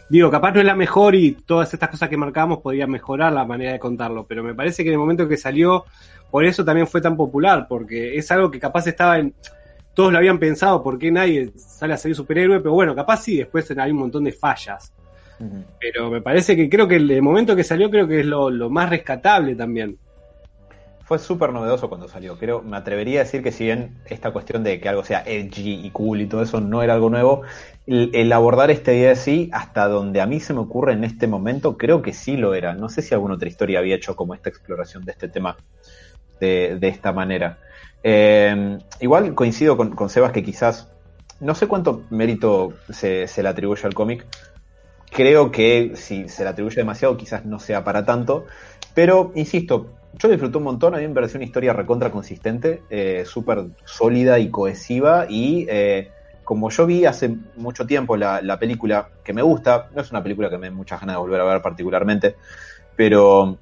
Digo, 0.09 0.31
capaz 0.31 0.51
no 0.53 0.59
es 0.59 0.65
la 0.65 0.73
mejor 0.73 1.13
y 1.13 1.33
todas 1.33 1.71
estas 1.71 1.87
cosas 1.87 2.09
que 2.09 2.17
marcamos 2.17 2.61
podrían 2.61 2.89
mejorar 2.89 3.31
la 3.31 3.45
manera 3.45 3.73
de 3.73 3.79
contarlo, 3.79 4.25
pero 4.27 4.43
me 4.43 4.55
parece 4.55 4.83
que 4.83 4.89
en 4.89 4.93
el 4.93 4.99
momento 4.99 5.27
que 5.27 5.37
salió, 5.37 5.85
por 6.31 6.45
eso 6.45 6.65
también 6.65 6.87
fue 6.87 6.99
tan 6.99 7.15
popular, 7.15 7.67
porque 7.69 8.17
es 8.17 8.31
algo 8.31 8.49
que 8.49 8.59
capaz 8.59 8.87
estaba 8.87 9.19
en... 9.19 9.35
Todos 9.93 10.11
lo 10.11 10.17
habían 10.17 10.39
pensado, 10.39 10.81
¿por 10.81 10.97
qué 10.97 11.11
nadie 11.11 11.51
sale 11.55 11.93
a 11.93 11.97
ser 11.97 12.15
superhéroe? 12.15 12.59
Pero 12.59 12.73
bueno, 12.73 12.95
capaz 12.95 13.17
sí, 13.21 13.37
después 13.37 13.69
hay 13.77 13.91
un 13.91 13.97
montón 13.97 14.23
de 14.23 14.31
fallas. 14.31 14.91
Pero 15.79 16.09
me 16.09 16.21
parece 16.21 16.55
que 16.55 16.67
creo 16.67 16.87
que 16.87 16.95
el, 16.95 17.09
el 17.11 17.21
momento 17.21 17.55
que 17.55 17.63
salió 17.63 17.89
creo 17.91 18.07
que 18.07 18.21
es 18.21 18.25
lo, 18.25 18.49
lo 18.49 18.71
más 18.71 18.89
rescatable 18.89 19.55
también. 19.55 19.97
Fue 21.05 21.19
súper 21.19 21.53
novedoso 21.53 21.87
cuando 21.87 22.07
salió. 22.07 22.35
Creo, 22.39 22.63
me 22.63 22.77
atrevería 22.77 23.19
a 23.19 23.23
decir 23.25 23.43
que 23.43 23.51
si 23.51 23.65
bien 23.65 23.95
esta 24.07 24.31
cuestión 24.31 24.63
de 24.63 24.79
que 24.79 24.89
algo 24.89 25.03
sea 25.03 25.23
edgy 25.23 25.85
y 25.85 25.91
cool 25.91 26.19
y 26.19 26.25
todo 26.25 26.41
eso 26.41 26.61
no 26.61 26.81
era 26.81 26.95
algo 26.95 27.11
nuevo, 27.11 27.43
el, 27.85 28.33
abordar 28.33 28.71
esta 28.71 28.91
idea 28.91 29.11
así, 29.11 29.51
hasta 29.53 29.87
donde 29.87 30.19
a 30.19 30.25
mí 30.25 30.39
se 30.39 30.55
me 30.55 30.61
ocurre 30.61 30.93
en 30.93 31.03
este 31.03 31.27
momento, 31.27 31.77
creo 31.77 32.01
que 32.01 32.11
sí 32.11 32.37
lo 32.37 32.55
era. 32.55 32.73
No 32.73 32.89
sé 32.89 33.03
si 33.03 33.13
alguna 33.13 33.35
otra 33.35 33.47
historia 33.47 33.77
había 33.77 33.95
hecho 33.95 34.15
como 34.15 34.33
esta 34.33 34.49
exploración 34.49 35.05
de 35.05 35.11
este 35.11 35.27
tema 35.27 35.57
de, 36.39 36.79
esta 36.81 37.13
manera. 37.13 37.59
Eh, 38.01 38.79
igual 38.99 39.35
coincido 39.35 39.77
con, 39.77 39.95
con 39.95 40.09
Sebas 40.09 40.31
que 40.31 40.41
quizás, 40.41 40.91
no 41.39 41.53
sé 41.53 41.67
cuánto 41.67 42.01
mérito 42.09 42.73
se, 42.89 43.27
se 43.27 43.43
le 43.43 43.49
atribuye 43.49 43.85
al 43.85 43.93
cómic. 43.93 44.25
Creo 45.11 45.51
que 45.51 45.91
si 45.93 46.29
se 46.29 46.43
le 46.43 46.49
atribuye 46.49 46.77
demasiado, 46.77 47.15
quizás 47.15 47.45
no 47.45 47.59
sea 47.59 47.83
para 47.83 48.05
tanto. 48.05 48.47
Pero, 48.95 49.33
insisto, 49.35 49.94
yo 50.17 50.29
disfruté 50.29 50.57
un 50.57 50.63
montón, 50.63 50.95
a 50.95 50.97
mí 50.97 51.07
me 51.07 51.13
pareció 51.13 51.37
una 51.37 51.45
historia 51.45 51.73
recontra 51.73 52.11
consistente, 52.11 52.83
eh, 52.89 53.23
súper 53.25 53.65
sólida 53.85 54.39
y 54.39 54.49
cohesiva 54.49 55.25
y 55.29 55.65
eh, 55.69 56.11
como 56.43 56.69
yo 56.69 56.85
vi 56.85 57.05
hace 57.05 57.35
mucho 57.55 57.85
tiempo 57.85 58.15
la, 58.15 58.41
la, 58.41 58.59
película, 58.59 59.09
que 59.23 59.33
me 59.33 59.41
gusta, 59.41 59.89
no 59.95 60.01
es 60.01 60.11
una 60.11 60.21
película 60.23 60.49
que 60.49 60.57
me 60.57 60.67
dé 60.67 60.71
muchas 60.71 60.99
ganas 60.99 61.15
de 61.15 61.19
volver 61.19 61.41
a 61.41 61.45
ver 61.45 61.61
particularmente, 61.61 62.35
pero 62.95 63.57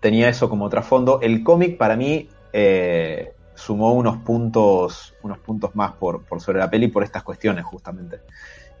tenía 0.00 0.28
eso 0.28 0.48
como 0.48 0.68
trasfondo, 0.68 1.20
el 1.22 1.42
cómic 1.42 1.76
para 1.76 1.96
mí 1.96 2.28
eh, 2.52 3.32
sumó 3.54 3.92
unos 3.94 4.18
puntos, 4.18 5.14
unos 5.22 5.38
puntos 5.38 5.74
más 5.74 5.92
por, 5.92 6.22
sobre 6.38 6.58
la 6.58 6.70
peli 6.70 6.88
por 6.88 7.02
estas 7.02 7.22
cuestiones 7.22 7.64
justamente. 7.64 8.20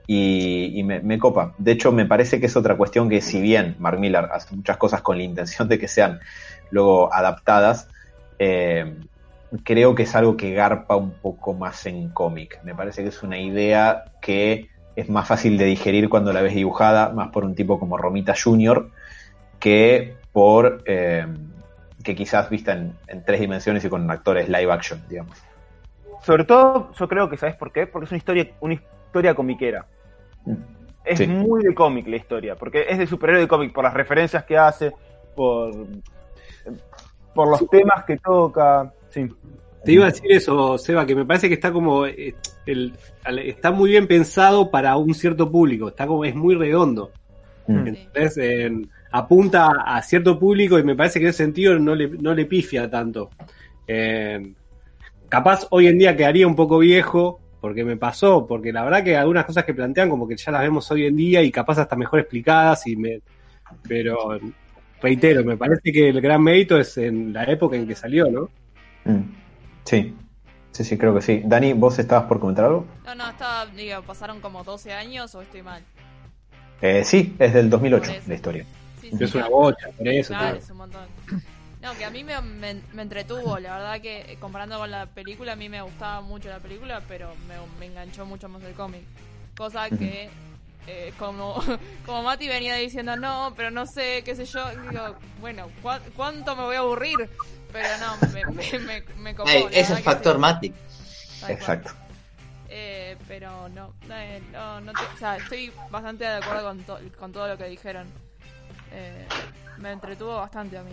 Y, 0.06 0.78
y 0.78 0.82
me, 0.82 1.00
me, 1.00 1.18
copa. 1.18 1.54
De 1.56 1.72
hecho, 1.72 1.90
me 1.90 2.04
parece 2.04 2.38
que 2.38 2.46
es 2.46 2.56
otra 2.56 2.76
cuestión 2.76 3.08
que 3.08 3.22
si 3.22 3.40
bien 3.40 3.74
Mark 3.78 3.98
Millar 3.98 4.28
hace 4.34 4.54
muchas 4.54 4.76
cosas 4.76 5.00
con 5.00 5.16
la 5.16 5.24
intención 5.24 5.66
de 5.66 5.78
que 5.78 5.88
sean 5.88 6.20
luego 6.70 7.12
adaptadas, 7.12 7.88
eh, 8.38 8.94
creo 9.62 9.94
que 9.94 10.04
es 10.04 10.14
algo 10.14 10.36
que 10.36 10.52
garpa 10.52 10.96
un 10.96 11.12
poco 11.12 11.54
más 11.54 11.86
en 11.86 12.08
cómic. 12.10 12.60
Me 12.64 12.74
parece 12.74 13.02
que 13.02 13.08
es 13.08 13.22
una 13.22 13.38
idea 13.38 14.04
que 14.20 14.68
es 14.96 15.08
más 15.08 15.28
fácil 15.28 15.58
de 15.58 15.64
digerir 15.66 16.08
cuando 16.08 16.32
la 16.32 16.42
ves 16.42 16.54
dibujada, 16.54 17.10
más 17.10 17.28
por 17.28 17.44
un 17.44 17.54
tipo 17.54 17.78
como 17.78 17.96
Romita 17.96 18.34
Jr., 18.40 18.90
que 19.58 20.16
por 20.32 20.82
eh, 20.86 21.26
que 22.02 22.14
quizás 22.14 22.50
vista 22.50 22.72
en, 22.72 22.92
en, 23.06 23.24
tres 23.24 23.40
dimensiones 23.40 23.84
y 23.84 23.88
con 23.88 24.10
actores 24.10 24.48
live 24.48 24.70
action, 24.72 25.02
digamos. 25.08 25.42
Sobre 26.22 26.44
todo, 26.44 26.92
yo 26.92 27.08
creo 27.08 27.28
que 27.28 27.36
sabes 27.36 27.56
por 27.56 27.72
qué, 27.72 27.86
porque 27.86 28.04
es 28.06 28.10
una 28.10 28.18
historia, 28.18 28.50
una 28.60 28.74
historia 28.74 29.34
comiquera. 29.34 29.86
Es 31.04 31.18
sí. 31.18 31.26
muy 31.26 31.62
de 31.62 31.74
cómic 31.74 32.06
la 32.06 32.16
historia, 32.16 32.56
porque 32.56 32.86
es 32.88 32.98
de 32.98 33.06
superhéroe 33.06 33.42
de 33.42 33.48
cómic, 33.48 33.72
por 33.72 33.84
las 33.84 33.94
referencias 33.94 34.44
que 34.44 34.56
hace, 34.56 34.92
por, 35.34 35.72
por 37.34 37.48
los 37.48 37.68
temas 37.68 38.04
que 38.04 38.16
toca. 38.18 38.92
Sí. 39.08 39.28
Te 39.84 39.92
iba 39.92 40.06
a 40.06 40.10
decir 40.10 40.32
eso, 40.32 40.78
Seba, 40.78 41.04
que 41.04 41.14
me 41.14 41.26
parece 41.26 41.48
que 41.48 41.54
está 41.54 41.70
como 41.70 42.06
el, 42.06 42.34
está 43.44 43.70
muy 43.70 43.90
bien 43.90 44.06
pensado 44.06 44.70
para 44.70 44.96
un 44.96 45.12
cierto 45.14 45.50
público, 45.50 45.88
está 45.88 46.06
como 46.06 46.24
es 46.24 46.34
muy 46.34 46.54
redondo. 46.54 47.10
Mm. 47.66 47.86
Entonces, 47.88 48.38
eh, 48.38 48.72
apunta 49.10 49.68
a 49.84 50.00
cierto 50.02 50.38
público 50.38 50.78
y 50.78 50.82
me 50.84 50.96
parece 50.96 51.18
que 51.18 51.26
en 51.26 51.30
ese 51.30 51.44
sentido 51.44 51.78
no 51.78 51.94
le, 51.94 52.08
no 52.08 52.34
le 52.34 52.46
pifia 52.46 52.88
tanto. 52.88 53.30
Eh, 53.86 54.54
capaz 55.28 55.66
hoy 55.70 55.88
en 55.88 55.98
día 55.98 56.16
quedaría 56.16 56.46
un 56.46 56.56
poco 56.56 56.78
viejo, 56.78 57.40
porque 57.60 57.84
me 57.84 57.96
pasó, 57.96 58.46
porque 58.46 58.72
la 58.72 58.84
verdad 58.84 59.04
que 59.04 59.16
algunas 59.16 59.44
cosas 59.44 59.64
que 59.64 59.74
plantean 59.74 60.08
como 60.08 60.26
que 60.26 60.36
ya 60.36 60.50
las 60.52 60.62
vemos 60.62 60.90
hoy 60.90 61.06
en 61.06 61.16
día 61.16 61.42
y 61.42 61.50
capaz 61.50 61.78
hasta 61.78 61.96
mejor 61.96 62.20
explicadas 62.20 62.86
y 62.86 62.96
me 62.96 63.20
pero 63.86 64.38
reitero, 65.04 65.44
me 65.44 65.56
parece 65.56 65.92
que 65.92 66.08
el 66.08 66.20
gran 66.20 66.42
mérito 66.42 66.78
es 66.78 66.96
en 66.96 67.32
la 67.32 67.44
época 67.44 67.76
en 67.76 67.86
que 67.86 67.94
salió, 67.94 68.30
¿no? 68.30 68.48
Sí, 69.84 70.14
sí, 70.72 70.84
sí, 70.84 70.96
creo 70.96 71.14
que 71.14 71.20
sí. 71.20 71.42
Dani, 71.44 71.74
¿vos 71.74 71.98
estabas 71.98 72.24
por 72.24 72.40
comentar 72.40 72.64
algo? 72.64 72.86
No, 73.04 73.14
no, 73.14 73.28
estaba, 73.28 73.66
digo, 73.66 74.02
pasaron 74.02 74.40
como 74.40 74.64
12 74.64 74.92
años 74.94 75.34
o 75.34 75.42
estoy 75.42 75.62
mal. 75.62 75.82
Eh, 76.80 77.04
sí, 77.04 77.36
es 77.38 77.52
del 77.52 77.68
2008 77.68 78.12
la 78.26 78.34
historia. 78.34 78.64
Sí, 79.00 79.10
sí, 79.16 79.24
es 79.24 79.34
una 79.34 79.48
bocha, 79.48 79.90
por 79.96 80.08
eso. 80.08 80.28
Claro, 80.28 80.44
claro. 80.44 80.58
es 80.58 80.70
un 80.70 80.76
montón. 80.78 81.06
No, 81.82 81.92
que 81.98 82.06
a 82.06 82.10
mí 82.10 82.24
me, 82.24 82.40
me, 82.40 82.80
me, 82.94 83.02
entretuvo, 83.02 83.58
la 83.58 83.76
verdad 83.76 84.00
que 84.00 84.20
eh, 84.20 84.38
comparando 84.40 84.78
con 84.78 84.90
la 84.90 85.04
película, 85.04 85.52
a 85.52 85.56
mí 85.56 85.68
me 85.68 85.82
gustaba 85.82 86.22
mucho 86.22 86.48
la 86.48 86.58
película, 86.58 87.02
pero 87.06 87.28
me, 87.46 87.56
me 87.78 87.86
enganchó 87.92 88.24
mucho 88.24 88.48
más 88.48 88.62
el 88.62 88.72
cómic. 88.72 89.02
Cosa 89.54 89.90
que, 89.90 90.30
eh, 90.86 91.12
como, 91.18 91.62
como 92.06 92.22
Mati 92.22 92.48
venía 92.48 92.76
diciendo, 92.76 93.16
no, 93.16 93.52
pero 93.56 93.70
no 93.70 93.86
sé, 93.86 94.22
qué 94.24 94.34
sé 94.34 94.44
yo, 94.44 94.64
digo, 94.90 95.16
bueno, 95.40 95.68
¿cu 95.82 95.90
¿cuánto 96.16 96.56
me 96.56 96.64
voy 96.64 96.76
a 96.76 96.80
aburrir? 96.80 97.30
Pero 97.72 97.88
no, 97.98 98.28
me, 98.32 98.44
me, 98.52 98.78
me, 98.78 99.04
me 99.18 99.34
copó, 99.34 99.48
hey, 99.50 99.66
Ese 99.72 99.94
es 99.94 100.00
factor 100.00 100.34
sí. 100.34 100.40
Mati. 100.40 100.74
Exacto. 101.48 101.92
Eh, 102.68 103.16
pero 103.28 103.68
no, 103.68 103.92
eh, 104.10 104.42
no, 104.52 104.80
no 104.80 104.92
te, 104.92 105.02
o 105.14 105.16
sea, 105.18 105.36
estoy 105.36 105.72
bastante 105.90 106.24
de 106.24 106.30
acuerdo 106.30 106.64
con, 106.64 106.78
to 106.82 106.98
con 107.18 107.32
todo 107.32 107.46
lo 107.48 107.56
que 107.56 107.64
dijeron. 107.66 108.08
Eh, 108.92 109.26
me 109.78 109.92
entretuvo 109.92 110.36
bastante 110.36 110.78
a 110.78 110.82
mí. 110.82 110.92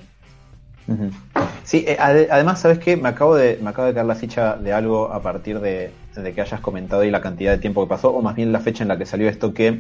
Uh 0.88 0.94
-huh. 0.94 1.12
Sí, 1.64 1.86
eh, 1.88 1.98
ad 2.00 2.18
además, 2.30 2.62
¿sabes 2.62 2.80
qué? 2.80 2.98
Me 2.98 3.10
acabo, 3.10 3.36
de, 3.36 3.58
me 3.62 3.70
acabo 3.70 3.88
de 3.88 3.94
caer 3.94 4.06
la 4.06 4.16
ficha 4.16 4.56
de 4.58 4.74
algo 4.74 5.12
a 5.12 5.22
partir 5.22 5.60
de, 5.60 5.92
de, 6.16 6.34
que 6.34 6.42
hayas 6.42 6.60
comentado 6.60 7.04
y 7.04 7.12
la 7.12 7.22
cantidad 7.22 7.52
de 7.52 7.58
tiempo 7.58 7.84
que 7.84 7.90
pasó, 7.90 8.12
o 8.12 8.22
más 8.22 8.36
bien 8.36 8.52
la 8.52 8.60
fecha 8.60 8.84
en 8.84 8.88
la 8.88 8.98
que 8.98 9.06
salió 9.06 9.30
esto, 9.30 9.54
que 9.54 9.80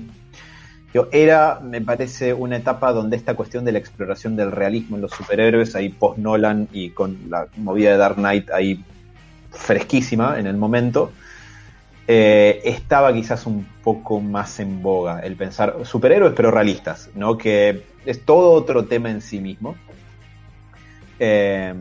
yo, 0.93 1.07
era, 1.11 1.59
me 1.61 1.81
parece, 1.81 2.33
una 2.33 2.57
etapa 2.57 2.91
donde 2.91 3.15
esta 3.15 3.35
cuestión 3.35 3.63
de 3.63 3.71
la 3.71 3.79
exploración 3.79 4.35
del 4.35 4.51
realismo 4.51 4.97
en 4.97 5.01
los 5.01 5.11
superhéroes, 5.11 5.75
ahí 5.75 5.89
post-Nolan 5.89 6.67
y 6.73 6.89
con 6.89 7.29
la 7.29 7.47
movida 7.57 7.91
de 7.91 7.97
Dark 7.97 8.15
Knight 8.15 8.49
ahí 8.51 8.83
fresquísima 9.51 10.37
en 10.37 10.47
el 10.47 10.57
momento, 10.57 11.11
eh, 12.07 12.61
estaba 12.65 13.13
quizás 13.13 13.45
un 13.45 13.65
poco 13.83 14.19
más 14.19 14.59
en 14.59 14.81
boga 14.81 15.21
el 15.21 15.37
pensar 15.37 15.77
superhéroes 15.83 16.33
pero 16.35 16.51
realistas, 16.51 17.09
¿no? 17.15 17.37
Que 17.37 17.83
es 18.05 18.25
todo 18.25 18.51
otro 18.51 18.85
tema 18.85 19.09
en 19.09 19.21
sí 19.21 19.39
mismo. 19.39 19.75
Eh, 21.19 21.73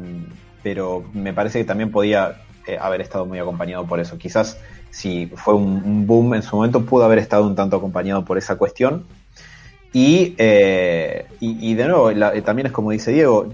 pero 0.63 1.05
me 1.15 1.33
parece 1.33 1.59
que 1.59 1.65
también 1.65 1.91
podía 1.91 2.43
eh, 2.71 2.79
haber 2.81 3.01
estado 3.01 3.27
muy 3.27 3.39
acompañado 3.39 3.87
por 3.87 4.01
eso. 4.01 4.19
Quizás 4.19 4.59
si 4.91 5.27
fue 5.27 5.55
un, 5.55 6.07
boom 6.07 6.35
en 6.35 6.43
su 6.43 6.57
momento, 6.57 6.85
pudo 6.85 7.05
haber 7.05 7.19
estado 7.19 7.47
un 7.47 7.55
tanto 7.55 7.77
acompañado 7.77 8.25
por 8.25 8.39
esa 8.39 8.57
cuestión. 8.57 9.05
Y, 9.93 10.35
eh, 10.39 11.27
y, 11.41 11.75
de 11.75 11.85
nuevo, 11.87 12.13
la, 12.13 12.41
también 12.43 12.67
es 12.67 12.73
como 12.73 12.93
dice 12.93 13.11
Diego, 13.11 13.53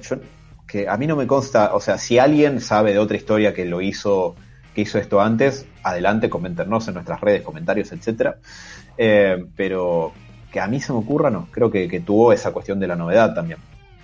que 0.67 0.89
a 0.89 0.97
mí 0.99 1.07
no 1.07 1.17
me 1.17 1.27
consta, 1.27 1.75
o 1.75 1.81
sea, 1.81 1.97
si 1.97 2.19
alguien 2.19 2.61
sabe 2.61 2.93
de 2.93 2.99
otra 2.99 3.17
historia 3.17 3.55
que 3.55 3.65
lo 3.65 3.81
hizo, 3.81 4.35
que 4.75 4.83
hizo 4.83 4.99
esto 4.99 5.21
antes, 5.21 5.67
adelante, 5.83 6.29
coméntenos 6.29 6.89
en 6.89 6.95
nuestras 6.95 7.21
redes, 7.23 7.41
comentarios, 7.43 7.91
etcétera. 7.93 8.37
Eh, 8.99 9.47
pero 9.57 10.13
que 10.53 10.61
a 10.61 10.67
mí 10.67 10.81
se 10.81 10.93
me 10.93 10.99
ocurra, 10.99 11.31
no, 11.31 11.49
creo 11.51 11.71
que 11.71 12.01
tuvo 12.01 12.33
esa 12.33 12.53
cuestión 12.53 12.79
de 12.81 12.89
la 12.89 12.97
novedad 12.97 13.35
también. 13.35 13.59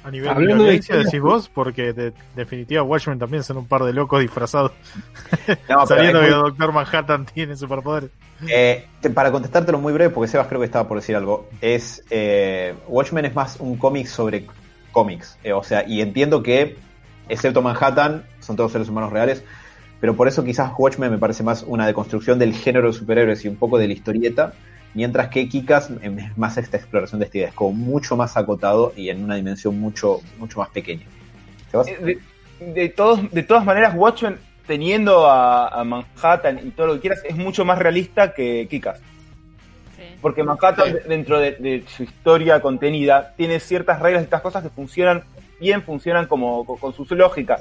A 0.04 0.10
nivel 0.10 0.28
Hablando 0.28 0.64
de 0.64 0.70
violencia 0.70 0.96
de... 0.96 1.04
decís 1.04 1.20
vos, 1.20 1.48
porque 1.48 1.92
de 1.92 2.12
definitiva 2.34 2.82
Watchmen 2.82 3.18
también 3.18 3.44
son 3.44 3.58
un 3.58 3.66
par 3.66 3.84
de 3.84 3.92
locos 3.92 4.20
disfrazados. 4.20 4.72
No, 5.68 5.86
Sabiendo 5.86 6.20
muy... 6.20 6.28
que 6.28 6.34
Doctor 6.34 6.72
Manhattan 6.72 7.26
tiene 7.26 7.56
superpoderes. 7.56 8.10
Eh, 8.48 8.86
para 9.14 9.30
contestártelo 9.30 9.78
muy 9.78 9.92
breve, 9.92 10.12
porque 10.12 10.28
Sebas 10.28 10.48
creo 10.48 10.60
que 10.60 10.66
estaba 10.66 10.88
por 10.88 10.98
decir 10.98 11.16
algo, 11.16 11.48
es 11.60 12.04
eh, 12.10 12.74
Watchmen 12.88 13.24
es 13.24 13.34
más 13.34 13.56
un 13.60 13.76
cómic 13.76 14.06
sobre 14.06 14.46
cómics. 14.90 15.38
Eh, 15.44 15.52
o 15.52 15.62
sea, 15.62 15.86
y 15.86 16.00
entiendo 16.00 16.42
que, 16.42 16.76
excepto 17.28 17.62
Manhattan, 17.62 18.24
son 18.40 18.56
todos 18.56 18.72
seres 18.72 18.88
humanos 18.88 19.12
reales, 19.12 19.44
pero 20.00 20.16
por 20.16 20.26
eso 20.26 20.44
quizás 20.44 20.72
Watchmen 20.76 21.10
me 21.10 21.18
parece 21.18 21.42
más 21.44 21.62
una 21.62 21.86
deconstrucción 21.86 22.38
del 22.38 22.54
género 22.54 22.88
de 22.88 22.92
superhéroes 22.92 23.44
y 23.44 23.48
un 23.48 23.56
poco 23.56 23.78
de 23.78 23.86
la 23.86 23.92
historieta 23.92 24.52
mientras 24.94 25.28
que 25.28 25.48
Kikas 25.48 25.90
es 26.02 26.36
más 26.36 26.56
esta 26.56 26.76
exploración 26.76 27.20
de 27.20 27.26
esta 27.26 27.38
idea, 27.38 27.48
es 27.48 27.54
como 27.54 27.72
mucho 27.72 28.16
más 28.16 28.36
acotado 28.36 28.92
y 28.96 29.08
en 29.08 29.24
una 29.24 29.36
dimensión 29.36 29.78
mucho, 29.78 30.20
mucho 30.38 30.58
más 30.60 30.68
pequeña. 30.70 31.06
De, 31.72 32.18
de, 32.60 32.88
todos, 32.90 33.30
de 33.30 33.42
todas 33.42 33.64
maneras, 33.64 33.94
Watchmen, 33.96 34.38
teniendo 34.66 35.26
a, 35.26 35.68
a, 35.68 35.84
Manhattan 35.84 36.60
y 36.66 36.70
todo 36.70 36.88
lo 36.88 36.94
que 36.94 37.00
quieras, 37.00 37.22
es 37.24 37.36
mucho 37.36 37.64
más 37.64 37.78
realista 37.78 38.34
que 38.34 38.66
Kikas. 38.68 38.98
Sí. 39.96 40.02
Porque 40.20 40.42
Manhattan, 40.42 40.88
sí. 40.88 41.08
dentro 41.08 41.38
de, 41.38 41.52
de, 41.52 41.84
su 41.86 42.02
historia 42.02 42.60
contenida, 42.60 43.32
tiene 43.36 43.58
ciertas 43.58 44.00
reglas 44.00 44.22
y 44.22 44.24
estas 44.24 44.42
cosas 44.42 44.62
que 44.62 44.68
funcionan 44.68 45.24
bien, 45.58 45.82
funcionan 45.82 46.26
como 46.26 46.66
con, 46.66 46.76
con 46.76 46.92
su 46.92 47.06
lógica. 47.14 47.60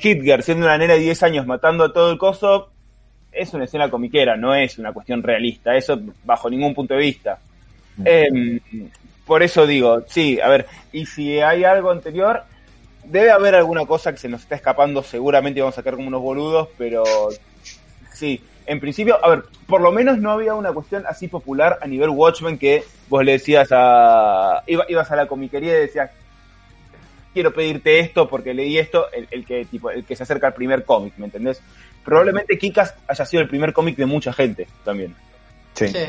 Hitler, 0.00 0.42
siendo 0.42 0.66
una 0.66 0.78
nena 0.78 0.94
de 0.94 1.00
10 1.00 1.22
años 1.22 1.46
matando 1.46 1.84
a 1.84 1.92
todo 1.92 2.10
el 2.10 2.18
coso, 2.18 2.72
es 3.32 3.54
una 3.54 3.64
escena 3.64 3.90
comiquera, 3.90 4.36
no 4.36 4.54
es 4.54 4.78
una 4.78 4.92
cuestión 4.92 5.22
realista, 5.22 5.74
eso 5.74 5.98
bajo 6.24 6.50
ningún 6.50 6.74
punto 6.74 6.94
de 6.94 7.00
vista. 7.00 7.38
Eh, 8.04 8.60
por 9.26 9.42
eso 9.42 9.66
digo, 9.66 10.02
sí, 10.06 10.40
a 10.40 10.48
ver, 10.48 10.66
y 10.92 11.06
si 11.06 11.40
hay 11.40 11.64
algo 11.64 11.90
anterior, 11.90 12.42
debe 13.04 13.30
haber 13.30 13.54
alguna 13.54 13.86
cosa 13.86 14.12
que 14.12 14.18
se 14.18 14.28
nos 14.28 14.42
está 14.42 14.56
escapando, 14.56 15.02
seguramente 15.02 15.60
vamos 15.60 15.74
a 15.74 15.80
sacar 15.80 15.94
como 15.94 16.08
unos 16.08 16.22
boludos, 16.22 16.68
pero 16.76 17.04
sí, 18.12 18.40
en 18.66 18.80
principio, 18.80 19.24
a 19.24 19.30
ver, 19.30 19.44
por 19.66 19.80
lo 19.80 19.90
menos 19.90 20.18
no 20.18 20.30
había 20.30 20.54
una 20.54 20.72
cuestión 20.72 21.04
así 21.06 21.28
popular 21.28 21.78
a 21.80 21.86
nivel 21.86 22.10
Watchmen 22.10 22.58
que 22.58 22.84
vos 23.08 23.24
le 23.24 23.32
decías 23.32 23.68
a... 23.72 24.62
ibas 24.66 25.10
a 25.10 25.16
la 25.16 25.26
comiquería 25.26 25.72
y 25.72 25.80
decías, 25.82 26.10
quiero 27.32 27.52
pedirte 27.52 27.98
esto 27.98 28.28
porque 28.28 28.54
leí 28.54 28.78
esto, 28.78 29.10
el, 29.12 29.28
el 29.30 29.44
que 29.44 29.64
tipo 29.64 29.90
el 29.90 30.04
que 30.04 30.16
se 30.16 30.22
acerca 30.22 30.48
al 30.48 30.54
primer 30.54 30.84
cómic, 30.84 31.14
¿me 31.16 31.26
entendés? 31.26 31.62
Probablemente 32.04 32.58
Kikas 32.58 32.94
haya 33.06 33.26
sido 33.26 33.42
el 33.42 33.48
primer 33.48 33.72
cómic 33.72 33.96
de 33.96 34.06
mucha 34.06 34.32
gente 34.32 34.66
también. 34.84 35.14
Sí. 35.74 35.88
Sí. 35.88 36.04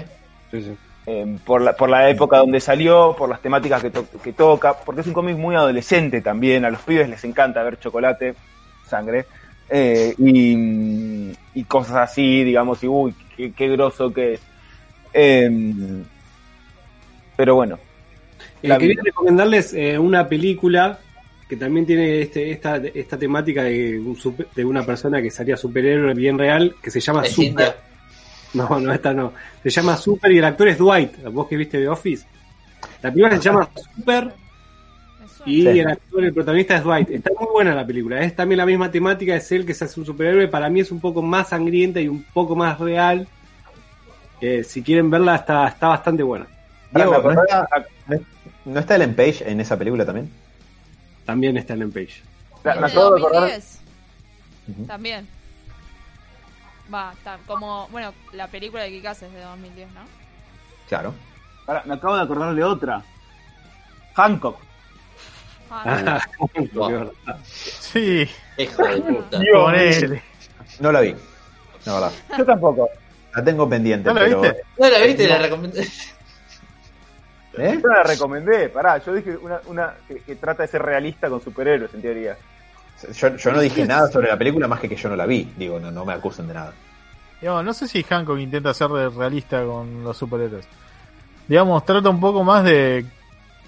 Sí, 0.51 0.61
sí. 0.61 0.77
Eh, 1.05 1.37
por, 1.45 1.61
la, 1.61 1.73
por 1.73 1.89
la 1.89 2.09
época 2.09 2.37
donde 2.37 2.61
salió, 2.61 3.13
por 3.17 3.29
las 3.29 3.41
temáticas 3.41 3.81
que, 3.81 3.89
to 3.89 4.05
que 4.23 4.31
toca, 4.31 4.73
porque 4.73 5.01
es 5.01 5.07
un 5.07 5.13
cómic 5.13 5.35
muy 5.35 5.55
adolescente 5.55 6.21
también, 6.21 6.63
a 6.63 6.69
los 6.69 6.81
pibes 6.81 7.09
les 7.09 7.23
encanta 7.25 7.61
ver 7.61 7.77
chocolate, 7.77 8.35
sangre, 8.87 9.25
eh, 9.69 10.13
y, 10.17 11.33
y, 11.53 11.63
cosas 11.65 11.95
así, 11.97 12.43
digamos, 12.43 12.81
y 12.83 12.87
uy, 12.87 13.13
qué, 13.35 13.51
qué 13.51 13.67
groso 13.69 14.13
que 14.13 14.33
es. 14.33 14.41
Eh, 15.13 16.03
pero 17.35 17.55
bueno. 17.55 17.79
La... 18.61 18.77
quería 18.77 19.01
recomendarles 19.03 19.73
eh, 19.73 19.99
una 19.99 20.29
película 20.29 20.99
que 21.53 21.59
también 21.65 21.85
tiene 21.85 22.21
este, 22.21 22.49
esta, 22.51 22.77
esta 22.77 23.15
temática 23.17 23.61
de, 23.63 23.99
un 23.99 24.15
super- 24.15 24.47
de 24.55 24.65
una 24.65 24.83
persona 24.83 25.21
que 25.21 25.29
sería 25.29 25.55
superhéroe 25.55 26.13
bien 26.15 26.35
real, 26.37 26.75
que 26.81 26.89
se 26.89 26.99
llama 26.99 27.23
Es 27.23 27.33
Super. 27.33 27.75
No, 28.55 28.79
no, 28.79 28.91
esta 28.91 29.13
no. 29.13 29.33
Se 29.61 29.69
llama 29.69 29.95
Super 29.97 30.31
y 30.31 30.39
el 30.39 30.45
actor 30.45 30.67
es 30.67 30.77
Dwight. 30.79 31.23
Vos 31.31 31.47
que 31.47 31.55
viste 31.57 31.77
de 31.79 31.87
Office. 31.87 32.25
La 33.03 33.11
película 33.11 33.35
se 33.37 33.41
llama 33.43 33.69
Super 33.95 34.31
y 35.45 35.61
Sí. 35.61 35.67
el 35.79 35.87
actor, 35.87 36.23
el 36.23 36.33
protagonista 36.33 36.75
es 36.77 36.83
Dwight. 36.83 37.09
Está 37.11 37.29
muy 37.39 37.47
buena 37.51 37.75
la 37.75 37.85
película. 37.85 38.19
Es 38.21 38.35
también 38.35 38.57
la 38.57 38.65
misma 38.65 38.89
temática, 38.89 39.35
es 39.35 39.51
él 39.51 39.65
que 39.65 39.73
se 39.75 39.85
hace 39.85 39.99
un 39.99 40.05
superhéroe. 40.07 40.47
Para 40.47 40.69
mí 40.69 40.79
es 40.79 40.91
un 40.91 40.99
poco 40.99 41.21
más 41.21 41.49
sangrienta 41.49 41.99
y 42.01 42.07
un 42.07 42.23
poco 42.33 42.55
más 42.55 42.79
real. 42.79 43.27
Eh, 44.41 44.63
si 44.63 44.81
quieren 44.81 45.09
verla, 45.09 45.35
está, 45.35 45.67
está 45.67 45.87
bastante 45.89 46.23
buena. 46.23 46.47
Diego, 46.93 47.21
¿no 47.21 47.43
está, 47.43 47.67
no- 48.07 48.19
¿no 48.65 48.79
está 48.79 48.95
Ellen 48.95 49.15
Page 49.15 49.43
en 49.49 49.61
esa 49.61 49.77
película 49.77 50.05
también? 50.05 50.29
También 51.25 51.57
está 51.57 51.73
en 51.73 51.91
Page. 51.91 52.21
Me, 52.63 52.75
me 52.75 52.81
¿De 52.81 52.85
acabo 52.87 53.15
de 53.15 53.21
acordar. 53.21 53.41
2010? 53.41 53.79
Ujú. 54.69 54.85
También. 54.85 55.27
Va, 56.93 57.13
está 57.13 57.37
como. 57.47 57.87
Bueno, 57.89 58.13
la 58.33 58.47
película 58.47 58.83
de 58.83 58.89
Kikas 58.91 59.21
es 59.23 59.33
de 59.33 59.41
2010, 59.41 59.91
¿no? 59.93 60.01
Claro. 60.87 61.13
Me 61.85 61.93
acabo 61.93 62.15
de 62.15 62.21
acordar 62.23 62.53
de 62.53 62.63
otra. 62.63 63.01
Hancock. 64.15 64.59
Ah, 65.71 66.21
Wow. 66.73 67.11
Sí, 67.43 68.29
Hijo 68.57 68.83
de 68.85 69.01
puta. 69.01 69.39
Dios. 69.39 70.11
No 70.79 70.91
la 70.91 71.01
vi. 71.01 71.15
La 71.85 71.93
verdad. 71.93 72.11
Yo 72.37 72.45
tampoco. 72.45 72.89
La 73.35 73.43
tengo 73.43 73.67
pendiente, 73.67 74.07
¿No 74.09 74.13
la 74.13 74.21
pero. 74.25 74.41
viste? 74.41 74.61
¿No 74.77 74.89
la 74.89 74.99
viste? 74.99 75.27
La 75.27 75.37
recomendé. 75.39 75.87
¿Eh? 77.57 77.79
Yo 77.81 77.87
la 77.87 78.03
recomendé. 78.03 78.69
Pará, 78.69 78.97
yo 79.03 79.13
dije 79.13 79.37
una, 79.37 79.59
una 79.67 79.93
que, 80.07 80.19
que 80.21 80.35
trata 80.35 80.63
de 80.63 80.69
ser 80.69 80.81
realista 80.81 81.29
con 81.29 81.41
superhéroes, 81.41 81.93
en 81.93 82.01
teoría. 82.01 82.37
Yo, 83.13 83.35
yo 83.35 83.51
no 83.51 83.59
dije 83.59 83.85
nada 83.85 84.07
sobre 84.09 84.29
la 84.29 84.37
película 84.37 84.67
más 84.67 84.79
que 84.79 84.89
que 84.89 84.95
yo 84.95 85.09
no 85.09 85.15
la 85.15 85.25
vi. 85.25 85.51
Digo, 85.57 85.79
no, 85.79 85.91
no 85.91 86.05
me 86.05 86.13
acusen 86.13 86.47
de 86.47 86.53
nada. 86.53 86.73
Digamos, 87.41 87.65
no 87.65 87.73
sé 87.73 87.87
si 87.87 88.03
Hancock 88.03 88.39
intenta 88.39 88.73
ser 88.73 88.89
de 88.89 89.09
realista 89.09 89.63
con 89.65 90.03
los 90.03 90.15
superhéroes. 90.17 90.65
Digamos, 91.47 91.85
trata 91.85 92.09
un 92.09 92.21
poco 92.21 92.43
más 92.43 92.63
de 92.63 93.05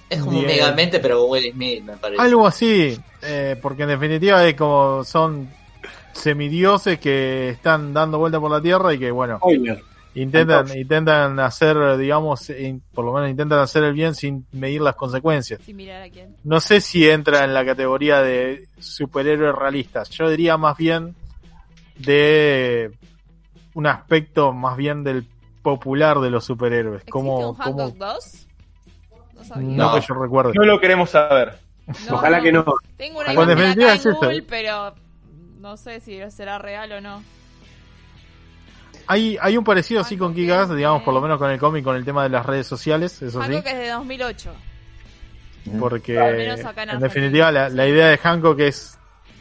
Es 0.10 0.22
como 0.22 0.40
un 0.40 0.46
megamente, 0.46 1.00
pero 1.00 1.20
con 1.20 1.32
Will 1.32 1.52
Smith, 1.52 1.84
me 1.84 1.98
parece. 1.98 2.22
algo 2.22 2.48
así, 2.48 2.98
eh, 3.22 3.58
porque 3.62 3.84
en 3.84 3.90
definitiva 3.90 4.46
es 4.46 4.56
como 4.56 5.04
son 5.04 5.50
semidioses 6.14 6.98
que 7.00 7.50
están 7.50 7.94
dando 7.94 8.18
vuelta 8.18 8.40
por 8.40 8.50
la 8.50 8.62
tierra 8.62 8.94
y 8.94 9.00
que 9.00 9.12
bueno, 9.12 9.38
Spoiler. 9.38 9.84
Intentan 10.16 10.60
Entonces. 10.60 10.78
intentan 10.82 11.40
hacer, 11.40 11.98
digamos, 11.98 12.50
in- 12.50 12.82
por 12.94 13.04
lo 13.06 13.14
menos 13.14 13.30
intentan 13.30 13.60
hacer 13.60 13.84
el 13.84 13.94
bien 13.94 14.16
sin 14.16 14.46
medir 14.54 14.82
las 14.82 14.96
consecuencias. 14.96 15.62
sin 15.64 15.76
mirar 15.76 16.02
a 16.04 16.10
quién. 16.10 16.36
No 16.44 16.60
sé 16.60 16.82
si 16.82 17.08
entra 17.10 17.44
en 17.44 17.54
la 17.54 17.66
categoría 17.66 18.22
de 18.22 18.68
superhéroes 18.80 19.54
realistas. 19.56 20.10
Yo 20.10 20.30
diría 20.30 20.58
más 20.58 20.78
bien 20.78 21.16
de 21.98 22.92
un 23.74 23.88
aspecto 23.88 24.54
más 24.54 24.78
bien 24.78 25.04
del 25.04 25.26
popular 25.62 26.20
de 26.20 26.30
los 26.30 26.46
superhéroes. 26.46 26.98
¿Existe 27.02 27.12
Como, 27.12 27.50
un 27.50 27.56
como 27.56 27.80
Hancock 27.84 27.98
2? 27.98 28.48
No 29.36 29.44
sabía. 29.44 29.68
no, 29.78 29.90
No. 29.90 29.96
que 30.00 30.06
yo 30.08 30.14
recuerde. 30.14 30.54
No 30.56 30.64
lo 30.64 30.80
queremos 30.80 31.10
saber. 31.10 31.58
No, 32.10 32.16
Ojalá 32.16 32.42
que 32.42 32.52
no. 32.52 32.66
Tengo 32.98 33.20
una 33.20 33.46
definitiva 33.46 33.94
acá 33.94 34.32
es 34.32 34.42
pero 34.48 34.96
no 35.60 35.78
sé 35.78 36.00
si 36.00 36.20
será 36.32 36.58
real 36.58 36.92
o 36.94 37.02
no. 37.02 37.22
Hay, 39.08 39.38
hay 39.42 39.58
un 39.58 39.64
parecido 39.64 40.02
así 40.02 40.18
con 40.18 40.34
es 40.34 40.70
digamos, 40.76 41.04
por 41.04 41.14
lo 41.14 41.22
menos 41.22 41.38
con 41.38 41.52
el 41.52 41.60
cómic, 41.60 41.84
con 41.84 41.96
el 41.96 42.04
tema 42.06 42.24
de 42.24 42.30
las 42.30 42.46
redes 42.46 42.66
sociales, 42.68 43.22
eso 43.22 43.40
sí. 43.48 43.54
Hancock 43.54 43.68
es 43.72 43.78
de 43.78 43.90
2008. 43.90 44.52
Porque 45.80 46.14
en 46.94 47.00
definitiva 47.02 47.52
la, 47.52 47.70
la 47.70 47.88
idea 47.88 48.08
de 48.08 48.18
Hancock 48.18 48.60
es, 48.60 48.98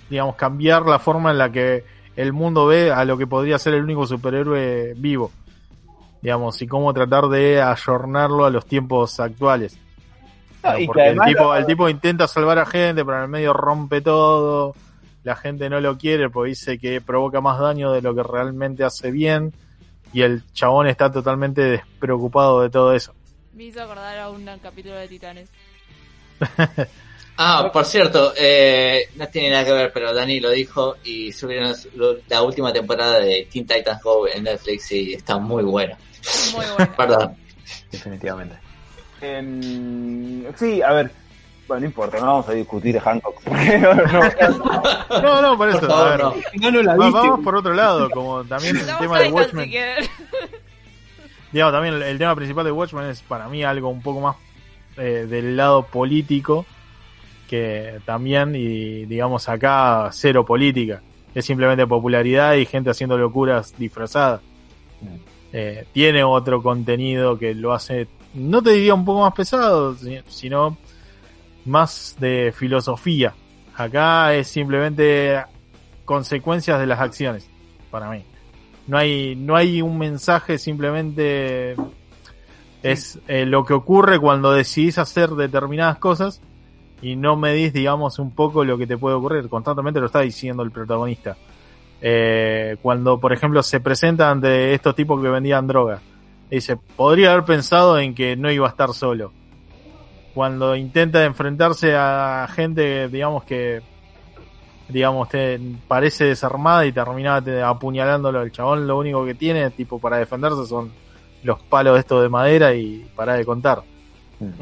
digamos, 0.08 0.36
cambiar 0.36 0.86
la 0.86 0.98
forma 0.98 1.30
en 1.30 1.38
la 1.38 1.50
que 1.52 1.84
el 2.16 2.32
mundo 2.32 2.66
ve 2.66 2.90
a 2.92 3.04
lo 3.04 3.18
que 3.18 3.26
podría 3.26 3.58
ser 3.58 3.74
el 3.74 3.82
único 3.82 4.06
superhéroe 4.06 4.94
vivo. 4.96 5.30
Digamos, 6.22 6.60
y 6.62 6.66
cómo 6.66 6.92
tratar 6.94 7.28
de 7.28 7.60
ayornarlo 7.60 8.46
a 8.46 8.50
los 8.50 8.64
tiempos 8.64 9.20
actuales. 9.20 9.78
No, 10.62 10.70
porque 10.86 11.08
el, 11.08 11.18
tipo, 11.26 11.42
lo- 11.44 11.56
el 11.56 11.66
tipo 11.66 11.88
intenta 11.90 12.26
salvar 12.26 12.58
a 12.58 12.64
gente, 12.64 13.04
pero 13.04 13.18
en 13.18 13.22
el 13.24 13.28
medio 13.28 13.52
rompe 13.52 14.00
todo. 14.00 14.74
La 15.24 15.34
gente 15.36 15.68
no 15.68 15.80
lo 15.80 15.98
quiere 15.98 16.30
porque 16.30 16.50
dice 16.50 16.78
que 16.78 17.00
provoca 17.00 17.40
más 17.40 17.58
daño 17.58 17.90
de 17.92 18.02
lo 18.02 18.14
que 18.14 18.22
realmente 18.22 18.84
hace 18.84 19.10
bien. 19.10 19.52
Y 20.12 20.22
el 20.22 20.44
chabón 20.52 20.86
está 20.86 21.10
totalmente 21.10 21.62
despreocupado 21.62 22.62
de 22.62 22.70
todo 22.70 22.94
eso. 22.94 23.12
Me 23.52 23.64
hizo 23.64 23.82
acordar 23.82 24.16
a 24.18 24.30
un 24.30 24.44
capítulo 24.62 24.94
de 24.94 25.08
Titanes. 25.08 25.48
Ah, 27.36 27.68
por 27.72 27.84
cierto, 27.84 28.32
eh, 28.36 29.08
no 29.16 29.26
tiene 29.26 29.50
nada 29.50 29.64
que 29.64 29.72
ver, 29.72 29.92
pero 29.92 30.14
Dani 30.14 30.38
lo 30.38 30.50
dijo 30.50 30.98
y 31.02 31.32
subieron 31.32 31.74
la 32.28 32.42
última 32.42 32.72
temporada 32.72 33.18
de 33.18 33.48
Teen 33.50 33.66
Titans 33.66 34.00
Go 34.04 34.28
en 34.28 34.44
Netflix 34.44 34.92
y 34.92 35.14
está 35.14 35.36
muy 35.38 35.64
buena. 35.64 35.98
Muy 36.52 36.64
bueno. 36.76 36.92
Perdón. 36.96 37.36
Definitivamente. 37.90 38.56
En- 39.20 40.46
Sí, 40.56 40.80
a 40.80 40.92
ver. 40.92 41.10
Bueno, 41.66 41.80
no 41.80 41.86
importa, 41.86 42.18
no 42.20 42.26
vamos 42.26 42.48
a 42.48 42.52
discutir 42.52 42.92
de 42.94 43.00
Hancock. 43.00 43.42
no, 43.46 43.94
no, 43.94 45.22
No, 45.22 45.42
no, 45.42 45.56
por 45.56 45.68
eso. 45.70 45.80
Por 45.80 45.88
favor, 45.88 46.06
a 46.06 46.10
ver, 46.10 46.20
no. 46.20 46.34
No, 46.60 46.70
no 46.70 46.82
la 46.82 46.96
va- 46.96 47.04
viste. 47.06 47.20
vamos 47.20 47.40
por 47.44 47.56
otro 47.56 47.72
lado, 47.74 48.10
como 48.10 48.44
también 48.44 48.76
el 48.76 48.86
tema 48.98 49.18
de 49.20 49.30
Watchmen. 49.32 49.70
digamos, 51.52 51.72
también 51.72 51.94
el, 51.94 52.02
el 52.02 52.18
tema 52.18 52.34
principal 52.34 52.64
de 52.64 52.72
Watchmen 52.72 53.06
es 53.06 53.22
para 53.22 53.48
mí 53.48 53.62
algo 53.64 53.88
un 53.88 54.02
poco 54.02 54.20
más 54.20 54.36
eh, 54.96 55.26
del 55.28 55.56
lado 55.56 55.84
político 55.86 56.66
que 57.48 58.00
también, 58.04 58.54
y 58.54 59.04
digamos 59.06 59.48
acá, 59.48 60.08
cero 60.12 60.44
política. 60.44 61.02
Es 61.34 61.44
simplemente 61.44 61.86
popularidad 61.86 62.54
y 62.54 62.64
gente 62.66 62.90
haciendo 62.90 63.16
locuras 63.18 63.74
disfrazadas. 63.78 64.40
Eh, 65.52 65.84
tiene 65.92 66.24
otro 66.24 66.62
contenido 66.62 67.38
que 67.38 67.54
lo 67.54 67.72
hace, 67.72 68.08
no 68.34 68.62
te 68.62 68.70
diría 68.70 68.94
un 68.94 69.04
poco 69.04 69.20
más 69.22 69.34
pesado, 69.34 69.94
si- 69.94 70.20
sino 70.28 70.76
más 71.64 72.16
de 72.18 72.52
filosofía. 72.56 73.34
Acá 73.76 74.34
es 74.34 74.48
simplemente 74.48 75.42
consecuencias 76.04 76.78
de 76.78 76.86
las 76.86 77.00
acciones, 77.00 77.50
para 77.90 78.10
mí. 78.10 78.24
No 78.86 78.98
hay, 78.98 79.34
no 79.34 79.56
hay 79.56 79.80
un 79.82 79.98
mensaje, 79.98 80.58
simplemente 80.58 81.74
es 82.82 83.18
eh, 83.28 83.46
lo 83.46 83.64
que 83.64 83.72
ocurre 83.72 84.18
cuando 84.18 84.52
decidís 84.52 84.98
hacer 84.98 85.30
determinadas 85.30 85.98
cosas 85.98 86.42
y 87.00 87.16
no 87.16 87.36
medís, 87.36 87.72
digamos, 87.72 88.18
un 88.18 88.30
poco 88.34 88.64
lo 88.64 88.76
que 88.76 88.86
te 88.86 88.98
puede 88.98 89.16
ocurrir. 89.16 89.48
Constantemente 89.48 90.00
lo 90.00 90.06
está 90.06 90.20
diciendo 90.20 90.62
el 90.62 90.70
protagonista. 90.70 91.36
Eh, 92.00 92.76
cuando, 92.82 93.18
por 93.18 93.32
ejemplo, 93.32 93.62
se 93.62 93.80
presenta 93.80 94.30
ante 94.30 94.74
estos 94.74 94.94
tipos 94.94 95.20
que 95.22 95.28
vendían 95.28 95.66
droga, 95.66 96.00
dice, 96.50 96.76
podría 96.76 97.32
haber 97.32 97.44
pensado 97.44 97.98
en 97.98 98.14
que 98.14 98.36
no 98.36 98.50
iba 98.50 98.66
a 98.66 98.70
estar 98.70 98.92
solo. 98.92 99.32
Cuando 100.34 100.74
intenta 100.74 101.24
enfrentarse 101.24 101.94
a 101.96 102.48
gente, 102.54 103.08
digamos 103.08 103.44
que 103.44 103.80
digamos, 104.88 105.30
te 105.30 105.58
parece 105.88 106.24
desarmada 106.26 106.84
y 106.84 106.92
termina 106.92 107.40
te- 107.40 107.62
apuñalándolo. 107.62 108.42
El 108.42 108.52
chabón 108.52 108.86
lo 108.86 108.98
único 108.98 109.24
que 109.24 109.34
tiene, 109.34 109.70
tipo, 109.70 109.98
para 109.98 110.18
defenderse 110.18 110.66
son 110.66 110.92
los 111.42 111.58
palos 111.62 111.98
estos 111.98 112.22
de 112.22 112.28
madera 112.28 112.74
y 112.74 113.06
para 113.16 113.34
de 113.34 113.46
contar. 113.46 113.82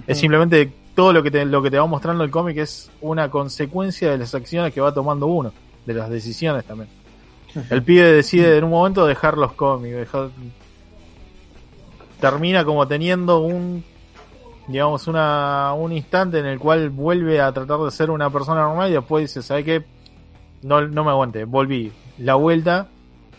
Es 0.07 0.19
simplemente 0.19 0.71
todo 0.95 1.13
lo 1.13 1.25
que 1.25 1.31
te, 1.33 1.45
lo 1.45 1.61
que 1.61 1.71
te 1.73 1.79
va 1.79 1.87
mostrando 1.87 2.23
el 2.23 2.31
cómic 2.31 2.59
es 2.59 2.89
una 3.01 3.31
consecuencia 3.31 4.13
de 4.13 4.19
las 4.19 4.33
acciones 4.35 4.73
que 4.73 4.81
va 4.81 4.95
tomando 4.95 5.27
uno, 5.27 5.53
de 5.87 5.95
las 5.95 6.09
decisiones 6.09 6.65
también. 6.67 6.89
El 7.71 7.83
pibe 7.83 8.13
decide 8.13 8.57
en 8.59 8.65
un 8.65 8.71
momento 8.71 9.05
dejar 9.07 9.37
los 9.37 9.53
cómics, 9.55 9.97
dejar- 9.97 10.31
termina 12.21 12.65
como 12.65 12.87
teniendo 12.87 13.41
un 13.41 13.85
digamos 14.69 15.07
una 15.09 15.73
un 15.77 15.93
instante 15.93 16.39
en 16.39 16.47
el 16.47 16.59
cual 16.59 16.91
vuelve 16.91 17.41
a 17.41 17.53
tratar 17.53 17.79
de 17.81 17.91
ser 17.91 18.11
una 18.11 18.31
persona 18.31 18.63
normal 18.63 18.91
y 18.91 18.95
después 18.95 19.25
dice, 19.25 19.43
¿sabe 19.43 19.65
qué? 19.65 19.85
No, 20.63 20.81
no 20.83 21.05
me 21.05 21.11
aguante, 21.11 21.45
volví. 21.45 21.93
La 22.19 22.35
vuelta 22.37 22.87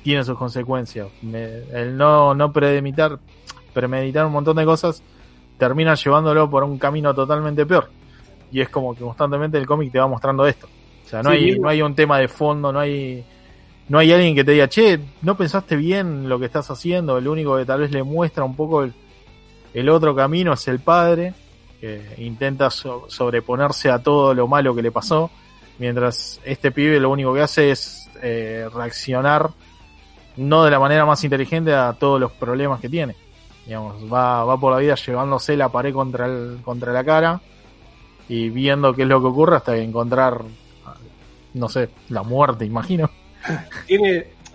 tiene 0.04 0.24
sus 0.24 0.38
consecuencias. 0.38 1.08
Me- 1.22 1.64
el 1.72 1.95
no, 1.98 2.34
no 2.36 2.52
premeditar, 2.52 3.20
premeditar 3.74 4.26
un 4.26 4.34
montón 4.34 4.58
de 4.58 4.66
cosas 4.66 5.02
termina 5.58 5.95
llevándolo 5.95 6.50
por 6.50 6.64
un 6.64 6.78
camino 6.78 7.14
totalmente 7.14 7.66
peor. 7.66 7.90
Y 8.52 8.60
es 8.62 8.70
como 8.70 8.94
que 8.94 9.02
constantemente 9.02 9.58
el 9.58 9.66
cómic 9.66 9.91
te 9.91 10.00
va 10.00 10.08
mostrando 10.08 10.45
esto. 10.45 10.68
O 11.06 11.10
sea, 11.10 11.24
no, 11.24 11.32
Sí, 11.32 11.36
hay, 11.38 11.60
no 11.60 11.70
hay 11.70 11.82
un 11.82 11.95
tema 11.95 12.18
de 12.20 12.28
fondo, 12.28 12.72
no 12.74 12.80
hay, 12.80 13.24
no 13.88 13.98
hay 14.00 14.12
alguien 14.12 14.36
que 14.36 14.44
te 14.44 14.52
diga, 14.52 14.68
che, 14.68 15.00
no 15.22 15.36
pensaste 15.38 15.76
bien 15.76 16.28
lo 16.28 16.38
que 16.40 16.45
estás 16.45 16.70
haciendo. 16.70 17.18
El 17.18 17.28
único 17.28 17.56
que 17.58 17.66
tal 17.66 17.80
vez 17.80 17.91
le 17.91 18.04
muestra 18.04 18.44
un 18.44 18.56
poco 18.56 18.84
el, 18.84 18.94
el 19.74 19.90
otro 19.90 20.16
camino 20.16 20.54
es 20.54 20.68
el 20.68 20.80
padre, 20.80 21.34
que 21.80 22.02
intenta 22.18 22.70
so- 22.70 23.06
sobreponerse 23.10 23.90
a 23.90 24.00
todo 24.02 24.34
lo 24.34 24.48
malo 24.48 24.74
que 24.76 24.82
le 24.82 24.91
pasó. 24.91 25.30
Mientras 25.80 26.40
este 26.45 26.72
pibe 26.72 27.00
lo 27.00 27.10
único 27.10 27.34
que 27.34 27.41
hace 27.41 27.72
es 27.72 28.10
eh, 28.22 28.70
reaccionar 28.74 29.50
no 30.38 30.64
de 30.64 30.72
la 30.72 30.80
manera 30.80 31.06
más 31.06 31.24
inteligente 31.24 31.74
a 31.74 31.94
todos 31.94 32.20
los 32.20 32.32
problemas 32.32 32.80
que 32.80 32.90
tiene. 32.90 33.16
Digamos, 33.66 33.95
va, 34.12 34.44
va 34.44 34.58
por 34.60 34.74
la 34.74 34.80
vida 34.80 34.95
llevándose 34.95 35.56
la 35.58 35.70
pared 35.70 35.94
contra, 35.94 36.26
el, 36.26 36.60
contra 36.64 36.91
la 36.91 37.04
cara 37.04 37.41
y 38.30 38.50
viendo 38.50 38.94
qué 38.94 39.04
es 39.04 39.08
lo 39.08 39.20
que 39.22 39.28
ocurre 39.28 39.58
hasta 39.58 39.76
encontrar, 39.78 40.41
no 41.54 41.70
sé, 41.70 41.90
la 42.10 42.24
muerte, 42.24 42.66
imagino. 42.66 43.10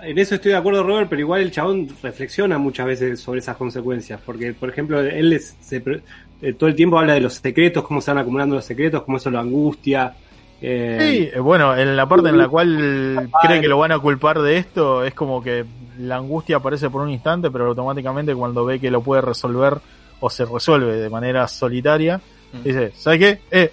En 0.03 0.19
eso 0.19 0.35
estoy 0.37 0.53
de 0.53 0.59
acuerdo, 0.59 0.83
Robert, 0.83 1.09
pero 1.09 1.21
igual 1.21 1.41
el 1.43 1.51
chabón 1.51 1.89
reflexiona 2.03 2.59
muchas 2.59 2.87
veces 2.87 3.21
sobre 3.21 3.41
esas 3.41 3.57
consecuencias. 3.57 4.21
Porque, 4.25 4.53
por 4.55 4.69
ejemplo, 4.69 5.01
él 5.01 5.33
es- 5.33 5.57
se 5.61 5.81
pre- 5.81 6.03
eh, 6.41 6.53
todo 6.53 6.69
el 6.69 6.77
tiempo 6.77 6.99
habla 6.99 7.15
de 7.15 7.21
los 7.21 7.35
secretos, 7.35 7.85
cómo 7.85 8.01
se 8.01 8.11
van 8.13 8.19
acumulando 8.19 8.55
los 8.57 8.65
secretos, 8.65 9.03
cómo 9.03 9.17
eso 9.19 9.31
lo 9.31 9.39
angustia. 9.41 10.15
eh, 10.61 11.31
Sí, 11.33 11.39
bueno, 11.41 11.77
en 11.77 11.95
la 11.97 12.09
parte 12.09 12.31
en 12.31 12.37
la 12.39 12.49
cual 12.49 13.31
cree 13.47 13.61
que 13.61 13.69
lo 13.69 13.79
van 13.79 13.93
a 13.93 13.99
culpar 14.01 14.41
de 14.41 14.57
esto, 14.57 15.05
es 15.05 15.15
como 15.15 15.41
que 15.41 15.65
la 16.01 16.17
angustia 16.17 16.57
aparece 16.57 16.91
por 16.91 17.01
un 17.03 17.11
instante, 17.11 17.49
pero 17.51 17.67
automáticamente 17.69 18.35
cuando 18.35 18.65
ve 18.65 18.81
que 18.81 18.91
lo 18.91 19.01
puede 19.01 19.23
resolver 19.23 19.75
o 20.19 20.29
se 20.29 20.45
resuelve 20.45 20.97
de 20.97 21.09
manera 21.09 21.47
solitaria, 21.47 22.21
Mm. 22.53 22.63
dice, 22.65 22.93
¿sabes 22.97 23.19
qué? 23.21 23.39
Eh, 23.53 23.71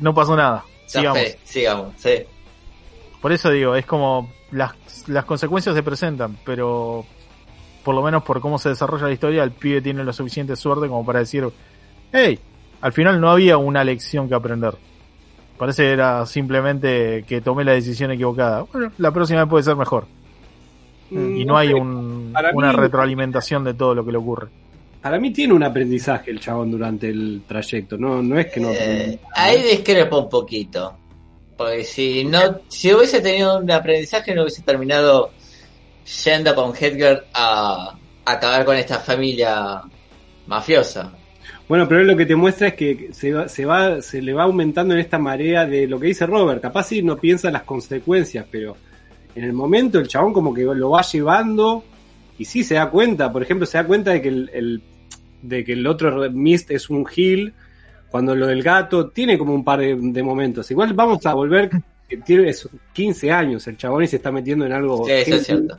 no 0.00 0.12
pasó 0.14 0.36
nada, 0.36 0.62
sigamos. 0.86 1.18
fe, 1.18 1.38
sigamos, 1.42 1.94
sí. 1.96 2.10
Por 3.22 3.32
eso 3.32 3.50
digo, 3.50 3.74
es 3.74 3.86
como 3.86 4.30
las, 4.50 4.72
las 5.08 5.24
consecuencias 5.24 5.74
se 5.74 5.82
presentan, 5.82 6.36
pero 6.44 7.04
por 7.84 7.94
lo 7.94 8.02
menos 8.02 8.22
por 8.24 8.40
cómo 8.40 8.58
se 8.58 8.70
desarrolla 8.70 9.06
la 9.06 9.12
historia, 9.12 9.42
el 9.44 9.52
pibe 9.52 9.80
tiene 9.80 10.02
la 10.04 10.12
suficiente 10.12 10.56
suerte 10.56 10.88
como 10.88 11.04
para 11.06 11.20
decir, 11.20 11.46
hey, 12.12 12.38
al 12.80 12.92
final 12.92 13.20
no 13.20 13.30
había 13.30 13.56
una 13.58 13.84
lección 13.84 14.28
que 14.28 14.34
aprender. 14.34 14.74
Parece 15.58 15.84
que 15.84 15.92
era 15.92 16.26
simplemente 16.26 17.24
que 17.26 17.40
tomé 17.40 17.64
la 17.64 17.72
decisión 17.72 18.10
equivocada. 18.10 18.64
Bueno, 18.72 18.92
la 18.98 19.10
próxima 19.10 19.40
vez 19.40 19.48
puede 19.50 19.64
ser 19.64 19.76
mejor. 19.76 20.06
mm, 21.10 21.36
Y 21.36 21.44
no 21.44 21.56
hay 21.56 21.68
sé, 21.68 21.74
un- 21.74 22.34
una 22.54 22.72
mí- 22.72 22.76
retroalimentación 22.78 23.62
de 23.64 23.74
todo 23.74 23.94
lo 23.94 24.04
que 24.04 24.12
le 24.12 24.18
ocurre. 24.18 24.48
Para 25.00 25.20
mí 25.20 25.30
tiene 25.32 25.54
un 25.54 25.62
aprendizaje 25.62 26.32
el 26.32 26.40
chabón 26.40 26.72
durante 26.72 27.08
el 27.08 27.42
trayecto, 27.46 27.96
no, 27.96 28.20
no 28.22 28.36
es 28.38 28.46
que 28.46 28.58
no. 28.60 28.70
Eh, 28.72 29.18
ahí 29.34 29.62
discrepo 29.62 30.18
un 30.22 30.28
poquito. 30.28 30.94
Porque 31.56 31.84
si 31.84 32.24
no, 32.24 32.60
si 32.68 32.92
hubiese 32.92 33.20
tenido 33.20 33.58
un 33.58 33.70
aprendizaje, 33.70 34.34
no 34.34 34.42
hubiese 34.42 34.62
terminado 34.62 35.30
yendo 36.24 36.54
con 36.54 36.72
Hedger 36.76 37.24
a, 37.32 37.96
acabar 38.24 38.64
con 38.64 38.76
esta 38.76 38.98
familia 39.00 39.80
mafiosa. 40.46 41.12
Bueno, 41.68 41.88
pero 41.88 42.04
lo 42.04 42.16
que 42.16 42.26
te 42.26 42.36
muestra 42.36 42.68
es 42.68 42.74
que 42.74 43.08
se 43.12 43.32
va, 43.32 43.48
se 43.48 43.64
va, 43.64 44.00
se 44.02 44.22
le 44.22 44.32
va 44.32 44.44
aumentando 44.44 44.94
en 44.94 45.00
esta 45.00 45.18
marea 45.18 45.64
de 45.66 45.86
lo 45.88 45.98
que 45.98 46.08
dice 46.08 46.26
Robert. 46.26 46.60
Capaz 46.62 46.88
sí 46.88 47.02
no 47.02 47.16
piensa 47.16 47.48
en 47.48 47.54
las 47.54 47.62
consecuencias, 47.64 48.46
pero 48.50 48.76
en 49.34 49.44
el 49.44 49.52
momento 49.52 49.98
el 49.98 50.06
chabón 50.08 50.32
como 50.32 50.54
que 50.54 50.62
lo 50.62 50.90
va 50.90 51.02
llevando 51.02 51.82
y 52.38 52.44
sí 52.44 52.62
se 52.62 52.74
da 52.74 52.90
cuenta. 52.90 53.32
Por 53.32 53.42
ejemplo, 53.42 53.66
se 53.66 53.78
da 53.78 53.84
cuenta 53.84 54.12
de 54.12 54.22
que 54.22 54.28
el, 54.28 54.50
el- 54.52 54.82
de 55.42 55.64
que 55.64 55.72
el 55.74 55.86
otro 55.86 56.30
Mist 56.30 56.70
es 56.70 56.88
un 56.90 57.06
Hill. 57.14 57.52
Cuando 58.10 58.34
lo 58.34 58.46
del 58.46 58.62
gato 58.62 59.08
tiene 59.10 59.36
como 59.36 59.54
un 59.54 59.64
par 59.64 59.80
de, 59.80 59.96
de 59.98 60.22
momentos. 60.22 60.70
Igual 60.70 60.92
vamos 60.94 61.24
a 61.26 61.34
volver 61.34 61.70
que 62.08 62.16
tiene 62.18 62.48
esos 62.48 62.70
15 62.92 63.30
años 63.32 63.66
el 63.66 63.76
chabón 63.76 64.04
y 64.04 64.06
se 64.06 64.16
está 64.16 64.30
metiendo 64.30 64.64
en 64.64 64.72
algo 64.72 65.04
Sí, 65.04 65.12
eso 65.12 65.24
heavy, 65.26 65.36
es 65.40 65.46
cierto. 65.46 65.78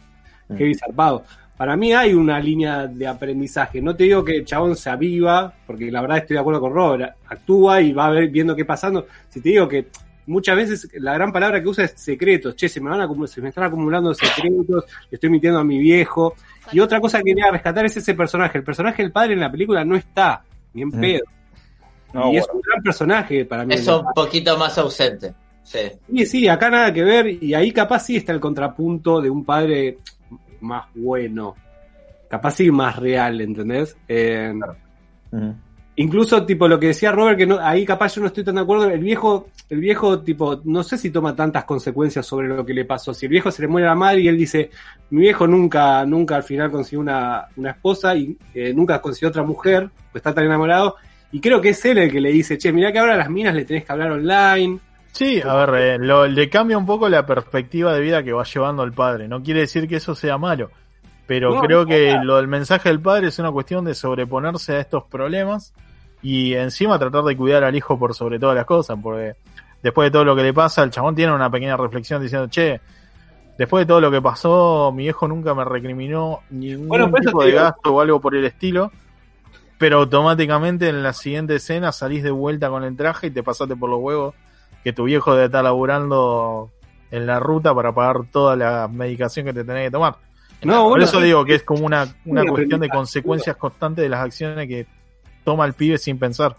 heavy 0.57 0.75
zarpado. 0.75 1.23
Para 1.55 1.75
mí 1.75 1.91
hay 1.93 2.13
una 2.13 2.39
línea 2.39 2.85
de 2.85 3.07
aprendizaje. 3.07 3.81
No 3.81 3.95
te 3.95 4.03
digo 4.03 4.23
que 4.23 4.35
el 4.37 4.45
chabón 4.45 4.75
se 4.75 4.89
aviva, 4.91 5.51
porque 5.65 5.89
la 5.89 6.01
verdad 6.01 6.17
estoy 6.19 6.35
de 6.35 6.41
acuerdo 6.41 6.61
con 6.61 6.73
Robert. 6.73 7.15
Actúa 7.27 7.81
y 7.81 7.93
va 7.93 8.05
a 8.07 8.09
ver 8.11 8.27
viendo 8.29 8.55
qué 8.55 8.63
pasando. 8.63 9.07
Si 9.29 9.41
te 9.41 9.49
digo 9.49 9.67
que 9.67 9.87
muchas 10.27 10.55
veces 10.55 10.87
la 10.99 11.13
gran 11.15 11.31
palabra 11.31 11.59
que 11.63 11.67
usa 11.69 11.85
es 11.85 11.93
secretos. 11.95 12.55
Che, 12.55 12.69
se 12.69 12.79
me, 12.79 12.91
van 12.91 13.01
a 13.01 13.05
acumular, 13.05 13.29
se 13.29 13.41
me 13.41 13.49
están 13.49 13.63
acumulando 13.63 14.13
secretos, 14.13 14.85
le 15.09 15.15
estoy 15.15 15.31
mintiendo 15.31 15.57
a 15.59 15.63
mi 15.63 15.79
viejo. 15.79 16.35
Y 16.71 16.79
otra 16.79 16.99
cosa 17.01 17.17
que 17.19 17.23
quería 17.33 17.49
rescatar 17.49 17.85
es 17.85 17.97
ese 17.97 18.13
personaje. 18.13 18.59
El 18.59 18.63
personaje 18.63 19.01
del 19.01 19.11
padre 19.11 19.33
en 19.33 19.39
la 19.39 19.49
película 19.51 19.83
no 19.83 19.95
está, 19.95 20.43
ni 20.73 20.83
en 20.83 20.89
Mm. 20.89 20.99
pedo. 21.01 21.23
No, 22.13 22.31
y 22.31 22.37
es 22.37 22.47
un 22.53 22.61
gran 22.61 22.81
personaje 22.81 23.45
para 23.45 23.65
mí. 23.65 23.73
Es 23.73 23.87
un 23.87 24.05
poquito 24.15 24.57
más 24.57 24.77
ausente. 24.77 25.33
Sí. 25.63 25.79
Sí, 26.13 26.25
sí, 26.25 26.47
acá 26.47 26.69
nada 26.69 26.93
que 26.93 27.03
ver. 27.03 27.43
Y 27.43 27.53
ahí 27.53 27.71
capaz 27.71 27.99
sí 27.99 28.15
está 28.17 28.31
el 28.31 28.39
contrapunto 28.39 29.21
de 29.21 29.29
un 29.29 29.43
padre 29.43 29.97
más 30.61 30.85
bueno. 30.95 31.55
Capaz 32.29 32.51
sí 32.51 32.71
más 32.71 32.95
real, 32.97 33.41
¿entendés? 33.41 33.97
Eh, 34.07 34.53
Ujú. 35.31 35.55
Incluso, 35.99 36.45
tipo, 36.45 36.67
lo 36.67 36.79
que 36.79 36.87
decía 36.87 37.11
Robert, 37.11 37.39
que 37.39 37.47
no, 37.47 37.57
ahí 37.59 37.83
capaz 37.83 38.13
yo 38.13 38.21
no 38.21 38.27
estoy 38.27 38.43
tan 38.43 38.53
de 38.53 38.61
acuerdo. 38.61 38.87
El 38.87 38.99
viejo, 38.99 39.47
el 39.67 39.79
viejo, 39.79 40.19
tipo, 40.19 40.61
no 40.63 40.83
sé 40.83 40.95
si 40.95 41.09
toma 41.09 41.35
tantas 41.35 41.63
consecuencias 41.65 42.23
sobre 42.23 42.47
lo 42.47 42.63
que 42.63 42.75
le 42.75 42.85
pasó. 42.85 43.15
Si 43.15 43.25
el 43.25 43.31
viejo 43.31 43.49
se 43.49 43.63
le 43.63 43.67
muere 43.67 43.87
la 43.87 43.95
madre 43.95 44.21
y 44.21 44.27
él 44.27 44.37
dice, 44.37 44.69
mi 45.09 45.21
viejo 45.21 45.47
nunca, 45.47 46.05
nunca 46.05 46.35
al 46.35 46.43
final 46.43 46.69
consiguió 46.69 46.99
una, 46.99 47.47
una 47.55 47.71
esposa 47.71 48.15
y 48.15 48.37
eh, 48.53 48.73
nunca 48.75 49.01
consiguió 49.01 49.29
otra 49.29 49.41
mujer, 49.41 49.89
pues 50.11 50.19
está 50.19 50.35
tan 50.35 50.45
enamorado. 50.45 50.97
Y 51.31 51.41
creo 51.41 51.59
que 51.61 51.69
es 51.69 51.85
él 51.85 51.97
el 51.97 52.11
que 52.11 52.21
le 52.21 52.31
dice, 52.31 52.57
che, 52.57 52.71
mirá 52.71 52.91
que 52.91 52.99
ahora 52.99 53.13
a 53.15 53.17
las 53.17 53.29
minas 53.29 53.53
le 53.53 53.65
tenés 53.65 53.83
que 53.85 53.91
hablar 53.91 54.11
online. 54.11 54.79
Sí, 55.11 55.41
a 55.43 55.65
ver, 55.65 55.81
eh, 55.81 55.97
lo- 55.99 56.27
le 56.27 56.49
cambia 56.49 56.77
un 56.77 56.85
poco 56.85 57.09
la 57.09 57.25
perspectiva 57.25 57.93
de 57.93 58.01
vida 58.01 58.23
que 58.23 58.31
va 58.33 58.43
llevando 58.43 58.83
el 58.83 58.93
padre. 58.93 59.27
No 59.27 59.41
quiere 59.43 59.61
decir 59.61 59.87
que 59.87 59.95
eso 59.97 60.15
sea 60.15 60.37
malo, 60.37 60.69
pero 61.25 61.55
No, 61.55 61.61
creo 61.61 61.85
que 61.85 62.09
claro. 62.09 62.23
lo 62.23 62.35
del 62.37 62.47
mensaje 62.47 62.89
del 62.89 62.99
padre 63.01 63.27
es 63.27 63.39
una 63.39 63.51
cuestión 63.51 63.83
de 63.83 63.93
sobreponerse 63.95 64.75
a 64.75 64.79
estos 64.79 65.03
problemas 65.05 65.73
y 66.21 66.53
encima 66.53 66.97
tratar 66.99 67.23
de 67.23 67.35
cuidar 67.35 67.63
al 67.63 67.75
hijo 67.75 67.97
por 67.99 68.13
sobre 68.13 68.39
todas 68.39 68.55
las 68.55 68.65
cosas, 68.65 68.97
porque 69.01 69.33
después 69.83 70.07
de 70.07 70.11
todo 70.11 70.23
lo 70.25 70.35
que 70.35 70.43
le 70.43 70.53
pasa, 70.53 70.83
el 70.83 70.91
chabón 70.91 71.15
tiene 71.15 71.33
una 71.33 71.49
pequeña 71.49 71.75
reflexión 71.77 72.21
diciendo, 72.21 72.47
che, 72.49 72.79
después 73.57 73.81
de 73.83 73.85
todo 73.87 73.99
lo 74.01 74.11
que 74.11 74.21
pasó, 74.21 74.91
mi 74.95 75.05
hijo 75.07 75.27
nunca 75.27 75.53
me 75.55 75.65
recriminó 75.65 76.41
ningún 76.51 76.87
Bueno, 76.87 77.11
tipo 77.11 77.41
de 77.43 77.49
digo. 77.51 77.61
gasto 77.63 77.93
o 77.95 78.01
algo 78.01 78.21
por 78.21 78.35
el 78.35 78.45
estilo. 78.45 78.91
Pero 79.77 79.99
automáticamente 79.99 80.89
en 80.89 81.03
la 81.03 81.13
siguiente 81.13 81.55
escena 81.55 81.91
salís 81.91 82.23
de 82.23 82.31
vuelta 82.31 82.69
con 82.69 82.83
el 82.83 82.95
traje 82.95 83.27
y 83.27 83.31
te 83.31 83.43
pasaste 83.43 83.75
por 83.75 83.89
los 83.89 83.99
huevos 83.99 84.35
que 84.83 84.93
tu 84.93 85.03
viejo 85.03 85.33
debe 85.33 85.45
estar 85.45 85.63
laburando 85.63 86.71
en 87.11 87.25
la 87.25 87.39
ruta 87.39 87.73
para 87.75 87.93
pagar 87.93 88.25
toda 88.31 88.55
la 88.55 88.87
medicación 88.87 89.45
que 89.45 89.53
te 89.53 89.63
tenés 89.63 89.87
que 89.87 89.91
tomar. 89.91 90.15
No, 90.63 90.83
Por 90.83 90.89
bueno, 90.91 91.05
eso 91.05 91.21
digo 91.21 91.45
que 91.45 91.55
es 91.55 91.63
como 91.63 91.85
una, 91.85 92.07
una 92.25 92.43
cuestión 92.45 92.79
de 92.81 92.89
consecuencias 92.89 93.55
constantes 93.57 94.03
de 94.03 94.09
las 94.09 94.21
acciones 94.21 94.67
que 94.67 94.87
toma 95.43 95.65
el 95.65 95.73
pibe 95.73 95.97
sin 95.97 96.17
pensar. 96.17 96.55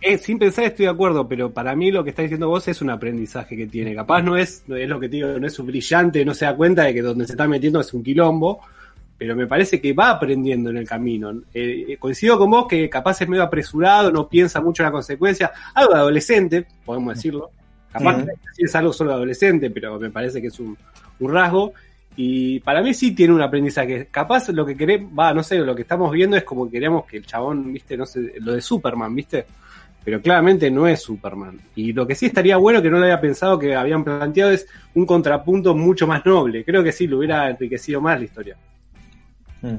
Eh, 0.00 0.18
sin 0.18 0.38
pensar 0.38 0.64
estoy 0.64 0.86
de 0.86 0.90
acuerdo, 0.90 1.28
pero 1.28 1.52
para 1.52 1.76
mí 1.76 1.90
lo 1.90 2.02
que 2.02 2.10
está 2.10 2.22
diciendo 2.22 2.48
vos 2.48 2.66
es 2.68 2.82
un 2.82 2.90
aprendizaje 2.90 3.56
que 3.56 3.66
tiene. 3.66 3.94
Capaz 3.94 4.22
no 4.22 4.36
es, 4.36 4.64
no 4.66 4.76
es 4.76 4.88
lo 4.88 4.98
que 4.98 5.08
te 5.08 5.16
digo, 5.16 5.38
no 5.38 5.46
es 5.46 5.58
un 5.58 5.66
brillante, 5.66 6.24
no 6.24 6.34
se 6.34 6.44
da 6.44 6.56
cuenta 6.56 6.84
de 6.84 6.94
que 6.94 7.02
donde 7.02 7.26
se 7.26 7.32
está 7.32 7.46
metiendo 7.46 7.80
es 7.80 7.92
un 7.94 8.02
quilombo, 8.02 8.60
pero 9.20 9.36
me 9.36 9.46
parece 9.46 9.78
que 9.82 9.92
va 9.92 10.08
aprendiendo 10.08 10.70
en 10.70 10.78
el 10.78 10.88
camino. 10.88 11.30
Eh, 11.52 11.84
eh, 11.88 11.96
coincido 11.98 12.38
con 12.38 12.50
vos 12.50 12.66
que 12.66 12.88
capaz 12.88 13.20
es 13.20 13.28
medio 13.28 13.42
apresurado, 13.42 14.10
no 14.10 14.26
piensa 14.26 14.62
mucho 14.62 14.82
en 14.82 14.86
la 14.86 14.92
consecuencia, 14.92 15.52
algo 15.74 15.92
de 15.92 16.00
adolescente, 16.00 16.66
podemos 16.86 17.16
decirlo. 17.16 17.50
Capaz 17.92 18.24
que 18.24 18.64
es 18.64 18.74
algo 18.74 18.94
solo 18.94 19.10
de 19.10 19.16
adolescente, 19.16 19.68
pero 19.68 20.00
me 20.00 20.08
parece 20.08 20.40
que 20.40 20.46
es 20.46 20.58
un, 20.58 20.74
un 21.18 21.34
rasgo. 21.34 21.74
Y 22.16 22.60
para 22.60 22.80
mí 22.80 22.94
sí 22.94 23.14
tiene 23.14 23.34
un 23.34 23.42
aprendizaje. 23.42 24.08
Capaz 24.10 24.48
lo 24.48 24.64
que 24.64 24.74
queremos, 24.74 25.12
va, 25.18 25.34
no 25.34 25.42
sé, 25.42 25.58
lo 25.58 25.76
que 25.76 25.82
estamos 25.82 26.10
viendo 26.12 26.38
es 26.38 26.44
como 26.44 26.64
que 26.64 26.78
queremos 26.78 27.04
que 27.04 27.18
el 27.18 27.26
chabón, 27.26 27.74
viste, 27.74 27.98
no 27.98 28.06
sé, 28.06 28.36
lo 28.40 28.54
de 28.54 28.62
Superman, 28.62 29.14
viste. 29.14 29.44
Pero 30.02 30.22
claramente 30.22 30.70
no 30.70 30.88
es 30.88 31.02
Superman. 31.02 31.60
Y 31.74 31.92
lo 31.92 32.06
que 32.06 32.14
sí 32.14 32.24
estaría 32.24 32.56
bueno, 32.56 32.80
que 32.80 32.88
no 32.88 32.96
lo 32.96 33.04
había 33.04 33.20
pensado, 33.20 33.58
que 33.58 33.76
habían 33.76 34.02
planteado, 34.02 34.50
es 34.50 34.66
un 34.94 35.04
contrapunto 35.04 35.74
mucho 35.74 36.06
más 36.06 36.24
noble. 36.24 36.64
Creo 36.64 36.82
que 36.82 36.90
sí, 36.90 37.06
lo 37.06 37.18
hubiera 37.18 37.50
enriquecido 37.50 38.00
más 38.00 38.18
la 38.18 38.24
historia. 38.24 38.56
Mm. 39.62 39.76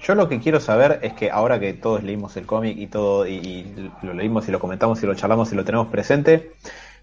Yo 0.00 0.14
lo 0.14 0.28
que 0.28 0.38
quiero 0.40 0.60
saber 0.60 1.00
es 1.02 1.14
que 1.14 1.30
ahora 1.30 1.58
que 1.58 1.72
todos 1.74 2.02
leímos 2.02 2.36
el 2.36 2.46
cómic 2.46 2.76
y 2.78 2.86
todo, 2.86 3.26
y, 3.26 3.34
y 3.36 3.90
lo 4.02 4.14
leímos 4.14 4.46
y 4.48 4.52
lo 4.52 4.60
comentamos 4.60 5.02
y 5.02 5.06
lo 5.06 5.14
charlamos 5.14 5.52
y 5.52 5.56
lo 5.56 5.64
tenemos 5.64 5.88
presente, 5.88 6.52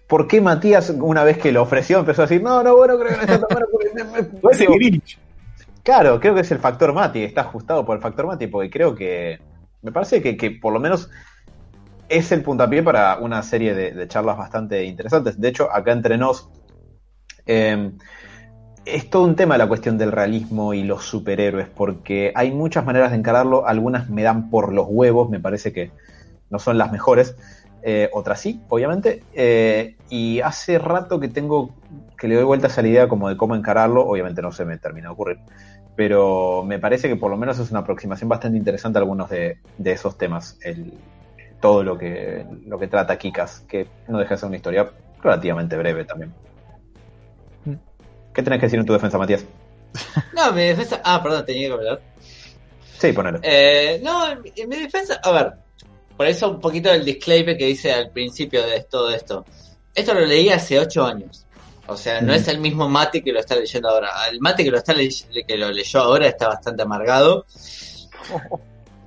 ¿por 0.06 0.26
qué 0.26 0.40
Matías, 0.40 0.90
una 0.90 1.24
vez 1.24 1.38
que 1.38 1.52
lo 1.52 1.62
ofreció, 1.62 1.98
empezó 1.98 2.22
a 2.22 2.26
decir, 2.26 2.42
no, 2.42 2.62
no, 2.62 2.76
bueno, 2.76 2.96
creo 2.98 3.10
que 3.10 3.16
no 3.16 3.22
está 3.22 3.40
tan 3.40 3.48
bueno 3.50 3.66
porque 3.70 3.90
me- 3.94 4.04
me-". 4.04 4.22
Puede 4.40 4.56
ser 4.56 4.68
Digo, 4.68 4.78
Grinch. 4.78 5.18
Claro, 5.82 6.18
creo 6.18 6.34
que 6.34 6.40
es 6.40 6.50
el 6.50 6.58
factor 6.60 6.94
Mati, 6.94 7.22
está 7.24 7.42
ajustado 7.42 7.84
por 7.84 7.96
el 7.96 8.02
factor 8.02 8.26
Mati, 8.26 8.46
porque 8.46 8.70
creo 8.70 8.94
que 8.94 9.38
me 9.82 9.92
parece 9.92 10.22
que, 10.22 10.36
que 10.36 10.52
por 10.52 10.72
lo 10.72 10.80
menos 10.80 11.10
es 12.08 12.32
el 12.32 12.42
puntapié 12.42 12.82
para 12.82 13.18
una 13.18 13.42
serie 13.42 13.74
de, 13.74 13.92
de 13.92 14.08
charlas 14.08 14.38
bastante 14.38 14.84
interesantes. 14.84 15.38
De 15.38 15.48
hecho, 15.48 15.70
acá 15.70 15.92
entre 15.92 16.16
nos, 16.16 16.48
eh, 17.44 17.90
es 18.84 19.08
todo 19.08 19.24
un 19.24 19.36
tema 19.36 19.58
la 19.58 19.66
cuestión 19.66 19.98
del 19.98 20.12
realismo 20.12 20.74
y 20.74 20.82
los 20.82 21.04
superhéroes, 21.04 21.68
porque 21.68 22.32
hay 22.34 22.50
muchas 22.50 22.84
maneras 22.84 23.10
de 23.10 23.18
encararlo, 23.18 23.66
algunas 23.66 24.10
me 24.10 24.22
dan 24.22 24.50
por 24.50 24.72
los 24.72 24.86
huevos, 24.88 25.30
me 25.30 25.40
parece 25.40 25.72
que 25.72 25.90
no 26.50 26.58
son 26.58 26.78
las 26.78 26.92
mejores, 26.92 27.36
eh, 27.82 28.08
otras 28.12 28.40
sí, 28.40 28.60
obviamente, 28.68 29.22
eh, 29.34 29.96
y 30.10 30.40
hace 30.40 30.78
rato 30.78 31.20
que 31.20 31.28
tengo, 31.28 31.74
que 32.18 32.28
le 32.28 32.36
doy 32.36 32.44
vueltas 32.44 32.78
a 32.78 32.82
la 32.82 32.88
idea 32.88 33.08
como 33.08 33.28
de 33.28 33.36
cómo 33.36 33.54
encararlo, 33.54 34.06
obviamente 34.06 34.42
no 34.42 34.52
se 34.52 34.64
me 34.64 34.78
termina 34.78 35.08
de 35.08 35.12
ocurrir, 35.12 35.38
pero 35.96 36.62
me 36.64 36.78
parece 36.78 37.08
que 37.08 37.16
por 37.16 37.30
lo 37.30 37.36
menos 37.36 37.58
es 37.58 37.70
una 37.70 37.80
aproximación 37.80 38.28
bastante 38.28 38.58
interesante 38.58 38.98
a 38.98 39.02
algunos 39.02 39.30
de, 39.30 39.58
de 39.78 39.92
esos 39.92 40.18
temas, 40.18 40.58
el, 40.62 40.94
todo 41.60 41.82
lo 41.82 41.96
que, 41.96 42.44
lo 42.66 42.78
que 42.78 42.88
trata 42.88 43.16
Kikas, 43.16 43.60
que 43.60 43.86
no 44.08 44.18
deja 44.18 44.34
de 44.34 44.38
ser 44.38 44.48
una 44.48 44.56
historia 44.56 44.90
relativamente 45.22 45.76
breve 45.76 46.04
también. 46.04 46.32
¿Qué 48.34 48.42
tenés 48.42 48.58
que 48.60 48.66
decir 48.66 48.78
en 48.80 48.86
tu 48.86 48.92
defensa, 48.92 49.16
Matías? 49.18 49.44
No, 50.34 50.52
mi 50.52 50.62
defensa. 50.62 51.00
Ah, 51.04 51.22
perdón, 51.22 51.46
tenía 51.46 51.68
que 51.68 51.72
hablar. 51.74 52.00
Sí, 52.98 53.12
ponelo. 53.12 53.38
Eh, 53.42 54.00
no, 54.02 54.30
en 54.30 54.42
mi, 54.42 54.52
en 54.56 54.68
mi 54.68 54.76
defensa, 54.76 55.20
a 55.22 55.30
ver. 55.30 55.52
por 56.16 56.26
eso 56.26 56.50
un 56.50 56.60
poquito 56.60 56.90
el 56.92 57.04
disclaimer 57.04 57.56
que 57.56 57.66
dice 57.66 57.92
al 57.92 58.10
principio 58.10 58.64
de 58.66 58.82
todo 58.84 59.10
esto. 59.10 59.44
Esto 59.94 60.14
lo 60.14 60.20
leí 60.26 60.48
hace 60.48 60.78
ocho 60.78 61.04
años. 61.04 61.46
O 61.86 61.96
sea, 61.96 62.20
no 62.20 62.32
Mm. 62.32 62.36
es 62.36 62.48
el 62.48 62.58
mismo 62.60 62.88
Mate 62.88 63.22
que 63.22 63.32
lo 63.32 63.40
está 63.40 63.54
leyendo 63.56 63.88
ahora. 63.90 64.10
El 64.30 64.40
Mate 64.40 64.64
que 64.64 64.70
lo 64.70 64.78
está 64.78 64.94
que 64.94 65.56
lo 65.56 65.70
leyó 65.70 66.00
ahora 66.00 66.26
está 66.28 66.48
bastante 66.48 66.82
amargado. 66.82 67.46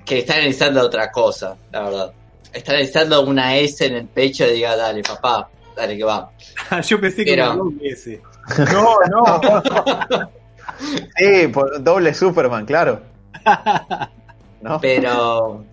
Que 0.05 0.19
está 0.19 0.35
analizando 0.35 0.81
otra 0.85 1.11
cosa, 1.11 1.57
la 1.71 1.81
verdad. 1.81 2.13
Está 2.53 2.71
analizando 2.71 3.21
una 3.25 3.57
S 3.57 3.85
en 3.85 3.95
el 3.95 4.07
pecho 4.07 4.45
y 4.47 4.53
diga, 4.53 4.75
dale, 4.77 5.01
papá, 5.03 5.49
dale 5.75 5.97
que 5.97 6.03
va. 6.03 6.31
Yo 6.87 6.99
pensé 7.01 7.25
que 7.25 7.33
era 7.33 7.51
un 7.51 7.77
ese. 7.83 8.21
No, 8.71 8.97
no. 9.09 9.41
Sí, 11.17 11.47
por 11.47 11.83
doble 11.83 12.13
Superman, 12.13 12.65
claro. 12.65 13.01
¿No? 14.61 14.79
Pero 14.79 15.65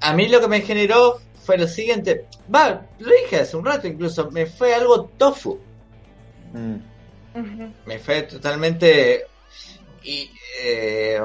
a 0.00 0.12
mí 0.12 0.28
lo 0.28 0.40
que 0.40 0.48
me 0.48 0.60
generó 0.60 1.20
fue 1.44 1.56
lo 1.56 1.66
siguiente. 1.66 2.26
Va, 2.54 2.82
lo 2.98 3.10
dije 3.10 3.40
hace 3.40 3.56
un 3.56 3.64
rato 3.64 3.86
incluso, 3.86 4.30
me 4.30 4.46
fue 4.46 4.74
algo 4.74 5.04
tofu. 5.16 5.58
Mm. 6.52 6.76
Me 7.86 7.98
fue 7.98 8.22
totalmente... 8.22 9.26
Y 10.02 10.30
eh, 10.62 11.20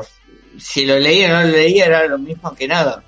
si 0.58 0.86
lo 0.86 0.98
leía 0.98 1.28
o 1.28 1.34
no 1.34 1.42
lo 1.42 1.50
leía 1.50 1.86
era 1.86 2.08
lo 2.08 2.18
mismo 2.18 2.56
que 2.56 2.68
nada. 2.68 3.04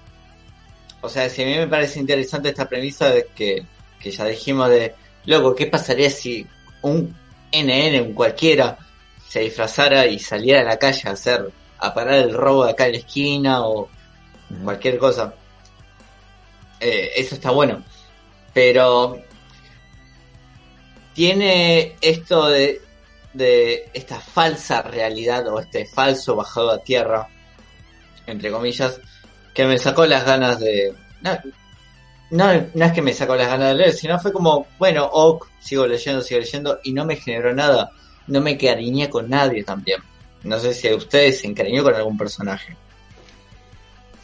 O 1.00 1.08
sea, 1.08 1.30
si 1.30 1.44
a 1.44 1.46
mí 1.46 1.56
me 1.56 1.68
parece 1.68 2.00
interesante 2.00 2.50
esta 2.50 2.68
premisa 2.68 3.10
de 3.10 3.28
que, 3.34 3.66
que 4.00 4.12
ya 4.12 4.26
dijimos 4.26 4.70
de, 4.70 4.94
loco, 5.26 5.56
¿qué 5.56 5.68
pasaría 5.68 6.10
si 6.10 6.46
un 6.82 7.16
NN, 7.52 8.02
un 8.02 8.14
cualquiera, 8.14 8.78
se 9.28 9.42
disfrazara 9.42 10.06
y 10.06 10.20
saliera 10.20 10.62
a 10.62 10.64
la 10.64 10.80
calle 10.80 11.10
a 11.10 11.12
hacer, 11.12 11.52
a 11.80 11.94
parar 11.94 12.16
el 12.16 12.34
robo 12.34 12.66
de 12.66 12.72
acá 12.72 12.86
en 12.86 12.94
la 12.94 12.98
esquina 13.00 13.66
o 13.66 13.90
cualquier 14.64 14.98
cosa? 14.98 15.34
Eh, 16.80 17.12
eso 17.16 17.36
está 17.36 17.52
bueno. 17.52 17.84
Pero 18.54 19.22
tiene 21.14 21.96
esto 22.02 22.48
de, 22.48 22.82
de 23.34 23.90
esta 23.94 24.20
falsa 24.20 24.82
realidad 24.82 25.48
o 25.48 25.60
este 25.60 25.86
falso 25.86 26.36
bajado 26.36 26.72
a 26.72 26.84
tierra, 26.84 27.28
entre 28.28 28.52
comillas, 28.52 29.00
que 29.54 29.66
me 29.66 29.78
sacó 29.78 30.06
las 30.06 30.26
ganas 30.26 30.60
de... 30.60 30.94
No, 31.22 31.38
no, 32.32 32.46
no 32.74 32.86
es 32.86 32.92
que 32.94 33.02
me 33.02 33.14
sacó 33.14 33.36
las 33.36 33.48
ganas 33.48 33.70
de 33.70 33.76
leer, 33.76 33.94
sino 33.94 34.20
fue 34.20 34.32
como, 34.34 34.68
bueno, 34.80 35.06
ok, 35.06 35.48
sigo 35.60 35.86
leyendo, 35.88 36.22
sigo 36.22 36.40
leyendo, 36.40 36.80
y 36.84 36.92
no 36.94 37.06
me 37.06 37.16
generó 37.16 37.54
nada. 37.54 37.92
No 38.28 38.42
me 38.42 38.52
encariñé 38.52 39.10
con 39.10 39.30
nadie 39.30 39.64
también. 39.64 40.00
No 40.44 40.58
sé 40.60 40.74
si 40.74 40.88
a 40.88 40.96
ustedes 40.96 41.42
se 41.42 41.48
encariñó 41.48 41.84
con 41.84 41.94
algún 41.94 42.18
personaje. 42.18 42.76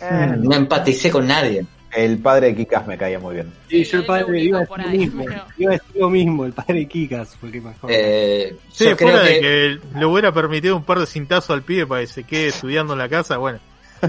Eh, 0.01 0.34
No 0.38 0.55
empaticé 0.55 1.09
con 1.11 1.27
nadie. 1.27 1.65
El 1.91 2.17
padre 2.19 2.47
de 2.47 2.55
Kikas 2.57 2.85
me 2.85 2.97
caía 2.97 3.17
muy 3.17 3.35
bien. 3.35 3.51
Sí, 3.69 3.84
yo 3.84 3.99
el 3.99 4.05
padre 4.05 4.41
iba 4.41 4.59
a 4.59 4.67
ahí, 4.89 4.97
mismo. 4.99 5.23
pero- 5.25 5.45
Iba 5.57 5.71
a 5.71 5.73
decir 5.77 5.95
lo 5.95 6.09
mismo, 6.09 6.45
el 6.45 6.53
padre 6.53 6.79
de 6.79 6.88
Kikas 6.88 7.35
fue 7.38 7.47
el 7.49 7.53
que 7.53 7.61
mejor. 7.61 7.89
Eh, 7.91 8.55
Sí, 8.71 8.84
yo 8.85 8.95
fuera 8.97 9.21
creo 9.21 9.23
de 9.23 9.34
que, 9.34 9.39
que 9.41 9.97
le 9.99 10.05
hubiera 10.05 10.31
permitido 10.34 10.75
un 10.75 10.84
par 10.84 10.99
de 10.99 11.05
cintazos 11.05 11.49
al 11.51 11.63
pibe 11.63 11.88
para 11.88 12.01
que 12.01 12.07
se 12.07 12.23
quede 12.23 12.47
estudiando 12.49 12.93
en 12.93 12.99
la 12.99 13.09
casa, 13.09 13.38
bueno. 13.38 13.59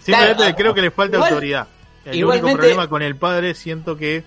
Simplemente 0.00 0.36
Claro, 0.36 0.56
creo 0.56 0.74
que 0.74 0.82
le 0.82 0.90
falta 0.90 1.16
igual- 1.18 1.30
autoridad. 1.32 1.68
El 2.04 2.16
igualmente- 2.16 2.46
único 2.46 2.58
problema 2.58 2.88
con 2.88 3.02
el 3.02 3.16
padre 3.16 3.54
siento 3.54 3.96
que 3.96 4.24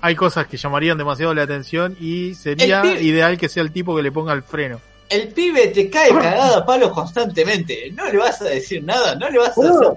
hay 0.00 0.14
cosas 0.14 0.46
que 0.46 0.56
llamarían 0.56 0.96
demasiado 0.96 1.34
la 1.34 1.42
atención 1.42 1.96
y 2.00 2.34
sería 2.34 2.82
pibe- 2.82 3.02
ideal 3.02 3.36
que 3.36 3.48
sea 3.48 3.62
el 3.62 3.72
tipo 3.72 3.96
que 3.96 4.02
le 4.02 4.12
ponga 4.12 4.32
el 4.32 4.42
freno. 4.42 4.80
el 5.10 5.28
pibe 5.28 5.68
te 5.68 5.88
cae 5.88 6.10
cagado 6.10 6.56
a 6.56 6.66
palos 6.66 6.92
constantemente. 6.92 7.90
No 7.94 8.04
le 8.10 8.18
vas 8.18 8.40
a 8.42 8.44
decir 8.44 8.84
nada, 8.84 9.14
no 9.14 9.28
le 9.30 9.38
vas 9.38 9.56
a 9.56 9.60
hacer 9.62 9.88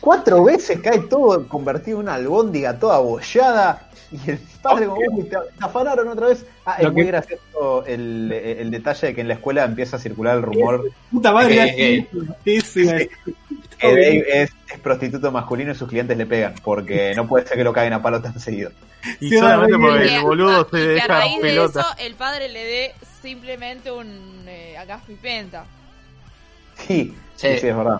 Cuatro 0.00 0.44
veces 0.44 0.80
cae 0.82 0.98
todo 1.00 1.46
convertido 1.48 1.96
en 1.98 2.02
una 2.04 2.14
albóndiga 2.16 2.78
toda 2.78 2.96
abollada. 2.96 3.83
Y 4.26 4.30
el 4.30 4.38
padre 4.62 4.86
como, 4.86 5.00
uy, 5.10 5.24
te, 5.24 5.30
te 5.30 5.64
afanaron 5.64 6.06
otra 6.08 6.28
vez. 6.28 6.46
Ah, 6.64 6.76
es 6.78 6.84
Lo 6.84 6.92
muy 6.92 7.02
que- 7.02 7.08
gracioso 7.08 7.84
el, 7.86 8.30
el 8.32 8.70
detalle 8.70 9.08
de 9.08 9.14
que 9.14 9.20
en 9.22 9.28
la 9.28 9.34
escuela 9.34 9.64
empieza 9.64 9.96
a 9.96 9.98
circular 9.98 10.36
el 10.36 10.42
rumor 10.42 10.88
Puta 11.10 11.32
madre, 11.32 11.60
a 11.62 11.64
que 11.74 12.06
Dave 13.82 14.24
es, 14.42 14.50
es 14.72 14.78
prostituto 14.80 15.30
masculino 15.30 15.72
y 15.72 15.74
sus 15.74 15.88
clientes 15.88 16.16
le 16.16 16.26
pegan. 16.26 16.54
Porque 16.62 17.12
no 17.14 17.26
puede 17.26 17.46
ser 17.46 17.56
que 17.56 17.64
lo 17.64 17.72
caguen 17.72 17.92
a 17.92 18.02
palo 18.02 18.20
tan 18.22 18.38
seguido. 18.38 18.70
Y 19.20 19.28
Sí, 19.30 19.38
solamente 19.38 19.76
porque 19.76 20.04
Y 20.04 20.08
el 20.08 20.14
que- 20.14 20.20
boludo 20.20 20.60
y 20.62 20.64
se 20.64 20.70
que 20.70 20.76
a 20.76 20.94
deja 20.94 21.06
raíz 21.08 21.36
de 21.36 21.40
pelota. 21.42 21.80
eso 21.80 21.88
el 21.98 22.14
padre 22.14 22.48
le 22.48 22.64
dé 22.64 22.94
simplemente 23.20 23.90
un 23.90 24.44
eh, 24.46 24.76
acá 24.78 25.00
penta. 25.20 25.64
Sí, 26.78 27.14
sí, 27.36 27.48
Sí. 27.48 27.58
sí, 27.58 27.66
es 27.68 27.76
verdad. 27.76 27.98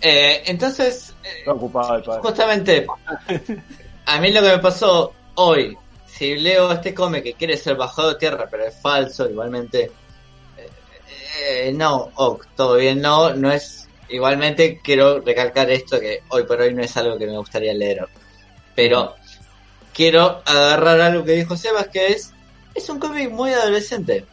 Eh, 0.00 0.42
entonces, 0.46 1.14
eh, 1.24 1.28
Está 1.40 1.52
ocupado 1.52 1.96
el 1.96 2.02
padre. 2.02 2.20
justamente, 2.22 2.86
a 4.06 4.20
mí 4.20 4.32
lo 4.32 4.42
que 4.42 4.48
me 4.48 4.58
pasó 4.58 5.12
hoy, 5.34 5.76
si 6.06 6.36
leo 6.36 6.72
este 6.72 6.94
cómic 6.94 7.22
que 7.22 7.34
quiere 7.34 7.56
ser 7.56 7.76
bajado 7.76 8.10
de 8.10 8.18
tierra, 8.18 8.46
pero 8.50 8.64
es 8.66 8.74
falso, 8.80 9.28
igualmente, 9.28 9.90
eh, 10.56 10.70
eh, 11.40 11.72
no, 11.74 12.10
ok, 12.14 12.46
todo 12.56 12.76
bien, 12.76 13.00
no, 13.00 13.34
no 13.34 13.50
es, 13.50 13.88
igualmente 14.08 14.80
quiero 14.82 15.20
recalcar 15.20 15.70
esto 15.70 15.98
que 16.00 16.22
hoy 16.28 16.44
por 16.44 16.60
hoy 16.60 16.74
no 16.74 16.82
es 16.82 16.96
algo 16.96 17.18
que 17.18 17.26
me 17.26 17.36
gustaría 17.36 17.74
leer, 17.74 18.06
pero 18.74 19.14
quiero 19.92 20.42
agarrar 20.44 21.00
algo 21.00 21.24
que 21.24 21.32
dijo 21.32 21.56
Sebas, 21.56 21.88
que 21.88 22.08
es, 22.08 22.32
es 22.74 22.88
un 22.88 22.98
cómic 22.98 23.30
muy 23.30 23.52
adolescente. 23.52 24.26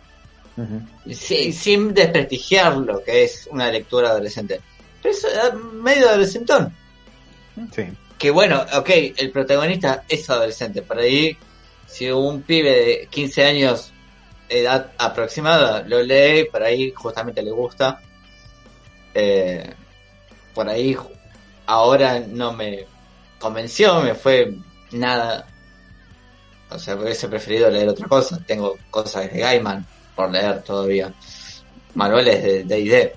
Sí, 1.11 1.51
sin 1.53 1.93
desprestigiar 1.93 2.77
lo 2.77 3.03
que 3.03 3.23
es 3.23 3.47
una 3.51 3.71
lectura 3.71 4.09
adolescente. 4.09 4.61
Pero 5.01 5.15
es 5.15 5.23
eh, 5.23 5.55
medio 5.73 6.09
adolescentón. 6.09 6.75
Sí. 7.73 7.83
Que 8.21 8.29
bueno, 8.29 8.63
ok, 8.75 8.89
el 9.17 9.31
protagonista 9.31 10.03
es 10.07 10.29
adolescente. 10.29 10.83
Por 10.83 10.99
ahí, 10.99 11.35
si 11.87 12.11
un 12.11 12.43
pibe 12.43 12.69
de 12.69 13.07
15 13.09 13.45
años, 13.45 13.91
edad 14.47 14.91
aproximada, 14.99 15.81
lo 15.87 16.03
lee, 16.03 16.45
por 16.51 16.61
ahí 16.61 16.91
justamente 16.91 17.41
le 17.41 17.49
gusta. 17.49 17.99
Eh, 19.15 19.73
por 20.53 20.69
ahí, 20.69 20.95
ahora 21.65 22.19
no 22.19 22.53
me 22.53 22.85
convenció, 23.39 24.01
me 24.01 24.13
fue 24.13 24.53
nada. 24.91 25.47
O 26.69 26.77
sea, 26.77 26.97
hubiese 26.97 27.27
preferido 27.27 27.71
leer 27.71 27.89
otra 27.89 28.07
cosa. 28.07 28.39
Tengo 28.45 28.77
cosas 28.91 29.33
de 29.33 29.39
Gaiman 29.39 29.83
por 30.15 30.29
leer 30.29 30.61
todavía. 30.61 31.11
Manuales 31.95 32.43
de 32.43 32.63
D&D. 32.65 33.15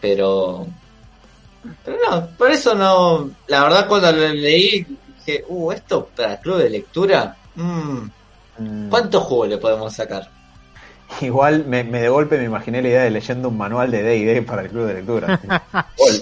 Pero... 0.00 0.66
Pero 1.84 1.96
no, 2.10 2.28
por 2.36 2.50
eso 2.50 2.74
no... 2.74 3.30
La 3.48 3.62
verdad 3.64 3.86
cuando 3.88 4.12
lo 4.12 4.28
leí 4.28 4.86
dije, 5.18 5.44
uh, 5.48 5.72
esto 5.72 6.08
para 6.16 6.38
club 6.40 6.58
de 6.58 6.70
lectura... 6.70 7.36
mm, 7.56 7.98
Mm. 8.56 8.88
¿Cuánto 8.88 9.18
jugo 9.20 9.46
le 9.46 9.58
podemos 9.58 9.92
sacar? 9.92 10.30
Igual 11.20 11.64
me, 11.66 11.82
me 11.82 12.00
de 12.02 12.08
golpe 12.08 12.38
me 12.38 12.44
imaginé 12.44 12.80
la 12.82 12.88
idea 12.88 13.02
de 13.02 13.10
leyendo 13.10 13.48
un 13.48 13.58
manual 13.58 13.90
de 13.90 14.00
D&D 14.04 14.42
para 14.42 14.62
el 14.62 14.68
club 14.68 14.86
de 14.86 14.94
lectura. 14.94 15.40
Gol. 15.98 16.14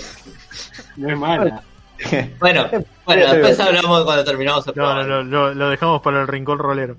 No 0.97 1.10
es 1.10 1.19
mala. 1.19 1.62
Bueno, 2.40 2.69
bueno, 3.05 3.32
después 3.32 3.60
hablamos 3.60 4.02
cuando 4.05 4.24
terminamos 4.24 4.66
el 4.66 4.73
No, 4.74 4.82
no, 4.82 4.94
programa. 4.94 5.23
no, 5.23 5.23
lo, 5.23 5.55
lo 5.55 5.69
dejamos 5.70 6.01
para 6.01 6.23
el 6.23 6.27
rincón 6.27 6.59
rolero. 6.59 6.97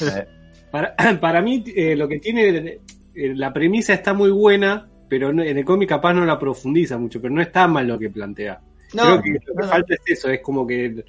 Eh, 0.00 0.26
Para, 0.72 0.94
para 1.20 1.40
mí, 1.40 1.62
eh, 1.74 1.94
lo 1.96 2.06
que 2.08 2.18
tiene. 2.18 2.80
eh, 3.14 3.32
la 3.36 3.52
premisa 3.52 3.94
está 3.94 4.12
muy 4.14 4.30
buena, 4.30 4.88
pero 5.08 5.32
no- 5.32 5.42
en 5.42 5.58
el 5.58 5.64
cómic 5.64 5.88
capaz 5.88 6.12
no 6.14 6.24
la 6.24 6.38
profundiza 6.38 6.98
mucho, 6.98 7.20
pero 7.20 7.32
no 7.34 7.40
está 7.42 7.66
mal 7.68 7.86
lo 7.86 7.98
que 7.98 8.10
plantea. 8.10 8.60
No, 8.94 9.02
Creo 9.02 9.22
que 9.22 9.30
lo 9.30 9.40
que 9.40 9.46
no, 9.54 9.62
no. 9.62 9.68
falta 9.68 9.94
es 9.94 10.00
eso, 10.06 10.28
es 10.30 10.40
como 10.40 10.66
que. 10.66 11.04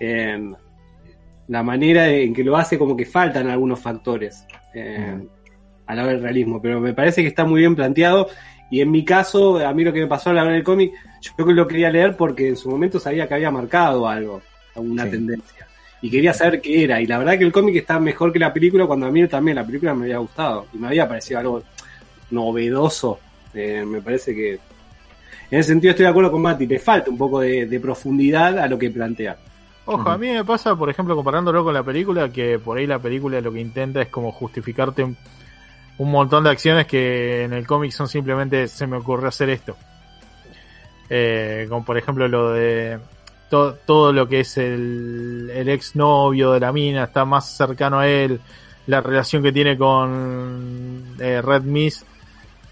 eh, 0.00 0.52
la 1.48 1.62
manera 1.62 2.08
en 2.08 2.32
que 2.32 2.42
lo 2.42 2.56
hace, 2.56 2.78
como 2.78 2.96
que 2.96 3.04
faltan 3.04 3.48
algunos 3.50 3.78
factores 3.78 4.46
eh, 4.74 5.18
a 5.86 5.94
la 5.94 6.02
hora 6.02 6.12
del 6.12 6.22
realismo, 6.22 6.60
pero 6.62 6.80
me 6.80 6.94
parece 6.94 7.20
que 7.20 7.28
está 7.28 7.44
muy 7.44 7.60
bien 7.60 7.76
planteado. 7.76 8.28
Y 8.70 8.80
en 8.80 8.90
mi 8.90 9.04
caso, 9.04 9.58
a 9.58 9.74
mí 9.74 9.84
lo 9.84 9.92
que 9.92 10.00
me 10.00 10.06
pasó 10.06 10.30
a 10.30 10.32
la 10.32 10.42
hora 10.42 10.52
del 10.52 10.64
cómic, 10.64 10.92
yo 11.20 11.44
lo 11.44 11.68
quería 11.68 11.90
leer 11.90 12.16
porque 12.16 12.48
en 12.48 12.56
su 12.56 12.70
momento 12.70 12.98
sabía 12.98 13.28
que 13.28 13.34
había 13.34 13.50
marcado 13.50 14.08
algo, 14.08 14.40
alguna 14.74 15.04
Sí. 15.04 15.10
tendencia. 15.10 15.66
Y 16.00 16.08
quería 16.10 16.32
saber 16.32 16.62
qué 16.62 16.84
era. 16.84 17.00
Y 17.02 17.06
la 17.06 17.18
verdad 17.18 17.36
que 17.38 17.44
el 17.44 17.52
cómic 17.52 17.76
está 17.76 18.00
mejor 18.00 18.32
que 18.32 18.38
la 18.38 18.52
película 18.52 18.86
cuando 18.86 19.04
a 19.06 19.10
mí 19.10 19.26
también 19.28 19.56
la 19.56 19.66
película 19.66 19.94
me 19.94 20.04
había 20.04 20.18
gustado. 20.18 20.66
Y 20.72 20.78
me 20.78 20.86
había 20.88 21.06
parecido 21.06 21.40
algo 21.40 21.62
novedoso. 22.30 23.20
Eh, 23.54 23.84
me 23.86 24.02
parece 24.02 24.34
que... 24.34 24.58
En 25.50 25.60
ese 25.60 25.68
sentido 25.68 25.90
estoy 25.90 26.04
de 26.04 26.10
acuerdo 26.10 26.32
con 26.32 26.42
Mati, 26.42 26.66
le 26.66 26.78
falta 26.78 27.10
un 27.10 27.18
poco 27.18 27.40
de, 27.40 27.66
de 27.66 27.80
profundidad 27.80 28.58
a 28.58 28.66
lo 28.66 28.78
que 28.78 28.90
plantea. 28.90 29.36
Ojo, 29.86 30.08
a 30.08 30.16
mí 30.16 30.30
me 30.30 30.44
pasa, 30.44 30.74
por 30.74 30.88
ejemplo, 30.88 31.14
comparándolo 31.14 31.62
con 31.62 31.74
la 31.74 31.82
película, 31.82 32.30
que 32.30 32.58
por 32.58 32.78
ahí 32.78 32.86
la 32.86 32.98
película 32.98 33.40
lo 33.40 33.52
que 33.52 33.60
intenta 33.60 34.00
es 34.00 34.08
como 34.08 34.32
justificarte 34.32 35.04
un, 35.04 35.16
un 35.98 36.10
montón 36.10 36.44
de 36.44 36.50
acciones 36.50 36.86
que 36.86 37.44
en 37.44 37.52
el 37.52 37.66
cómic 37.66 37.92
son 37.92 38.08
simplemente 38.08 38.66
se 38.66 38.86
me 38.86 38.96
ocurrió 38.96 39.28
hacer 39.28 39.50
esto. 39.50 39.76
Eh, 41.10 41.66
como 41.68 41.84
por 41.84 41.98
ejemplo 41.98 42.26
lo 42.26 42.52
de 42.52 42.98
to- 43.50 43.74
todo 43.86 44.10
lo 44.10 44.26
que 44.26 44.40
es 44.40 44.56
el, 44.56 45.50
el 45.54 45.68
ex 45.68 45.94
novio 45.94 46.52
de 46.52 46.60
la 46.60 46.72
mina, 46.72 47.04
está 47.04 47.26
más 47.26 47.54
cercano 47.54 47.98
a 47.98 48.08
él, 48.08 48.40
la 48.86 49.02
relación 49.02 49.42
que 49.42 49.52
tiene 49.52 49.76
con 49.76 51.14
eh, 51.20 51.42
Red 51.42 51.62
Miss, 51.62 52.06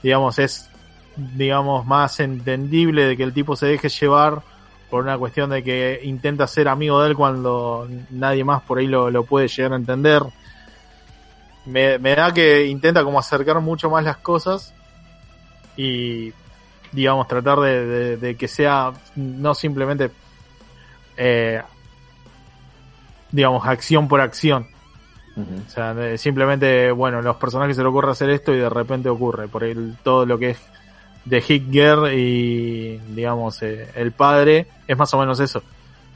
digamos, 0.02 0.38
es 0.38 0.70
digamos 1.16 1.86
más 1.86 2.18
entendible 2.20 3.04
de 3.06 3.16
que 3.16 3.22
el 3.22 3.32
tipo 3.32 3.56
se 3.56 3.66
deje 3.66 3.88
llevar 3.88 4.42
por 4.90 5.02
una 5.02 5.16
cuestión 5.18 5.50
de 5.50 5.62
que 5.62 6.00
intenta 6.04 6.46
ser 6.46 6.68
amigo 6.68 7.02
de 7.02 7.10
él 7.10 7.16
cuando 7.16 7.88
nadie 8.10 8.44
más 8.44 8.62
por 8.62 8.78
ahí 8.78 8.86
lo, 8.86 9.10
lo 9.10 9.24
puede 9.24 9.48
llegar 9.48 9.72
a 9.72 9.76
entender. 9.76 10.22
Me, 11.64 11.98
me 11.98 12.14
da 12.14 12.32
que 12.34 12.66
intenta 12.66 13.04
como 13.04 13.18
acercar 13.18 13.60
mucho 13.60 13.88
más 13.88 14.04
las 14.04 14.16
cosas 14.18 14.74
y 15.76 16.32
digamos 16.90 17.26
tratar 17.28 17.60
de, 17.60 17.86
de- 17.86 18.16
de 18.18 18.36
que 18.36 18.48
sea 18.48 18.92
no 19.16 19.54
simplemente 19.54 20.10
eh, 21.16 21.62
digamos 23.30 23.66
acción 23.66 24.08
por 24.08 24.20
acción 24.20 24.66
o 25.66 25.70
sea, 25.70 25.94
de- 25.94 26.18
simplemente, 26.18 26.90
bueno, 26.92 27.22
los 27.22 27.36
personajes 27.36 27.74
se 27.76 27.82
le 27.82 27.88
ocurre 27.88 28.10
hacer 28.10 28.28
esto 28.28 28.52
y 28.52 28.58
de 28.58 28.68
repente 28.68 29.08
ocurre. 29.08 29.48
Por 29.48 29.64
el, 29.64 29.96
todo 30.02 30.26
lo 30.26 30.38
que 30.38 30.50
es 30.50 30.58
de 31.24 31.44
Hitler 31.46 32.14
y, 32.14 32.98
digamos, 33.14 33.62
eh, 33.62 33.88
el 33.94 34.12
padre, 34.12 34.66
es 34.86 34.96
más 34.96 35.12
o 35.14 35.18
menos 35.18 35.40
eso. 35.40 35.60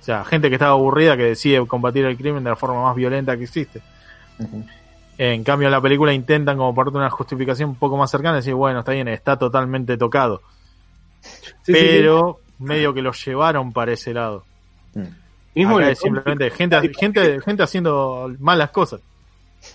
O 0.00 0.02
sea, 0.02 0.24
gente 0.24 0.48
que 0.48 0.54
estaba 0.54 0.72
aburrida 0.72 1.16
que 1.16 1.24
decide 1.24 1.64
combatir 1.66 2.04
el 2.04 2.16
crimen 2.16 2.44
de 2.44 2.50
la 2.50 2.56
forma 2.56 2.82
más 2.82 2.94
violenta 2.94 3.36
que 3.36 3.44
existe. 3.44 3.80
En 5.18 5.44
cambio, 5.44 5.68
en 5.68 5.72
la 5.72 5.80
película 5.80 6.12
intentan 6.12 6.56
como 6.58 6.74
parte 6.74 6.92
de 6.92 6.98
una 6.98 7.10
justificación 7.10 7.70
un 7.70 7.76
poco 7.76 7.96
más 7.96 8.10
cercana, 8.10 8.36
decir, 8.36 8.54
bueno, 8.54 8.80
está 8.80 8.92
bien, 8.92 9.08
está 9.08 9.38
totalmente 9.38 9.96
tocado. 9.96 10.42
Sí, 11.20 11.30
sí, 11.30 11.50
sí. 11.64 11.72
pero 11.72 12.40
medio 12.58 12.94
que 12.94 13.02
lo 13.02 13.12
llevaron 13.12 13.72
para 13.72 13.92
ese 13.92 14.14
lado. 14.14 14.44
Mm. 14.94 15.04
Mismo 15.54 15.76
Acá 15.78 15.86
el 15.86 15.92
es 15.92 15.98
simplemente 15.98 16.50
gente, 16.50 16.92
gente, 16.94 17.40
gente 17.40 17.62
haciendo 17.62 18.30
malas 18.38 18.70
cosas. 18.70 19.00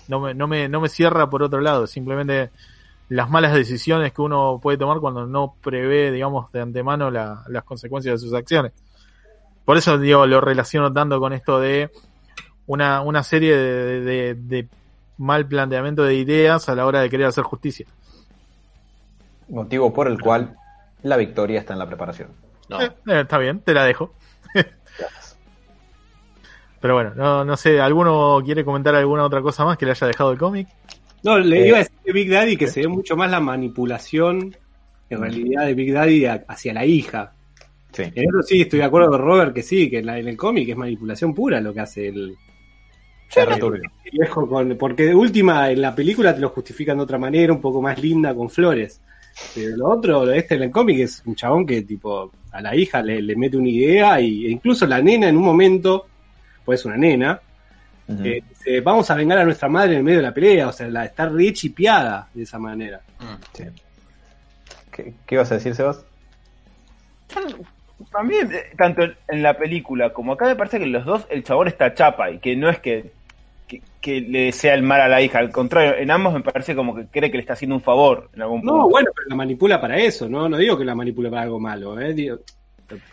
No 0.06 0.20
me, 0.20 0.32
no 0.32 0.46
me, 0.46 0.68
no 0.68 0.80
me 0.80 0.88
cierra 0.88 1.28
por 1.28 1.42
otro 1.42 1.60
lado, 1.60 1.86
simplemente 1.86 2.50
las 3.08 3.28
malas 3.30 3.52
decisiones 3.54 4.12
que 4.12 4.22
uno 4.22 4.58
puede 4.62 4.78
tomar 4.78 4.98
cuando 5.00 5.26
no 5.26 5.54
prevé, 5.62 6.10
digamos, 6.10 6.50
de 6.52 6.60
antemano 6.62 7.10
la- 7.10 7.42
las 7.48 7.64
consecuencias 7.64 8.14
de 8.20 8.26
sus 8.26 8.34
acciones. 8.34 8.72
Por 9.64 9.76
eso, 9.76 9.98
digo, 9.98 10.26
lo 10.26 10.40
relaciono 10.40 10.92
tanto 10.92 11.20
con 11.20 11.32
esto 11.32 11.60
de 11.60 11.90
una, 12.66 13.00
una 13.02 13.22
serie 13.22 13.56
de, 13.56 14.00
de- 14.00 14.34
de 14.34 14.68
mal 15.18 15.46
planteamiento 15.46 16.02
de 16.04 16.14
ideas 16.14 16.68
a 16.68 16.74
la 16.74 16.86
hora 16.86 17.00
de 17.00 17.10
querer 17.10 17.26
hacer 17.26 17.44
justicia. 17.44 17.86
Motivo 19.48 19.92
por 19.92 20.08
el 20.08 20.20
cual 20.20 20.56
la 21.02 21.16
victoria 21.16 21.60
está 21.60 21.74
en 21.74 21.78
la 21.80 21.86
preparación. 21.86 22.30
No. 22.68 22.80
Eh, 22.80 22.90
eh, 23.06 23.20
está 23.20 23.38
bien, 23.38 23.60
te 23.60 23.74
la 23.74 23.84
dejo. 23.84 24.14
Pero 26.80 26.94
bueno, 26.94 27.12
no, 27.14 27.44
no 27.44 27.56
sé, 27.56 27.80
¿alguno 27.80 28.40
quiere 28.44 28.64
comentar 28.64 28.94
alguna 28.96 29.24
otra 29.24 29.40
cosa 29.40 29.64
más 29.64 29.78
que 29.78 29.84
le 29.84 29.92
haya 29.92 30.06
dejado 30.08 30.32
el 30.32 30.38
cómic? 30.38 30.66
No, 31.24 31.38
le 31.38 31.62
Eh, 31.64 31.68
iba 31.68 31.76
a 31.76 31.80
decir 31.80 31.96
de 32.04 32.12
Big 32.12 32.30
Daddy 32.30 32.56
que 32.56 32.66
se 32.68 32.80
ve 32.80 32.88
mucho 32.88 33.16
más 33.16 33.30
la 33.30 33.40
manipulación 33.40 34.56
en 35.10 35.20
realidad 35.20 35.66
de 35.66 35.74
Big 35.74 35.92
Daddy 35.92 36.24
hacia 36.24 36.72
la 36.72 36.84
hija. 36.86 37.32
Sí. 37.92 38.02
En 38.02 38.24
eso 38.28 38.42
sí, 38.42 38.62
estoy 38.62 38.78
de 38.78 38.84
acuerdo 38.86 39.10
con 39.10 39.20
Robert 39.20 39.54
que 39.54 39.62
sí, 39.62 39.90
que 39.90 39.98
en, 39.98 40.06
la- 40.06 40.18
en 40.18 40.26
el 40.28 40.36
cómic 40.36 40.68
es 40.68 40.76
manipulación 40.76 41.34
pura 41.34 41.60
lo 41.60 41.74
que 41.74 41.80
hace 41.80 42.08
el, 42.08 42.34
viejo 44.12 44.48
con. 44.48 44.76
Porque 44.76 45.04
de 45.04 45.14
última, 45.14 45.70
en 45.70 45.80
la 45.82 45.94
película 45.94 46.34
te 46.34 46.40
lo 46.40 46.48
justifican 46.50 46.96
de 46.98 47.02
otra 47.04 47.18
manera, 47.18 47.52
un 47.52 47.60
poco 47.60 47.80
más 47.82 47.98
linda, 48.00 48.34
con 48.34 48.48
flores. 48.50 49.00
Pero 49.54 49.76
lo 49.76 49.88
otro, 49.90 50.30
este 50.30 50.56
en 50.56 50.64
el 50.64 50.70
cómic 50.70 50.98
es 51.00 51.22
un 51.24 51.34
chabón 51.34 51.66
que 51.66 51.82
tipo 51.82 52.30
a 52.50 52.60
la 52.60 52.76
hija 52.76 53.00
le, 53.02 53.22
le 53.22 53.34
mete 53.36 53.56
una 53.56 53.68
idea 53.70 54.20
y, 54.20 54.46
e 54.46 54.50
incluso 54.50 54.86
la 54.86 55.00
nena 55.00 55.28
en 55.28 55.36
un 55.38 55.44
momento, 55.44 56.06
pues 56.64 56.84
una 56.84 56.96
nena, 56.98 57.40
Eh, 58.24 58.42
dice, 58.48 58.80
vamos 58.80 59.10
a 59.10 59.14
vengar 59.14 59.38
a 59.38 59.44
nuestra 59.44 59.68
madre 59.68 59.92
en 59.92 59.98
el 59.98 60.04
medio 60.04 60.18
de 60.18 60.24
la 60.24 60.34
pelea, 60.34 60.68
o 60.68 60.72
sea, 60.72 60.88
la 60.88 61.04
está 61.04 61.28
re 61.28 61.52
chipeada 61.52 62.28
de 62.34 62.42
esa 62.42 62.58
manera. 62.58 63.00
Mm. 63.20 63.34
Sí. 63.52 63.64
¿Qué, 64.90 65.14
qué 65.26 65.34
ibas 65.36 65.50
a 65.50 65.54
decir, 65.54 65.74
Sebas? 65.74 66.04
También, 68.10 68.52
eh, 68.52 68.64
tanto 68.76 69.02
en- 69.28 69.42
la 69.42 69.56
película 69.56 70.12
como 70.12 70.32
acá 70.32 70.46
me 70.46 70.56
parece 70.56 70.78
que 70.78 70.86
los 70.86 71.04
dos, 71.04 71.26
el 71.30 71.44
chabón 71.44 71.68
está 71.68 71.94
chapa 71.94 72.30
y 72.30 72.38
que 72.38 72.56
no 72.56 72.68
es 72.68 72.78
que, 72.80 73.12
que, 73.66 73.80
que 74.00 74.20
le 74.20 74.46
desea 74.46 74.74
el 74.74 74.82
mal 74.82 75.00
a 75.00 75.08
la 75.08 75.22
hija, 75.22 75.38
al 75.38 75.50
contrario, 75.50 75.94
en 75.96 76.10
ambos 76.10 76.34
me 76.34 76.40
parece 76.40 76.74
como 76.74 76.94
que 76.94 77.06
cree 77.06 77.30
que 77.30 77.36
le 77.38 77.42
está 77.42 77.52
haciendo 77.54 77.76
un 77.76 77.82
favor 77.82 78.28
en 78.34 78.42
algún 78.42 78.60
punto. 78.60 78.76
No, 78.76 78.88
bueno, 78.90 79.10
pero 79.14 79.28
la 79.28 79.36
manipula 79.36 79.80
para 79.80 79.96
eso, 79.96 80.28
¿no? 80.28 80.48
No 80.48 80.56
digo 80.58 80.76
que 80.76 80.84
la 80.84 80.94
manipule 80.94 81.30
para 81.30 81.42
algo 81.42 81.60
malo, 81.60 81.98
¿eh? 82.00 82.12
Digo, 82.12 82.38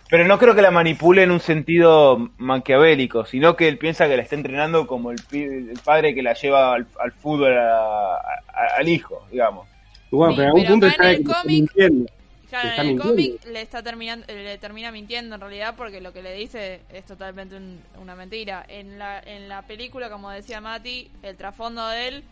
Pero 0.09 0.25
no 0.25 0.37
creo 0.39 0.55
que 0.55 0.61
la 0.61 0.71
manipule 0.71 1.23
en 1.23 1.31
un 1.31 1.39
sentido 1.39 2.31
maquiavélico, 2.37 3.25
sino 3.25 3.55
que 3.55 3.67
él 3.67 3.77
piensa 3.77 4.07
que 4.07 4.17
la 4.17 4.23
está 4.23 4.35
entrenando 4.35 4.87
como 4.87 5.11
el, 5.11 5.17
pi- 5.29 5.43
el 5.43 5.79
padre 5.83 6.15
que 6.15 6.23
la 6.23 6.33
lleva 6.33 6.73
al, 6.73 6.87
al 6.99 7.11
fútbol 7.11 7.57
a- 7.57 8.15
a- 8.15 8.77
al 8.77 8.87
hijo, 8.87 9.27
digamos. 9.31 9.67
bueno, 10.11 10.33
Sí, 10.33 10.37
pero 10.37 10.43
en 10.43 10.47
algún 10.49 10.61
pero 10.63 10.73
punto 10.73 10.87
está 10.87 11.03
en 11.11 11.15
el 11.17 11.23
cómic- 11.23 11.45
mintiendo. 11.45 12.11
Claro, 12.49 12.69
Está 12.69 12.81
en 12.81 12.87
el 12.89 12.99
cómic 12.99 13.45
le 13.45 13.61
está 13.61 13.83
terminando, 13.83 14.25
le 14.27 14.57
termina 14.57 14.91
mintiendo 14.91 15.35
en 15.35 15.41
realidad 15.41 15.75
porque 15.77 16.01
lo 16.01 16.11
que 16.11 16.23
le 16.23 16.33
dice 16.33 16.81
es 16.91 17.05
totalmente 17.05 17.55
un- 17.55 17.79
una 18.01 18.15
mentira. 18.15 18.65
En 18.67 18.97
la, 18.97 19.19
en 19.19 19.47
la 19.47 19.61
película, 19.61 20.09
como 20.09 20.31
decía 20.31 20.59
Mati, 20.59 21.11
el 21.21 21.37
trasfondo 21.37 21.87
de 21.89 22.07
él 22.07 22.23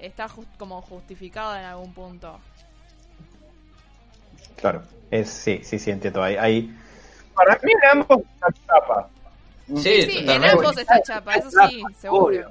está 0.00 0.28
jus- 0.30 0.46
como 0.56 0.80
justificado 0.80 1.54
en 1.56 1.64
algún 1.66 1.92
punto. 1.92 2.38
Claro. 4.56 4.82
Es, 5.10 5.28
sí, 5.28 5.60
sí, 5.62 5.78
sí, 5.78 5.90
entiendo. 5.90 6.22
Hay, 6.22 6.36
hay- 6.36 6.70
Para 7.36 7.58
mí 7.62 7.70
en 7.72 7.90
ambos 8.00 8.18
está 8.34 8.48
chapa. 8.66 9.08
Sí, 9.76 10.02
Sí, 10.02 10.24
en 10.28 10.44
ambos 10.44 10.76
está 10.78 11.00
chapa, 11.02 11.34
eso 11.34 11.50
sí, 11.68 11.82
seguro. 12.00 12.50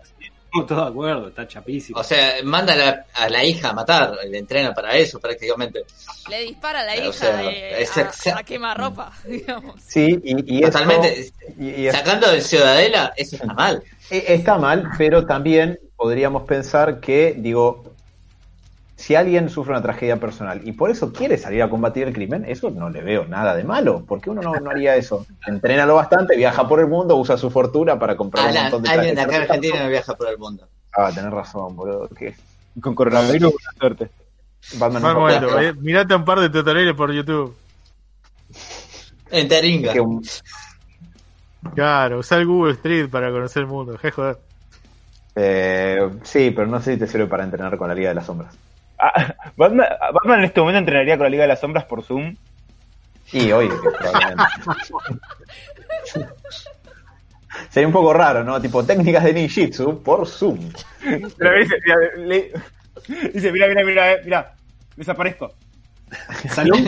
Todos 0.68 0.86
de 0.86 0.90
acuerdo, 0.90 1.28
está 1.28 1.45
chapísimo. 1.45 1.99
O 1.99 2.03
sea, 2.03 2.36
manda 2.45 2.72
a 2.72 2.76
la, 2.78 3.06
a 3.16 3.30
la 3.30 3.44
hija 3.44 3.72
a 3.72 3.74
matar, 3.74 4.16
le 4.30 4.38
entrena 4.38 4.74
para 4.74 4.95
eso 4.95 5.20
prácticamente. 5.20 5.84
Le 6.30 6.41
dispara 6.44 6.80
a 6.80 6.84
la 6.86 6.94
O 6.94 6.95
hija 7.10 7.12
sea, 7.12 7.52
eh, 7.52 7.82
es 7.82 7.98
a, 8.28 8.38
a 8.40 8.44
quemarropa, 8.44 9.12
digamos. 9.26 9.76
Sí, 9.86 10.18
y, 10.24 10.56
y 10.56 10.64
eso- 10.64 10.72
Totalmente. 10.72 11.30
y- 11.60 11.70
y 11.82 11.88
es- 11.88 11.94
Sacando 11.95 12.32
de 12.32 12.40
Ciudadela, 12.40 13.12
eso 13.18 13.36
está 13.36 13.53
mal. 13.53 13.84
Eh, 14.10 14.24
Está 14.30 14.57
mal, 14.57 14.90
pero 14.98 15.26
también 15.26 15.78
podríamos 15.98 16.44
pensar 16.44 17.02
que, 17.02 17.34
digo, 17.38 17.94
si 18.97 19.15
alguien 19.15 19.49
sufre 19.49 19.73
una 19.73 19.81
tragedia 19.81 20.17
personal 20.19 20.61
y 20.63 20.72
por 20.72 20.89
eso 20.89 21.11
quiere 21.11 21.38
salir 21.38 21.61
a 21.61 21.69
combatir 21.69 22.07
el 22.07 22.13
crimen, 22.13 22.45
eso 22.47 22.69
no 22.72 22.89
le 22.89 23.01
veo 23.01 23.26
nada 23.26 23.55
de 23.55 23.63
malo. 23.63 24.03
porque 24.07 24.30
uno 24.30 24.41
no, 24.41 24.53
no 24.55 24.69
haría 24.69 24.95
eso? 24.95 25.26
Entrena 25.45 25.85
lo 25.85 25.95
bastante, 25.95 26.35
viaja 26.38 26.67
por 26.67 26.80
el 26.80 26.88
mundo, 26.88 27.15
usa 27.17 27.38
su 27.38 27.49
fortuna 27.49 27.99
para 27.99 28.15
comprar 28.15 28.45
un 28.45 28.49
Alan, 28.51 28.63
montón 28.63 28.84
de 28.84 28.89
alguien 28.89 29.15
de 29.15 29.22
acá 29.22 29.35
en 29.35 29.41
Argentina 29.43 29.84
no 29.84 29.89
viaja 29.89 30.15
por 30.15 30.27
el 30.30 30.38
mundo. 30.38 30.67
Ah, 30.97 31.11
tenés 31.13 31.31
razón, 31.31 31.76
boludo. 31.76 32.07
que 32.09 32.35
Con 32.80 32.95
coronavirus, 32.95 33.51
buena 33.51 33.69
suerte. 33.77 34.09
Batman 34.80 35.01
Mal 35.03 35.13
no- 35.13 35.19
momento, 35.19 35.59
eh, 35.59 35.73
mirate 35.73 36.15
un 36.15 36.26
par 36.26 36.39
de 36.39 36.49
tutoriales 36.49 36.93
por 36.95 37.11
YouTube. 37.11 37.55
En 39.31 39.47
Taringa. 39.47 39.91
que 39.93 39.99
un- 39.99 40.23
Claro, 41.73 42.19
usa 42.19 42.38
el 42.38 42.45
Google 42.45 42.73
Street 42.73 43.09
para 43.09 43.30
conocer 43.31 43.63
el 43.63 43.67
mundo. 43.67 43.97
De 44.01 44.11
joder. 44.11 44.38
eh, 45.35 46.09
sí, 46.23 46.51
pero 46.51 46.67
no 46.67 46.80
sé 46.80 46.93
si 46.93 46.99
te 46.99 47.07
sirve 47.07 47.27
para 47.27 47.43
entrenar 47.43 47.77
con 47.77 47.89
la 47.89 47.95
Liga 47.95 48.09
de 48.09 48.15
las 48.15 48.26
Sombras. 48.26 48.55
Ah, 48.97 49.35
Batman, 49.57 49.88
Batman 50.13 50.39
en 50.39 50.45
este 50.45 50.59
momento 50.61 50.80
entrenaría 50.80 51.17
con 51.17 51.26
la 51.26 51.30
Liga 51.30 51.43
de 51.43 51.47
las 51.49 51.59
Sombras 51.59 51.85
por 51.85 52.03
Zoom. 52.03 52.35
Que 53.69 53.89
probablemente. 53.97 54.43
Sería 57.69 57.88
un 57.88 57.93
poco 57.93 58.13
raro, 58.13 58.43
¿no? 58.43 58.61
Tipo 58.61 58.84
técnicas 58.84 59.23
de 59.23 59.34
ninjitsu 59.34 60.01
por 60.03 60.27
Zoom. 60.27 60.72
Pero 61.01 61.57
dice, 61.57 61.76
mira, 61.85 61.97
le- 62.17 62.51
dice, 63.34 63.51
mira, 63.51 63.67
mira, 63.67 63.84
mira, 63.84 64.11
eh, 64.13 64.22
mira, 64.26 64.53
desaparezco. 64.95 65.53
Salud. 66.49 66.77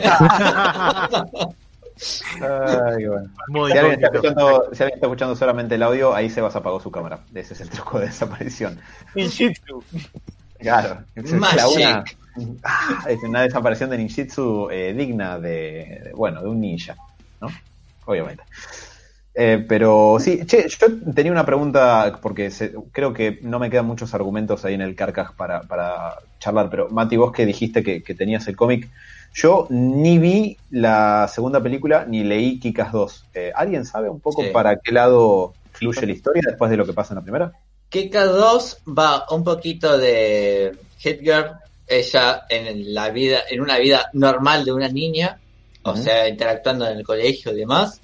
Ay, 2.40 3.06
bueno. 3.08 3.30
Si 3.72 3.78
alguien, 3.78 3.94
está 3.96 4.08
escuchando, 4.08 4.70
si 4.72 4.84
alguien 4.84 4.98
está 4.98 5.08
escuchando 5.08 5.36
solamente 5.36 5.76
el 5.76 5.84
audio, 5.84 6.14
ahí 6.14 6.30
se 6.30 6.42
apagó 6.42 6.80
su 6.80 6.92
cámara. 6.92 7.20
Ese 7.34 7.54
es 7.54 7.62
el 7.62 7.70
truco 7.70 8.00
de 8.00 8.06
desaparición. 8.08 8.80
Ninjitsu. 9.16 9.84
Claro. 10.60 11.04
Es 11.16 11.32
Magic. 11.34 11.58
la 11.58 11.68
una, 11.70 12.04
Ah, 12.64 13.04
es 13.10 13.24
una 13.24 13.42
desaparición 13.42 13.90
de 13.90 13.98
ninjitsu 13.98 14.70
eh, 14.70 14.94
digna 14.96 15.40
de, 15.40 16.02
de- 16.04 16.12
bueno, 16.16 16.42
de 16.42 16.48
un 16.50 16.62
ninja, 16.62 16.96
¿no? 17.42 17.48
Obviamente. 18.06 18.44
Eh, 19.40 19.64
pero 19.68 20.18
sí, 20.20 20.46
che, 20.46 20.68
yo 20.68 20.88
tenía 21.16 21.32
una 21.32 21.46
pregunta 21.46 22.20
porque 22.22 22.50
se- 22.52 22.74
creo 22.92 23.12
que 23.14 23.40
no 23.42 23.58
me 23.60 23.70
quedan 23.70 23.86
muchos 23.86 24.14
argumentos 24.14 24.66
ahí 24.66 24.74
en 24.76 24.82
el 24.82 24.96
carcaj 24.96 25.34
para, 25.36 25.62
para 25.62 26.16
charlar, 26.40 26.70
pero 26.70 26.90
Mati, 26.90 27.18
vos 27.18 27.32
que 27.32 27.46
dijiste 27.46 27.84
que, 27.84 28.02
que 28.04 28.16
tenías 28.16 28.48
el 28.48 28.56
cómic, 28.56 28.88
yo 29.34 29.68
ni 29.70 30.18
vi 30.20 30.58
la 30.72 31.28
segunda 31.28 31.62
película 31.62 32.06
ni 32.08 32.24
leí 32.24 32.60
Kikas 32.60 32.92
2. 32.92 33.26
Eh, 33.34 33.52
¿Alguien 33.56 33.86
sabe 33.86 34.10
un 34.10 34.20
poco 34.20 34.42
Sí. 34.44 34.50
para 34.52 34.78
qué 34.78 34.92
lado 34.92 35.54
fluye 35.74 36.06
la 36.08 36.14
historia 36.14 36.42
después 36.46 36.70
de 36.72 36.78
lo 36.78 36.86
que 36.86 36.94
pasa 36.94 37.14
en 37.14 37.18
la 37.18 37.22
primera? 37.24 37.52
Kika 37.90 38.26
2 38.26 38.78
va 38.98 39.26
un 39.32 39.44
poquito 39.44 39.98
de 39.98 40.78
Hitler, 41.04 41.52
ella 41.88 42.46
en 42.50 42.94
la 42.94 43.10
vida, 43.10 43.44
en 43.50 43.62
una 43.62 43.78
vida 43.78 44.10
normal 44.14 44.66
de 44.66 44.74
una 44.74 44.90
niña, 44.90 45.40
o 45.84 45.96
sea, 45.96 46.28
interactuando 46.28 46.88
en 46.88 46.98
el 46.98 47.06
colegio 47.06 47.54
y 47.54 47.60
demás, 47.60 48.02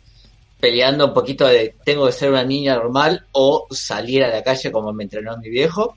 peleando 0.60 1.08
un 1.08 1.14
poquito 1.14 1.46
de 1.48 1.76
tengo 1.84 2.06
que 2.06 2.14
ser 2.14 2.30
una 2.30 2.46
niña 2.46 2.76
normal 2.76 3.26
o 3.34 3.68
salir 3.72 4.24
a 4.24 4.30
la 4.30 4.42
calle 4.42 4.72
como 4.72 4.94
me 4.94 5.04
entrenó 5.04 5.38
mi 5.38 5.50
viejo, 5.50 5.96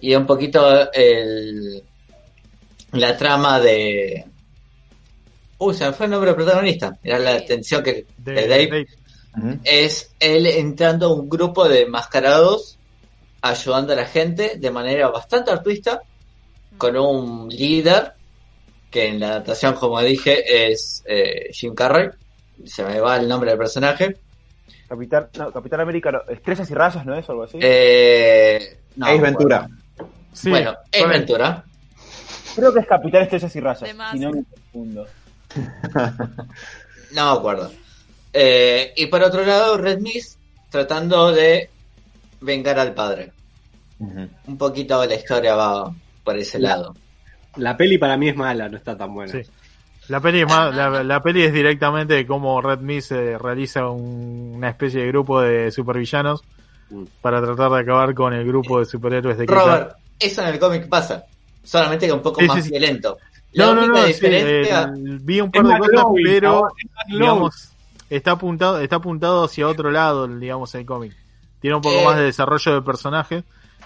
y 0.00 0.14
un 0.14 0.26
poquito 0.26 0.92
el, 0.92 1.82
la 2.92 3.16
trama 3.16 3.60
de 3.60 4.24
Uy, 5.60 5.74
se 5.74 5.84
me 5.84 5.92
fue 5.92 6.06
el 6.06 6.12
nombre 6.12 6.30
del 6.30 6.36
protagonista. 6.36 6.98
Era 7.02 7.18
la 7.18 7.34
atención 7.34 7.82
que 7.82 8.06
De, 8.16 8.32
de 8.32 8.48
Dave. 8.48 8.66
Dave. 8.66 8.86
Es 9.64 10.14
él 10.18 10.46
entrando 10.46 11.06
a 11.06 11.14
un 11.14 11.28
grupo 11.28 11.68
de 11.68 11.86
mascarados 11.86 12.78
ayudando 13.42 13.92
a 13.92 13.96
la 13.96 14.04
gente 14.04 14.56
de 14.58 14.70
manera 14.70 15.08
bastante 15.08 15.50
altruista 15.50 16.02
con 16.76 16.96
un 16.96 17.48
líder 17.48 18.12
que 18.90 19.08
en 19.08 19.20
la 19.20 19.28
adaptación 19.28 19.74
como 19.74 20.00
dije 20.02 20.72
es 20.72 21.02
eh, 21.06 21.48
Jim 21.52 21.74
Carrey 21.74 22.10
se 22.64 22.84
me 22.84 23.00
va 23.00 23.16
el 23.16 23.28
nombre 23.28 23.50
del 23.50 23.58
personaje 23.58 24.16
Capitán, 24.88 25.28
no, 25.38 25.52
Capitán 25.52 25.80
América, 25.80 26.10
no, 26.10 26.20
Estrellas 26.28 26.68
y 26.68 26.74
Rayas, 26.74 27.06
¿no 27.06 27.14
es? 27.14 27.28
O 27.28 27.32
algo 27.32 27.44
así. 27.44 27.58
eh, 27.62 28.80
no, 28.96 29.06
Ace 29.06 29.20
Ventura. 29.20 29.68
Sí, 30.32 30.50
bueno 30.50 30.74
es 30.90 31.02
con 31.02 31.12
él. 31.12 31.18
Ventura 31.18 31.64
Creo 32.56 32.74
que 32.74 32.80
es 32.80 32.86
Capitán 32.88 33.22
Estrellas 33.22 33.54
y 33.54 33.60
Rayas. 33.60 33.90
Si 34.12 34.18
no 34.18 34.32
me 34.32 34.44
confundo. 34.44 35.06
no 37.12 37.32
me 37.32 37.38
acuerdo 37.38 37.70
Eh, 38.32 38.92
y 38.96 39.06
por 39.06 39.22
otro 39.22 39.44
lado 39.44 39.76
Red 39.76 39.98
Mist 40.00 40.38
tratando 40.70 41.32
de 41.32 41.68
vengar 42.40 42.78
al 42.78 42.94
padre 42.94 43.32
un 43.98 44.56
poquito 44.56 45.00
de 45.02 45.08
la 45.08 45.14
historia 45.16 45.54
va 45.56 45.92
por 46.24 46.38
ese 46.38 46.58
lado 46.58 46.94
La 47.56 47.76
peli 47.76 47.98
para 47.98 48.16
mí 48.16 48.28
es 48.28 48.36
mala, 48.36 48.68
no 48.68 48.76
está 48.78 48.96
tan 48.96 49.12
buena. 49.12 49.32
Sí. 49.32 49.42
La 50.08 50.20
peli, 50.20 50.40
es 50.40 50.46
más- 50.48 50.74
la, 50.74 51.02
la 51.04 51.22
peli 51.22 51.42
es 51.42 51.52
directamente 51.52 52.14
de 52.14 52.26
cómo 52.26 52.60
Red 52.62 52.78
Mist 52.80 53.12
eh, 53.12 53.36
realiza 53.38 53.88
un- 53.90 54.52
una 54.56 54.70
especie 54.70 55.02
de 55.02 55.08
grupo 55.08 55.40
de 55.40 55.70
supervillanos 55.70 56.42
Mm. 56.90 57.04
para 57.20 57.40
tratar 57.40 57.70
de 57.70 57.78
acabar 57.80 58.14
con 58.14 58.32
el 58.32 58.44
grupo 58.46 58.78
de 58.80 58.84
superhéroes 58.86 59.38
de 59.38 59.46
Robert, 59.46 59.96
eso 60.18 60.42
en 60.42 60.48
el 60.48 60.58
cómic 60.58 60.88
pasa, 60.88 61.24
solamente 61.62 62.06
que 62.06 62.12
un 62.12 62.22
poco 62.22 62.40
Sí, 62.40 62.46
más 62.46 62.56
sí, 62.56 62.62
sí. 62.62 62.70
violento. 62.70 63.18
La 63.52 63.66
No, 63.66 63.74
no, 63.74 63.86
no, 63.88 64.06
sí, 64.06 64.14
eh, 64.22 64.86
vi 65.20 65.40
un 65.40 65.50
par 65.52 65.64
Es 65.66 65.72
de 65.72 65.78
cosas, 65.78 66.04
pero 66.24 66.68
está 68.10 68.32
apuntado, 68.32 68.80
está 68.80 68.96
apuntado 68.96 69.44
hacia 69.44 69.66
otro 69.68 69.90
lado, 69.90 70.28
digamos, 70.28 70.74
el 70.74 70.84
cómic. 70.84 71.16
Tiene 71.60 71.76
un 71.76 71.82
poco 71.82 71.96
Eh. 72.00 72.04
más 72.04 72.16
de 72.16 72.24
desarrollo 72.24 72.74
de 72.74 72.82
personaje, 72.82 73.44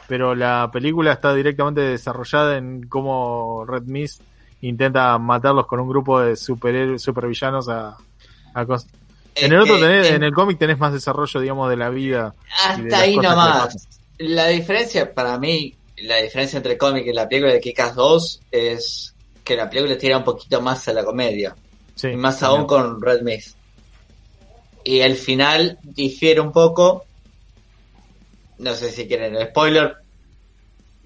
pero 0.09 0.35
la 0.35 0.71
película 0.73 1.13
está 1.13 1.33
directamente 1.35 1.81
desarrollada 1.83 2.57
en 2.57 2.89
cómo 2.89 3.65
Red 3.67 3.83
Mist 3.85 4.23
intenta 4.63 5.17
matarlos 5.19 5.67
con 5.67 5.79
un 5.81 5.89
grupo 5.89 6.21
de 6.21 6.37
superhéroes, 6.37 7.03
supervillanos 7.03 7.69
a, 7.69 7.97
En 9.37 9.53
el 9.53 9.61
otro 9.61 9.79
tenés, 9.79 10.09
en- 10.09 10.15
en 10.17 10.23
el 10.23 10.33
cómic 10.33 10.59
tenés 10.59 10.79
más 10.79 10.93
desarrollo, 10.93 11.41
digamos, 11.41 11.69
de 11.69 11.77
la 11.77 11.91
vida. 11.91 12.35
hasta 12.65 13.01
ahí 13.01 13.17
nomás. 13.17 13.89
La 14.19 14.47
diferencia 14.49 15.13
para 15.13 15.39
mí, 15.39 15.75
la 15.99 16.17
diferencia 16.19 16.57
entre 16.59 16.73
el 16.73 16.79
cómic 16.79 17.05
y 17.07 17.13
la 17.13 17.29
película 17.29 17.53
de 17.53 17.61
Kikas 17.61 17.95
2 17.97 18.41
es 18.53 19.13
que 19.43 19.57
la 19.57 19.69
película 19.69 19.99
tira 19.99 20.19
un 20.19 20.25
poquito 20.25 20.61
más 20.63 20.87
a 20.89 20.93
la 20.93 21.05
comedia, 21.05 21.55
Sí, 21.97 22.09
y 22.09 22.17
más 22.17 22.39
también. 22.39 22.61
aún 22.61 22.67
con 22.69 23.03
Red 23.03 23.23
Mist. 23.23 23.57
Y 24.85 25.01
el 25.01 25.17
final 25.17 25.79
difiere 25.83 26.41
un 26.41 26.53
poco. 26.53 27.05
No 28.59 28.75
sé 28.75 28.91
si 28.91 29.09
quieren 29.09 29.35
el 29.35 29.49
spoiler. 29.49 29.97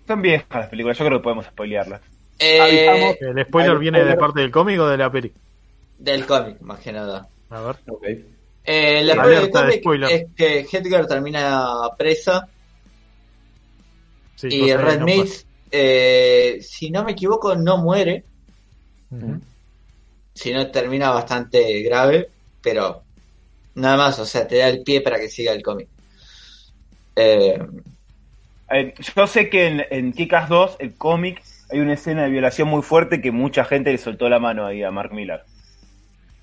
Son 0.07 0.21
viejas 0.21 0.47
las 0.51 0.69
películas, 0.69 0.99
yo 0.99 1.07
creo 1.07 1.19
que 1.19 1.23
podemos 1.23 1.47
spoilearlas. 1.47 2.01
Eh. 2.39 3.17
¿El 3.21 3.45
spoiler 3.47 3.79
viene 3.79 4.05
de 4.05 4.17
parte 4.17 4.41
del 4.41 4.51
cómic 4.51 4.81
o 4.81 4.87
de 4.89 4.97
la 4.97 5.11
peli? 5.11 5.33
del 5.99 6.25
cómic, 6.27 6.61
más 6.61 6.79
que 6.79 6.93
nada. 6.93 7.29
A 7.51 7.61
ver. 7.61 7.77
Ok. 7.89 8.05
Eh, 8.65 9.03
la 9.03 9.15
Alerta 9.15 9.65
del 9.65 9.83
cómic 9.83 10.11
es 10.11 10.27
que 10.37 10.61
Hedgar 10.61 11.07
termina 11.07 11.73
presa 11.97 12.49
Sí, 14.37 14.49
y 14.51 14.73
Red 14.73 15.01
no 15.01 15.07
Mist, 15.07 15.49
eh, 15.71 16.59
si 16.61 16.91
no 16.91 17.03
me 17.03 17.13
equivoco, 17.13 17.57
no 17.57 17.79
muere. 17.79 18.25
Ujú. 19.11 19.41
sino 20.35 20.71
termina 20.71 21.11
bastante 21.11 21.83
grave, 21.83 22.29
pero 22.61 23.03
nada 23.79 23.97
más, 23.97 24.19
o 24.19 24.27
sea, 24.27 24.47
te 24.49 24.59
da 24.59 24.69
el 24.69 24.83
pie 24.83 25.01
para 25.01 25.19
que 25.19 25.29
siga 25.29 25.53
el 25.53 25.63
cómic. 25.63 25.89
Eh, 27.17 27.59
Eh, 28.71 28.95
yo 29.17 29.27
sé 29.27 29.49
que 29.51 29.67
en, 29.67 29.87
en 29.91 30.13
Kikas 30.13 30.49
2, 30.49 30.77
el 30.81 30.97
cómic, 30.97 31.43
hay 31.71 31.81
una 31.81 31.95
escena 31.95 32.25
de 32.25 32.31
violación 32.31 32.69
muy 32.69 32.83
fuerte 32.83 33.21
que 33.21 33.31
mucha 33.33 33.65
gente 33.65 33.93
le 33.93 33.99
soltó 33.99 34.29
la 34.29 34.39
mano 34.39 34.67
ahí 34.67 34.83
a 34.83 34.91
Mark 34.91 35.13
Millar. 35.13 35.47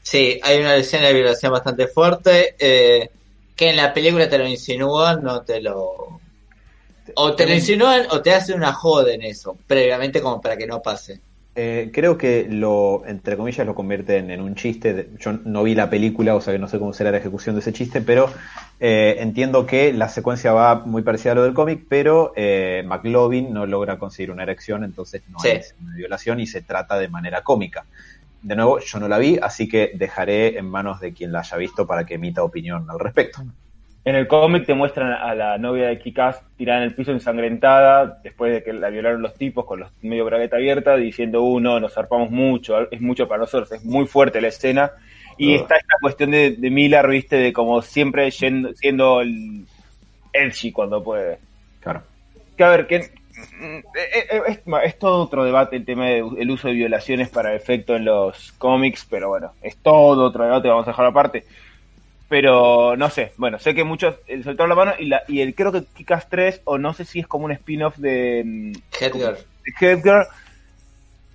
sí, 0.01 0.39
hay 0.43 0.59
una 0.59 0.75
escena 0.75 1.07
de 1.07 1.13
violación 1.13 1.51
bastante 1.51 1.87
fuerte, 1.87 2.55
eh, 2.59 3.09
que 3.55 3.69
en 3.69 3.77
la 3.77 3.93
película 3.93 4.29
te 4.29 4.37
lo 4.37 4.47
insinúan, 4.47 5.23
no 5.23 5.43
te 5.43 5.61
lo... 5.61 6.21
O 7.15 7.35
te 7.35 7.45
lo 7.45 7.53
insinúan 7.53 8.07
o 8.11 8.21
te 8.21 8.33
hacen 8.33 8.57
una 8.57 8.73
joda 8.73 9.13
en 9.13 9.23
eso, 9.23 9.57
previamente 9.67 10.21
como 10.21 10.41
para 10.41 10.57
que 10.57 10.67
no 10.67 10.81
pase. 10.81 11.21
Eh, 11.57 11.90
creo 11.94 12.18
que 12.18 12.48
lo, 12.49 13.03
entre 13.07 13.38
comillas, 13.38 13.65
lo 13.65 13.73
convierten 13.76 14.30
en 14.30 14.41
un 14.41 14.56
chiste. 14.56 15.11
yo 15.18 15.32
no 15.45 15.64
vi 15.64 15.73
la 15.73 15.90
película, 15.90 16.36
o 16.36 16.41
sea 16.41 16.52
que 16.52 16.60
no 16.60 16.68
sé 16.68 16.80
cómo 16.80 16.91
será 16.91 17.11
la 17.11 17.18
ejecución 17.18 17.56
de 17.56 17.61
ese 17.61 17.72
chiste, 17.72 18.02
pero 18.02 18.30
eh, 18.82 19.15
entiendo 19.19 19.65
que 19.65 19.94
la 19.94 20.10
secuencia 20.10 20.52
va 20.52 20.76
muy 20.86 21.02
parecida 21.02 21.32
a 21.32 21.36
lo 21.36 21.44
del 21.44 21.53
cómic, 21.53 21.86
pero 21.88 22.34
eh, 22.36 22.84
McLovin 22.86 23.53
no 23.53 23.65
logra 23.65 23.98
conseguir 23.98 24.32
una 24.32 24.44
erección, 24.44 24.84
entonces 24.84 25.23
no 25.30 25.40
Sí. 25.40 25.48
hay 25.48 25.61
una 25.82 25.95
violación 25.95 26.41
y 26.41 26.48
se 26.48 26.61
trata 26.61 26.99
de 26.99 27.07
manera 27.07 27.41
cómica. 27.41 27.86
De 28.41 28.56
nuevo, 28.57 28.80
yo 28.80 28.99
no 28.99 29.07
la 29.07 29.18
vi, 29.18 29.40
así 29.41 29.68
que 29.69 29.91
dejaré 29.95 30.57
en 30.60 30.69
manos 30.69 30.99
de 30.99 31.14
quien 31.14 31.32
la 31.32 31.40
haya 31.40 31.56
visto 31.57 31.88
para 31.88 32.06
que 32.06 32.15
emita 32.15 32.44
opinión 32.44 32.86
al 32.90 32.99
respecto. 32.99 33.44
En 34.06 34.15
el 34.15 34.27
cómic 34.27 34.68
te 34.68 34.76
muestran 34.76 35.11
a 35.11 35.34
la 35.34 35.57
novia 35.57 35.88
de 35.88 35.98
Kikas 35.98 36.40
tirada 36.57 36.82
en 36.82 36.86
el 36.86 36.94
piso 36.94 37.11
ensangrentada, 37.11 38.19
después 38.23 38.53
de 38.53 38.64
que 38.64 38.72
la 38.72 38.90
violaron 38.90 39.23
los 39.23 39.34
tipos 39.34 39.65
con 39.65 39.80
los 39.80 39.91
medio 40.03 40.26
bragueta 40.26 40.57
abierta, 40.57 40.95
diciendo, 40.95 41.41
uh, 41.41 41.60
no, 41.60 41.80
nos 41.80 41.95
zarpamos 41.95 42.30
mucho, 42.30 42.90
es 42.91 43.02
mucho 43.02 43.27
para 43.27 43.41
nosotros, 43.41 43.72
es 43.72 43.84
muy 43.84 44.06
fuerte 44.06 44.40
la 44.41 44.49
escena. 44.49 44.91
Y 45.38 45.56
está 45.56 45.76
esta 45.76 45.95
cuestión 45.99 46.32
de, 46.32 46.52
de 46.52 46.69
Miller, 46.69 47.07
viste, 47.07 47.36
de 47.36 47.52
como 47.52 47.82
siempre 47.82 48.30
yendo- 48.30 48.73
siendo 48.76 49.22
el 49.22 49.65
edgy 50.32 50.72
cuando 50.72 51.03
puede. 51.03 51.40
Claro. 51.82 52.03
Que 52.56 52.64
a 52.64 52.69
ver, 52.69 52.88
que 52.88 52.95
eh, 52.98 53.11
eh, 53.95 54.41
es, 54.48 54.61
es 54.84 54.99
todo 54.99 55.23
otro 55.23 55.44
debate 55.44 55.76
el 55.77 55.84
tema 55.84 56.06
del 56.10 56.52
uso 56.52 56.68
de 56.68 56.76
violaciones 56.76 57.30
para 57.30 57.56
efecto 57.56 57.95
en 57.95 58.06
los 58.06 58.52
cómics, 58.53 59.06
pero 59.10 59.30
bueno, 59.30 59.52
es 59.61 59.76
todo 59.77 60.26
otro 60.26 60.44
debate, 60.45 60.69
vamos 60.69 60.88
a 60.88 60.91
dejarlo 60.91 61.10
aparte. 61.10 61.44
Pero 62.27 62.97
no 62.97 63.10
sé, 63.11 63.34
bueno, 63.38 63.60
sé 63.60 63.76
que 63.76 63.84
muchos 63.84 64.15
eh, 64.27 64.41
soltaron 64.43 64.69
la 64.69 64.76
mano 64.76 64.93
y, 64.97 65.06
la, 65.06 65.23
y 65.27 65.41
el, 65.41 65.53
creo 65.53 65.72
que 65.72 65.84
Kikas 65.84 66.27
3, 66.27 66.61
o 66.64 66.77
no 66.80 66.93
sé 66.93 67.06
si 67.06 67.19
es 67.19 67.27
como 67.27 67.45
un 67.45 67.52
spin-off 67.52 67.97
de, 67.97 68.41
mm, 68.43 68.72
Hedgar. 68.99 69.38
de 69.38 69.73
Headgirl, 69.88 70.26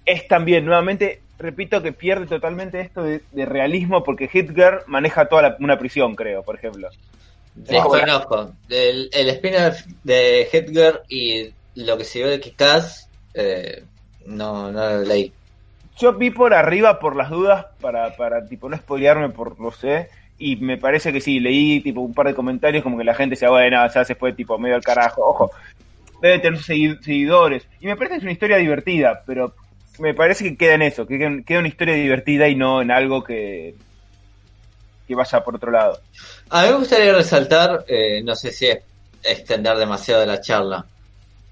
es 0.05 0.27
también, 0.27 0.65
nuevamente, 0.65 1.21
repito 1.39 1.81
que 1.83 1.93
pierde 1.93 2.27
totalmente 2.27 2.81
esto 2.81 3.03
de, 3.05 3.23
de 3.31 3.47
realismo 3.47 4.03
porque 4.03 4.29
Headgirl 4.33 4.81
maneja 4.87 5.27
toda 5.27 5.43
la- 5.43 5.57
una 5.61 5.79
prisión, 5.79 6.17
creo, 6.17 6.43
por 6.43 6.57
ejemplo. 6.57 6.89
Desconozco. 7.55 8.53
El, 8.69 9.11
el 9.12 9.29
spin-off 9.31 9.83
de 10.03 10.49
Hedgar 10.53 11.03
y 11.09 11.51
lo 11.77 11.97
que 11.99 12.05
se 12.05 12.19
vio 12.21 12.29
de 12.29 12.41
Kikaz, 12.41 13.09
eh, 13.35 13.85
no, 14.27 14.71
no 14.73 14.91
lo 14.91 15.03
leí. 15.03 15.33
Yo 15.99 16.15
vi 16.15 16.31
por 16.31 16.55
arriba 16.55 16.99
por 16.99 17.15
las 17.15 17.31
dudas 17.31 17.67
para, 17.81 18.17
para 18.17 18.47
tipo 18.47 18.69
no 18.69 18.77
spoilearme 18.77 19.29
por 19.29 19.61
no 19.61 19.71
sé 19.71 20.09
y 20.41 20.57
me 20.57 20.77
parece 20.79 21.12
que 21.12 21.21
sí, 21.21 21.39
leí 21.39 21.81
tipo 21.81 22.01
un 22.01 22.15
par 22.15 22.27
de 22.27 22.35
comentarios 22.35 22.83
como 22.83 22.99
que 22.99 23.05
la 23.05 23.15
gente 23.15 23.35
decía, 23.35 23.51
bueno, 23.51 23.87
ya 23.93 24.05
se 24.05 24.17
fue 24.17 24.33
tipo 24.33 24.59
medio 24.59 24.75
al 24.75 24.83
carajo, 24.83 25.23
ojo, 25.25 25.51
debe 26.21 26.41
tener 26.41 26.59
sus 26.59 26.69
segui- 26.69 27.01
seguidores 27.01 27.67
y 27.81 27.87
me 27.87 27.95
parece 27.97 28.15
que 28.15 28.19
es 28.19 28.23
una 28.25 28.33
historia 28.33 28.57
divertida, 28.57 29.23
pero 29.27 29.55
me 29.99 30.15
parece 30.15 30.45
que 30.45 30.57
queda 30.57 30.75
en 30.75 30.83
eso, 30.83 31.07
que 31.07 31.19
queda 31.47 31.59
una 31.61 31.69
historia 31.69 31.95
divertida 31.95 32.49
y 32.49 32.57
no 32.57 32.83
en 32.83 32.91
algo 32.91 33.23
que 33.23 33.75
que 35.07 35.15
vaya 35.15 35.43
por 35.43 35.57
otro 35.57 35.71
lado. 35.71 36.01
A 36.51 36.62
mí 36.62 36.69
me 36.69 36.77
gustaría 36.79 37.12
resaltar, 37.12 37.85
eh, 37.89 38.23
no 38.23 38.35
sé 38.37 38.53
si 38.53 38.67
es 38.67 38.79
extender 39.23 39.77
demasiado 39.77 40.25
la 40.25 40.41
charla, 40.41 40.85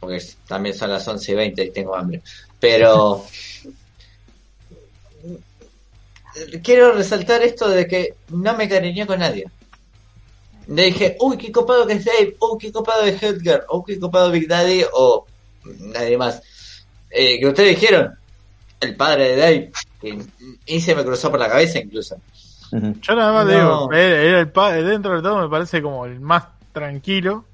porque 0.00 0.22
también 0.46 0.74
son 0.74 0.90
las 0.90 1.06
11 1.08 1.32
y 1.32 1.34
20 1.34 1.64
y 1.64 1.70
tengo 1.70 1.94
hambre, 1.96 2.20
pero 2.60 3.24
quiero 6.62 6.92
resaltar 6.92 7.42
esto 7.42 7.68
de 7.68 7.86
que 7.86 8.14
no 8.30 8.56
me 8.56 8.68
cariñé 8.68 9.06
con 9.06 9.18
nadie. 9.20 9.44
Le 10.68 10.84
dije, 10.84 11.16
uy, 11.20 11.38
qué 11.38 11.50
copado 11.50 11.86
que 11.86 11.94
es 11.94 12.04
Dave, 12.04 12.36
uy, 12.40 12.58
qué 12.58 12.70
copado 12.72 13.02
es 13.04 13.22
Edgar, 13.22 13.64
uy, 13.72 13.82
qué 13.86 13.98
copado 13.98 14.30
Big 14.30 14.46
Daddy, 14.46 14.84
o 14.92 15.24
nadie 15.94 16.18
más. 16.18 16.42
Eh, 17.10 17.38
que 17.40 17.46
ustedes 17.46 17.80
dijeron, 17.80 18.14
el 18.80 18.94
padre 18.94 19.30
de 19.30 19.36
Dave, 19.36 19.72
que, 20.00 20.18
y 20.66 20.80
se 20.80 20.94
me 20.94 21.04
cruzó 21.04 21.30
por 21.30 21.40
la 21.40 21.48
cabeza 21.48 21.78
incluso. 21.78 22.16
Yo 22.70 23.14
nada 23.14 23.32
más 23.32 23.46
No. 23.46 23.50
digo, 23.52 23.92
era 23.94 24.20
era 24.22 24.40
el 24.40 24.50
pa- 24.50 24.74
dentro 24.74 25.16
de 25.16 25.22
todo 25.22 25.40
me 25.40 25.48
parece 25.48 25.80
como 25.80 26.04
el 26.04 26.20
más 26.20 26.44
tranquilo. 26.72 27.44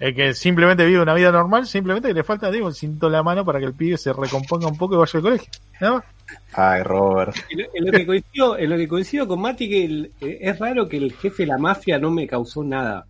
El 0.00 0.14
que 0.14 0.34
simplemente 0.34 0.84
vive 0.84 1.00
una 1.00 1.14
vida 1.14 1.30
normal, 1.32 1.66
simplemente 1.66 2.08
que 2.08 2.14
le 2.14 2.24
falta, 2.24 2.50
digo, 2.50 2.68
el 2.68 2.74
cinto 2.74 3.06
en 3.06 3.12
la 3.12 3.22
mano 3.22 3.44
para 3.46 3.60
que 3.60 3.64
el 3.66 3.72
pibe 3.72 3.96
se 3.96 4.12
recomponga 4.12 4.66
un 4.66 4.76
poco 4.76 4.94
y 4.94 4.98
vaya 4.98 5.12
al 5.14 5.22
colegio. 5.22 5.48
Nada 5.80 5.94
más. 5.94 6.04
Ay, 6.52 6.82
Robert. 6.82 7.36
En 7.50 7.58
lo, 7.60 7.64
en 7.74 7.84
lo 7.86 7.92
que 7.92 8.06
coincido, 8.06 8.58
en 8.58 8.70
lo 8.70 8.76
que 8.76 8.88
coincido 8.88 9.28
con 9.28 9.40
Mati, 9.40 9.68
que 9.68 9.84
el- 9.84 10.12
eh, 10.20 10.38
es 10.40 10.58
raro 10.58 10.88
que 10.88 10.96
el 10.96 11.12
jefe 11.12 11.42
de 11.44 11.48
la 11.48 11.58
mafia 11.58 11.98
no 11.98 12.10
me 12.10 12.26
causó 12.26 12.64
nada. 12.64 13.06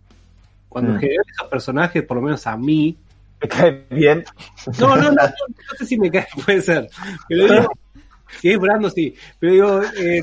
Cuando 0.69 0.91
Mm. 0.91 0.95
en 0.95 0.99
general 1.01 1.25
esos 1.33 1.47
personajes, 1.47 2.03
por 2.03 2.17
lo 2.17 2.23
menos 2.23 2.45
a 2.47 2.57
mí, 2.57 2.95
Me 3.41 3.47
cae 3.47 3.85
bien. 3.91 4.23
no, 4.79 4.95
no, 4.95 5.03
no, 5.03 5.11
no, 5.11 5.15
no 5.15 5.77
sé 5.77 5.85
si 5.85 5.97
me 5.97 6.09
cae, 6.11 6.27
puede 6.45 6.61
ser. 6.61 6.89
Pero 7.29 7.43
digo, 7.53 7.67
Si 8.41 8.49
es 8.51 8.59
Brando, 8.59 8.89
sí. 8.89 9.15
Pero 9.39 9.53
digo, 9.53 9.81
eh, 9.97 10.21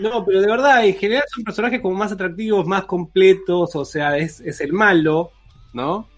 no, 0.00 0.24
pero 0.24 0.40
de 0.40 0.46
verdad, 0.46 0.84
en 0.86 0.94
general 0.94 1.24
son 1.32 1.42
personajes 1.44 1.80
como 1.80 1.96
más 1.96 2.12
atractivos, 2.12 2.66
más 2.66 2.84
completos, 2.84 3.74
o 3.74 3.84
sea, 3.84 4.16
es, 4.16 4.40
es 4.40 4.60
el 4.60 4.72
malo, 4.72 5.30
¿no? 5.72 6.08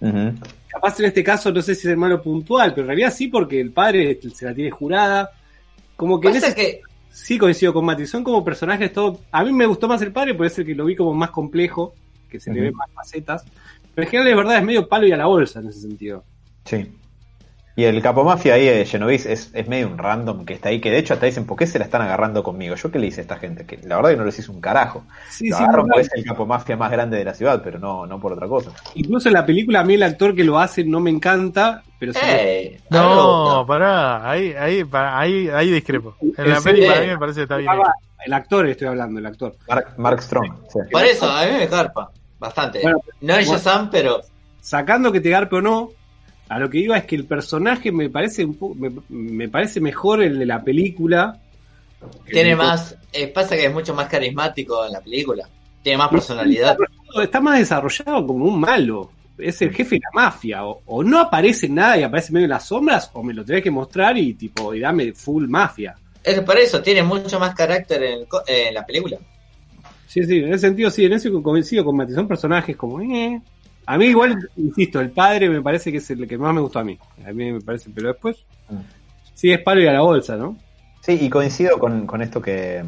Capaz 0.00 1.00
en 1.00 1.06
este 1.06 1.24
caso 1.24 1.50
no 1.50 1.60
sé 1.60 1.74
si 1.74 1.86
es 1.86 1.92
el 1.92 1.96
malo 1.96 2.22
puntual, 2.22 2.70
pero 2.70 2.82
en 2.82 2.88
realidad 2.88 3.12
sí 3.12 3.28
porque 3.28 3.60
el 3.60 3.72
padre 3.72 4.18
se 4.32 4.44
la 4.44 4.54
tiene 4.54 4.70
jurada. 4.70 5.30
Como 5.96 6.20
que 6.20 6.28
en 6.28 6.36
ese 6.36 6.54
que 6.54 6.80
sí 7.10 7.38
coincido 7.38 7.72
con 7.72 7.84
Mati, 7.84 8.06
son 8.06 8.22
como 8.22 8.44
personajes 8.44 8.92
todo... 8.92 9.20
A 9.32 9.42
mí 9.42 9.52
me 9.52 9.66
gustó 9.66 9.88
más 9.88 10.00
el 10.02 10.12
padre, 10.12 10.34
puede 10.34 10.50
ser 10.50 10.64
que 10.64 10.74
lo 10.74 10.84
vi 10.84 10.94
como 10.94 11.14
más 11.14 11.30
complejo, 11.30 11.94
que 12.28 12.38
se 12.38 12.52
le 12.52 12.60
ven 12.60 12.74
más 12.74 12.90
facetas. 12.92 13.44
Pero 13.94 14.06
en 14.06 14.10
general 14.10 14.28
es 14.30 14.36
verdad, 14.36 14.58
es 14.58 14.64
medio 14.64 14.88
palo 14.88 15.06
y 15.06 15.12
a 15.12 15.16
la 15.16 15.26
bolsa 15.26 15.58
en 15.58 15.68
ese 15.68 15.80
sentido. 15.80 16.22
Sí. 16.64 16.86
Y 17.78 17.84
el 17.84 18.02
capo 18.02 18.24
mafia 18.24 18.54
ahí, 18.54 18.66
eh, 18.66 18.84
Genovese, 18.84 19.32
es, 19.32 19.52
es 19.54 19.68
medio 19.68 19.86
un 19.86 19.98
random 19.98 20.44
que 20.44 20.52
está 20.54 20.68
ahí, 20.70 20.80
que 20.80 20.90
de 20.90 20.98
hecho 20.98 21.14
hasta 21.14 21.26
dicen, 21.26 21.46
¿por 21.46 21.56
qué 21.56 21.64
se 21.64 21.78
la 21.78 21.84
están 21.84 22.02
agarrando 22.02 22.42
conmigo? 22.42 22.74
¿Yo 22.74 22.90
qué 22.90 22.98
le 22.98 23.06
hice 23.06 23.20
a 23.20 23.22
esta 23.22 23.36
gente? 23.36 23.66
Que 23.66 23.76
la 23.86 23.94
verdad 23.94 24.10
que 24.10 24.16
no 24.16 24.24
les 24.24 24.36
hice 24.36 24.50
un 24.50 24.60
carajo. 24.60 25.04
Sí, 25.30 25.48
Lo 25.48 25.56
sí, 25.58 25.62
agarran 25.62 25.86
verdad. 25.86 25.94
porque 26.02 26.06
es 26.08 26.12
el 26.14 26.24
capo 26.24 26.44
mafia 26.44 26.76
más 26.76 26.90
grande 26.90 27.18
de 27.18 27.24
la 27.24 27.34
ciudad, 27.34 27.60
pero 27.62 27.78
no, 27.78 28.04
no 28.04 28.18
por 28.18 28.32
otra 28.32 28.48
cosa. 28.48 28.72
Incluso 28.96 29.28
en 29.28 29.34
la 29.34 29.46
película 29.46 29.78
a 29.78 29.84
mí 29.84 29.94
el 29.94 30.02
actor 30.02 30.34
que 30.34 30.42
lo 30.42 30.58
hace 30.58 30.82
no 30.82 30.98
me 30.98 31.10
encanta, 31.10 31.84
pero 32.00 32.12
sí 32.12 32.18
eh, 32.24 32.80
a 32.90 32.94
No, 32.96 33.44
gusta. 33.58 33.66
pará, 33.68 34.28
ahí, 34.28 34.52
ahí, 34.58 34.84
ahí, 34.92 35.48
ahí 35.48 35.70
discrepo. 35.70 36.16
En 36.20 36.32
¿En 36.36 36.50
la 36.50 36.60
peli 36.60 36.78
serio? 36.80 36.86
para 36.88 37.00
mí 37.02 37.06
me 37.06 37.18
parece 37.18 37.36
que 37.36 37.42
está 37.44 37.56
bien. 37.58 37.70
El 38.26 38.32
actor 38.32 38.66
estoy 38.66 38.88
hablando, 38.88 39.20
el 39.20 39.26
actor. 39.26 39.54
Mark, 39.68 39.94
Mark 39.98 40.20
Strong. 40.22 40.52
sí. 40.68 40.78
Por 40.90 41.04
eso, 41.04 41.30
a 41.30 41.44
mí 41.46 41.52
me 41.58 41.68
carpa. 41.68 42.10
Bastante. 42.40 42.80
Bueno, 42.82 42.98
no 43.20 43.34
es 43.36 43.46
bueno. 43.46 43.52
Shazam, 43.62 43.88
pero 43.88 44.20
Sacando 44.60 45.12
que 45.12 45.20
te 45.20 45.30
garpe 45.30 45.54
o 45.54 45.60
no, 45.62 45.90
a 46.48 46.58
lo 46.58 46.68
que 46.70 46.78
iba 46.78 46.96
es 46.96 47.04
que 47.04 47.16
el 47.16 47.24
personaje 47.24 47.92
me 47.92 48.08
parece 48.10 48.44
un 48.44 48.54
poco, 48.54 48.74
me, 48.74 48.90
me 49.08 49.48
parece 49.48 49.80
mejor 49.80 50.22
el 50.22 50.38
de 50.38 50.46
la 50.46 50.62
película. 50.62 51.38
tiene 52.30 52.54
más. 52.56 52.96
eh, 53.12 53.28
pasa 53.28 53.56
que 53.56 53.66
es 53.66 53.72
mucho 53.72 53.94
más 53.94 54.08
carismático 54.08 54.84
en 54.86 54.92
la 54.92 55.00
película. 55.00 55.48
Tiene 55.82 55.98
más 55.98 56.08
personalidad. 56.10 56.76
Está 57.22 57.40
más 57.40 57.58
desarrollado 57.58 58.26
como 58.26 58.44
un 58.46 58.60
malo. 58.60 59.10
Es 59.38 59.62
el 59.62 59.72
jefe 59.72 59.96
de 59.96 60.00
la 60.00 60.10
mafia. 60.22 60.64
O, 60.66 60.82
o 60.86 61.04
no 61.04 61.20
aparece 61.20 61.68
nada 61.68 61.96
y 61.96 62.02
aparece 62.02 62.32
medio 62.32 62.44
en 62.46 62.50
las 62.50 62.66
sombras, 62.66 63.10
o 63.14 63.22
me 63.22 63.32
lo 63.32 63.44
tenés 63.44 63.62
que 63.62 63.70
mostrar 63.70 64.18
y 64.18 64.34
tipo, 64.34 64.74
y 64.74 64.80
dame 64.80 65.12
full 65.12 65.46
mafia. 65.46 65.94
Es 66.24 66.40
por 66.40 66.58
eso 66.58 66.82
tiene 66.82 67.02
mucho 67.02 67.38
más 67.38 67.54
carácter 67.54 68.02
en, 68.02 68.12
el 68.20 68.26
co- 68.26 68.42
en 68.46 68.74
la 68.74 68.84
película. 68.84 69.16
Sí, 70.06 70.24
sí, 70.24 70.38
en 70.38 70.48
ese 70.54 70.66
sentido 70.66 70.90
sí, 70.90 71.04
en 71.04 71.12
eso 71.12 71.42
coincido 71.42 71.84
con 71.84 71.96
Mati. 71.96 72.14
Son 72.14 72.26
personajes 72.26 72.76
como, 72.76 73.00
eh. 73.00 73.40
A 73.90 73.96
mí 73.96 74.06
igual, 74.06 74.36
insisto, 74.56 75.00
el 75.00 75.10
padre 75.10 75.48
me 75.48 75.62
parece 75.62 75.90
que 75.90 75.96
es 75.96 76.10
el 76.10 76.28
que 76.28 76.36
más 76.36 76.52
me 76.54 76.60
gustó 76.60 76.78
a 76.80 76.84
mí. 76.84 76.98
A 77.26 77.32
mí 77.32 77.52
me 77.52 77.60
parece, 77.60 77.88
pero 77.94 78.08
después, 78.08 78.36
Mm. 78.68 78.80
sí 79.32 79.50
es 79.50 79.60
palo 79.62 79.80
y 79.80 79.86
a 79.86 79.92
la 79.92 80.02
bolsa, 80.02 80.36
¿no? 80.36 80.56
Sí, 81.00 81.16
y 81.18 81.30
coincido 81.30 81.78
con, 81.78 82.06
con 82.06 82.20
esto 82.20 82.42
que, 82.42 82.84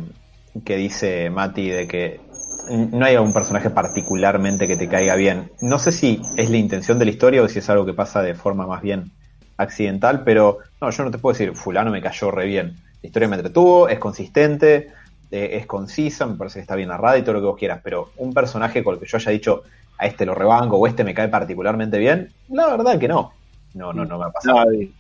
que 0.63 0.77
dice 0.77 1.31
Mati 1.31 1.71
de 1.71 1.89
que 1.89 2.21
no 2.69 3.07
hay 3.07 3.17
un 3.17 3.33
personaje 3.33 3.71
particularmente 3.71 4.69
que 4.69 4.77
te 4.77 4.89
caiga 4.89 5.15
bien. 5.17 5.51
No 5.63 5.79
sé 5.79 5.91
si 5.91 6.21
es 6.37 6.51
la 6.51 6.59
intención 6.59 6.99
de 6.99 7.07
la 7.07 7.13
historia 7.13 7.43
o 7.43 7.49
si 7.49 7.61
es 7.61 7.71
algo 7.71 7.87
que 7.87 7.95
pasa 7.95 8.21
de 8.23 8.35
forma 8.35 8.67
más 8.67 8.83
bien 8.83 9.11
accidental, 9.57 10.23
pero 10.23 10.59
no, 10.83 10.91
yo 10.91 11.05
no 11.05 11.11
te 11.11 11.17
puedo 11.19 11.33
decir, 11.33 11.55
fulano 11.57 11.91
me 11.91 12.03
cayó 12.03 12.31
re 12.31 12.45
bien. 12.47 12.77
La 13.03 13.07
historia 13.07 13.29
me 13.29 13.37
entretuvo, 13.37 13.89
es 13.89 13.99
consistente, 13.99 14.89
eh, 15.31 15.51
es 15.53 15.67
concisa, 15.67 16.27
me 16.27 16.37
parece 16.37 16.59
que 16.59 16.63
está 16.63 16.77
bien 16.77 16.89
narrada 16.91 17.17
y 17.17 17.23
todo 17.23 17.35
lo 17.35 17.41
que 17.41 17.47
vos 17.47 17.59
quieras, 17.59 17.81
pero 17.83 18.11
un 18.19 18.35
personaje 18.35 18.85
con 18.85 18.95
el 18.95 19.01
que 19.01 19.07
yo 19.07 19.17
haya 19.17 19.33
dicho, 19.33 19.63
a 20.01 20.07
este 20.07 20.25
lo 20.25 20.35
rebanco 20.35 20.79
o 20.79 20.87
este 20.87 21.05
me 21.05 21.15
cae 21.15 21.29
particularmente 21.29 21.99
bien, 21.99 22.33
la 22.49 22.69
verdad 22.69 22.99
que 22.99 23.07
no. 23.07 23.33
No, 23.75 23.93
no, 23.93 24.05
no 24.05 24.19
me 24.19 24.25
ha 24.25 24.31
pasado. 24.31 24.65
Nadie. 24.65 24.91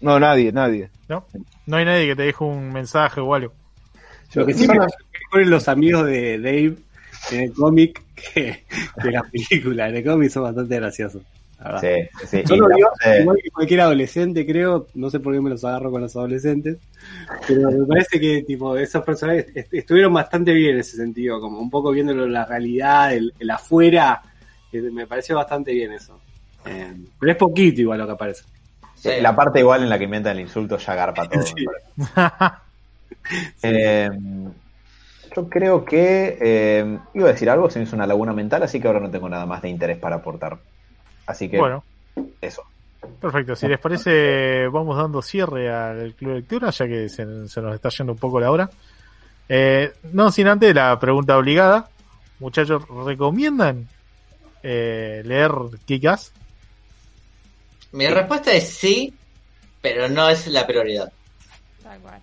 No, 0.00 0.20
nadie, 0.20 0.52
nadie. 0.52 0.90
¿No? 1.08 1.26
No 1.66 1.76
hay 1.76 1.84
nadie 1.84 2.06
que 2.06 2.16
te 2.16 2.22
deje 2.22 2.44
un 2.44 2.72
mensaje 2.72 3.20
o 3.20 3.34
algo. 3.34 3.52
Lo 4.34 4.46
que 4.46 4.54
sí 4.54 4.66
me 4.68 5.44
los 5.44 5.68
amigos 5.68 6.06
de 6.06 6.38
Dave 6.38 6.76
en 7.32 7.40
el 7.40 7.52
cómic 7.52 8.02
que 8.14 8.64
de 9.02 9.10
la 9.10 9.22
película. 9.22 9.88
En 9.88 9.96
el 9.96 10.04
cómic 10.04 10.30
son 10.30 10.44
bastante 10.44 10.76
graciosos. 10.76 11.22
La. 11.58 11.80
Sí, 11.80 11.88
sí. 12.26 12.42
Yo 12.46 12.56
lo 12.56 12.68
digo, 12.68 12.88
igual 13.20 13.38
que 13.42 13.50
cualquier 13.50 13.80
adolescente, 13.80 14.46
creo, 14.46 14.86
no 14.94 15.10
sé 15.10 15.20
por 15.20 15.34
qué 15.34 15.40
me 15.40 15.50
los 15.50 15.64
agarro 15.64 15.90
con 15.90 16.02
los 16.02 16.14
adolescentes, 16.16 16.78
pero 17.46 17.70
me 17.70 17.86
parece 17.86 18.20
que 18.20 18.42
tipo 18.42 18.76
esos 18.76 19.02
personajes 19.04 19.46
est- 19.54 19.72
estuvieron 19.74 20.12
bastante 20.12 20.52
bien 20.52 20.74
en 20.74 20.80
ese 20.80 20.96
sentido, 20.96 21.40
como 21.40 21.58
un 21.60 21.70
poco 21.70 21.90
viéndolo 21.92 22.26
la 22.28 22.44
realidad, 22.44 23.12
el, 23.14 23.32
el 23.38 23.50
afuera, 23.50 24.22
que 24.70 24.80
me 24.82 25.06
pareció 25.06 25.36
bastante 25.36 25.72
bien 25.72 25.92
eso. 25.92 26.20
Eh, 26.66 26.94
pero 27.18 27.32
es 27.32 27.38
poquito 27.38 27.80
igual 27.80 27.98
lo 27.98 28.06
que 28.06 28.12
aparece. 28.12 28.44
Sí. 28.94 29.10
La 29.20 29.34
parte 29.36 29.60
igual 29.60 29.82
en 29.82 29.88
la 29.90 29.98
que 29.98 30.04
inventan 30.04 30.36
el 30.36 30.42
insulto 30.42 30.78
ya 30.78 30.94
garpa 30.94 31.28
todo. 31.28 31.42
Sí. 33.56 33.68
Eh, 33.68 34.08
yo 35.36 35.48
creo 35.48 35.84
que 35.84 36.38
eh, 36.40 36.98
iba 37.14 37.28
a 37.28 37.32
decir 37.32 37.50
algo, 37.50 37.68
se 37.70 37.78
me 37.78 37.84
hizo 37.84 37.96
una 37.96 38.06
laguna 38.06 38.32
mental, 38.32 38.62
así 38.62 38.80
que 38.80 38.86
ahora 38.86 39.00
no 39.00 39.10
tengo 39.10 39.28
nada 39.28 39.46
más 39.46 39.62
de 39.62 39.68
interés 39.68 39.98
para 39.98 40.16
aportar. 40.16 40.58
Así 41.26 41.48
que 41.48 41.58
Bueno, 41.58 41.82
eso. 42.40 42.62
perfecto. 43.20 43.56
Si 43.56 43.66
les 43.68 43.78
parece, 43.78 44.66
vamos 44.68 44.96
dando 44.96 45.20
cierre 45.22 45.72
al 45.72 46.14
Club 46.14 46.30
de 46.30 46.36
Lectura, 46.40 46.70
ya 46.70 46.86
que 46.86 47.08
se, 47.08 47.48
se 47.48 47.60
nos 47.60 47.74
está 47.74 47.88
yendo 47.90 48.12
un 48.12 48.18
poco 48.18 48.40
la 48.40 48.50
hora. 48.50 48.70
Eh, 49.48 49.92
no 50.12 50.30
sin 50.30 50.48
antes 50.48 50.74
la 50.74 50.98
pregunta 50.98 51.36
obligada. 51.36 51.88
Muchachos, 52.38 52.82
¿recomiendan 53.04 53.88
eh, 54.62 55.22
leer 55.24 55.52
Kikas? 55.84 56.32
Mi 57.92 58.06
respuesta 58.08 58.52
es 58.52 58.68
sí, 58.68 59.14
pero 59.80 60.08
no 60.08 60.28
es 60.28 60.46
la 60.48 60.66
prioridad. 60.66 61.12
Tal 61.82 62.00
cual. 62.00 62.20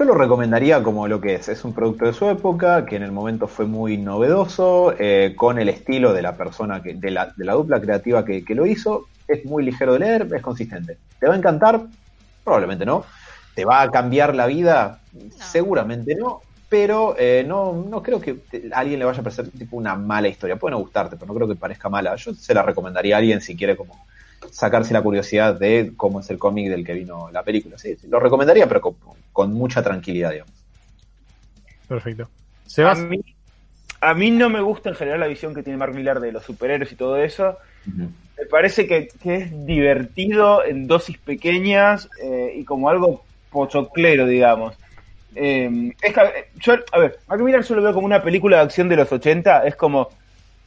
Yo 0.00 0.06
lo 0.06 0.14
recomendaría 0.14 0.82
como 0.82 1.06
lo 1.06 1.20
que 1.20 1.34
es. 1.34 1.50
Es 1.50 1.62
un 1.62 1.74
producto 1.74 2.06
de 2.06 2.14
su 2.14 2.26
época, 2.26 2.86
que 2.86 2.96
en 2.96 3.02
el 3.02 3.12
momento 3.12 3.46
fue 3.46 3.66
muy 3.66 3.98
novedoso, 3.98 4.94
eh, 4.98 5.34
con 5.36 5.58
el 5.58 5.68
estilo 5.68 6.14
de 6.14 6.22
la 6.22 6.38
persona, 6.38 6.82
que, 6.82 6.94
de, 6.94 7.10
la, 7.10 7.34
de 7.36 7.44
la 7.44 7.52
dupla 7.52 7.82
creativa 7.82 8.24
que, 8.24 8.42
que 8.42 8.54
lo 8.54 8.64
hizo. 8.64 9.08
Es 9.28 9.44
muy 9.44 9.62
ligero 9.62 9.92
de 9.92 9.98
leer, 9.98 10.26
es 10.34 10.40
consistente. 10.40 10.96
¿Te 11.18 11.26
va 11.26 11.34
a 11.34 11.36
encantar? 11.36 11.82
Probablemente 12.42 12.86
no. 12.86 13.04
¿Te 13.54 13.66
va 13.66 13.82
a 13.82 13.90
cambiar 13.90 14.34
la 14.34 14.46
vida? 14.46 15.00
Seguramente 15.38 16.14
no. 16.14 16.40
Pero 16.70 17.14
eh, 17.18 17.44
no, 17.46 17.84
no 17.86 18.02
creo 18.02 18.22
que 18.22 18.38
a 18.72 18.78
alguien 18.78 19.00
le 19.00 19.04
vaya 19.04 19.20
a 19.20 19.22
parecer 19.22 19.50
tipo 19.50 19.76
una 19.76 19.96
mala 19.96 20.28
historia. 20.28 20.56
Puede 20.56 20.76
no 20.76 20.78
gustarte, 20.78 21.16
pero 21.16 21.26
no 21.26 21.34
creo 21.34 21.46
que 21.46 21.56
parezca 21.56 21.90
mala. 21.90 22.16
Yo 22.16 22.32
se 22.32 22.54
la 22.54 22.62
recomendaría 22.62 23.16
a 23.16 23.18
alguien 23.18 23.42
si 23.42 23.54
quiere 23.54 23.76
como 23.76 24.02
sacarse 24.50 24.92
la 24.92 25.02
curiosidad 25.02 25.58
de 25.58 25.92
cómo 25.96 26.20
es 26.20 26.30
el 26.30 26.38
cómic 26.38 26.68
del 26.68 26.84
que 26.84 26.94
vino 26.94 27.30
la 27.30 27.42
película. 27.42 27.78
Sí, 27.78 27.96
sí, 27.96 28.06
lo 28.08 28.20
recomendaría, 28.20 28.66
pero 28.66 28.80
con, 28.80 28.94
con 29.32 29.52
mucha 29.52 29.82
tranquilidad, 29.82 30.30
digamos. 30.30 30.52
Perfecto. 31.86 32.24
A 32.24 32.68
Sebas, 32.68 32.98
mí, 33.00 33.20
a 34.00 34.14
mí 34.14 34.30
no 34.30 34.48
me 34.48 34.60
gusta 34.60 34.90
en 34.90 34.94
general 34.94 35.20
la 35.20 35.26
visión 35.26 35.54
que 35.54 35.62
tiene 35.62 35.76
Mark 35.76 35.94
Millar 35.94 36.20
de 36.20 36.32
los 36.32 36.44
superhéroes 36.44 36.92
y 36.92 36.96
todo 36.96 37.16
eso. 37.16 37.58
Me 37.84 38.46
parece 38.46 38.86
que, 38.86 39.08
que 39.22 39.36
es 39.36 39.66
divertido 39.66 40.64
en 40.64 40.86
dosis 40.86 41.18
pequeñas 41.18 42.08
eh, 42.22 42.54
y 42.56 42.64
como 42.64 42.88
algo 42.88 43.24
pochoclero, 43.50 44.26
digamos. 44.26 44.76
Eh, 45.34 45.92
es 46.00 46.14
que, 46.14 46.20
eh, 46.20 46.48
yo, 46.56 46.74
a 46.92 46.98
ver, 46.98 47.18
Mark 47.28 47.42
Millar 47.42 47.62
yo 47.62 47.74
lo 47.74 47.82
veo 47.82 47.92
como 47.92 48.06
una 48.06 48.22
película 48.22 48.58
de 48.58 48.62
acción 48.62 48.88
de 48.88 48.96
los 48.96 49.10
80. 49.10 49.66
Es 49.66 49.76
como 49.76 50.10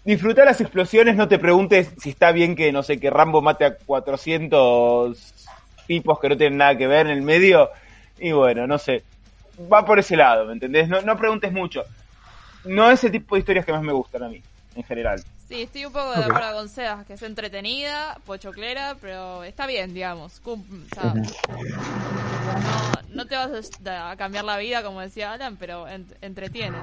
disfrutar 0.05 0.45
las 0.45 0.61
explosiones, 0.61 1.15
no 1.15 1.27
te 1.27 1.39
preguntes 1.39 1.91
si 1.97 2.09
está 2.09 2.31
bien 2.31 2.55
que, 2.55 2.71
no 2.71 2.83
sé, 2.83 2.99
que 2.99 3.09
Rambo 3.09 3.41
mate 3.41 3.65
a 3.65 3.77
400 3.77 5.47
tipos 5.87 6.19
que 6.19 6.29
no 6.29 6.37
tienen 6.37 6.57
nada 6.57 6.77
que 6.77 6.87
ver 6.87 7.07
en 7.07 7.13
el 7.13 7.21
medio. 7.21 7.69
Y 8.19 8.31
bueno, 8.31 8.67
no 8.67 8.77
sé. 8.77 9.03
Va 9.71 9.85
por 9.85 9.99
ese 9.99 10.15
lado, 10.15 10.45
¿me 10.45 10.53
entendés? 10.53 10.87
No, 10.87 11.01
no 11.01 11.17
preguntes 11.17 11.51
mucho. 11.51 11.83
No 12.65 12.89
es 12.89 13.03
el 13.03 13.11
tipo 13.11 13.35
de 13.35 13.39
historias 13.39 13.65
que 13.65 13.73
más 13.73 13.83
me 13.83 13.93
gustan 13.93 14.23
a 14.23 14.29
mí, 14.29 14.41
en 14.75 14.83
general. 14.83 15.21
Sí, 15.53 15.61
estoy 15.61 15.85
un 15.85 15.93
poco 15.93 16.09
de 16.09 16.23
acuerdo 16.23 16.55
con 16.55 16.67
Sebas, 16.67 17.05
que 17.05 17.13
es 17.13 17.21
entretenida, 17.21 18.17
pochoclera, 18.25 18.97
pero 18.99 19.43
está 19.43 19.67
bien, 19.67 19.93
digamos. 19.93 20.39
Cum- 20.39 20.63
o 20.63 20.95
sea, 20.95 21.13
no, 21.13 21.21
no 23.13 23.25
te 23.27 23.35
vas 23.35 23.71
a, 23.85 24.09
a 24.09 24.17
cambiar 24.17 24.45
la 24.45 24.57
vida, 24.57 24.81
como 24.81 24.99
decía 24.99 25.31
Alan, 25.31 25.55
pero 25.57 25.87
ent- 25.87 26.15
entretiene. 26.21 26.77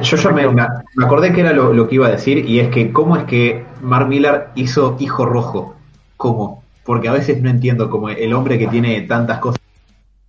Yo 0.00 0.16
ya 0.16 0.30
me, 0.30 0.48
me- 0.48 0.66
acordé 1.04 1.34
que 1.34 1.42
era 1.42 1.52
lo, 1.52 1.74
lo 1.74 1.86
que 1.86 1.96
iba 1.96 2.06
a 2.06 2.12
decir, 2.12 2.48
y 2.48 2.60
es 2.60 2.70
que 2.70 2.90
cómo 2.94 3.18
es 3.18 3.24
que 3.24 3.62
Mark 3.82 4.08
Millar 4.08 4.50
hizo 4.54 4.96
Hijo 4.98 5.26
Rojo. 5.26 5.76
¿Cómo? 6.16 6.64
Porque 6.82 7.08
a 7.08 7.12
veces 7.12 7.42
no 7.42 7.50
entiendo 7.50 7.90
cómo 7.90 8.08
el 8.08 8.32
hombre 8.32 8.58
que 8.58 8.68
tiene 8.68 9.02
tantas 9.02 9.38
cosas. 9.38 9.60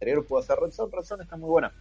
El 0.02 0.22
puede 0.24 0.44
hacer 0.44 0.58
Red 0.62 0.72
Son 0.72 1.22
está 1.22 1.38
muy 1.38 1.50
buena. 1.50 1.72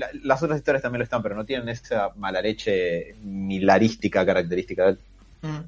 La- 0.00 0.10
las 0.24 0.42
otras 0.42 0.58
historias 0.58 0.82
también 0.82 0.98
lo 1.00 1.04
están, 1.04 1.22
pero 1.22 1.34
no 1.34 1.44
tienen 1.44 1.68
esa 1.68 2.10
mala 2.16 2.40
leche 2.42 3.14
milarística 3.22 4.24
característica 4.26 4.84
de 4.84 4.90
él, 4.90 4.98
Mm. 5.42 5.58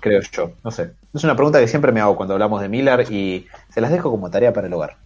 creo 0.00 0.20
yo. 0.32 0.52
No 0.62 0.70
sé. 0.70 0.92
Es 1.14 1.24
una 1.24 1.34
pregunta 1.34 1.58
que 1.60 1.68
siempre 1.68 1.92
me 1.92 2.00
hago 2.00 2.16
cuando 2.16 2.34
hablamos 2.34 2.60
de 2.60 2.68
Miller 2.68 3.10
y 3.10 3.46
se 3.70 3.80
las 3.80 3.90
dejo 3.90 4.10
como 4.10 4.30
tarea 4.30 4.52
para 4.52 4.66
el 4.66 4.72
hogar. 4.72 4.96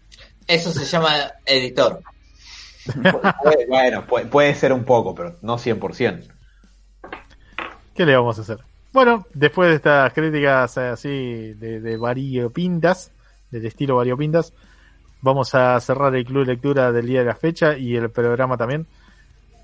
Eso 0.46 0.70
se 0.72 0.84
llama 0.84 1.14
editor. 1.46 2.00
Puede- 3.44 3.66
bueno, 3.68 4.06
puede, 4.06 4.26
puede 4.26 4.54
ser 4.54 4.72
un 4.72 4.84
poco, 4.84 5.14
pero 5.14 5.36
no 5.42 5.56
100%. 5.58 6.28
¿qué 7.94 8.06
le 8.06 8.16
vamos 8.16 8.38
a 8.38 8.42
hacer? 8.42 8.58
Bueno, 8.92 9.26
después 9.34 9.68
de 9.70 9.76
estas 9.76 10.12
críticas 10.12 10.76
eh, 10.76 10.88
así 10.88 11.54
de, 11.54 11.80
de 11.80 11.96
variopintas, 11.96 13.10
del 13.50 13.66
estilo 13.66 13.96
variopintas. 13.96 14.52
Vamos 15.22 15.54
a 15.54 15.78
cerrar 15.78 16.14
el 16.16 16.24
club 16.24 16.44
de 16.44 16.52
lectura 16.52 16.90
del 16.90 17.06
día 17.06 17.20
de 17.20 17.26
la 17.26 17.36
fecha 17.36 17.78
y 17.78 17.94
el 17.94 18.10
programa 18.10 18.56
también. 18.56 18.86